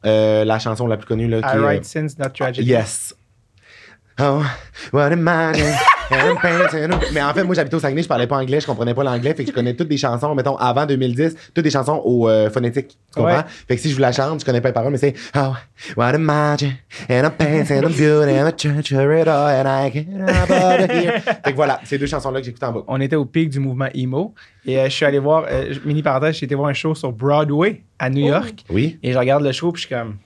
euh, 0.07 0.45
la 0.47 0.59
chanson 0.59 0.87
la 0.87 0.97
plus 0.97 1.07
connue. 1.07 1.29
Là, 1.29 1.43
qui 1.43 1.57
I 1.57 1.59
write 1.61 1.85
sins, 1.85 2.17
not 2.19 2.31
tragedy. 2.31 2.67
Yes. 2.69 3.15
Oh, 4.23 4.43
what 4.93 5.11
a 5.13 5.17
man. 5.17 5.55
Mais 7.13 7.23
en 7.23 7.33
fait, 7.33 7.43
moi, 7.45 7.55
j'habitais 7.55 7.75
au 7.77 7.79
Saguenay, 7.81 8.03
je 8.03 8.09
parlais 8.09 8.27
pas 8.27 8.37
anglais, 8.37 8.61
je 8.61 8.67
comprenais 8.67 8.93
pas 8.95 9.03
l'anglais, 9.03 9.33
fait 9.35 9.45
que 9.45 9.51
je 9.51 9.55
connais 9.55 9.75
toutes 9.75 9.89
des 9.89 9.97
chansons, 9.97 10.35
mettons, 10.35 10.57
avant 10.57 10.85
2010, 10.85 11.37
toutes 11.55 11.65
des 11.65 11.71
chansons 11.71 12.03
au 12.05 12.29
euh, 12.29 12.51
phonétique. 12.51 12.89
Tu 12.89 12.97
comprends? 13.15 13.37
Ouais. 13.39 13.43
Fait 13.67 13.77
que 13.77 13.83
si 13.83 13.89
je 13.89 13.95
vous 13.95 14.01
la 14.01 14.13
chante, 14.13 14.41
je 14.41 14.45
connais 14.45 14.61
pas 14.61 14.69
les 14.69 14.75
paroles, 14.75 14.93
mais 14.93 14.99
c'est 14.99 15.15
Oh, 15.35 15.55
what 15.97 16.09
a 16.15 16.19
magic, 16.19 16.73
and 17.11 17.25
a 17.25 17.31
pain, 17.31 17.65
and 17.71 17.85
a 17.85 17.89
beauty, 17.89 18.39
and 18.39 18.47
a 18.47 18.53
church, 18.53 18.93
and 18.93 19.67
I 19.67 19.87
of 19.87 20.91
here. 20.91 21.21
Fait 21.45 21.51
que 21.53 21.57
voilà, 21.57 21.81
ces 21.85 21.97
deux 21.99 22.07
chansons-là 22.07 22.41
que 22.41 22.47
j'écoute 22.47 22.63
en 22.63 22.73
boucle. 22.73 22.85
On 22.89 23.01
était 23.01 23.17
au 23.17 23.25
pic 23.25 23.49
du 23.49 23.59
mouvement 23.61 23.89
emo. 23.95 24.35
Et 24.67 24.79
euh, 24.79 24.85
je 24.85 24.91
suis 24.91 25.07
allé 25.07 25.19
voir, 25.19 25.47
euh, 25.51 25.75
mini 25.85 26.03
parenthèse, 26.03 26.37
j'ai 26.37 26.45
été 26.47 26.55
voir 26.55 26.69
un 26.69 26.75
show 26.75 26.95
sur 26.95 27.11
Broadway 27.13 27.83
à 27.99 28.11
New 28.11 28.25
Oh. 28.27 28.29
York. 28.29 28.65
Oui? 28.71 28.99
Et 29.03 29.13
je 29.13 29.19
regarde 29.19 29.43
le 29.43 29.53
show, 29.53 29.73
puis 29.73 29.83
je 29.83 29.87
suis 29.87 29.95
comme. 29.97 30.17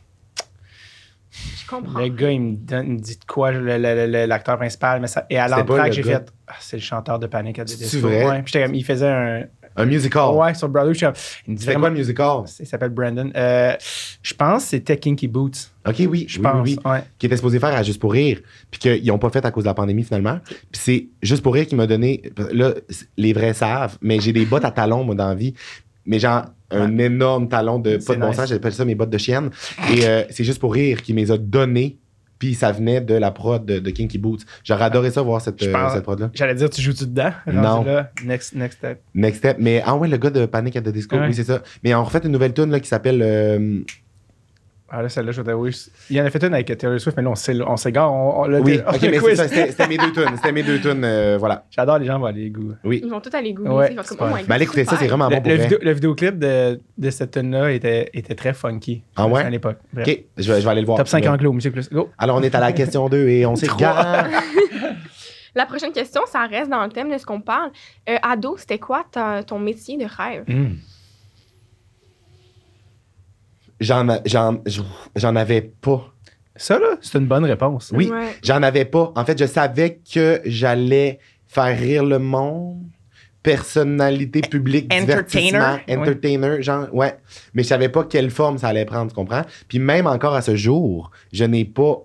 Je 1.62 1.66
comprends. 1.68 1.98
Le 1.98 2.08
gars, 2.08 2.30
il 2.30 2.40
me, 2.40 2.56
donne, 2.56 2.86
il 2.86 2.92
me 2.94 2.98
dit 2.98 3.16
de 3.16 3.24
quoi, 3.26 3.50
l'acteur 3.52 4.56
principal. 4.56 5.00
Mais 5.00 5.06
ça, 5.06 5.26
et 5.30 5.38
à 5.38 5.48
C'était 5.48 5.54
pas 5.64 5.72
l'entraque, 5.74 5.88
le 5.88 5.92
j'ai 5.94 6.02
fait. 6.02 6.32
Ah, 6.46 6.52
c'est 6.60 6.76
le 6.76 6.82
chanteur 6.82 7.18
de 7.18 7.26
Panic 7.26 7.58
at 7.58 7.64
the 7.64 7.68
C'est 7.70 7.78
Disco. 7.78 8.08
Ouais. 8.08 8.42
Puis 8.42 8.52
j'étais 8.52 8.64
comme, 8.64 8.74
il 8.74 8.84
faisait 8.84 9.08
un. 9.08 9.42
Un 9.78 9.84
musical. 9.84 10.30
Ouais, 10.34 10.54
sur 10.54 10.70
Broadway. 10.70 10.94
Je 10.94 10.98
suis 10.98 11.06
comme. 11.06 11.14
Il 11.46 11.52
me 11.52 11.56
dit 11.58 11.64
C'est 11.64 11.72
quoi 11.72 11.80
vraiment. 11.80 11.92
le 11.94 11.98
musical? 12.00 12.44
Il 12.60 12.66
s'appelle 12.66 12.88
Brandon. 12.90 13.30
Euh, 13.36 13.74
je 14.22 14.32
pense 14.32 14.62
que 14.64 14.68
c'était 14.70 14.96
Kinky 14.96 15.28
Boots. 15.28 15.70
Ok, 15.86 15.96
oui, 16.08 16.24
Je 16.28 16.38
oui, 16.38 16.42
pense. 16.42 16.64
oui, 16.64 16.78
oui. 16.82 16.90
Ouais. 16.90 17.02
qui 17.18 17.26
était 17.26 17.36
supposé 17.36 17.60
faire 17.60 17.74
à 17.74 17.82
Juste 17.82 18.00
pour 18.00 18.12
rire, 18.12 18.40
puis 18.70 18.80
qu'ils 18.80 19.06
n'ont 19.06 19.18
pas 19.18 19.28
fait 19.28 19.44
à 19.44 19.50
cause 19.50 19.64
de 19.64 19.68
la 19.68 19.74
pandémie 19.74 20.02
finalement. 20.02 20.38
Puis 20.46 20.56
c'est 20.72 21.08
Juste 21.22 21.42
pour 21.42 21.52
rire 21.52 21.66
qui 21.66 21.74
m'a 21.74 21.86
donné, 21.86 22.22
là, 22.52 22.72
les 23.18 23.32
vrais 23.34 23.52
savent, 23.52 23.98
mais 24.00 24.18
j'ai 24.18 24.32
des 24.32 24.46
bottes 24.46 24.64
à 24.64 24.70
talons, 24.70 25.04
moi, 25.04 25.14
dans 25.14 25.28
la 25.28 25.34
vie. 25.34 25.52
Mais 26.06 26.18
genre, 26.18 26.44
un 26.70 26.98
énorme 26.98 27.48
talon 27.48 27.78
de 27.78 27.96
pas 28.04 28.14
de 28.14 28.20
bon 28.20 28.28
nice. 28.28 28.36
sens, 28.36 28.48
j'appelle 28.48 28.72
ça 28.72 28.84
mes 28.84 28.94
bottes 28.94 29.10
de 29.10 29.18
chienne. 29.18 29.50
Et 29.94 30.06
euh, 30.06 30.22
c'est 30.30 30.44
Juste 30.44 30.58
pour 30.60 30.72
rire 30.74 31.02
qui 31.02 31.12
me 31.14 31.20
les 31.20 31.30
a 31.30 31.38
données, 31.38 31.98
puis 32.38 32.54
ça 32.54 32.70
venait 32.72 33.00
de 33.00 33.14
la 33.14 33.30
prod 33.30 33.64
de, 33.64 33.78
de 33.78 33.90
Kinky 33.90 34.18
Boots. 34.18 34.40
J'aurais 34.64 34.84
adoré 34.84 35.10
ça, 35.10 35.22
voir 35.22 35.40
cette, 35.40 35.62
euh, 35.62 35.88
cette 35.92 36.02
prod-là. 36.02 36.30
J'allais 36.34 36.54
dire, 36.54 36.68
tu 36.70 36.80
joues-tu 36.82 37.06
dedans? 37.06 37.30
Non. 37.52 37.82
Là, 37.84 38.10
next, 38.24 38.54
next 38.54 38.78
step. 38.78 39.00
Next 39.14 39.38
Step. 39.38 39.56
Mais 39.60 39.82
ah 39.86 39.96
ouais, 39.96 40.08
le 40.08 40.16
gars 40.16 40.30
de 40.30 40.44
Panic 40.46 40.76
at 40.76 40.82
the 40.82 40.88
Disco, 40.90 41.16
Ouais. 41.16 41.28
oui, 41.28 41.34
c'est 41.34 41.44
ça. 41.44 41.62
Mais 41.84 41.94
on 41.94 42.04
refait 42.04 42.20
une 42.24 42.32
nouvelle 42.32 42.52
tune 42.52 42.70
là, 42.70 42.80
qui 42.80 42.88
s'appelle. 42.88 43.20
euh, 43.22 43.80
Ah 44.88 45.02
là, 45.02 45.08
celle-là, 45.08 45.32
je 45.32 45.42
t'avouer. 45.42 45.70
Il 46.10 46.16
y 46.16 46.20
en 46.20 46.24
a 46.24 46.30
fait 46.30 46.42
une 46.44 46.54
avec 46.54 46.66
Taylor 46.78 47.00
Swift, 47.00 47.16
mais 47.16 47.22
là, 47.24 47.30
on 47.30 47.34
s'é- 47.34 47.60
on 47.60 47.76
s'égare. 47.76 48.12
On, 48.12 48.44
on, 48.44 48.60
Oui, 48.62 48.80
on- 48.86 48.90
ok, 48.94 49.02
mais 49.02 49.36
c'était 49.36 49.88
mes 49.88 49.98
deux 49.98 50.12
tunes. 50.12 50.36
C'était 50.36 50.52
mes 50.52 50.62
deux 50.62 50.80
tunes, 50.80 51.02
euh, 51.04 51.36
voilà. 51.38 51.64
J'adore 51.70 51.98
les 51.98 52.06
gens 52.06 52.18
vont 52.20 52.26
aller 52.26 52.50
goût. 52.50 52.72
Oui. 52.84 53.00
Ils 53.02 53.10
vont 53.10 53.20
tous 53.20 53.34
aller 53.34 53.52
googler. 53.52 53.72
Ouais, 53.74 53.88
ils 53.90 53.96
vont 53.96 54.02
comme, 54.16 54.30
oh 54.32 54.36
my 54.36 54.44
allez 54.48 54.64
écouter 54.64 54.84
ça, 54.84 54.96
c'est 54.96 55.08
vraiment 55.08 55.28
Le, 55.28 55.36
bon 55.36 55.42
pour 55.42 55.50
le 55.50 55.56
vrai. 55.56 55.64
vidéo, 55.66 55.78
le 55.82 55.92
vidéoclip 55.92 56.38
de, 56.38 56.78
de 56.98 57.10
cette 57.10 57.32
tune-là 57.32 57.72
était, 57.72 58.10
était 58.14 58.36
très 58.36 58.54
funky. 58.54 59.02
Ah 59.16 59.26
ouais? 59.26 59.42
À 59.42 59.50
l'époque. 59.50 59.78
Ok, 59.98 60.04
je 60.36 60.52
vais, 60.52 60.60
je 60.60 60.64
vais 60.64 60.70
aller 60.70 60.82
le 60.82 60.86
voir. 60.86 60.98
Top 60.98 61.08
5 61.08 61.22
Ouais. 61.24 61.28
anglo, 61.30 61.52
monsieur 61.52 61.72
plus. 61.72 61.90
Go. 61.90 62.10
Alors, 62.16 62.36
on 62.36 62.42
est 62.42 62.54
à 62.54 62.60
la 62.60 62.70
question 62.72 63.08
2 63.08 63.26
et 63.28 63.44
on 63.44 63.56
s'égare. 63.56 64.26
La 65.54 65.64
prochaine 65.64 65.92
question, 65.92 66.20
ça 66.26 66.46
reste 66.46 66.70
dans 66.70 66.84
le 66.84 66.90
thème 66.90 67.10
de 67.10 67.16
ce 67.16 67.24
qu'on 67.24 67.40
parle. 67.40 67.70
Euh, 68.10 68.16
ado, 68.22 68.56
c'était 68.58 68.78
quoi 68.78 69.04
ton 69.46 69.58
métier 69.58 69.96
de 69.96 70.04
rêve? 70.04 70.44
Hmm. 70.46 70.74
J'en, 73.80 74.08
a- 74.08 74.20
j'en, 74.24 74.58
j'en 75.14 75.36
avais 75.36 75.60
pas. 75.62 76.12
Ça, 76.56 76.78
là, 76.78 76.96
c'est 77.02 77.18
une 77.18 77.26
bonne 77.26 77.44
réponse. 77.44 77.92
Oui, 77.94 78.08
Ouais. 78.10 78.34
j'en 78.42 78.62
avais 78.62 78.86
pas. 78.86 79.12
En 79.14 79.24
fait, 79.24 79.38
je 79.38 79.44
savais 79.44 80.00
que 80.12 80.40
j'allais 80.46 81.18
faire 81.46 81.76
rire 81.78 82.04
le 82.04 82.18
monde, 82.18 82.82
personnalité 83.42 84.40
publique, 84.40 84.86
Entertainer. 84.92 85.50
divertissement, 85.52 85.78
entertainer, 85.88 86.62
genre, 86.62 86.86
ouais. 86.92 87.16
Mais 87.54 87.62
je 87.62 87.68
savais 87.68 87.88
pas 87.88 88.04
quelle 88.04 88.30
forme 88.30 88.58
ça 88.58 88.68
allait 88.68 88.84
prendre, 88.84 89.10
tu 89.10 89.14
comprends? 89.14 89.42
Puis 89.68 89.78
même 89.78 90.06
encore 90.06 90.34
à 90.34 90.42
ce 90.42 90.56
jour, 90.56 91.10
je 91.32 91.44
n'ai 91.44 91.64
pas 91.64 91.98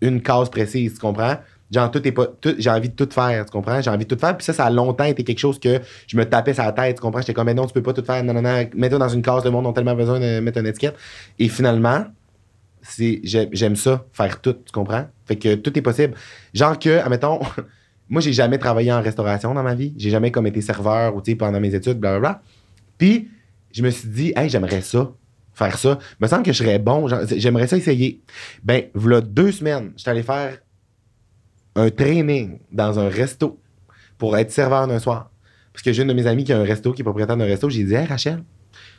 une 0.00 0.22
case 0.22 0.48
précise, 0.50 0.94
tu 0.94 1.00
comprends? 1.00 1.36
Genre, 1.74 1.90
tout 1.90 2.06
est 2.06 2.12
pas, 2.12 2.28
j'ai 2.56 2.70
envie 2.70 2.88
de 2.88 2.94
tout 2.94 3.08
faire, 3.10 3.44
tu 3.44 3.50
comprends? 3.50 3.80
J'ai 3.82 3.90
envie 3.90 4.04
de 4.06 4.14
tout 4.14 4.20
faire. 4.20 4.36
Puis 4.36 4.44
ça, 4.44 4.52
ça 4.52 4.66
a 4.66 4.70
longtemps 4.70 5.02
été 5.02 5.24
quelque 5.24 5.40
chose 5.40 5.58
que 5.58 5.80
je 6.06 6.16
me 6.16 6.24
tapais 6.24 6.54
sur 6.54 6.62
la 6.62 6.70
tête, 6.70 6.94
tu 6.96 7.02
comprends? 7.02 7.20
J'étais 7.20 7.34
comme, 7.34 7.46
mais 7.46 7.54
non, 7.54 7.66
tu 7.66 7.72
peux 7.72 7.82
pas 7.82 7.92
tout 7.92 8.04
faire, 8.04 8.22
non, 8.22 8.32
non, 8.32 8.42
non, 8.42 8.64
mets-toi 8.76 8.98
dans 9.00 9.08
une 9.08 9.22
case, 9.22 9.44
le 9.44 9.50
monde 9.50 9.66
a 9.66 9.72
tellement 9.72 9.96
besoin 9.96 10.20
de 10.20 10.38
mettre 10.38 10.58
une 10.58 10.68
étiquette. 10.68 10.94
Et 11.40 11.48
finalement, 11.48 12.04
c'est 12.80 13.20
j'ai- 13.24 13.48
j'aime 13.50 13.74
ça, 13.74 14.04
faire 14.12 14.40
tout, 14.40 14.52
tu 14.52 14.70
comprends? 14.72 15.06
Fait 15.26 15.34
que 15.36 15.56
tout 15.56 15.76
est 15.76 15.82
possible. 15.82 16.14
Genre 16.52 16.78
que, 16.78 17.00
admettons, 17.00 17.40
moi, 18.08 18.20
j'ai 18.20 18.32
jamais 18.32 18.58
travaillé 18.58 18.92
en 18.92 19.02
restauration 19.02 19.52
dans 19.52 19.64
ma 19.64 19.74
vie. 19.74 19.94
J'ai 19.96 20.10
jamais 20.10 20.30
comme 20.30 20.46
été 20.46 20.60
serveur 20.60 21.16
ou, 21.16 21.22
tu 21.22 21.32
sais, 21.32 21.36
pendant 21.36 21.58
mes 21.60 21.74
études, 21.74 21.98
blablabla. 21.98 22.40
Puis, 22.98 23.28
je 23.72 23.82
me 23.82 23.90
suis 23.90 24.08
dit, 24.08 24.32
hey, 24.36 24.48
j'aimerais 24.48 24.82
ça, 24.82 25.10
faire 25.54 25.76
ça. 25.76 25.98
me 26.20 26.28
semble 26.28 26.44
que 26.44 26.52
je 26.52 26.58
serais 26.62 26.78
bon. 26.78 27.08
J'aimerais 27.36 27.66
ça 27.66 27.76
essayer. 27.76 28.20
Ben, 28.62 28.84
voilà 28.94 29.20
deux 29.20 29.50
semaines, 29.50 29.92
j'étais 29.96 30.10
allé 30.10 30.22
faire 30.22 30.58
un 31.76 31.90
training 31.90 32.58
dans 32.70 32.98
un 32.98 33.08
resto 33.08 33.58
pour 34.18 34.36
être 34.36 34.50
serveur 34.50 34.86
d'un 34.86 34.98
soir. 34.98 35.30
Parce 35.72 35.82
que 35.82 35.92
j'ai 35.92 36.02
une 36.02 36.08
de 36.08 36.14
mes 36.14 36.26
amies 36.26 36.44
qui 36.44 36.52
a 36.52 36.58
un 36.58 36.64
resto, 36.64 36.92
qui 36.92 37.02
est 37.02 37.04
propriétaire 37.04 37.36
d'un 37.36 37.44
resto. 37.44 37.68
J'ai 37.68 37.82
dit, 37.82 37.94
hey, 37.94 38.06
Rachel, 38.06 38.44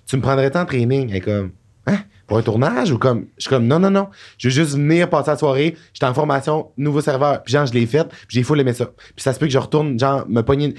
tu 0.05 0.17
me 0.17 0.21
prendrais 0.21 0.55
en 0.57 0.65
training? 0.65 1.09
Elle 1.11 1.23
comme, 1.23 1.51
hein? 1.87 1.99
Pour 2.27 2.37
un 2.37 2.41
tournage 2.41 2.91
ou 2.91 2.97
comme. 2.97 3.27
Je 3.37 3.43
suis 3.43 3.49
comme, 3.49 3.67
non, 3.67 3.79
non, 3.79 3.91
non. 3.91 4.09
Je 4.37 4.49
veux 4.49 4.53
juste 4.53 4.73
venir 4.73 5.09
passer 5.09 5.31
la 5.31 5.37
soirée. 5.37 5.77
J'étais 5.93 6.05
en 6.05 6.13
formation, 6.13 6.71
nouveau 6.75 6.99
serveur. 6.99 7.43
Puis 7.43 7.53
genre, 7.53 7.65
je 7.65 7.73
l'ai 7.73 7.85
fait. 7.85 8.07
Puis 8.07 8.27
j'ai 8.29 8.43
full 8.43 8.59
aimé 8.59 8.73
ça. 8.73 8.87
Puis 8.87 9.23
ça 9.23 9.31
se 9.31 9.39
peut 9.39 9.45
que 9.45 9.51
je 9.51 9.57
retourne, 9.57 9.97
genre, 9.99 10.27
me 10.27 10.41
pogner. 10.41 10.73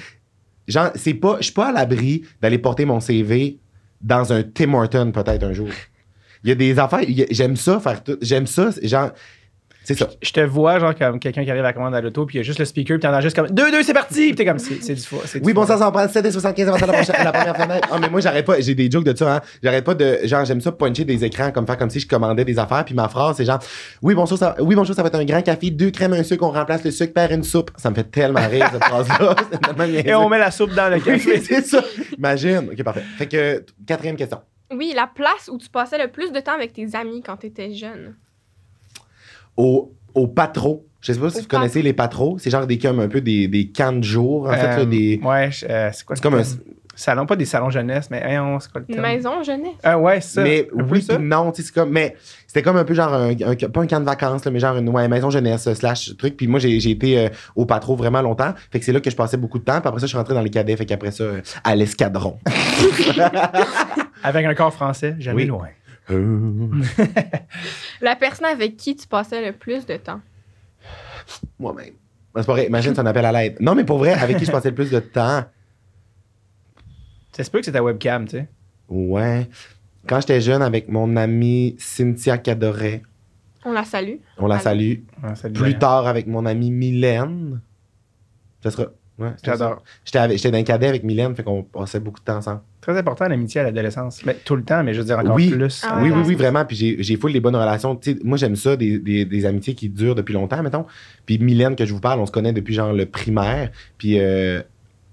Genre, 0.67 0.91
c'est 0.97 1.15
pas. 1.15 1.37
Je 1.39 1.45
suis 1.45 1.53
pas 1.53 1.69
à 1.69 1.73
l'abri 1.73 2.25
d'aller 2.43 2.59
porter 2.59 2.85
mon 2.85 3.01
CV 3.01 3.59
dans 4.01 4.33
un 4.33 4.43
Tim 4.43 4.75
Horton 4.75 5.13
peut-être 5.13 5.45
un 5.45 5.53
jour. 5.53 5.69
Il 6.43 6.49
y 6.51 6.53
a 6.53 6.57
des 6.57 6.79
affaires. 6.79 7.07
J'aime 7.31 7.57
ça 7.57 7.81
faire 7.81 8.03
tout. 8.03 8.19
J'aime 8.21 8.47
ça. 8.47 8.71
Genre. 8.83 9.13
C'est 9.87 9.95
ça. 9.97 10.09
Je 10.21 10.33
te 10.33 10.41
vois, 10.41 10.81
genre, 10.81 10.97
comme 10.97 11.21
quelqu'un 11.21 11.45
qui 11.45 11.51
arrive 11.51 11.63
à 11.63 11.69
la 11.69 11.73
commande 11.73 11.95
à 11.95 12.01
l'auto, 12.01 12.27
puis 12.27 12.35
il 12.35 12.39
y 12.39 12.41
a 12.41 12.43
juste 12.43 12.59
le 12.59 12.65
speaker, 12.65 12.97
puis 12.99 13.03
t'en 13.09 13.15
as 13.15 13.21
juste 13.21 13.37
comme 13.37 13.47
2-2, 13.47 13.85
c'est 13.85 13.93
parti! 13.95 14.27
Puis 14.27 14.35
t'es 14.35 14.45
comme, 14.45 14.59
c'est 14.59 14.83
c'est 14.83 14.95
du 14.95 15.01
fou. 15.01 15.19
Oui, 15.45 15.53
bon, 15.53 15.65
ça, 15.65 15.79
ça 15.79 15.87
en 15.89 15.93
prend 15.93 16.09
7 16.09 16.27
et 16.27 16.31
75 16.33 16.67
avant 16.69 16.77
la, 16.87 16.93
prochaine- 16.93 17.15
la 17.25 17.31
première 17.33 17.57
fenêtre. 17.57 17.89
Ah, 17.93 17.99
mais 18.01 18.09
moi, 18.11 18.21
j'arrête 18.21 18.45
pas. 18.45 18.59
J'ai 18.61 18.75
des 18.75 18.91
jokes 18.91 19.05
de 19.05 19.17
ça, 19.17 19.37
hein. 19.37 19.41
J'arrête 19.63 19.85
pas 19.85 19.95
de. 19.95 20.19
Genre, 20.25 20.45
j'aime 20.45 20.61
ça 20.61 20.73
puncher 20.73 21.05
des 21.05 21.25
écrans, 21.25 21.53
comme 21.53 21.67
faire 21.69 21.79
comme 21.79 21.91
si 21.91 22.01
je 22.01 22.09
commandais 22.09 22.45
des 22.45 22.59
affaires. 22.59 22.85
Puis 22.85 22.97
ma 22.97 23.09
phrase, 23.09 23.37
c'est 23.37 23.45
genre, 23.45 23.61
oui, 24.03 24.15
bonjour, 24.17 24.37
ça, 24.37 24.57
oui, 24.59 24.75
bonjour, 24.75 24.97
ça 24.97 25.03
va 25.03 25.09
être 25.09 25.15
un 25.15 25.25
grand 25.25 25.43
café, 25.43 25.71
deux 25.71 25.93
crèmes, 25.93 26.15
un 26.15 26.25
sucre, 26.25 26.45
on 26.45 26.51
remplace 26.51 26.83
le 26.83 26.91
sucre 26.91 27.13
par 27.13 27.31
une 27.31 27.45
soupe. 27.45 27.71
Ça 27.77 27.89
me 27.91 27.95
fait 27.95 28.11
tellement 28.11 28.45
rire, 28.49 28.69
cette 28.73 28.83
phrase-là. 28.85 29.37
Et 30.05 30.15
on 30.17 30.29
met 30.29 30.39
la 30.39 30.51
soupe 30.51 30.75
dans 30.75 30.89
le 30.89 30.97
Oui, 30.97 31.03
café. 31.03 31.41
c'est 31.45 31.63
ça. 31.65 31.81
Imagine. 32.19 32.71
Ok, 32.73 32.83
parfait. 32.83 33.03
Fait 33.19 33.27
que, 33.27 33.65
quatrième 33.87 34.17
question. 34.17 34.41
Oui, 34.73 34.93
la 34.97 35.07
place 35.07 35.49
où 35.49 35.59
tu 35.59 35.69
passais 35.69 35.97
le 35.97 36.09
plus 36.11 36.33
de 36.33 36.41
temps 36.41 36.55
avec 36.55 36.73
tes 36.73 36.89
amis 36.97 37.23
quand 37.25 37.37
tu 37.37 37.47
étais 37.47 37.73
jeune? 37.73 38.17
Au, 39.57 39.93
au 40.15 40.27
patro. 40.27 40.87
Je 41.01 41.13
sais 41.13 41.21
pas 41.21 41.31
si 41.31 41.39
Au 41.39 41.41
vous 41.43 41.47
connaissez 41.49 41.83
les 41.83 41.93
patros. 41.93 42.39
C'est 42.39 42.51
genre 42.51 42.67
des 42.67 42.79
comme 42.79 43.01
un 43.01 43.09
peu 43.09 43.21
des, 43.21 43.49
des 43.49 43.69
camps 43.69 43.93
de 43.93 44.03
jour. 44.05 44.47
En 44.49 44.53
fait, 44.53 44.63
là, 44.67 44.79
Euh, 44.81 44.85
des. 44.87 45.21
Ouais, 45.23 45.51
euh, 45.69 45.91
c'est 45.93 46.05
quoi 46.05 46.17
C'est 46.17 46.25
le 46.25 46.31
comme 46.31 46.41
un. 46.41 46.45
Salon, 46.99 47.27
pas 47.27 47.37
des 47.37 47.45
salons 47.45 47.69
jeunesse, 47.69 48.09
mais 48.11 48.23
voyons, 48.23 48.59
c'est 48.59 48.73
quoi 48.73 48.81
le 48.81 48.87
Une 48.89 48.95
terme? 49.03 49.07
maison 49.07 49.43
jeunesse. 49.43 49.75
Ah 49.83 49.99
ouais, 49.99 50.23
c'est 50.23 50.37
ça. 50.37 50.43
Mais 50.43 50.67
oui, 50.73 51.03
ça? 51.03 51.19
non, 51.19 51.53
tu 51.53 51.61
sais, 51.61 51.67
c'est 51.69 51.75
comme. 51.75 51.91
Mais 51.91 52.17
c'était 52.47 52.63
comme 52.63 52.79
un 52.79 52.85
peu 52.85 52.95
genre 52.95 53.13
un, 53.13 53.33
un- 53.33 53.55
pas 53.69 53.83
un 53.83 53.87
camp 53.87 54.01
de 54.01 54.07
vacances, 54.07 54.47
là, 54.47 54.51
mais 54.51 54.59
genre 54.61 54.79
une 54.79 54.89
ouais, 54.89 55.07
maison 55.07 55.29
jeunesse 55.29 55.67
euh, 55.67 55.75
slash 55.75 56.17
truc. 56.17 56.39
Puis 56.39 56.47
moi, 56.47 56.59
j'ai 56.59 56.81
j'ai 56.81 56.93
été 56.93 57.19
euh, 57.19 57.29
au 57.55 57.67
patro 57.67 57.97
vraiment 57.97 58.23
longtemps. 58.23 58.55
Fait 58.73 58.79
que 58.79 58.85
c'est 58.87 58.93
là 58.93 59.01
que 59.01 59.11
je 59.11 59.17
passais 59.17 59.37
beaucoup 59.37 59.59
de 59.59 59.65
temps. 59.65 59.79
Puis 59.79 59.89
après 59.89 60.01
ça, 60.01 60.07
je 60.07 60.09
suis 60.09 60.17
rentré 60.17 60.33
dans 60.33 60.41
les 60.41 60.49
cadets. 60.49 60.75
Fait 60.75 60.87
qu'après 60.87 61.11
ça, 61.11 61.25
euh, 61.25 61.43
à 61.65 61.77
l'escadron. 61.77 62.39
Avec 64.23 64.47
un 64.47 64.55
corps 64.55 64.73
français, 64.73 65.17
jamais 65.19 65.43
Oui. 65.43 65.47
loin. 65.49 65.69
Euh, 66.11 66.69
La 68.01 68.17
personne 68.17 68.47
avec 68.47 68.77
qui 68.77 68.95
tu 68.97 69.07
passais 69.07 69.45
le 69.45 69.53
plus 69.53 69.87
de 69.87 69.97
temps? 69.97 70.21
Moi-même. 71.59 71.95
Ben, 72.35 72.43
C'est 72.43 72.47
pas 72.47 72.53
vrai. 72.53 72.67
Imagine, 72.67 72.95
c'est 72.95 73.01
un 73.01 73.07
appel 73.07 73.25
à 73.25 73.33
l'aide. 73.33 73.57
Non, 73.61 73.75
mais 73.75 73.85
pour 73.85 73.99
vrai, 73.99 74.13
avec 74.13 74.37
qui 74.39 74.45
je 74.45 74.53
passais 74.53 74.69
le 74.71 74.75
plus 74.75 74.91
de 74.91 75.01
temps? 75.01 75.45
Ça 77.33 77.45
se 77.45 77.51
peut 77.51 77.59
que 77.59 77.65
c'est 77.67 77.73
ta 77.73 77.83
webcam, 77.83 78.25
tu 78.27 78.39
sais. 78.39 78.49
Ouais. 78.89 79.49
Quand 80.07 80.21
j'étais 80.21 80.41
jeune, 80.41 80.63
avec 80.63 80.89
mon 80.89 81.17
amie 81.17 81.75
Cynthia 81.79 82.39
Cadoret, 82.39 83.03
On 83.65 83.73
la 83.73 83.85
salue. 83.85 84.17
on 84.39 84.47
la 84.47 84.59
salue. 84.61 85.01
Ouais, 85.23 85.35
ça 85.35 85.51
te 85.51 85.59
Plus 85.59 85.77
tard, 85.79 86.07
avec 86.07 86.27
mon 86.29 86.47
amie 86.47 86.71
Mylène. 86.71 87.61
Ça 88.63 88.71
sera. 88.71 88.87
Ouais. 89.19 89.31
J'adore. 89.43 89.83
J'étais 90.05 90.19
avec- 90.19 90.37
j'étais 90.37 90.51
dans 90.51 90.59
un 90.59 90.63
cadet 90.63 90.89
avec 90.89 91.03
Mylène, 91.03 91.35
fait 91.35 91.43
qu'on 91.43 91.63
passait 91.63 92.01
beaucoup 92.01 92.21
de 92.21 92.25
temps 92.25 92.37
ensemble. 92.37 92.61
Très 92.83 92.99
important 92.99 93.27
l'amitié 93.27 93.63
à 93.63 93.65
l'adolescence. 93.65 94.23
Mais 94.27 94.35
tout 94.45 94.57
le 94.57 94.63
temps, 94.63 94.85
mais 94.85 94.93
je 94.93 95.01
veux 95.01 95.07
dire 95.07 95.19
encore 95.19 95.35
Oui. 95.37 95.49
plus. 95.51 95.83
Ah 95.89 95.99
oui, 96.03 96.11
oui, 96.15 96.23
oui, 96.27 96.35
vraiment. 96.35 96.65
Puis 96.67 96.77
j'ai, 96.77 96.97
j'ai 97.03 97.17
full 97.17 97.33
des 97.33 97.41
bonnes 97.41 97.57
relations. 97.57 97.97
Tu 97.97 98.13
sais, 98.13 98.19
moi, 98.23 98.37
j'aime 98.37 98.57
ça, 98.57 98.77
des, 98.77 98.99
des, 98.99 99.25
des 99.25 99.47
amitiés 99.47 99.75
qui 99.75 99.89
durent 99.89 100.15
depuis 100.15 100.35
longtemps, 100.35 100.63
mettons. 100.63 100.85
Puis 101.25 101.39
Mylène, 101.39 101.77
que 101.77 101.87
je 101.87 101.95
vous 101.95 102.01
parle, 102.01 102.21
on 102.21 102.27
se 102.27 102.31
connaît 102.33 102.53
depuis 102.53 102.75
genre 102.75 102.93
le 102.93 103.07
primaire. 103.07 103.71
Puis 103.97 104.21
euh, 104.21 104.61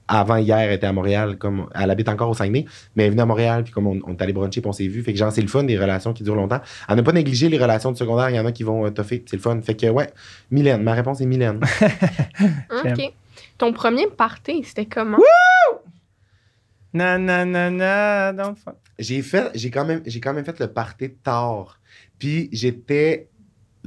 avant 0.09 0.35
hier, 0.35 0.57
elle 0.59 0.73
était 0.73 0.85
à 0.85 0.91
Montréal. 0.91 1.37
comme 1.37 1.67
Elle 1.73 1.89
habite 1.89 2.09
encore 2.09 2.29
au 2.29 2.33
Saguenay, 2.33 2.65
mais 2.97 3.03
elle 3.03 3.07
est 3.07 3.11
venue 3.11 3.21
à 3.21 3.25
Montréal. 3.25 3.63
Puis 3.63 3.71
comme 3.71 3.87
on, 3.87 3.99
on 4.05 4.11
est 4.11 4.21
allé 4.21 4.33
bruncher, 4.33 4.59
puis 4.59 4.69
on 4.69 4.73
s'est 4.73 4.87
vu. 4.87 5.01
Fait 5.01 5.13
que 5.13 5.17
genre, 5.17 5.31
c'est 5.31 5.41
le 5.41 5.47
fun 5.47 5.63
des 5.63 5.79
relations 5.79 6.11
qui 6.11 6.23
durent 6.23 6.35
longtemps. 6.35 6.59
À 6.89 6.95
ne 6.97 7.01
pas 7.01 7.13
négliger 7.13 7.47
les 7.47 7.57
relations 7.57 7.91
du 7.93 7.97
secondaire, 7.97 8.29
il 8.29 8.35
y 8.35 8.39
en 8.39 8.45
a 8.45 8.51
qui 8.51 8.63
vont 8.63 8.85
euh, 8.85 8.89
toffer. 8.89 9.23
C'est 9.25 9.37
le 9.37 9.41
fun. 9.41 9.59
Fait 9.61 9.75
que 9.75 9.87
ouais, 9.87 10.09
Mylène. 10.51 10.83
Ma 10.83 10.91
réponse 10.93 11.21
est 11.21 11.25
Mylène. 11.25 11.61
J'aime. 12.83 12.93
OK. 12.97 13.13
Ton 13.57 13.73
premier 13.73 14.07
party, 14.07 14.63
c'était 14.63 14.85
comment? 14.85 15.17
Na, 16.93 17.17
na, 17.17 17.43
na, 17.45 17.69
na, 17.71 18.33
don't 18.33 18.55
fuck. 18.55 18.75
j'ai 18.99 19.21
fait 19.23 19.49
j'ai 19.55 19.71
quand 19.71 19.85
même 19.85 20.01
j'ai 20.05 20.19
quand 20.19 20.33
même 20.33 20.45
fait 20.45 20.59
le 20.59 20.67
party 20.67 21.11
tard. 21.23 21.79
Puis 22.19 22.49
j'étais 22.51 23.29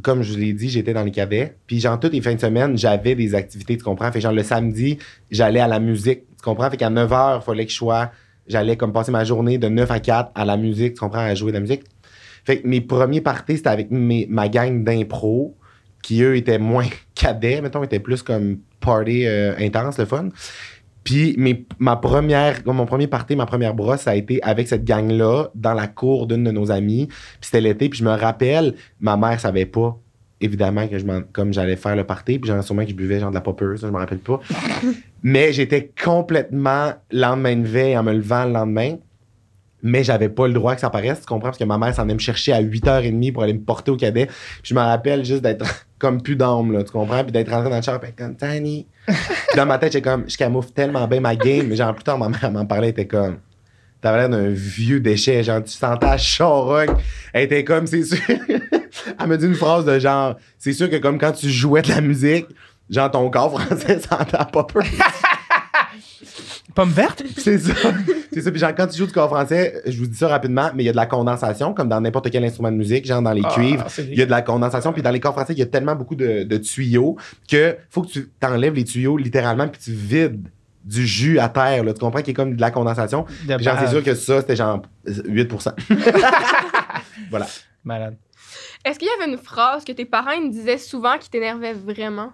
comme 0.03 0.23
je 0.23 0.33
vous 0.33 0.39
l'ai 0.39 0.53
dit 0.53 0.69
j'étais 0.69 0.93
dans 0.93 1.05
les 1.05 1.13
cadets 1.13 1.57
puis 1.67 1.79
genre 1.81 1.99
toutes 2.01 2.13
les 2.13 2.21
fins 2.21 2.35
de 2.35 2.41
semaine 2.41 2.77
j'avais 2.77 3.15
des 3.15 3.35
activités 3.35 3.77
tu 3.77 3.85
comprends? 3.85 4.11
Fait 4.11 4.21
genre 4.21 4.33
le 4.33 4.43
samedi 4.43 4.99
j'allais 5.31 5.61
à 5.61 5.69
la 5.69 5.79
musique 5.79 6.23
tu 6.37 6.43
comprends? 6.43 6.69
Fait 6.69 6.77
qu'à 6.77 6.91
9h 6.91 7.39
il 7.41 7.43
fallait 7.45 7.65
que 7.65 7.71
je 7.71 7.77
sois 7.77 8.11
j'allais 8.49 8.77
comme 8.77 8.93
passer 8.93 9.13
ma 9.13 9.23
journée 9.25 9.59
de 9.59 9.69
9 9.69 9.89
à 9.91 10.01
4 10.01 10.33
à 10.35 10.45
la 10.45 10.57
musique 10.57 10.95
tu 10.95 11.01
comprends? 11.01 11.21
À 11.21 11.35
jouer 11.37 11.53
de 11.53 11.57
la 11.57 11.61
musique. 11.61 11.85
Fait 12.45 12.61
que 12.61 12.67
mes 12.67 12.81
premiers 12.81 13.21
parties 13.21 13.59
c'était 13.59 13.69
avec 13.69 13.91
mes, 13.93 14.27
ma 14.29 14.49
gang 14.49 14.83
d'impro 14.83 15.57
qui 16.03 16.23
eux 16.23 16.37
étaient 16.37 16.59
moins 16.59 16.87
cadets 17.15 17.61
mettons 17.61 17.83
étaient 17.83 18.01
plus 18.01 18.23
comme 18.23 18.59
party 18.81 19.27
euh, 19.27 19.55
intense 19.59 19.99
le 19.99 20.05
fun 20.05 20.29
puis 21.07 21.37
mes- 21.39 21.65
ma 21.79 21.95
première, 21.95 22.61
mon 22.67 22.85
premier 22.85 23.07
party, 23.07 23.37
ma 23.37 23.47
première 23.47 23.75
brosse, 23.75 24.01
ça 24.01 24.11
a 24.11 24.15
été 24.17 24.43
avec 24.43 24.67
cette 24.67 24.83
gang-là, 24.83 25.51
dans 25.55 25.73
la 25.73 25.87
cour 25.87 26.27
d'une 26.27 26.43
de 26.43 26.51
nos 26.51 26.73
amies. 26.73 27.07
Puis 27.07 27.17
c'était 27.43 27.61
l'été, 27.61 27.89
puis 27.89 28.01
je 28.01 28.05
me 28.05 28.11
rappelle, 28.11 28.75
ma 28.99 29.17
mère 29.17 29.39
savait 29.39 29.67
pas, 29.67 29.97
évidemment, 30.41 30.89
que 30.89 30.99
je 30.99 31.05
comme 31.33 31.53
j'allais 31.53 31.77
faire 31.77 31.95
le 31.95 32.03
party, 32.03 32.41
puis 32.41 32.49
j'en 32.51 32.61
sûrement 32.61 32.83
que 32.83 32.91
je 32.91 32.97
buvais 32.97 33.21
genre 33.21 33.31
de 33.31 33.37
la 33.37 33.41
poppeuse, 33.41 33.83
ça, 33.83 33.87
je 33.87 33.93
me 33.93 33.99
rappelle 33.99 34.19
pas. 34.19 34.41
Mais 35.23 35.53
j'étais 35.53 35.93
complètement 36.05 36.95
lendemain 37.13 37.55
de 37.55 37.69
veille 37.69 37.97
en 37.97 38.03
me 38.03 38.13
levant 38.13 38.45
le 38.45 38.53
lendemain. 38.53 38.97
Mais 39.85 40.03
j'avais 40.03 40.29
pas 40.29 40.49
le 40.49 40.55
droit 40.55 40.75
que 40.75 40.81
ça 40.81 40.91
paraisse, 40.91 41.21
tu 41.21 41.27
comprends? 41.27 41.51
Parce 41.51 41.59
que 41.59 41.65
ma 41.65 41.79
mère 41.79 41.95
s'en 41.95 42.03
allait 42.03 42.15
me 42.15 42.19
chercher 42.19 42.53
à 42.53 42.61
8h30 42.61 43.33
pour 43.33 43.45
aller 43.45 43.53
me 43.53 43.61
porter 43.61 43.93
au 43.93 43.97
cadet. 43.97 44.27
Puis 44.27 44.35
je 44.65 44.75
me 44.75 44.81
rappelle 44.81 45.25
juste 45.25 45.43
d'être 45.43 45.86
comme 45.99 46.23
plus 46.23 46.37
d'âme, 46.37 46.73
là, 46.73 46.85
tu 46.85 46.91
comprends? 46.91 47.23
Puis 47.23 47.33
d'être 47.33 47.51
rentré 47.51 47.71
dans 47.71 47.77
le 47.77 47.83
char, 47.83 48.01
puis 48.01 48.13
comme 48.13 48.37
Tiny. 48.37 48.87
Puis 49.07 49.17
dans 49.57 49.67
ma 49.67 49.79
tête, 49.79 49.93
j'étais 49.93 50.09
comme, 50.09 50.25
je 50.29 50.37
camoufle 50.37 50.71
tellement 50.71 51.07
bien 51.09 51.21
ma 51.21 51.37
game. 51.37 51.67
Mais 51.69 51.77
genre, 51.77 51.95
plus 51.95 52.05
tard, 52.05 52.19
ma 52.19 52.29
mère 52.29 52.51
m'en 52.51 52.67
parlait, 52.67 52.89
elle 52.89 52.93
était 52.93 53.07
comme, 53.07 53.39
t'avais 54.01 54.19
l'air 54.19 54.29
d'un 54.29 54.49
vieux 54.49 55.01
déchet. 55.01 55.43
Genre, 55.43 55.63
tu 55.63 55.73
sentais 55.73 56.07
la 56.07 56.19
charogne. 56.19 56.95
Elle 57.33 57.45
était 57.45 57.65
comme, 57.65 57.87
c'est 57.87 58.05
sûr. 58.05 58.19
elle 58.29 59.27
me 59.27 59.39
dit 59.39 59.47
une 59.47 59.55
phrase 59.55 59.85
de 59.85 59.99
genre, 59.99 60.37
c'est 60.59 60.73
sûr 60.73 60.91
que 60.91 60.97
comme 60.97 61.19
quand 61.19 61.33
tu 61.33 61.49
jouais 61.49 61.83
de 61.83 61.89
la 61.89 62.01
musique, 62.01 62.47
genre, 62.91 63.11
ton 63.11 63.31
corps 63.31 63.59
français 63.61 63.99
sentait 64.11 64.37
pas 64.53 64.65
peur. 64.65 64.85
Pomme 66.77 66.91
verte? 66.91 67.23
C'est 67.39 67.59
ça. 67.59 67.73
C'est 68.31 68.43
ça. 68.43 68.51
Puis 68.51 68.61
genre, 68.61 68.75
quand 68.77 68.87
tu 68.87 68.99
joues 68.99 69.07
du 69.07 69.13
corps 69.13 69.31
français, 69.31 69.81
je 69.87 69.99
vous 69.99 70.07
dis 70.07 70.17
ça 70.17 70.29
rapidement, 70.29 70.71
mais 70.75 70.83
il 70.83 70.87
y 70.87 70.89
a 70.91 70.93
de 70.93 70.97
la 70.97 71.07
condensation, 71.07 71.73
comme 71.73 71.89
dans 71.89 72.03
n'importe 72.03 72.31
quel 72.31 72.45
instrument 72.45 72.71
de 72.71 72.77
musique, 72.77 73.07
genre 73.07 73.23
dans 73.23 73.33
les 73.33 73.41
Ah, 73.43 73.49
cuivres. 73.55 73.87
Il 73.99 74.19
y 74.19 74.21
a 74.21 74.27
de 74.27 74.31
la 74.31 74.43
condensation, 74.43 74.93
puis 74.93 75.01
dans 75.01 75.11
les 75.11 75.19
corps 75.19 75.33
français, 75.33 75.55
il 75.55 75.59
y 75.59 75.63
a 75.63 75.67
tellement 75.67 75.97
beaucoup 75.97 76.15
de, 76.17 76.43
de 76.43 76.57
tuyaux 76.59 77.17
que 77.51 77.77
faut 77.89 78.03
que 78.03 78.09
tu 78.09 78.29
t'enlèves 78.39 78.75
les 78.75 78.85
tuyaux 78.85 79.17
littéralement, 79.17 79.67
puis 79.69 79.81
tu 79.83 79.93
vides 79.93 80.49
du 80.85 81.07
jus 81.07 81.39
à 81.39 81.49
terre. 81.49 81.83
Là, 81.83 81.95
tu 81.95 82.01
comprends 82.01 82.21
qu'il 82.21 82.29
y 82.29 82.31
a 82.33 82.35
comme 82.37 82.55
de 82.57 82.61
la 82.61 82.71
condensation? 82.71 83.25
De 83.49 83.57
Puis 83.57 83.65
genre, 83.65 83.79
c'est 83.81 83.89
sûr 83.89 84.05
que 84.05 84.15
ça, 84.15 84.41
c'était 84.43 84.57
genre 84.57 84.83
8 85.07 85.51
Voilà. 87.31 87.47
Malade. 87.85 88.17
Est-ce 88.85 88.99
qu'il 88.99 89.09
y 89.09 89.23
avait 89.23 89.33
une 89.33 89.39
phrase 89.39 89.83
que 89.85 89.93
tes 89.93 90.05
parents 90.05 90.33
ils 90.33 90.47
me 90.47 90.53
disaient 90.53 90.79
souvent 90.79 91.17
qui 91.19 91.31
t'énervait 91.31 91.73
vraiment? 91.73 92.33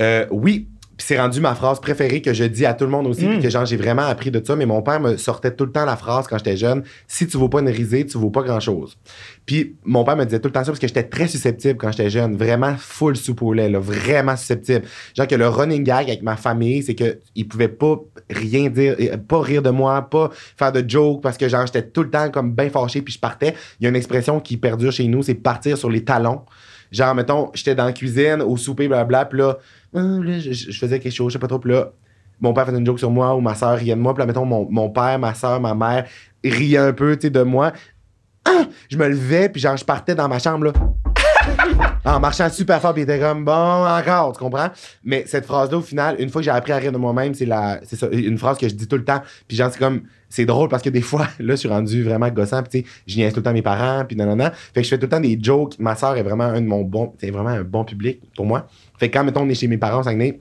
Euh, 0.00 0.26
oui. 0.30 0.68
Puis 0.96 1.06
c'est 1.08 1.18
rendu 1.18 1.40
ma 1.40 1.54
phrase 1.56 1.80
préférée 1.80 2.22
que 2.22 2.32
je 2.32 2.44
dis 2.44 2.64
à 2.66 2.72
tout 2.74 2.84
le 2.84 2.90
monde 2.90 3.06
aussi, 3.08 3.26
Mm. 3.26 3.30
puis 3.30 3.40
que 3.40 3.50
genre 3.50 3.66
j'ai 3.66 3.76
vraiment 3.76 4.02
appris 4.02 4.30
de 4.30 4.40
ça. 4.44 4.54
Mais 4.54 4.66
mon 4.66 4.80
père 4.82 5.00
me 5.00 5.16
sortait 5.16 5.50
tout 5.50 5.64
le 5.64 5.72
temps 5.72 5.84
la 5.84 5.96
phrase 5.96 6.26
quand 6.28 6.38
j'étais 6.38 6.56
jeune 6.56 6.84
si 7.08 7.26
tu 7.26 7.36
vaux 7.36 7.48
pas 7.48 7.60
une 7.60 7.68
risée, 7.68 8.06
tu 8.06 8.16
vaux 8.16 8.30
pas 8.30 8.42
grand 8.42 8.60
chose. 8.60 8.96
Puis 9.44 9.74
mon 9.84 10.04
père 10.04 10.16
me 10.16 10.24
disait 10.24 10.38
tout 10.38 10.48
le 10.48 10.52
temps 10.52 10.60
ça 10.62 10.70
parce 10.70 10.78
que 10.78 10.86
j'étais 10.86 11.02
très 11.02 11.26
susceptible 11.26 11.78
quand 11.78 11.90
j'étais 11.90 12.10
jeune, 12.10 12.36
vraiment 12.36 12.76
full 12.78 13.16
soupe 13.16 13.42
au 13.42 13.52
lait, 13.52 13.68
là, 13.68 13.78
vraiment 13.80 14.36
susceptible. 14.36 14.82
Genre 15.16 15.26
que 15.26 15.34
le 15.34 15.48
running 15.48 15.82
gag 15.82 16.08
avec 16.08 16.22
ma 16.22 16.36
famille, 16.36 16.82
c'est 16.82 16.94
que 16.94 17.18
ils 17.34 17.46
pouvaient 17.48 17.68
pas 17.68 17.96
rien 18.30 18.70
dire, 18.70 18.96
pas 19.28 19.40
rire 19.42 19.62
de 19.62 19.70
moi, 19.70 20.00
pas 20.02 20.30
faire 20.56 20.70
de 20.72 20.88
jokes 20.88 21.22
parce 21.22 21.36
que 21.36 21.48
genre 21.48 21.66
j'étais 21.66 21.82
tout 21.82 22.02
le 22.04 22.10
temps 22.10 22.30
comme 22.30 22.52
bien 22.52 22.70
fâché 22.70 23.02
puis 23.02 23.12
je 23.14 23.18
partais. 23.18 23.54
Il 23.80 23.84
y 23.84 23.86
a 23.86 23.88
une 23.90 23.96
expression 23.96 24.38
qui 24.38 24.56
perdure 24.56 24.92
chez 24.92 25.08
nous, 25.08 25.22
c'est 25.22 25.34
partir 25.34 25.76
sur 25.76 25.90
les 25.90 26.04
talons. 26.04 26.42
Genre, 26.92 27.12
mettons, 27.16 27.50
j'étais 27.54 27.74
dans 27.74 27.86
la 27.86 27.92
cuisine, 27.92 28.40
au 28.40 28.56
souper, 28.56 28.86
blablabla, 28.86 29.24
puis 29.24 29.38
là, 29.40 29.58
ah, 29.94 30.00
là, 30.00 30.38
je, 30.38 30.52
je 30.52 30.78
faisais 30.78 30.98
quelque 30.98 31.12
chose, 31.12 31.32
je 31.32 31.34
sais 31.34 31.38
pas 31.38 31.46
trop, 31.46 31.58
puis 31.58 31.72
là, 31.72 31.92
mon 32.40 32.52
père 32.52 32.66
faisait 32.66 32.78
une 32.78 32.86
joke 32.86 32.98
sur 32.98 33.10
moi 33.10 33.34
ou 33.34 33.40
ma 33.40 33.54
soeur 33.54 33.76
riait 33.78 33.94
de 33.94 34.00
moi, 34.00 34.14
puis 34.14 34.20
là, 34.20 34.26
mettons, 34.26 34.44
mon, 34.44 34.68
mon 34.70 34.90
père, 34.90 35.18
ma 35.18 35.34
soeur, 35.34 35.60
ma 35.60 35.74
mère 35.74 36.06
riaient 36.44 36.78
un 36.78 36.92
peu, 36.92 37.16
de 37.16 37.42
moi. 37.42 37.72
Ah! 38.44 38.64
Je 38.90 38.98
me 38.98 39.08
levais, 39.08 39.48
puis 39.48 39.60
genre, 39.60 39.76
je 39.76 39.84
partais 39.84 40.14
dans 40.14 40.28
ma 40.28 40.38
chambre, 40.38 40.66
là. 40.66 40.72
En 42.06 42.20
marchant 42.20 42.50
super 42.50 42.80
fort, 42.80 42.92
puis 42.92 43.02
était 43.02 43.18
comme, 43.18 43.44
bon, 43.44 43.52
encore, 43.52 44.32
tu 44.32 44.38
comprends? 44.38 44.68
Mais 45.04 45.24
cette 45.26 45.46
phrase-là, 45.46 45.78
au 45.78 45.82
final, 45.82 46.16
une 46.18 46.28
fois 46.28 46.42
que 46.42 46.44
j'ai 46.44 46.50
appris 46.50 46.72
à 46.72 46.76
rire 46.76 46.92
de 46.92 46.98
moi-même, 46.98 47.32
c'est 47.32 47.46
la, 47.46 47.80
c'est 47.82 47.96
ça, 47.96 48.08
une 48.10 48.36
phrase 48.36 48.58
que 48.58 48.68
je 48.68 48.74
dis 48.74 48.86
tout 48.86 48.96
le 48.96 49.04
temps. 49.04 49.22
Puis 49.48 49.56
genre, 49.56 49.70
c'est 49.72 49.78
comme, 49.78 50.02
c'est 50.28 50.44
drôle 50.44 50.68
parce 50.68 50.82
que 50.82 50.90
des 50.90 51.00
fois, 51.00 51.28
là, 51.38 51.54
je 51.54 51.60
suis 51.60 51.68
rendu 51.68 52.02
vraiment 52.02 52.28
gossant, 52.28 52.62
puis 52.62 52.82
tu 52.82 52.88
sais, 52.88 52.94
je 53.06 53.16
niaise 53.16 53.32
tout 53.32 53.40
le 53.40 53.44
temps 53.44 53.52
mes 53.52 53.62
parents, 53.62 54.04
puis 54.04 54.16
non. 54.16 54.36
Fait 54.36 54.50
que 54.76 54.82
je 54.82 54.88
fais 54.88 54.98
tout 54.98 55.04
le 55.04 55.08
temps 55.08 55.20
des 55.20 55.38
jokes. 55.40 55.78
Ma 55.78 55.96
soeur 55.96 56.16
est 56.16 56.22
vraiment 56.22 56.44
un 56.44 56.60
de 56.60 56.66
mon 56.66 56.82
bon, 56.82 57.14
c'est 57.18 57.30
vraiment 57.30 57.50
un 57.50 57.62
bon 57.62 57.84
public 57.84 58.20
pour 58.36 58.44
moi. 58.44 58.66
Fait 58.98 59.08
que 59.10 59.16
quand, 59.18 59.24
mettons, 59.24 59.42
on 59.42 59.48
est 59.48 59.54
chez 59.54 59.66
mes 59.68 59.78
parents 59.78 60.00
au 60.00 60.02
Saguenay, 60.02 60.40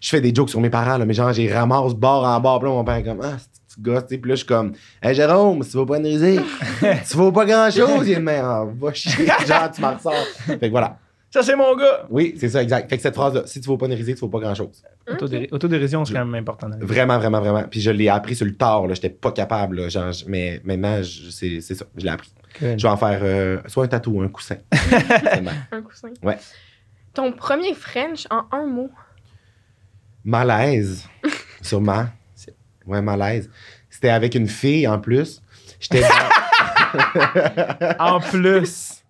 je 0.00 0.08
fais 0.08 0.20
des 0.20 0.34
jokes 0.34 0.50
sur 0.50 0.60
mes 0.60 0.70
parents, 0.70 0.98
là, 0.98 1.04
mais 1.04 1.14
genre, 1.14 1.32
j'ai 1.32 1.52
ramasse 1.52 1.94
bord 1.94 2.24
en 2.24 2.40
bord, 2.40 2.60
puis 2.60 2.68
là, 2.68 2.74
mon 2.74 2.84
père 2.84 2.94
est 2.96 3.02
comme, 3.02 3.20
ah, 3.22 3.36
c'est 3.66 3.80
gosse, 3.82 4.02
tu 4.06 4.14
sais, 4.14 4.18
puis 4.18 4.28
là, 4.28 4.34
je 4.34 4.38
suis 4.40 4.46
comme, 4.46 4.72
hey 5.02 5.14
Jérôme, 5.14 5.62
si 5.64 5.70
tu 5.72 5.76
vas 5.78 5.86
pas 5.86 5.96
analyser, 5.96 6.38
tu 6.80 7.16
vaux 7.16 7.32
pas 7.32 7.44
grand 7.44 7.70
chose, 7.70 8.06
il 8.06 8.12
est 8.12 8.20
mais 8.20 8.38
ah, 8.42 8.64
va 8.80 8.92
chier, 8.92 9.26
genre, 9.48 9.70
tu 9.74 9.80
m'en 9.80 9.94
ressors. 9.94 10.14
Fait 10.46 10.58
que 10.58 10.68
voilà. 10.70 10.98
Ça, 11.30 11.42
c'est 11.42 11.56
mon 11.56 11.74
gars! 11.74 12.06
Oui, 12.10 12.36
c'est 12.38 12.48
ça, 12.48 12.62
exact. 12.62 12.88
Fait 12.88 12.96
que 12.96 13.02
cette 13.02 13.16
phrase-là, 13.16 13.42
si 13.46 13.60
tu 13.60 13.66
vaux 13.66 13.76
pas 13.76 13.86
analyser, 13.86 14.14
tu 14.14 14.20
vaux 14.20 14.28
pas 14.28 14.38
grand 14.38 14.54
chose. 14.54 14.84
Autodéri- 15.08 15.48
Autodérision, 15.50 16.04
c'est 16.04 16.12
quand 16.14 16.24
même 16.24 16.36
important. 16.36 16.70
Vraiment, 16.80 17.18
vraiment, 17.18 17.40
vraiment. 17.40 17.64
Puis 17.68 17.80
je 17.80 17.90
l'ai 17.90 18.08
appris 18.08 18.36
sur 18.36 18.46
le 18.46 18.54
tard, 18.54 18.86
là, 18.86 18.94
j'étais 18.94 19.10
pas 19.10 19.32
capable, 19.32 19.80
là, 19.80 19.88
genre, 19.88 20.12
mais 20.28 20.60
maintenant, 20.62 21.02
je- 21.02 21.30
c'est 21.30 21.60
c'est 21.60 21.74
ça, 21.74 21.86
je 21.96 22.04
l'ai 22.04 22.10
appris. 22.10 22.32
Good. 22.60 22.78
Je 22.78 22.86
vais 22.86 22.88
en 22.92 22.96
faire 22.96 23.18
euh, 23.24 23.58
soit 23.66 23.82
un 23.82 23.88
tatou 23.88 24.12
ou 24.12 24.22
un 24.22 24.28
coussin. 24.28 24.54
Un 25.72 25.82
coussin. 25.82 26.10
Ouais. 26.22 26.38
Ton 27.14 27.32
premier 27.32 27.74
French 27.74 28.26
en 28.30 28.44
un 28.52 28.66
mot? 28.66 28.90
malaise, 30.24 31.06
sûrement. 31.62 32.06
Ouais, 32.86 33.00
malaise. 33.02 33.50
C'était 33.90 34.08
avec 34.10 34.34
une 34.34 34.48
fille 34.48 34.86
en 34.88 34.98
plus. 34.98 35.42
J'étais 35.80 36.00
dans- 36.00 37.96
En 37.98 38.20
plus. 38.20 39.02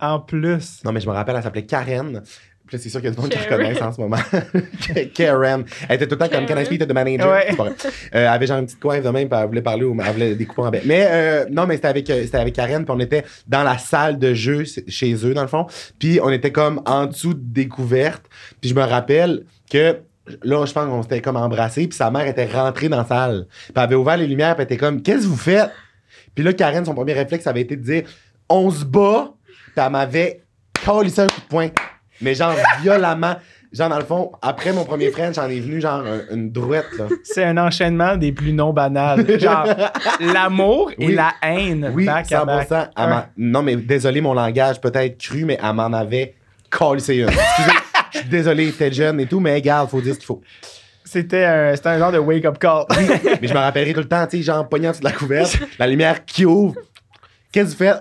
En 0.00 0.20
plus. 0.20 0.82
Non, 0.84 0.92
mais 0.92 1.00
je 1.00 1.08
me 1.08 1.12
rappelle, 1.12 1.36
elle 1.36 1.42
s'appelait 1.42 1.66
Karen. 1.66 2.22
Puis 2.68 2.76
là, 2.76 2.82
c'est 2.82 2.90
sûr 2.90 3.00
qu'il 3.00 3.08
y 3.08 3.12
a 3.12 3.14
du 3.14 3.20
monde 3.20 3.30
qui 3.30 3.38
reconnaissent 3.38 3.80
en 3.80 3.92
ce 3.92 3.98
moment. 3.98 4.18
Karen. 5.14 5.64
Elle 5.88 5.96
était 5.96 6.06
tout 6.06 6.16
le 6.16 6.18
temps 6.18 6.28
comme. 6.28 6.44
Can 6.44 6.60
I 6.60 6.66
speak 6.66 6.80
to 6.80 6.84
the 6.84 6.92
manager? 6.92 7.30
Ouais. 7.30 7.46
C'est 7.48 7.56
pas 7.56 7.64
vrai. 7.64 7.72
Euh, 7.82 7.90
elle 8.12 8.26
avait 8.26 8.46
genre 8.46 8.58
une 8.58 8.66
petite 8.66 8.78
coiffe 8.78 9.02
de 9.02 9.08
même, 9.08 9.26
puis 9.26 9.38
elle 9.40 9.46
voulait 9.46 9.62
parler 9.62 9.84
ou 9.84 9.96
elle 9.98 10.12
voulait 10.12 10.34
des 10.34 10.44
coupons 10.44 10.66
en 10.66 10.70
baie. 10.70 10.82
Mais 10.84 11.06
euh, 11.08 11.46
non, 11.50 11.66
mais 11.66 11.76
c'était 11.76 11.88
avec, 11.88 12.10
euh, 12.10 12.24
c'était 12.24 12.36
avec 12.36 12.54
Karen, 12.54 12.84
puis 12.84 12.94
on 12.94 13.00
était 13.00 13.24
dans 13.46 13.62
la 13.62 13.78
salle 13.78 14.18
de 14.18 14.34
jeu 14.34 14.64
chez 14.86 15.14
eux, 15.24 15.32
dans 15.32 15.40
le 15.40 15.48
fond. 15.48 15.66
Puis 15.98 16.20
on 16.22 16.28
était 16.28 16.52
comme 16.52 16.82
en 16.84 17.06
dessous 17.06 17.32
de 17.32 17.40
découverte. 17.42 18.26
Puis 18.60 18.68
je 18.68 18.74
me 18.74 18.82
rappelle 18.82 19.44
que 19.70 19.96
là, 20.42 20.66
je 20.66 20.72
pense 20.74 20.86
qu'on 20.86 21.02
s'était 21.02 21.22
comme 21.22 21.36
embrassés, 21.36 21.88
puis 21.88 21.96
sa 21.96 22.10
mère 22.10 22.26
était 22.26 22.46
rentrée 22.46 22.90
dans 22.90 22.98
la 22.98 23.06
salle. 23.06 23.46
Puis 23.48 23.72
elle 23.76 23.82
avait 23.82 23.94
ouvert 23.94 24.18
les 24.18 24.26
lumières, 24.26 24.56
puis 24.56 24.62
elle 24.62 24.74
était 24.74 24.76
comme 24.76 25.00
Qu'est-ce 25.00 25.22
que 25.22 25.28
vous 25.28 25.36
faites? 25.36 25.70
Puis 26.34 26.44
là, 26.44 26.52
Karen, 26.52 26.84
son 26.84 26.94
premier 26.94 27.14
réflexe 27.14 27.46
avait 27.46 27.62
été 27.62 27.76
de 27.76 27.82
dire 27.82 28.02
On 28.50 28.70
se 28.70 28.84
bat, 28.84 29.32
puis 29.46 29.72
elle 29.76 29.90
m'avait 29.90 30.42
collé 30.84 31.10
un 31.18 31.26
coup 31.26 31.40
de 31.40 31.46
poing. 31.48 31.68
Mais 32.20 32.34
genre 32.34 32.54
violemment. 32.82 33.36
Genre, 33.70 33.90
dans 33.90 33.98
le 33.98 34.04
fond, 34.04 34.32
après 34.40 34.72
mon 34.72 34.84
premier 34.86 35.10
French, 35.10 35.34
j'en 35.34 35.46
ai 35.48 35.60
venu 35.60 35.78
genre 35.78 36.00
un- 36.02 36.34
une 36.34 36.50
drouette, 36.50 36.86
là. 36.98 37.04
C'est 37.22 37.44
un 37.44 37.58
enchaînement 37.58 38.16
des 38.16 38.32
plus 38.32 38.52
non 38.54 38.72
banals. 38.72 39.38
Genre, 39.38 39.66
l'amour 40.20 40.90
et 40.98 41.08
Oui. 41.08 41.14
la 41.14 41.32
haine. 41.42 41.90
Oui, 41.94 42.06
back 42.06 42.32
à 42.32 42.40
100%. 42.40 42.46
back. 42.46 42.90
Elle 42.96 43.08
m'en- 43.10 43.24
Non, 43.36 43.62
mais 43.62 43.76
désolé, 43.76 44.22
mon 44.22 44.32
langage 44.32 44.80
peut-être 44.80 45.18
cru, 45.18 45.44
mais 45.44 45.58
elle 45.62 45.74
m'en 45.74 45.92
avait 45.92 46.34
collé 46.70 47.02
une. 47.14 47.28
Excusez, 47.28 47.70
je 48.14 48.18
suis 48.20 48.28
désolé, 48.30 48.72
t'es 48.72 48.90
jeune 48.90 49.20
et 49.20 49.26
tout, 49.26 49.38
mais 49.38 49.54
regarde, 49.54 49.90
faut 49.90 50.00
dire 50.00 50.14
ce 50.14 50.18
qu'il 50.20 50.26
faut. 50.26 50.40
C'était 51.04 51.44
un, 51.44 51.76
c'était 51.76 51.90
un 51.90 51.98
genre 51.98 52.12
de 52.12 52.18
wake-up 52.18 52.58
call. 52.58 52.84
Mais 53.42 53.48
je 53.48 53.52
me 53.52 53.58
rappellerai 53.58 53.92
tout 53.92 54.00
le 54.00 54.08
temps, 54.08 54.26
tu 54.26 54.38
sais, 54.38 54.42
genre 54.42 54.66
pognant 54.66 54.94
sur 54.94 55.04
la 55.04 55.12
couverte, 55.12 55.58
la 55.78 55.86
lumière 55.86 56.24
qui 56.24 56.46
ouvre. 56.46 56.74
Qu'est-ce 57.52 57.74
que 57.74 57.84
tu 57.84 57.84
fais? 57.84 57.92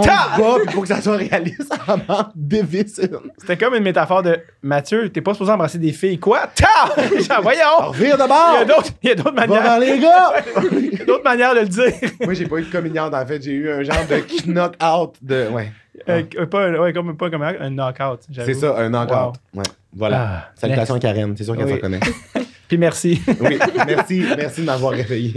On 0.00 0.58
puis 0.64 0.72
pour 0.74 0.82
que 0.82 0.88
ça 0.88 1.00
soit 1.02 1.16
réaliste, 1.16 1.72
m'en 2.08 2.28
dévisse 2.34 2.98
une. 3.02 3.18
C'était 3.38 3.56
comme 3.56 3.74
une 3.74 3.82
métaphore 3.82 4.22
de 4.22 4.38
Mathieu, 4.62 5.08
t'es 5.10 5.20
pas 5.20 5.32
supposé 5.32 5.52
embrasser 5.52 5.78
des 5.78 5.92
filles. 5.92 6.18
Quoi? 6.18 6.48
Ta! 6.54 6.94
Voyons! 7.42 7.90
Vire 7.92 8.16
de 8.18 8.22
Il 8.24 8.28
y 8.28 8.32
a 8.32 8.64
bord! 8.64 8.66
d'autres, 8.66 8.90
il 9.02 9.08
y 9.08 9.12
a 9.12 9.14
d'autres 9.14 9.34
Va 9.34 9.46
manières, 9.46 9.78
les 9.80 9.98
gars! 9.98 10.32
il 10.72 10.98
y 10.98 11.02
a 11.02 11.04
d'autres 11.04 11.24
manières 11.24 11.54
de 11.54 11.60
le 11.60 11.68
dire. 11.68 11.92
Moi, 12.24 12.34
j'ai 12.34 12.46
pas 12.46 12.56
eu 12.58 12.62
de 12.62 12.70
communiante, 12.72 13.14
en 13.14 13.26
fait. 13.26 13.42
J'ai 13.42 13.52
eu 13.52 13.70
un 13.70 13.82
genre 13.82 14.04
de 14.08 14.50
knock-out 14.50 15.14
de. 15.22 15.48
Ouais. 15.48 15.72
Euh, 16.08 16.22
pas, 16.46 16.66
un- 16.66 16.74
ouais, 16.78 16.92
comme, 16.92 17.16
pas 17.16 17.28
comme 17.28 17.42
un 17.42 17.54
un 17.60 17.70
knockout. 17.70 18.20
C'est 18.32 18.54
ça, 18.54 18.76
un 18.78 18.88
knock-out. 18.90 19.34
Ouais. 19.54 19.64
Voilà. 19.96 20.28
Ah, 20.46 20.48
Salutations 20.54 20.94
à 20.94 21.00
Karen, 21.00 21.34
c'est 21.36 21.44
sûr 21.44 21.56
qu'elle 21.56 21.66
Oui. 21.66 21.72
s'en 21.72 21.78
connaît. 21.78 22.00
Puis 22.68 22.76
merci. 22.76 23.20
Oui, 23.40 23.58
merci, 23.86 24.22
merci 24.36 24.60
de 24.60 24.66
m'avoir 24.66 24.92
réveillé. 24.92 25.32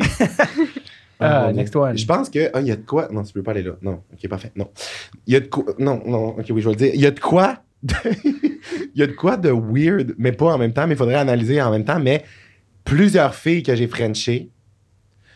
Ah, 1.21 1.47
bon 1.47 1.55
next 1.55 1.75
one. 1.75 1.97
Je 1.97 2.05
pense 2.05 2.29
que. 2.29 2.49
Ah, 2.53 2.61
il 2.61 2.67
y 2.67 2.71
a 2.71 2.75
de 2.75 2.85
quoi? 2.85 3.07
Non, 3.11 3.23
tu 3.23 3.33
peux 3.33 3.43
pas 3.43 3.51
aller 3.51 3.63
là. 3.63 3.73
Non, 3.81 4.01
ok, 4.13 4.29
parfait. 4.29 4.51
Non. 4.55 4.69
Il 5.27 5.33
y 5.33 5.35
a 5.35 5.39
de 5.39 5.47
quoi. 5.47 5.65
Non, 5.79 6.01
non, 6.05 6.29
ok, 6.37 6.45
oui, 6.49 6.61
je 6.61 6.65
vais 6.69 6.71
le 6.71 6.75
dire. 6.75 6.91
Il 6.93 7.01
y 7.01 7.05
a 7.05 7.11
de 7.11 7.19
quoi. 7.19 7.57
de- 7.83 7.93
Il 8.93 8.99
y 8.99 9.03
a 9.03 9.07
de 9.07 9.13
quoi 9.13 9.37
de 9.37 9.49
weird, 9.49 10.13
mais 10.17 10.31
pas 10.33 10.53
en 10.53 10.57
même 10.57 10.73
temps, 10.73 10.85
mais 10.85 10.93
il 10.93 10.97
faudrait 10.97 11.15
analyser 11.15 11.61
en 11.61 11.71
même 11.71 11.83
temps. 11.85 11.99
Mais 11.99 12.23
plusieurs 12.83 13.33
filles 13.35 13.63
que 13.63 13.73
j'ai 13.75 13.87
frenchées 13.87 14.49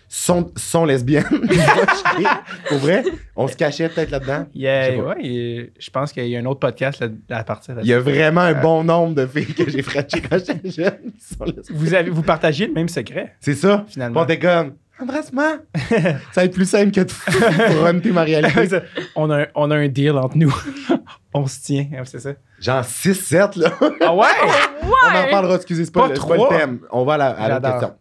sont, 0.07 0.51
sont 0.55 0.85
lesbiennes. 0.85 1.23
Pour 2.69 2.77
vrai, 2.77 3.03
on 3.35 3.47
se 3.47 3.55
cachait 3.55 3.89
peut-être 3.89 4.11
là-dedans. 4.11 4.45
Il 4.53 4.61
y 4.61 4.67
a- 4.67 4.91
Je 4.91 4.95
sais 4.95 5.01
pas. 5.01 5.15
ouais, 5.15 5.71
je 5.79 5.89
pense 5.89 6.11
qu'il 6.13 6.27
y 6.27 6.35
a 6.35 6.39
un 6.39 6.45
autre 6.45 6.59
podcast 6.59 6.99
là, 7.01 7.37
à 7.37 7.43
partir 7.43 7.75
de 7.75 7.81
Il 7.81 7.87
y 7.87 7.93
a 7.93 7.99
vraiment 7.99 8.41
un 8.41 8.53
bon 8.61 8.83
nombre 8.83 9.15
de 9.15 9.25
filles 9.25 9.53
que 9.53 9.69
j'ai 9.69 9.81
frenchées 9.81 10.21
quand 10.29 10.37
j'étais 10.37 10.69
jeune. 10.69 11.11
qui 11.17 11.35
sont 11.35 11.45
lesbiennes. 11.45 11.63
Vous, 11.71 11.93
avez, 11.93 12.09
vous 12.11 12.21
partagez 12.23 12.67
le 12.67 12.73
même 12.73 12.89
secret, 12.89 13.33
C'est 13.39 13.55
ça. 13.55 13.85
finalement. 13.87 14.21
Bon, 14.21 14.27
t'es 14.27 14.37
comme, 14.39 14.73
embrasse-moi. 15.01 15.57
ça 15.89 16.17
va 16.35 16.43
être 16.45 16.53
plus 16.53 16.69
simple 16.69 16.91
que 16.91 17.01
de 17.01 17.11
fronter 17.11 18.11
ma 18.11 18.23
réalité. 18.23 18.79
on, 19.15 19.29
a 19.29 19.41
un, 19.43 19.47
on 19.55 19.71
a 19.71 19.75
un 19.75 19.87
deal 19.87 20.11
entre 20.11 20.37
nous. 20.37 20.53
on 21.33 21.45
se 21.47 21.59
tient, 21.61 21.87
c'est 22.05 22.19
ça. 22.19 22.31
Genre 22.59 22.81
6-7, 22.83 23.59
là. 23.59 23.71
Ah 24.01 24.15
ouais? 24.15 24.25
On 24.81 24.87
en 24.87 25.23
Ouais! 25.23 25.29
parlera, 25.31 25.55
excusez, 25.55 25.85
c'est 25.85 25.91
pas, 25.91 26.01
Pas 26.03 26.07
le, 26.09 26.15
c'est 26.15 26.21
pas 26.27 26.35
trois. 26.35 26.51
le 26.53 26.57
thème. 26.57 26.79
On 26.91 27.03
va 27.05 27.13
à 27.15 27.17
la, 27.17 27.27
à 27.31 27.47
J'adore. 27.49 27.71
question. 27.71 27.95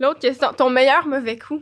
L'autre 0.00 0.18
question. 0.20 0.48
Ton 0.56 0.70
meilleur 0.70 1.06
mauvais 1.06 1.38
coup? 1.38 1.60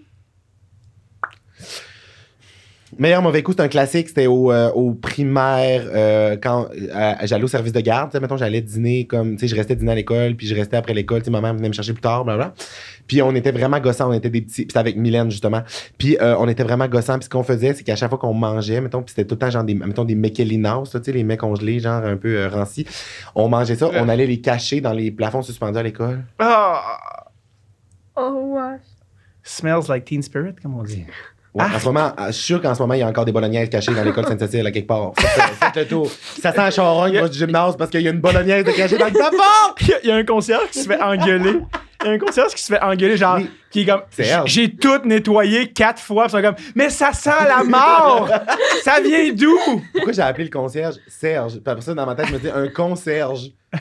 Meilleur 2.98 3.20
mauvais 3.20 3.42
coup, 3.42 3.52
c'est 3.52 3.62
un 3.62 3.68
classique. 3.68 4.08
C'était 4.08 4.26
au, 4.26 4.50
euh, 4.50 4.70
au 4.72 4.92
primaire, 4.92 5.84
euh, 5.86 6.36
quand 6.40 6.68
euh, 6.72 7.12
j'allais 7.24 7.44
au 7.44 7.48
service 7.48 7.72
de 7.72 7.80
garde. 7.80 8.10
Tu 8.10 8.16
sais, 8.16 8.20
mettons, 8.20 8.36
j'allais 8.36 8.62
dîner 8.62 9.06
comme, 9.06 9.36
tu 9.36 9.40
sais, 9.40 9.48
je 9.48 9.56
restais 9.56 9.76
dîner 9.76 9.92
à 9.92 9.94
l'école, 9.94 10.34
puis 10.34 10.46
je 10.46 10.54
restais 10.54 10.76
après 10.76 10.94
l'école. 10.94 11.20
Tu 11.20 11.26
sais, 11.26 11.30
ma 11.30 11.40
mère 11.40 11.54
venait 11.54 11.68
me 11.68 11.74
chercher 11.74 11.92
plus 11.92 12.00
tard, 12.00 12.24
blablabla. 12.24 12.54
Puis 13.06 13.22
on 13.22 13.34
était 13.34 13.52
vraiment 13.52 13.78
gossants, 13.78 14.10
on 14.10 14.12
était 14.12 14.30
des 14.30 14.40
petits. 14.40 14.62
Puis 14.62 14.66
c'était 14.68 14.78
avec 14.78 14.96
Mylène, 14.96 15.30
justement. 15.30 15.62
Puis 15.98 16.16
euh, 16.20 16.36
on 16.38 16.48
était 16.48 16.62
vraiment 16.62 16.88
gossants. 16.88 17.18
Puis 17.18 17.24
ce 17.24 17.28
qu'on 17.30 17.42
faisait, 17.42 17.74
c'est 17.74 17.84
qu'à 17.84 17.96
chaque 17.96 18.08
fois 18.08 18.18
qu'on 18.18 18.34
mangeait, 18.34 18.80
mettons, 18.80 19.02
puis 19.02 19.14
c'était 19.14 19.26
tout 19.26 19.34
le 19.34 19.40
temps 19.40 19.50
genre 19.50 19.64
des, 19.64 19.74
mettons, 19.74 20.04
des 20.04 20.14
Mekelinas, 20.14 20.84
tu 20.90 20.98
sais, 21.02 21.12
les 21.12 21.24
mecs 21.24 21.40
congelés, 21.40 21.80
genre 21.80 22.04
un 22.04 22.16
peu 22.16 22.36
euh, 22.36 22.48
rancis. 22.48 22.86
On 23.34 23.48
mangeait 23.48 23.76
ça, 23.76 23.90
on 23.92 24.08
allait 24.08 24.26
les 24.26 24.40
cacher 24.40 24.80
dans 24.80 24.92
les 24.92 25.10
plafonds 25.10 25.42
suspendus 25.42 25.78
à 25.78 25.82
l'école. 25.82 26.24
Ah! 26.38 26.82
Oh, 28.16 28.56
ouais. 28.56 28.78
Smells 29.42 29.88
like 29.88 30.06
teen 30.06 30.22
spirit, 30.22 30.54
comme 30.60 30.78
on 30.78 30.82
dit. 30.82 31.04
Ouais, 31.56 31.64
Ah. 31.72 31.76
En 31.76 31.78
ce 31.80 31.84
moment, 31.86 32.12
euh, 32.20 32.26
je 32.26 32.32
suis 32.32 32.44
sûr 32.44 32.60
qu'en 32.60 32.74
ce 32.74 32.82
moment, 32.82 32.92
il 32.94 33.00
y 33.00 33.02
a 33.02 33.06
encore 33.06 33.24
des 33.24 33.32
bolognaises 33.32 33.70
cachées 33.70 33.94
dans 33.94 34.02
l'école 34.04 34.26
Sainte-Cécile 34.26 34.66
à 34.66 34.70
quelque 34.70 34.86
part. 34.86 35.12
Faites, 35.16 35.42
faites 35.58 35.76
le 35.76 35.86
tour. 35.88 36.10
Ça 36.42 36.52
sent 36.52 36.58
un 36.60 36.70
charogne 36.70 37.12
Il 37.14 37.16
y 37.16 37.18
a- 37.18 37.28
du 37.28 37.38
gymnase 37.38 37.76
parce 37.78 37.90
qu'il 37.90 38.02
y 38.02 38.08
a 38.08 38.10
une 38.10 38.20
bolognaise 38.20 38.62
de 38.64 38.72
cachée 38.72 38.98
dans 38.98 39.06
le 39.06 39.12
plafond! 39.12 39.36
Il 39.80 39.88
y, 39.88 39.92
a- 39.94 39.98
il 40.02 40.08
y 40.08 40.12
a 40.12 40.16
un 40.16 40.24
concierge 40.24 40.68
qui 40.70 40.78
se 40.80 40.86
fait 40.86 41.00
engueuler. 41.00 41.60
Il 42.02 42.06
y 42.06 42.10
a 42.10 42.12
un 42.12 42.18
concierge 42.18 42.54
qui 42.54 42.62
se 42.62 42.72
fait 42.72 42.82
engueuler, 42.82 43.16
genre, 43.16 43.36
Oui. 43.36 43.50
qui 43.70 43.80
est 43.80 43.86
comme, 43.86 44.02
j'ai 44.44 44.70
tout 44.74 44.98
nettoyé 45.04 45.72
quatre 45.72 46.00
fois. 46.02 46.26
Puis 46.26 46.34
ils 46.38 46.42
sont 46.42 46.46
comme, 46.54 46.64
mais 46.74 46.90
ça 46.90 47.12
sent 47.14 47.30
la 47.48 47.64
mort! 47.64 48.28
ça 48.84 49.00
vient 49.00 49.32
d'où? 49.32 49.56
Pourquoi 49.94 50.12
j'ai 50.12 50.22
appelé 50.22 50.44
le 50.44 50.50
concierge 50.50 50.96
Serge? 51.08 51.52
Puis 51.54 51.62
après 51.66 51.80
ça, 51.82 51.94
dans 51.94 52.04
ma 52.06 52.14
tête, 52.14 52.26
je 52.28 52.32
me 52.34 52.38
dis 52.38 52.50
un 52.50 52.68
concierge. 52.68 53.50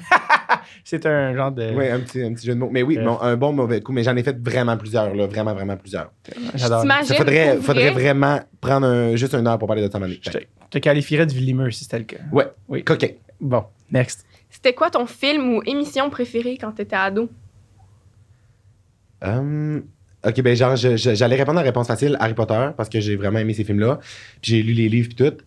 C'est 0.88 1.03
un 1.07 1.36
genre 1.36 1.51
de. 1.51 1.73
Oui, 1.75 1.88
un 1.89 1.99
petit, 1.99 2.21
un 2.21 2.31
petit 2.33 2.45
jeu 2.45 2.53
de 2.53 2.59
mots. 2.59 2.69
Mais 2.71 2.83
oui, 2.83 2.97
Euh. 2.99 3.01
non, 3.01 3.19
un 3.19 3.36
bon 3.36 3.51
mauvais 3.51 3.81
coup. 3.81 3.91
Mais 3.91 4.03
j'en 4.03 4.15
ai 4.15 4.21
fait 4.21 4.38
vraiment 4.39 4.77
plusieurs, 4.77 5.13
là. 5.15 5.25
Vraiment, 5.25 5.53
vraiment 5.55 5.75
plusieurs. 5.75 6.11
J'adore. 6.53 6.83
Ça 7.03 7.15
faudrait, 7.15 7.57
faudrait 7.57 7.89
vrai? 7.89 8.01
vraiment 8.03 8.39
prendre 8.61 8.86
un- 8.86 9.15
juste 9.15 9.33
une 9.33 9.47
heure 9.47 9.57
pour 9.57 9.67
parler 9.67 9.81
de 9.86 9.91
ça, 9.91 9.97
Mané. 9.97 10.19
Je 10.21 10.29
te, 10.69 10.77
qualifierais 10.77 11.25
de 11.25 11.33
Villimer 11.33 11.71
si 11.71 11.86
c'était 11.86 11.97
le 11.97 12.05
cas. 12.05 12.17
Ouais, 12.31 12.45
Oui. 12.69 12.83
coquin. 12.83 13.07
Bon, 13.41 13.63
next. 13.91 14.25
C'était 14.47 14.73
quoi 14.73 14.91
ton 14.91 15.07
film 15.07 15.55
ou 15.55 15.61
émission 15.65 16.09
préférée 16.11 16.57
quand 16.61 16.71
t'étais 16.73 16.95
ado? 16.95 17.29
Hum, 19.23 19.83
ok, 20.23 20.41
ben 20.41 20.55
genre, 20.55 20.75
j'allais 20.75 21.36
répondre 21.36 21.57
à 21.59 21.63
la 21.63 21.67
réponse 21.67 21.88
facile, 21.88 22.15
Harry 22.19 22.33
Potter, 22.36 22.69
parce 22.77 22.89
que 22.89 22.99
j'ai 22.99 23.15
vraiment 23.15 23.39
aimé 23.39 23.53
ces 23.53 23.63
films-là. 23.63 23.99
Puis 24.41 24.51
j'ai 24.51 24.61
lu 24.61 24.73
les 24.73 24.88
livres 24.89 25.09
puis 25.15 25.15
tout. 25.25 25.38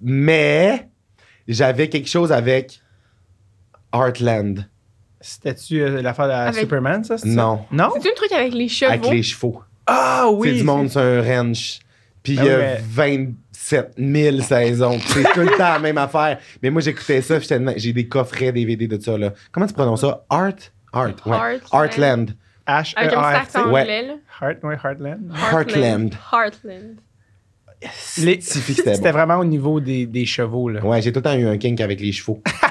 Mais 0.00 0.88
j'avais 1.46 1.88
quelque 1.88 2.08
chose 2.08 2.32
avec 2.32 2.80
Heartland. 3.94 4.66
C'était-tu 5.20 5.80
euh, 5.82 6.00
l'affaire 6.02 6.26
de 6.28 6.32
Avec- 6.32 6.60
Superman, 6.60 7.04
ça? 7.04 7.18
c'est 7.18 7.28
ça? 7.28 7.34
Non, 7.34 7.60
Non? 7.70 7.90
C'est-tu 7.94 8.08
le 8.08 8.14
truc 8.14 8.32
avec 8.32 8.54
les 8.54 8.68
chevaux? 8.68 8.90
avec 8.92 9.10
les 9.10 9.22
chevaux. 9.22 9.62
Ah 9.86 10.28
oui! 10.32 10.48
c'est 10.50 10.54
du 10.56 10.62
monde 10.64 10.88
sur 10.88 11.00
un 11.00 11.20
ranch. 11.22 11.80
Puis 12.22 12.34
il 12.34 12.38
Ben 12.38 12.44
y 12.44 12.50
a 12.50 12.56
oui, 12.56 12.62
mais- 12.62 12.80
27 13.52 13.92
000 13.98 14.40
saisons. 14.40 14.98
C'est 15.06 15.22
tout 15.32 15.40
le 15.40 15.48
temps 15.56 15.72
la 15.72 15.78
même 15.78 15.98
affaire. 15.98 16.38
Mais 16.62 16.70
moi, 16.70 16.80
j'écoutais 16.82 17.20
ça. 17.22 17.38
J'ai 17.76 17.92
des 17.92 18.06
coffrets 18.08 18.52
DVD 18.52 18.86
de 18.86 19.00
ça. 19.00 19.16
Là. 19.18 19.32
Comment 19.52 19.66
tu 19.66 19.74
prononces 19.74 20.02
ça? 20.02 20.24
Art? 20.30 20.52
Art, 20.92 21.14
ouais. 21.26 21.36
Heartland. 21.72 21.72
Heartland. 21.72 22.34
H 22.66 22.94
E 22.96 23.14
R 23.16 23.24
accent 23.24 23.70
Ouais. 23.70 23.86
Heartland. 24.40 25.30
Heartland. 25.52 26.14
Heartland. 26.32 26.96
C'était 27.90 29.12
vraiment 29.12 29.36
au 29.38 29.44
niveau 29.44 29.80
des, 29.80 30.04
des 30.06 30.26
chevaux, 30.26 30.68
là. 30.68 30.84
Ouais, 30.84 31.00
j'ai 31.00 31.12
tout 31.12 31.20
le 31.20 31.22
temps 31.24 31.34
eu 31.36 31.46
un 31.46 31.56
kink 31.58 31.80
avec 31.80 32.00
les 32.00 32.12
chevaux. 32.12 32.42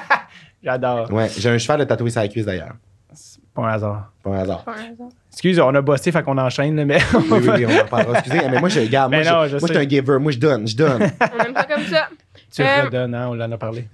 J'adore. 0.63 1.11
Ouais, 1.11 1.29
j'ai 1.37 1.49
un 1.49 1.57
cheval 1.57 1.79
de 1.79 1.85
tatoué 1.85 2.09
sur 2.09 2.21
la 2.21 2.27
cuisse 2.27 2.45
d'ailleurs. 2.45 2.75
C'est 3.13 3.39
pas 3.53 3.63
un 3.63 3.73
hasard. 3.73 4.11
Pas 4.23 4.29
un 4.31 4.39
hasard. 4.39 4.65
Exemple. 4.91 5.13
Excuse, 5.31 5.59
on 5.59 5.73
a 5.73 5.81
bossé, 5.81 6.11
fait 6.11 6.21
qu'on 6.23 6.37
enchaîne, 6.37 6.75
là, 6.75 6.85
mais. 6.85 6.99
Oui, 7.13 7.23
oui, 7.31 7.49
oui, 7.55 7.65
on 7.65 7.71
en 7.79 7.83
reparlera. 7.83 8.19
Excusez, 8.19 8.49
mais 8.49 8.59
moi, 8.59 8.69
je 8.69 8.79
regarde. 8.81 9.11
Moi, 9.13 9.23
non, 9.23 9.47
je 9.47 9.57
moi, 9.57 9.67
je 9.67 9.73
suis 9.73 9.77
un 9.77 9.87
giver. 9.89 10.19
Moi, 10.19 10.31
je 10.31 10.37
donne, 10.39 10.67
je 10.67 10.75
donne. 10.75 11.01
On 11.21 11.43
aime 11.43 11.53
ça 11.55 11.63
comme 11.65 11.83
ça. 11.85 12.09
tu 12.51 12.61
Euh, 12.61 12.83
redonnes, 12.85 13.15
hein, 13.15 13.27
on 13.29 13.39
en 13.39 13.51
a 13.51 13.57
parlé. 13.57 13.87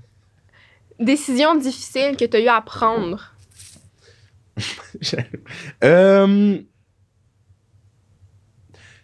Décision 1.00 1.56
difficile 1.56 2.16
que 2.18 2.26
tu 2.26 2.38
as 2.38 2.40
eu 2.40 2.48
à 2.48 2.62
prendre. 2.62 3.34
euh, 5.84 6.58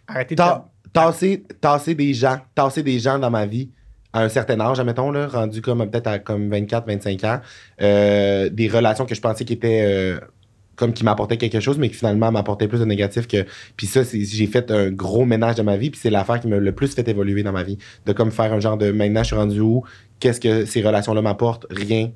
Arrêtez 0.06 0.34
de. 0.34 0.40
ta- 0.40 0.68
tasser, 0.92 1.44
tasser 1.60 1.94
des 1.94 2.12
gens, 2.14 2.38
tasser 2.54 2.82
des 2.82 2.98
gens 2.98 3.18
dans 3.18 3.30
ma 3.30 3.46
vie 3.46 3.70
à 4.12 4.22
un 4.22 4.28
certain 4.28 4.60
âge, 4.60 4.78
admettons, 4.78 5.10
là, 5.10 5.26
rendu 5.26 5.62
comme 5.62 5.88
peut-être 5.90 6.06
à 6.06 6.18
comme 6.18 6.50
24, 6.50 6.86
25 6.86 7.24
ans, 7.24 7.40
euh, 7.80 8.48
des 8.50 8.68
relations 8.68 9.06
que 9.06 9.14
je 9.14 9.20
pensais 9.20 9.44
qui 9.44 9.54
étaient 9.54 9.82
euh, 9.84 10.20
comme 10.76 10.92
qui 10.92 11.04
m'apportaient 11.04 11.36
quelque 11.36 11.60
chose, 11.60 11.78
mais 11.78 11.88
qui 11.88 11.96
finalement 11.96 12.30
m'apportaient 12.32 12.68
plus 12.68 12.80
de 12.80 12.84
négatif 12.84 13.26
que. 13.26 13.46
Puis 13.76 13.86
ça, 13.86 14.02
j'ai 14.02 14.46
fait 14.46 14.70
un 14.70 14.90
gros 14.90 15.24
ménage 15.24 15.56
de 15.56 15.62
ma 15.62 15.76
vie, 15.76 15.90
puis 15.90 16.00
c'est 16.00 16.10
l'affaire 16.10 16.40
qui 16.40 16.48
m'a 16.48 16.56
le 16.56 16.72
plus 16.72 16.94
fait 16.94 17.06
évoluer 17.08 17.42
dans 17.42 17.52
ma 17.52 17.62
vie. 17.62 17.78
De 18.06 18.12
comme 18.12 18.30
faire 18.30 18.52
un 18.52 18.60
genre 18.60 18.76
de 18.76 18.90
maintenant, 18.92 19.22
je 19.22 19.28
suis 19.28 19.36
rendu 19.36 19.60
où, 19.60 19.84
qu'est-ce 20.20 20.40
que 20.40 20.64
ces 20.64 20.82
relations-là 20.82 21.22
m'apportent, 21.22 21.66
rien. 21.70 22.10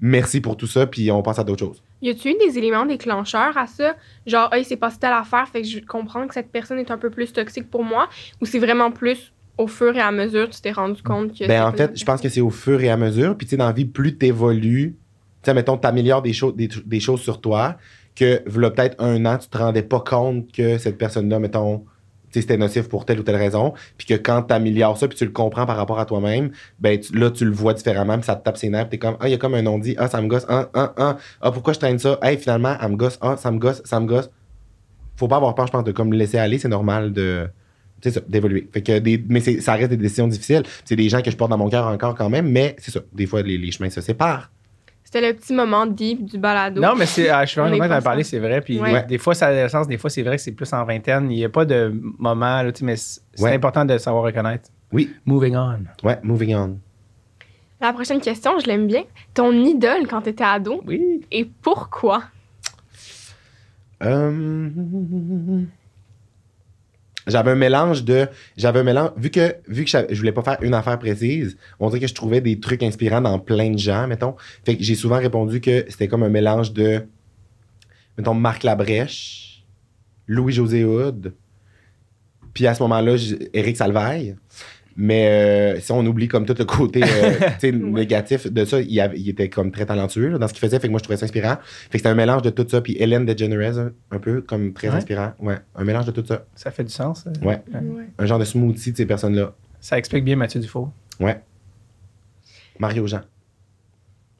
Merci 0.00 0.40
pour 0.40 0.56
tout 0.56 0.68
ça, 0.68 0.86
puis 0.86 1.10
on 1.10 1.22
passe 1.22 1.40
à 1.40 1.44
d'autres 1.44 1.66
choses. 1.66 1.82
Y 2.02 2.10
a-tu 2.10 2.30
eu 2.30 2.36
des 2.38 2.56
éléments 2.56 2.86
déclencheurs 2.86 3.56
à 3.56 3.66
ça? 3.66 3.96
Genre, 4.26 4.52
hey, 4.54 4.64
c'est 4.64 4.76
passé 4.76 4.98
telle 5.00 5.12
affaire, 5.12 5.48
fait 5.48 5.62
que 5.62 5.68
je 5.68 5.80
comprends 5.80 6.26
que 6.28 6.34
cette 6.34 6.52
personne 6.52 6.78
est 6.78 6.92
un 6.92 6.98
peu 6.98 7.10
plus 7.10 7.32
toxique 7.32 7.68
pour 7.68 7.82
moi? 7.82 8.08
Ou 8.40 8.46
c'est 8.46 8.60
vraiment 8.60 8.92
plus 8.92 9.32
au 9.58 9.66
fur 9.66 9.94
et 9.96 10.00
à 10.00 10.10
mesure, 10.12 10.48
tu 10.48 10.60
t'es 10.60 10.72
rendu 10.72 11.02
compte 11.02 11.36
que. 11.36 11.46
Ben, 11.46 11.64
en 11.64 11.72
fait, 11.72 11.98
je 11.98 12.04
pense 12.04 12.20
que 12.20 12.28
c'est 12.28 12.40
au 12.40 12.50
fur 12.50 12.80
et 12.80 12.88
à 12.88 12.96
mesure. 12.96 13.36
Puis, 13.36 13.46
tu 13.46 13.50
sais, 13.50 13.56
dans 13.56 13.66
la 13.66 13.72
vie, 13.72 13.84
plus 13.84 14.16
tu 14.16 14.26
évolues, 14.26 14.96
tu 15.42 15.50
sais, 15.50 15.54
mettons, 15.54 15.76
tu 15.76 15.86
améliores 15.86 16.22
des, 16.22 16.32
choses 16.32 16.54
des, 16.56 16.68
des 16.86 17.00
choses 17.00 17.20
sur 17.20 17.40
toi 17.40 17.76
que, 18.16 18.42
voilà, 18.46 18.70
peut-être 18.70 19.02
un 19.02 19.24
an, 19.26 19.36
tu 19.38 19.48
te 19.48 19.58
rendais 19.58 19.82
pas 19.82 20.00
compte 20.00 20.50
que 20.52 20.78
cette 20.78 20.96
personne-là, 20.98 21.38
mettons, 21.38 21.78
tu 22.30 22.34
sais, 22.34 22.40
c'était 22.42 22.56
nocif 22.56 22.88
pour 22.88 23.04
telle 23.04 23.20
ou 23.20 23.22
telle 23.22 23.36
raison. 23.36 23.72
Puis 23.96 24.06
que 24.06 24.14
quand 24.14 24.42
tu 24.42 24.54
améliores 24.54 24.96
ça, 24.98 25.08
puis 25.08 25.16
tu 25.16 25.24
le 25.24 25.30
comprends 25.30 25.66
par 25.66 25.76
rapport 25.76 25.98
à 25.98 26.04
toi-même, 26.04 26.50
ben, 26.78 26.98
tu- 26.98 27.16
là, 27.16 27.30
tu 27.30 27.44
le 27.44 27.52
vois 27.52 27.74
différemment, 27.74 28.16
puis 28.16 28.24
ça 28.26 28.36
te 28.36 28.44
tape 28.44 28.56
ses 28.58 28.68
nerfs. 28.68 28.88
Puis 28.88 28.98
t'es 28.98 29.06
comme, 29.06 29.16
ah, 29.20 29.28
il 29.28 29.30
y 29.30 29.34
a 29.34 29.38
comme 29.38 29.54
un 29.54 29.62
non-dit, 29.62 29.94
ah, 29.98 30.08
ça 30.08 30.20
me 30.20 30.28
gosse, 30.28 30.44
ah, 30.48 30.68
ah, 30.74 30.92
ah, 30.96 31.16
ah, 31.40 31.50
pourquoi 31.52 31.72
je 31.72 31.78
traîne 31.78 31.98
ça? 31.98 32.18
Hey, 32.22 32.36
finalement, 32.36 32.76
elle 32.80 32.90
me 32.92 32.96
gosse, 32.96 33.18
ah, 33.22 33.36
ça 33.36 33.50
me 33.50 33.58
gosse, 33.58 33.82
ça 33.84 33.98
me 34.00 34.06
gosse. 34.06 34.30
Faut 35.16 35.26
pas 35.26 35.36
avoir 35.36 35.54
peur, 35.54 35.66
je 35.66 35.72
pense, 35.72 35.84
de 35.84 35.92
comme 35.92 36.12
le 36.12 36.18
laisser 36.18 36.38
aller, 36.38 36.58
c'est 36.58 36.68
normal 36.68 37.12
de. 37.12 37.48
C'est 38.02 38.10
ça, 38.12 38.20
d'évoluer. 38.28 38.68
Fait 38.72 38.82
que 38.82 38.98
des, 38.98 39.22
mais 39.28 39.40
c'est- 39.40 39.60
ça 39.60 39.74
reste 39.74 39.90
des 39.90 39.96
décisions 39.96 40.28
difficiles. 40.28 40.62
C'est 40.84 40.96
des 40.96 41.08
gens 41.08 41.20
que 41.22 41.30
je 41.30 41.36
porte 41.36 41.50
dans 41.50 41.58
mon 41.58 41.68
cœur 41.68 41.86
encore 41.86 42.14
quand 42.14 42.30
même, 42.30 42.48
mais 42.50 42.76
c'est 42.78 42.90
ça. 42.92 43.00
Des 43.12 43.26
fois, 43.26 43.42
les, 43.42 43.58
les 43.58 43.70
chemins 43.72 43.90
se 43.90 44.00
séparent. 44.00 44.50
C'était 45.04 45.26
le 45.26 45.34
petit 45.34 45.54
moment 45.54 45.86
deep 45.86 46.26
du 46.26 46.36
balado. 46.38 46.82
Non, 46.82 46.94
mais 46.94 47.06
c'est, 47.06 47.30
ah, 47.30 47.44
je 47.44 47.50
suis 47.52 47.60
vraiment 47.60 47.78
content 47.78 47.88
d'en 47.94 48.02
parler, 48.02 48.22
c'est 48.24 48.38
vrai. 48.38 48.60
Puis 48.60 48.78
Ouais. 48.78 49.04
des 49.06 49.16
fois, 49.16 49.34
ça 49.34 49.46
a 49.46 49.62
le 49.62 49.68
sens, 49.70 49.88
des 49.88 49.96
fois, 49.96 50.10
c'est 50.10 50.22
vrai 50.22 50.36
que 50.36 50.42
c'est 50.42 50.52
plus 50.52 50.70
en 50.74 50.84
vingtaine. 50.84 51.30
Il 51.30 51.36
n'y 51.36 51.44
a 51.46 51.48
pas 51.48 51.64
de 51.64 51.98
moment, 52.18 52.62
là, 52.62 52.70
tu 52.72 52.80
sais, 52.80 52.84
mais 52.84 52.96
c'est 52.96 53.20
c'est 53.34 53.42
Ouais. 53.44 53.54
important 53.54 53.84
de 53.86 53.96
savoir 53.96 54.22
reconnaître. 54.24 54.68
Oui. 54.92 55.10
Moving 55.24 55.56
on. 55.56 55.78
Ouais, 56.06 56.18
moving 56.22 56.54
on. 56.56 56.78
La 57.80 57.92
prochaine 57.94 58.20
question, 58.20 58.58
je 58.58 58.66
l'aime 58.66 58.86
bien. 58.86 59.04
Ton 59.32 59.52
idole 59.52 60.06
quand 60.10 60.20
t'étais 60.22 60.44
ado 60.44 60.82
Oui. 60.86 61.20
et 61.30 61.48
pourquoi? 61.62 62.24
Euh, 64.02 64.68
J'avais 67.28 67.50
un 67.52 67.56
mélange 67.56 68.04
de. 68.04 68.26
J'avais 68.56 68.80
un 68.80 68.84
mélange. 68.84 69.10
Vu 69.16 69.30
que, 69.30 69.56
vu 69.68 69.84
que 69.84 69.90
je 69.90 70.18
voulais 70.18 70.32
pas 70.32 70.42
faire 70.42 70.58
une 70.62 70.74
affaire 70.74 70.98
précise, 70.98 71.56
on 71.78 71.88
dirait 71.88 72.00
que 72.00 72.06
je 72.06 72.14
trouvais 72.14 72.40
des 72.40 72.58
trucs 72.58 72.82
inspirants 72.82 73.20
dans 73.20 73.38
plein 73.38 73.70
de 73.70 73.78
gens, 73.78 74.06
mettons. 74.06 74.34
Fait 74.64 74.76
que 74.76 74.82
j'ai 74.82 74.94
souvent 74.94 75.18
répondu 75.18 75.60
que 75.60 75.84
c'était 75.88 76.08
comme 76.08 76.22
un 76.22 76.28
mélange 76.28 76.72
de. 76.72 77.06
Mettons, 78.16 78.34
Marc 78.34 78.64
Labrèche, 78.64 79.64
Louis-José 80.26 80.84
Hood, 80.84 81.34
puis 82.52 82.66
à 82.66 82.74
ce 82.74 82.82
moment-là, 82.82 83.14
Éric 83.52 83.76
Salvaille. 83.76 84.34
Mais 85.00 85.28
euh, 85.76 85.80
si 85.80 85.92
on 85.92 86.04
oublie 86.04 86.26
comme 86.26 86.44
tout 86.44 86.56
le 86.58 86.64
côté 86.64 87.02
euh, 87.04 87.70
négatif 87.72 88.50
de 88.52 88.64
ça, 88.64 88.80
il, 88.80 89.00
avait- 89.00 89.16
il 89.16 89.28
était 89.28 89.48
comme 89.48 89.70
très 89.70 89.86
talentueux 89.86 90.26
là, 90.30 90.38
dans 90.38 90.48
ce 90.48 90.52
qu'il 90.52 90.60
faisait. 90.60 90.80
Fait 90.80 90.88
que 90.88 90.90
moi, 90.90 90.98
je 90.98 91.04
trouvais 91.04 91.16
ça 91.16 91.24
inspirant. 91.24 91.56
Fait 91.62 91.90
que 91.92 91.98
c'était 91.98 92.08
un 92.08 92.16
mélange 92.16 92.42
de 92.42 92.50
tout 92.50 92.66
ça. 92.68 92.80
Puis 92.80 92.96
Hélène 92.98 93.24
DeGeneres, 93.24 93.78
un, 93.78 93.92
un 94.10 94.18
peu 94.18 94.40
comme 94.40 94.72
très 94.72 94.88
Ouais. 94.88 94.96
inspirant. 94.96 95.34
Ouais, 95.38 95.54
un 95.76 95.84
mélange 95.84 96.06
de 96.06 96.10
tout 96.10 96.24
ça. 96.26 96.46
Ça 96.56 96.72
fait 96.72 96.82
du 96.82 96.90
sens. 96.90 97.26
euh. 97.28 97.46
Ouais. 97.46 97.62
Un 98.18 98.26
genre 98.26 98.40
de 98.40 98.44
smoothie 98.44 98.90
de 98.90 98.96
ces 98.96 99.06
personnes-là. 99.06 99.52
Ça 99.80 99.96
explique 99.98 100.24
bien 100.24 100.34
Mathieu 100.34 100.60
Dufault. 100.60 100.90
Ouais. 101.20 101.40
Mario 102.80 103.06
Jean. 103.06 103.20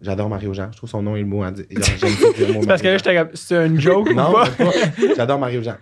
J'adore 0.00 0.28
Mario 0.28 0.52
Jean. 0.54 0.70
Je 0.72 0.76
trouve 0.76 0.90
son 0.90 1.02
nom 1.02 1.14
et 1.16 1.20
le 1.20 1.26
mot 1.26 1.42
à 1.42 1.50
dire. 1.52 1.66
Genre, 1.70 1.82
J'aime 2.36 2.60
C'est 2.62 2.66
parce 2.66 2.82
que 2.82 2.86
là, 2.88 2.96
j'étais 2.98 3.24
c'est 3.34 3.66
une 3.66 3.80
joke 3.80 4.08
ou 4.10 4.14
Non, 4.14 4.32
pas? 4.32 4.44
même 4.44 4.54
pas? 4.72 5.14
J'adore 5.16 5.38
Mario 5.38 5.62
Jean. 5.62 5.76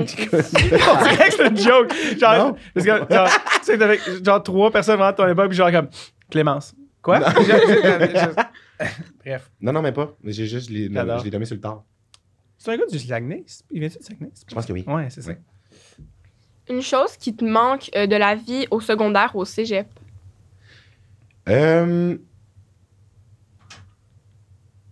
On 0.00 0.04
dirait 0.04 1.28
que 1.28 1.34
c'est 1.36 1.48
une 1.48 1.56
joke. 1.56 1.92
Genre, 2.18 2.56
parce 2.74 2.86
que, 2.86 3.14
genre, 3.14 3.28
tu 3.60 3.64
sais, 3.64 3.78
t'avais 3.78 3.98
genre 4.24 4.42
trois 4.42 4.70
personnes 4.70 4.96
vraiment 4.96 5.12
de 5.12 5.16
ton 5.16 5.28
époque, 5.28 5.48
puis 5.48 5.56
genre 5.56 5.70
comme, 5.70 5.88
Clémence. 6.30 6.74
Quoi? 7.02 7.20
Je- 7.20 7.42
je- 7.42 8.18
je- 8.18 8.86
Bref. 9.24 9.50
Non, 9.60 9.72
non, 9.72 9.82
mais 9.82 9.92
pas. 9.92 10.14
J'ai 10.24 10.46
juste, 10.46 10.68
je 10.68 10.74
l'ai 10.74 10.92
J'adore. 10.92 11.18
je 11.20 11.24
l'ai 11.24 11.30
nommé 11.30 11.44
sur 11.44 11.54
le 11.54 11.60
tard. 11.60 11.84
C'est 12.58 12.72
un 12.72 12.76
gars 12.78 12.86
du 12.90 12.98
Saguenay? 12.98 13.44
Il 13.70 13.80
vient-tu 13.80 13.98
du 13.98 14.04
Saguenay? 14.04 14.30
Je 14.48 14.54
pense 14.54 14.64
que 14.66 14.72
oui. 14.72 14.84
Ouais, 14.86 15.08
c'est 15.10 15.20
ça. 15.22 15.32
Oui. 15.32 16.04
Une 16.70 16.80
chose 16.80 17.16
qui 17.18 17.36
te 17.36 17.44
manque 17.44 17.90
euh, 17.94 18.06
de 18.06 18.16
la 18.16 18.34
vie 18.34 18.66
au 18.70 18.80
secondaire, 18.80 19.36
au 19.36 19.44
cégep? 19.44 19.86
Euh, 21.48 22.16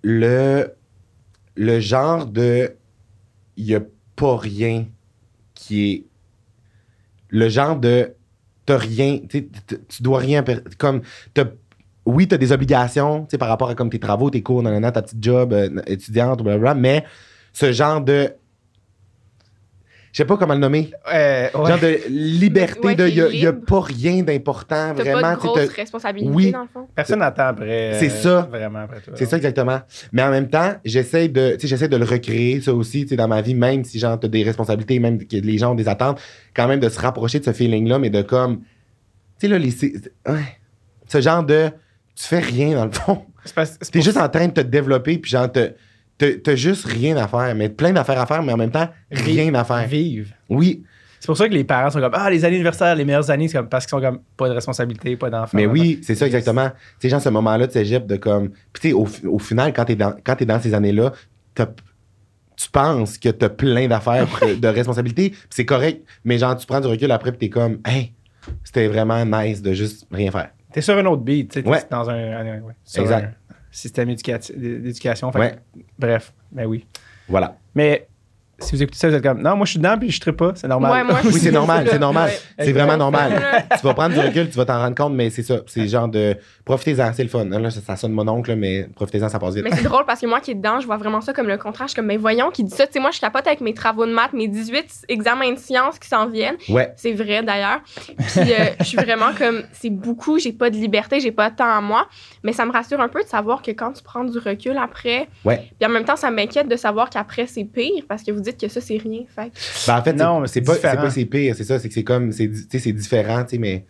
le, 0.02 0.68
le 1.56 1.80
genre 1.80 2.26
de. 2.26 2.76
Il 3.56 3.64
n'y 3.66 3.74
a 3.74 3.80
pas 4.22 4.36
rien 4.36 4.86
qui 5.54 5.90
est. 5.92 6.04
Le 7.28 7.48
genre 7.48 7.76
de. 7.76 8.14
T'as 8.66 8.78
rien. 8.78 9.18
tu 9.28 10.02
dois 10.02 10.18
rien. 10.18 10.44
Comme. 10.78 11.02
t'as- 11.34 11.50
Oui, 12.06 12.26
tu 12.28 12.36
des 12.38 12.52
obligations 12.52 13.26
par 13.38 13.48
rapport 13.48 13.70
à 13.70 13.74
comme 13.74 13.90
tes 13.90 13.98
travaux, 13.98 14.30
tes 14.30 14.42
cours, 14.42 14.62
nanana, 14.62 14.92
ta 14.92 15.02
petite 15.02 15.22
job 15.22 15.52
euh, 15.52 15.68
étudiante, 15.86 16.42
blablabla, 16.42 16.74
mais 16.74 17.04
ce 17.52 17.72
genre 17.72 18.00
de. 18.00 18.32
Je 20.12 20.18
sais 20.18 20.24
pas 20.26 20.36
comment 20.36 20.52
le 20.52 20.60
nommer. 20.60 20.90
Euh, 21.10 21.48
ouais. 21.54 21.70
Genre 21.70 21.78
de 21.80 21.98
liberté, 22.08 22.86
Ouais, 22.88 22.94
de. 22.94 23.08
Il 23.08 23.40
n'y 23.40 23.46
a, 23.46 23.52
pas 23.54 23.80
rien 23.80 24.22
d'important, 24.22 24.92
T'as 24.94 25.02
vraiment. 25.02 25.20
pas 25.22 25.34
de 25.36 25.40
tu 25.40 25.46
grosse 25.46 25.68
responsabilité, 25.70 26.30
Oui. 26.30 26.50
dans 26.52 26.60
le 26.62 26.68
fond? 26.72 26.86
Personne 26.94 27.20
n'attend 27.20 27.46
après. 27.46 27.94
C'est 27.98 28.10
euh, 28.10 28.22
ça. 28.42 28.48
Vraiment 28.50 28.80
après 28.80 29.00
toi. 29.00 29.14
C'est 29.16 29.24
ça 29.24 29.38
exactement. 29.38 29.80
Mais 30.12 30.22
en 30.22 30.30
même 30.30 30.50
temps, 30.50 30.74
j'essaie 30.84 31.28
de, 31.28 31.52
tu 31.52 31.60
sais, 31.60 31.66
j'essaie 31.68 31.88
de 31.88 31.96
le 31.96 32.04
recréer 32.04 32.60
ça 32.60 32.74
aussi, 32.74 33.02
tu 33.04 33.08
sais, 33.08 33.16
dans 33.16 33.26
ma 33.28 33.40
vie, 33.40 33.54
même 33.54 33.84
si 33.84 33.98
genre 33.98 34.20
t'as 34.20 34.28
des 34.28 34.42
responsabilités, 34.42 34.98
même 34.98 35.18
que 35.26 35.36
les 35.36 35.56
gens 35.56 35.72
ont 35.72 35.76
des 35.76 35.88
attentes, 35.88 36.20
quand 36.54 36.68
même 36.68 36.80
de 36.80 36.90
se 36.90 37.00
rapprocher 37.00 37.38
de 37.38 37.44
ce 37.46 37.52
feeling-là, 37.54 37.98
mais 37.98 38.10
de 38.10 38.20
comme, 38.20 38.58
tu 38.60 38.66
sais 39.38 39.48
là, 39.48 39.58
les, 39.58 39.70
c'est- 39.70 39.94
ouais, 40.28 40.58
ce 41.08 41.20
genre 41.22 41.42
de, 41.42 41.70
tu 42.14 42.24
fais 42.26 42.40
rien 42.40 42.74
dans 42.74 42.84
le 42.84 42.92
fond. 42.92 43.24
C'est 43.46 43.54
c'est 43.64 43.78
T'es 43.90 43.98
pour 43.98 44.04
juste 44.04 44.18
en 44.18 44.28
train 44.28 44.46
de 44.48 44.52
te 44.52 44.60
développer, 44.60 45.16
puis 45.18 45.30
genre 45.30 45.50
te- 45.50 45.72
t'as 46.30 46.54
juste 46.54 46.84
rien 46.86 47.16
à 47.16 47.28
faire, 47.28 47.54
mais 47.54 47.68
plein 47.68 47.92
d'affaires 47.92 48.20
à 48.20 48.26
faire, 48.26 48.42
mais 48.42 48.52
en 48.52 48.56
même 48.56 48.70
temps 48.70 48.88
rien 49.10 49.54
à 49.54 49.64
faire. 49.64 49.86
Vivre. 49.86 50.30
Oui, 50.48 50.82
C'est 51.20 51.26
pour 51.26 51.36
ça 51.36 51.48
que 51.48 51.54
les 51.54 51.64
parents 51.64 51.90
sont 51.90 52.00
comme 52.00 52.12
Ah, 52.14 52.28
les 52.30 52.44
années 52.44 52.56
universitaires, 52.56 52.94
les 52.96 53.04
meilleures 53.04 53.30
années, 53.30 53.48
c'est 53.48 53.56
comme 53.58 53.68
parce 53.68 53.86
qu'ils 53.86 53.90
sont 53.90 54.00
comme 54.00 54.20
pas 54.36 54.48
de 54.48 54.54
responsabilité, 54.54 55.16
pas 55.16 55.30
d'enfants. 55.30 55.56
mais 55.56 55.66
oui, 55.66 56.00
c'est 56.02 56.14
ça 56.14 56.26
exactement. 56.26 56.68
Tu 56.70 56.76
sais, 57.00 57.08
genre 57.10 57.20
ce 57.20 57.28
moment-là 57.28 57.66
de 57.66 57.72
cégep 57.72 58.06
de 58.06 58.16
comme, 58.16 58.50
puis 58.72 58.80
tu 58.82 58.88
sais, 58.88 58.92
au, 58.92 59.06
au 59.28 59.38
final, 59.38 59.72
quand 59.72 59.84
t'es 59.84 59.94
dans, 59.96 60.14
quand 60.24 60.42
dans 60.42 60.60
ces 60.60 60.74
années-là, 60.74 61.12
tu 61.54 62.68
penses 62.70 63.18
que 63.18 63.28
t'as 63.30 63.48
plein 63.48 63.88
d'affaires, 63.88 64.26
de- 64.42 64.54
de 64.54 64.68
responsabilités, 64.68 65.30
puis 65.30 65.38
c'est 65.50 65.64
correct, 65.66 66.04
mais 66.24 66.38
genre, 66.38 66.56
tu 66.56 66.66
prends 66.66 66.80
du 66.80 66.86
recul 66.86 67.10
après, 67.10 67.30
puis 67.32 67.38
t'es 67.38 67.48
comme, 67.48 67.78
hey, 67.86 68.12
c'était 68.64 68.88
vraiment 68.88 69.24
nice 69.24 69.62
de 69.62 69.72
juste 69.72 70.06
rien 70.10 70.30
faire. 70.30 70.50
T'es 70.72 70.80
sur 70.80 70.96
un 70.96 71.04
autre 71.06 71.22
beat, 71.22 71.50
tu 71.52 71.60
sais, 71.62 71.68
Ouais. 71.68 71.82
dans 71.90 72.08
un, 72.08 72.14
un- 72.14 72.60
ouais, 72.60 72.72
sur 72.84 73.02
Exact. 73.02 73.24
un 73.24 73.32
système 73.72 74.08
éducati- 74.10 74.56
d'éducation. 74.56 75.30
Ouais. 75.34 75.56
Bref, 75.98 76.32
ben 76.52 76.66
oui. 76.66 76.86
Voilà. 77.28 77.56
Mais 77.74 78.06
si 78.62 78.76
vous 78.76 78.82
écoutez 78.82 78.98
ça, 78.98 79.08
vous 79.08 79.14
êtes 79.14 79.22
comme 79.22 79.42
Non, 79.42 79.56
moi 79.56 79.66
je 79.66 79.72
suis 79.72 79.78
dedans 79.78 79.96
puis 79.98 80.10
je 80.10 80.20
ne 80.26 80.32
pas, 80.32 80.52
c'est 80.54 80.68
normal. 80.68 80.92
Ouais, 80.92 81.04
moi, 81.04 81.20
Oui, 81.24 81.40
c'est 81.40 81.50
normal, 81.52 81.86
c'est 81.90 81.98
normal. 81.98 82.30
Ouais. 82.30 82.64
C'est 82.64 82.72
vraiment 82.72 82.96
normal. 82.96 83.66
Tu 83.76 83.82
vas 83.82 83.94
prendre 83.94 84.14
du 84.14 84.20
recul, 84.20 84.48
tu 84.48 84.56
vas 84.56 84.64
t'en 84.64 84.78
rendre 84.78 84.94
compte, 84.94 85.14
mais 85.14 85.30
c'est 85.30 85.42
ça. 85.42 85.60
C'est 85.66 85.86
genre 85.88 86.08
de. 86.08 86.36
Profitez-en, 86.64 87.12
c'est 87.12 87.22
le 87.22 87.28
fun. 87.28 87.44
Là, 87.44 87.70
ça, 87.70 87.80
ça 87.80 87.96
sonne 87.96 88.12
mon 88.12 88.26
oncle, 88.28 88.54
mais 88.54 88.88
profitez-en, 88.94 89.28
ça 89.28 89.38
passe 89.38 89.54
vite. 89.54 89.64
Mais 89.64 89.74
c'est 89.74 89.82
drôle 89.82 90.04
parce 90.06 90.20
que 90.20 90.26
moi 90.26 90.40
qui 90.40 90.52
est 90.52 90.54
dedans, 90.54 90.80
je 90.80 90.86
vois 90.86 90.96
vraiment 90.96 91.20
ça 91.20 91.32
comme 91.32 91.48
le 91.48 91.58
contraire. 91.58 91.88
Je 91.88 91.92
suis 91.92 91.96
comme, 91.96 92.06
mais 92.06 92.16
voyons, 92.16 92.50
qui 92.50 92.64
dit 92.64 92.74
ça. 92.74 92.86
Tu 92.86 92.94
sais, 92.94 93.00
moi, 93.00 93.10
je 93.10 93.20
capote 93.20 93.46
avec 93.46 93.60
mes 93.60 93.74
travaux 93.74 94.06
de 94.06 94.12
maths, 94.12 94.32
mes 94.32 94.48
18 94.48 95.06
examens 95.08 95.52
de 95.52 95.58
sciences 95.58 95.98
qui 95.98 96.08
s'en 96.08 96.28
viennent. 96.28 96.56
Ouais, 96.68 96.92
C'est 96.96 97.12
vrai 97.12 97.42
d'ailleurs. 97.42 97.80
Puis 98.16 98.52
euh, 98.52 98.66
je 98.80 98.84
suis 98.84 98.96
vraiment 98.96 99.32
comme, 99.36 99.62
c'est 99.72 99.90
beaucoup, 99.90 100.38
j'ai 100.38 100.52
pas 100.52 100.70
de 100.70 100.76
liberté, 100.76 101.20
j'ai 101.20 101.32
pas 101.32 101.50
de 101.50 101.56
temps 101.56 101.70
à 101.70 101.80
moi. 101.80 102.06
Mais 102.42 102.52
ça 102.52 102.64
me 102.64 102.72
rassure 102.72 103.00
un 103.00 103.08
peu 103.08 103.22
de 103.22 103.28
savoir 103.28 103.62
que 103.62 103.70
quand 103.70 103.92
tu 103.92 104.02
prends 104.02 104.24
du 104.24 104.38
recul 104.38 104.76
après, 104.76 105.28
ouais. 105.44 105.68
puis 105.78 105.88
en 105.88 105.92
même 105.92 106.04
temps, 106.04 106.16
ça 106.16 106.30
m'inquiète 106.30 106.68
de 106.68 106.76
savoir 106.76 107.10
qu'après, 107.10 107.46
c'est 107.46 107.64
pire 107.64 108.04
parce 108.08 108.22
que 108.22 108.30
vous 108.30 108.40
dites 108.40 108.51
dites 108.52 108.60
que 108.60 108.68
ça, 108.68 108.80
c'est 108.80 108.96
rien. 108.98 109.22
Fait 109.34 109.50
Ben, 109.86 109.98
en 109.98 110.02
fait, 110.02 110.12
Non, 110.14 110.40
mais 110.40 110.46
c'est 110.48 110.60
pas, 110.62 110.76
pas 110.76 111.10
c'est 111.10 111.24
pire, 111.26 111.54
c'est 111.56 111.64
ça, 111.64 111.78
c'est 111.78 111.88
que 111.88 111.94
c'est 111.94 112.04
comme, 112.04 112.32
c'est, 112.32 112.46
di- 112.46 112.62
tu 112.66 112.78
sais, 112.78 112.84
c'est 112.84 112.92
différent, 112.92 113.42
tu 113.44 113.50
sais, 113.56 113.58
mais 113.58 113.84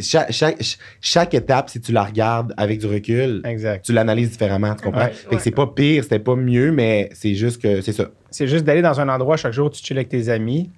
chaque, 0.00 0.30
chaque, 0.32 0.56
ch- 0.56 0.78
chaque 1.00 1.34
étape, 1.34 1.70
si 1.70 1.80
tu 1.80 1.92
la 1.92 2.04
regardes 2.04 2.52
avec 2.56 2.78
du 2.78 2.86
recul, 2.86 3.40
Exact. 3.44 3.84
tu 3.84 3.92
l'analyses 3.92 4.30
différemment, 4.30 4.74
tu 4.74 4.82
comprends? 4.82 5.06
Ouais, 5.06 5.12
fait 5.12 5.36
que 5.36 5.42
c'est 5.42 5.50
pas 5.50 5.66
pire, 5.66 6.02
c'était 6.02 6.18
pas 6.18 6.36
mieux, 6.36 6.72
mais 6.72 7.08
c'est 7.14 7.34
juste 7.34 7.60
que 7.62 7.80
c'est 7.80 7.92
ça. 7.92 8.10
C'est 8.30 8.46
juste 8.46 8.64
d'aller 8.64 8.82
dans 8.82 9.00
un 9.00 9.08
endroit 9.08 9.36
chaque 9.36 9.54
jour, 9.54 9.70
tu 9.70 9.82
chill 9.82 9.96
avec 9.96 10.08
tes 10.10 10.28
amis. 10.28 10.70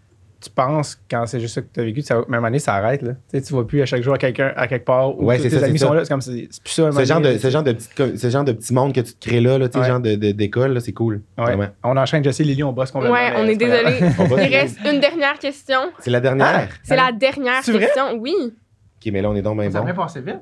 Tu 0.43 0.49
penses, 0.49 0.99
quand 1.11 1.27
c'est 1.27 1.39
juste 1.39 1.55
ça 1.55 1.61
que 1.61 1.67
tu 1.71 1.81
as 1.81 1.85
vécu, 1.85 2.01
ça, 2.01 2.23
même 2.29 2.43
année, 2.47 2.59
ça 2.59 2.73
arrête. 2.75 3.03
Là. 3.03 3.13
Tu 3.31 3.41
sais, 3.43 3.55
vas 3.55 3.63
plus 3.65 3.83
à 3.83 3.85
chaque 3.87 4.03
jour 4.03 4.15
à 4.15 4.17
quelqu'un, 4.19 4.53
à 4.57 4.67
quelque 4.69 4.87
part 4.87 5.19
où 5.19 5.27
Ouais, 5.27 5.37
tous 5.37 5.43
c'est 5.43 5.49
tes 5.51 5.59
ça, 5.59 5.67
amis 5.67 5.79
c'est 5.79 5.85
sont 5.85 5.91
ça. 5.91 5.97
là. 5.97 6.05
C'est 6.05 6.11
comme 6.11 6.21
c'est 6.23 6.49
c'est 6.51 6.63
plus 6.63 6.73
ça. 6.73 6.91
Ce 6.93 7.05
genre, 7.05 7.21
de, 7.21 7.37
ce, 7.37 7.51
genre 7.51 7.63
de 7.63 7.77
ce 8.17 8.31
genre 8.31 8.45
de 8.45 8.53
petit 8.53 8.73
monde 8.73 8.95
que 8.95 9.01
tu 9.01 9.13
te 9.13 9.29
crées 9.29 9.43
là, 9.43 9.59
là 9.59 9.69
tu 9.69 9.75
sais, 9.75 9.81
Ouais. 9.81 9.87
genre 9.89 10.01
de, 10.01 10.15
de- 10.15 10.33
d'école, 10.33 10.73
là, 10.73 10.81
c'est 10.81 10.93
cool. 10.95 11.21
Ouais. 11.37 11.55
On 11.85 11.95
enchaîne, 11.97 12.25
Jesse, 12.25 12.39
Lily, 12.39 12.63
on 12.63 12.73
bosse 12.73 12.91
complètement. 12.91 13.17
Ouais, 13.19 13.33
on 13.37 13.47
est 13.47 13.57
désolé. 13.57 13.99
Il 14.49 14.57
reste 14.57 14.79
une 14.91 14.99
dernière 15.01 15.39
question. 15.39 15.79
C'est 15.99 16.11
la 16.11 16.21
dernière? 16.21 16.69
Ah! 16.71 16.75
C'est 16.85 16.97
la 16.97 17.13
dernière 17.13 17.63
C'est 17.63 17.79
question. 17.79 18.15
Oui. 18.19 18.35
Ok, 18.43 19.13
mais 19.13 19.21
là, 19.21 19.29
on 19.31 19.35
est 19.37 19.43
donc 19.43 19.61
bien 19.61 19.71
Ça 19.71 19.81
bon. 19.81 19.87
va 19.87 19.93
passer 19.93 20.23
vite. 20.23 20.41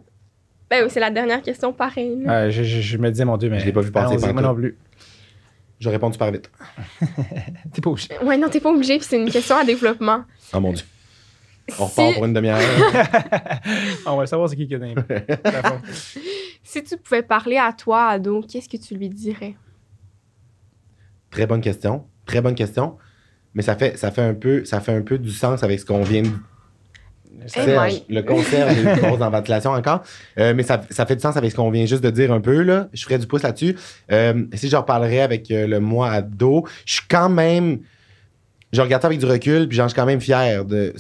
Ben 0.71 0.85
oui, 0.85 0.91
c'est 0.91 1.01
la 1.01 1.11
dernière 1.11 1.41
question 1.43 1.73
pareil. 1.73 2.25
Euh, 2.29 2.51
je, 2.51 2.63
je- 2.63 2.83
je 2.83 2.99
me 2.99 3.11
disais, 3.11 3.25
mon 3.25 3.37
Dieu, 3.37 3.49
mais. 3.51 3.59
Je 3.59 3.65
l'ai 3.67 3.73
pas 3.73 3.81
vu 3.81 3.91
passer 3.91 4.17
Moi 4.33 4.43
non 4.43 4.55
plus. 4.55 4.77
Je 5.81 5.89
réponds 5.89 6.11
super 6.13 6.33
vite. 6.33 6.51
T'es 7.73 7.81
pas 7.81 7.91
obligé. 7.91 8.09
Ouais, 8.23 8.37
non, 8.37 8.49
t'es 8.49 8.61
pas 8.61 8.71
obligé, 8.71 8.99
puis 8.99 9.07
c'est 9.09 9.17
une 9.23 9.31
question 9.31 9.57
à 9.57 9.65
développement. 9.65 10.25
Oh 10.53 10.61
mon 10.61 10.73
Dieu. 10.73 10.85
On 11.79 11.87
Si- 11.87 12.01
repart 12.01 12.15
pour 12.15 12.25
une 12.25 12.33
demi-heure. 12.33 12.59
on 14.07 14.17
va 14.17 14.27
savoir 14.27 14.49
c'est 14.49 14.57
qui 14.57 14.67
qui 14.67 14.75
a. 14.75 14.79
Si 16.63 16.83
tu 16.83 16.97
pouvais 16.99 17.23
parler 17.23 17.57
à 17.57 17.73
toi, 17.73 18.09
ado, 18.09 18.43
qu'est-ce 18.43 18.69
que 18.69 18.77
tu 18.77 18.95
lui 18.95 19.09
dirais? 19.09 19.55
Très 21.31 21.47
bonne 21.47 21.61
question. 21.61 22.07
Très 22.27 22.41
bonne 22.41 22.55
question. 22.55 22.99
Mais 23.55 23.63
ça 23.63 23.75
fait, 23.77 23.97
ça 23.97 24.11
fait, 24.11 24.23
un, 24.23 24.35
peu, 24.35 24.65
ça 24.65 24.81
fait 24.81 24.93
un 24.93 25.03
peu 25.03 25.19
du 25.19 25.31
sens 25.31 25.63
avec 25.63 25.81
ce 25.81 25.85
qu'on 25.87 26.03
vient 26.03 26.23
de 26.23 26.31
Serge, 27.47 28.03
my. 28.09 28.15
le 28.15 28.23
concert, 28.23 28.69
une 28.69 29.01
grosse 29.01 29.21
en 29.21 29.31
ventilation 29.31 29.71
encore. 29.71 30.03
Euh, 30.39 30.55
mais 30.55 30.63
ça, 30.63 30.81
ça 30.91 31.07
fait 31.07 31.17
du 31.17 31.23
sens 31.23 31.37
avec 31.37 31.51
ce 31.51 31.57
qu'on 31.57 31.71
vient 31.71 31.87
juste 31.87 32.03
de 32.03 32.11
dire 32.11 32.33
un 32.33 32.41
peu. 32.41 32.63
Là. 32.63 32.89
Je 32.93 33.05
ferais 33.05 33.19
du 33.19 33.27
pouce 33.27 33.43
là-dessus. 33.43 33.77
Euh, 34.11 34.45
si 34.55 34.69
je 34.69 34.77
reparlerais 34.77 35.21
avec 35.21 35.51
euh, 35.51 35.67
le 35.67 35.81
moi 35.81 36.11
ado, 36.11 36.67
je 36.85 36.95
suis 36.95 37.07
quand 37.09 37.29
même. 37.29 37.81
Je 38.71 38.83
regarde 38.83 39.01
ça 39.01 39.09
avec 39.09 39.19
du 39.19 39.25
recul, 39.25 39.67
puis 39.67 39.79
genre, 39.79 39.89
je 39.89 39.95
suis 39.95 40.01
quand 40.01 40.07
même 40.07 40.21
fier 40.21 40.63
de. 40.63 40.93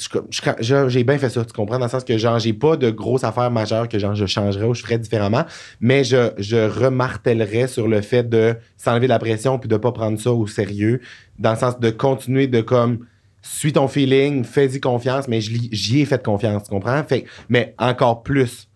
J'ai 0.60 1.04
bien 1.04 1.18
fait 1.18 1.28
ça, 1.28 1.44
tu 1.44 1.52
comprends? 1.52 1.78
Dans 1.78 1.84
le 1.84 1.90
sens 1.90 2.02
que 2.02 2.16
genre, 2.16 2.38
j'ai 2.38 2.54
pas 2.54 2.78
de 2.78 2.88
grosses 2.88 3.24
affaires 3.24 3.50
majeures 3.50 3.88
que 3.88 3.98
genre, 3.98 4.14
je 4.14 4.24
changerais 4.24 4.64
ou 4.64 4.72
je 4.72 4.80
ferais 4.80 4.98
différemment, 4.98 5.44
mais 5.78 6.02
je, 6.02 6.30
je 6.38 7.66
sur 7.66 7.88
le 7.88 8.00
fait 8.00 8.26
de 8.26 8.56
s'enlever 8.78 9.06
de 9.06 9.10
la 9.10 9.18
pression 9.18 9.58
puis 9.58 9.68
de 9.68 9.76
pas 9.76 9.92
prendre 9.92 10.18
ça 10.18 10.32
au 10.32 10.46
sérieux, 10.46 11.02
dans 11.38 11.50
le 11.50 11.58
sens 11.58 11.78
de 11.78 11.90
continuer 11.90 12.46
de 12.46 12.62
comme 12.62 13.00
suis 13.42 13.72
ton 13.72 13.88
feeling, 13.88 14.44
fais-y 14.44 14.80
confiance, 14.80 15.28
mais 15.28 15.40
j'y 15.40 16.00
ai 16.00 16.04
fait 16.04 16.22
confiance, 16.22 16.64
tu 16.64 16.70
comprends? 16.70 17.02
Fait, 17.04 17.24
mais 17.48 17.74
encore 17.78 18.22
plus, 18.22 18.68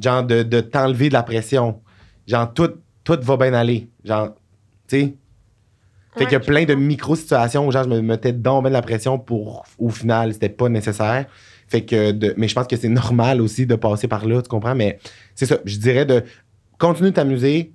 genre 0.00 0.22
de, 0.24 0.42
de 0.42 0.60
t'enlever 0.60 1.08
de 1.08 1.14
la 1.14 1.22
pression. 1.22 1.80
Genre, 2.26 2.52
tout, 2.52 2.70
tout 3.04 3.18
va 3.22 3.36
bien 3.36 3.54
aller. 3.54 3.88
Genre, 4.04 4.34
tu 4.88 5.00
sais? 5.00 5.16
Fait 6.16 6.24
qu'il 6.26 6.32
y 6.32 6.36
a 6.36 6.40
Ouais, 6.40 6.44
plein 6.44 6.64
de 6.64 6.74
micro-situations 6.74 7.66
où 7.66 7.72
genre, 7.72 7.84
je 7.84 7.88
me 7.88 8.00
mettais 8.00 8.32
donc 8.32 8.62
bien 8.62 8.70
de 8.70 8.74
la 8.74 8.82
pression 8.82 9.18
pour, 9.18 9.64
au 9.78 9.88
final, 9.90 10.32
c'était 10.32 10.48
pas 10.48 10.68
nécessaire. 10.68 11.26
Fait 11.68 11.84
que, 11.84 12.10
de, 12.10 12.34
mais 12.36 12.48
je 12.48 12.54
pense 12.54 12.66
que 12.66 12.76
c'est 12.76 12.88
normal 12.88 13.40
aussi 13.40 13.64
de 13.64 13.76
passer 13.76 14.08
par 14.08 14.26
là, 14.26 14.42
tu 14.42 14.48
comprends? 14.48 14.74
Mais 14.74 14.98
c'est 15.36 15.46
ça, 15.46 15.58
je 15.64 15.76
dirais 15.78 16.04
de 16.04 16.24
continuer 16.78 17.10
de 17.10 17.14
t'amuser, 17.14 17.72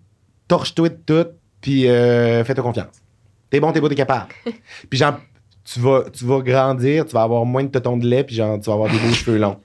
torche-toi 0.47 0.89
de 0.89 0.95
tout, 1.05 1.27
puis 1.61 1.87
euh, 1.87 2.43
fais-toi 2.43 2.63
confiance. 2.63 3.01
T'es 3.49 3.59
bon, 3.61 3.71
t'es 3.71 3.79
beau, 3.79 3.87
t'es 3.87 3.95
capable. 3.95 4.27
puis 4.89 4.99
genre, 4.99 5.19
tu 5.65 5.79
vas, 5.79 6.05
tu 6.11 6.25
vas 6.25 6.39
grandir, 6.41 7.05
tu 7.05 7.13
vas 7.13 7.23
avoir 7.23 7.43
moins 7.43 7.63
de 7.63 7.69
tétons 7.69 7.97
de 7.97 8.07
lait, 8.07 8.23
puis 8.23 8.35
genre, 8.35 8.59
tu 8.59 8.67
vas 8.67 8.73
avoir 8.73 8.89
des 8.89 8.97
beaux 8.97 9.11
cheveux 9.13 9.37
longs. 9.37 9.57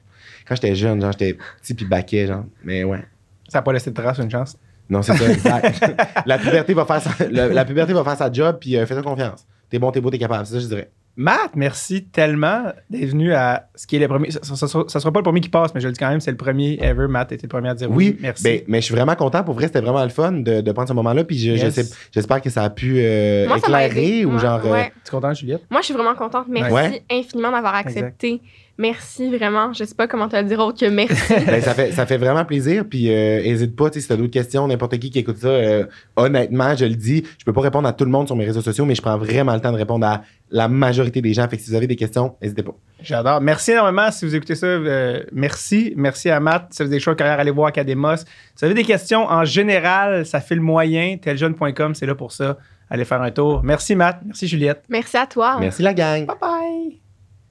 Quand 0.49 0.55
j'étais 0.55 0.75
jeune, 0.75 1.01
genre, 1.01 1.13
j'étais 1.13 1.37
petit 1.61 1.75
puis 1.75 1.85
baquet, 1.85 2.27
genre. 2.27 2.45
Mais 2.65 2.83
ouais. 2.83 3.05
Ça 3.49 3.59
n'a 3.59 3.63
pas 3.63 3.73
laissé 3.73 3.91
de 3.91 3.95
trace, 3.95 4.19
une 4.19 4.31
chance? 4.31 4.57
Non, 4.89 5.03
c'est 5.03 5.17
ça, 5.17 5.31
exact. 5.31 6.27
la, 6.27 6.39
puberté 6.39 6.75
va 6.75 6.85
faire 6.85 7.03
sa, 7.03 7.29
la, 7.29 7.49
la 7.49 7.65
puberté 7.65 7.93
va 7.93 8.03
faire 8.03 8.17
sa 8.17 8.33
job, 8.33 8.59
puis 8.61 8.77
euh, 8.77 8.87
fais-toi 8.87 9.03
confiance. 9.03 9.47
T'es 9.69 9.79
bon, 9.79 9.93
t'es 9.93 10.01
beau, 10.01 10.11
t'es 10.11 10.19
capable. 10.19 10.47
C'est 10.47 10.55
ça, 10.55 10.61
je 10.61 10.67
dirais. 10.67 10.91
Matt, 11.23 11.51
merci 11.55 12.05
tellement 12.05 12.73
d'être 12.89 13.11
venu 13.11 13.35
à 13.35 13.67
ce 13.75 13.87
qui 13.87 13.97
est 13.97 13.99
le 13.99 14.09
premier. 14.09 14.31
Ça, 14.31 14.41
ça, 14.43 14.67
ça- 14.67 14.85
ça 14.89 15.01
sera 15.01 15.13
pas 15.13 15.21
le 15.21 15.25
premier 15.25 15.41
qui 15.43 15.51
passe, 15.51 15.75
mais 15.75 15.81
je 15.83 15.87
le 15.87 15.93
dis 15.93 15.99
quand 15.99 16.09
même, 16.09 16.21
c'est 16.21 16.31
le 16.31 16.37
premier 16.39 16.79
ever. 16.81 17.09
Matt 17.09 17.31
était 17.33 17.43
le 17.43 17.49
premier 17.51 17.69
à 17.69 17.75
dire 17.75 17.91
oui. 17.91 18.13
Oui, 18.15 18.19
merci. 18.23 18.43
ben, 18.43 18.61
mais 18.69 18.81
je 18.81 18.87
suis 18.87 18.95
vraiment 18.95 19.15
content. 19.17 19.45
Pour 19.45 19.53
vrai, 19.55 19.67
c'était 19.67 19.83
vraiment 19.83 20.03
le 20.03 20.09
fun 20.09 20.33
de, 20.33 20.63
de 20.63 20.73
prendre 20.73 20.89
ce 20.89 20.95
moment-là. 20.95 21.25
Puis 21.25 21.39
je 21.39 21.51
Yes. 21.53 21.95
j'espère 22.11 22.41
que 22.41 22.49
ça 22.49 22.63
a 22.65 22.71
pu 22.71 22.95
euh, 23.01 23.47
Moi, 23.49 23.59
ça 23.59 23.69
m'a 23.69 23.85
éclairer 23.85 24.25
ou 24.25 24.33
Ouais, 24.35 24.39
genre. 24.41 24.61
euh. 24.65 24.83
Tu 25.05 25.09
es 25.09 25.11
content, 25.11 25.35
Juliette? 25.35 25.63
Moi, 25.71 25.83
je 25.83 25.87
suis 25.87 25.95
vraiment 25.95 26.15
contente. 26.15 26.47
Merci 26.49 26.73
Ouais. 26.73 27.03
infiniment 27.13 27.53
d'avoir 27.53 27.75
accepté. 27.75 28.41
Merci 28.79 29.29
vraiment. 29.35 29.73
Je 29.73 29.85
sais 29.85 29.95
pas 29.95 30.07
comment 30.07 30.29
te 30.29 30.37
le 30.37 30.45
dire 30.45 30.59
autre 30.59 30.81
que 30.81 30.87
merci. 30.87 31.35
ben, 31.47 31.61
ça, 31.61 31.75
fait, 31.75 31.93
ça 31.93 32.07
fait 32.07 32.17
vraiment 32.17 32.45
plaisir. 32.45 32.85
Puis, 32.89 33.11
euh, 33.13 33.41
hésite 33.45 33.77
pas, 33.77 33.91
tu 33.91 34.01
si 34.01 34.09
t'as 34.09 34.17
d'autres 34.17 34.33
questions, 34.33 34.67
n'importe 34.67 34.99
qui 34.99 35.11
qui 35.11 35.19
écoute 35.19 35.37
ça, 35.37 35.49
euh, 35.49 35.85
honnêtement, 36.17 36.75
je 36.75 36.87
le 36.87 36.95
dis, 36.95 37.25
je 37.39 37.45
peux 37.45 37.53
pas 37.53 37.61
répondre 37.61 37.87
à 37.87 37.93
tout 37.93 38.05
le 38.05 38.11
monde 38.11 38.27
sur 38.27 38.37
mes 38.37 38.47
réseaux 38.47 38.63
sociaux, 38.63 38.87
mais 38.87 38.95
je 38.95 39.03
prends 39.03 39.19
vraiment 39.19 39.55
le 39.55 39.61
temps 39.61 39.73
de 39.73 39.77
répondre 39.77 40.07
à 40.07 40.23
la 40.51 40.69
majorité 40.69 41.21
des 41.21 41.35
gens. 41.35 41.47
Fait 41.49 41.57
que 41.57 41.63
si 41.63 41.71
vous 41.71 41.77
avez 41.77 41.87
des 41.87 41.97
questions, 41.97 42.37
n'hésitez 42.41 42.63
pas. 42.63 42.75
J'adore. 43.03 43.41
Merci 43.41 43.73
énormément 43.73 44.11
si 44.11 44.25
vous 44.25 44.35
écoutez 44.35 44.55
ça. 44.55 44.67
euh, 44.67 45.23
merci. 45.33 45.93
Merci 45.97 46.31
à 46.31 46.41
Matt. 46.41 46.69
Si 46.71 46.83
vous 46.83 46.89
avez 46.89 46.97
des 46.97 47.01
choix 47.01 47.15
de 47.15 47.19
carrière, 47.19 47.39
allez 47.39 47.51
voir 47.51 47.69
Academos. 47.69 48.17
Si 48.17 48.25
vous 48.61 48.65
avez 48.65 48.75
des 48.75 48.85
questions 48.85 49.27
en 49.27 49.45
général, 49.45 50.27
ça 50.27 50.41
fait 50.41 50.55
le 50.55 50.63
moyen. 50.63 51.17
Teljeune.com, 51.19 51.95
c'est 51.95 52.07
là 52.07 52.15
pour 52.15 52.33
ça. 52.33 52.59
Allez 52.89 53.05
faire 53.05 53.23
un 53.23 53.31
tour. 53.31 53.63
Merci 53.63 53.95
Matt. 53.95 54.21
Merci 54.25 54.49
Juliette. 54.49 54.83
merci 54.89 55.17
à 55.17 55.27
toi. 55.27 55.59
Merci 55.61 55.83
la 55.83 55.95
gang. 55.95 56.27
Bye 56.27 56.37
bye. 56.41 57.10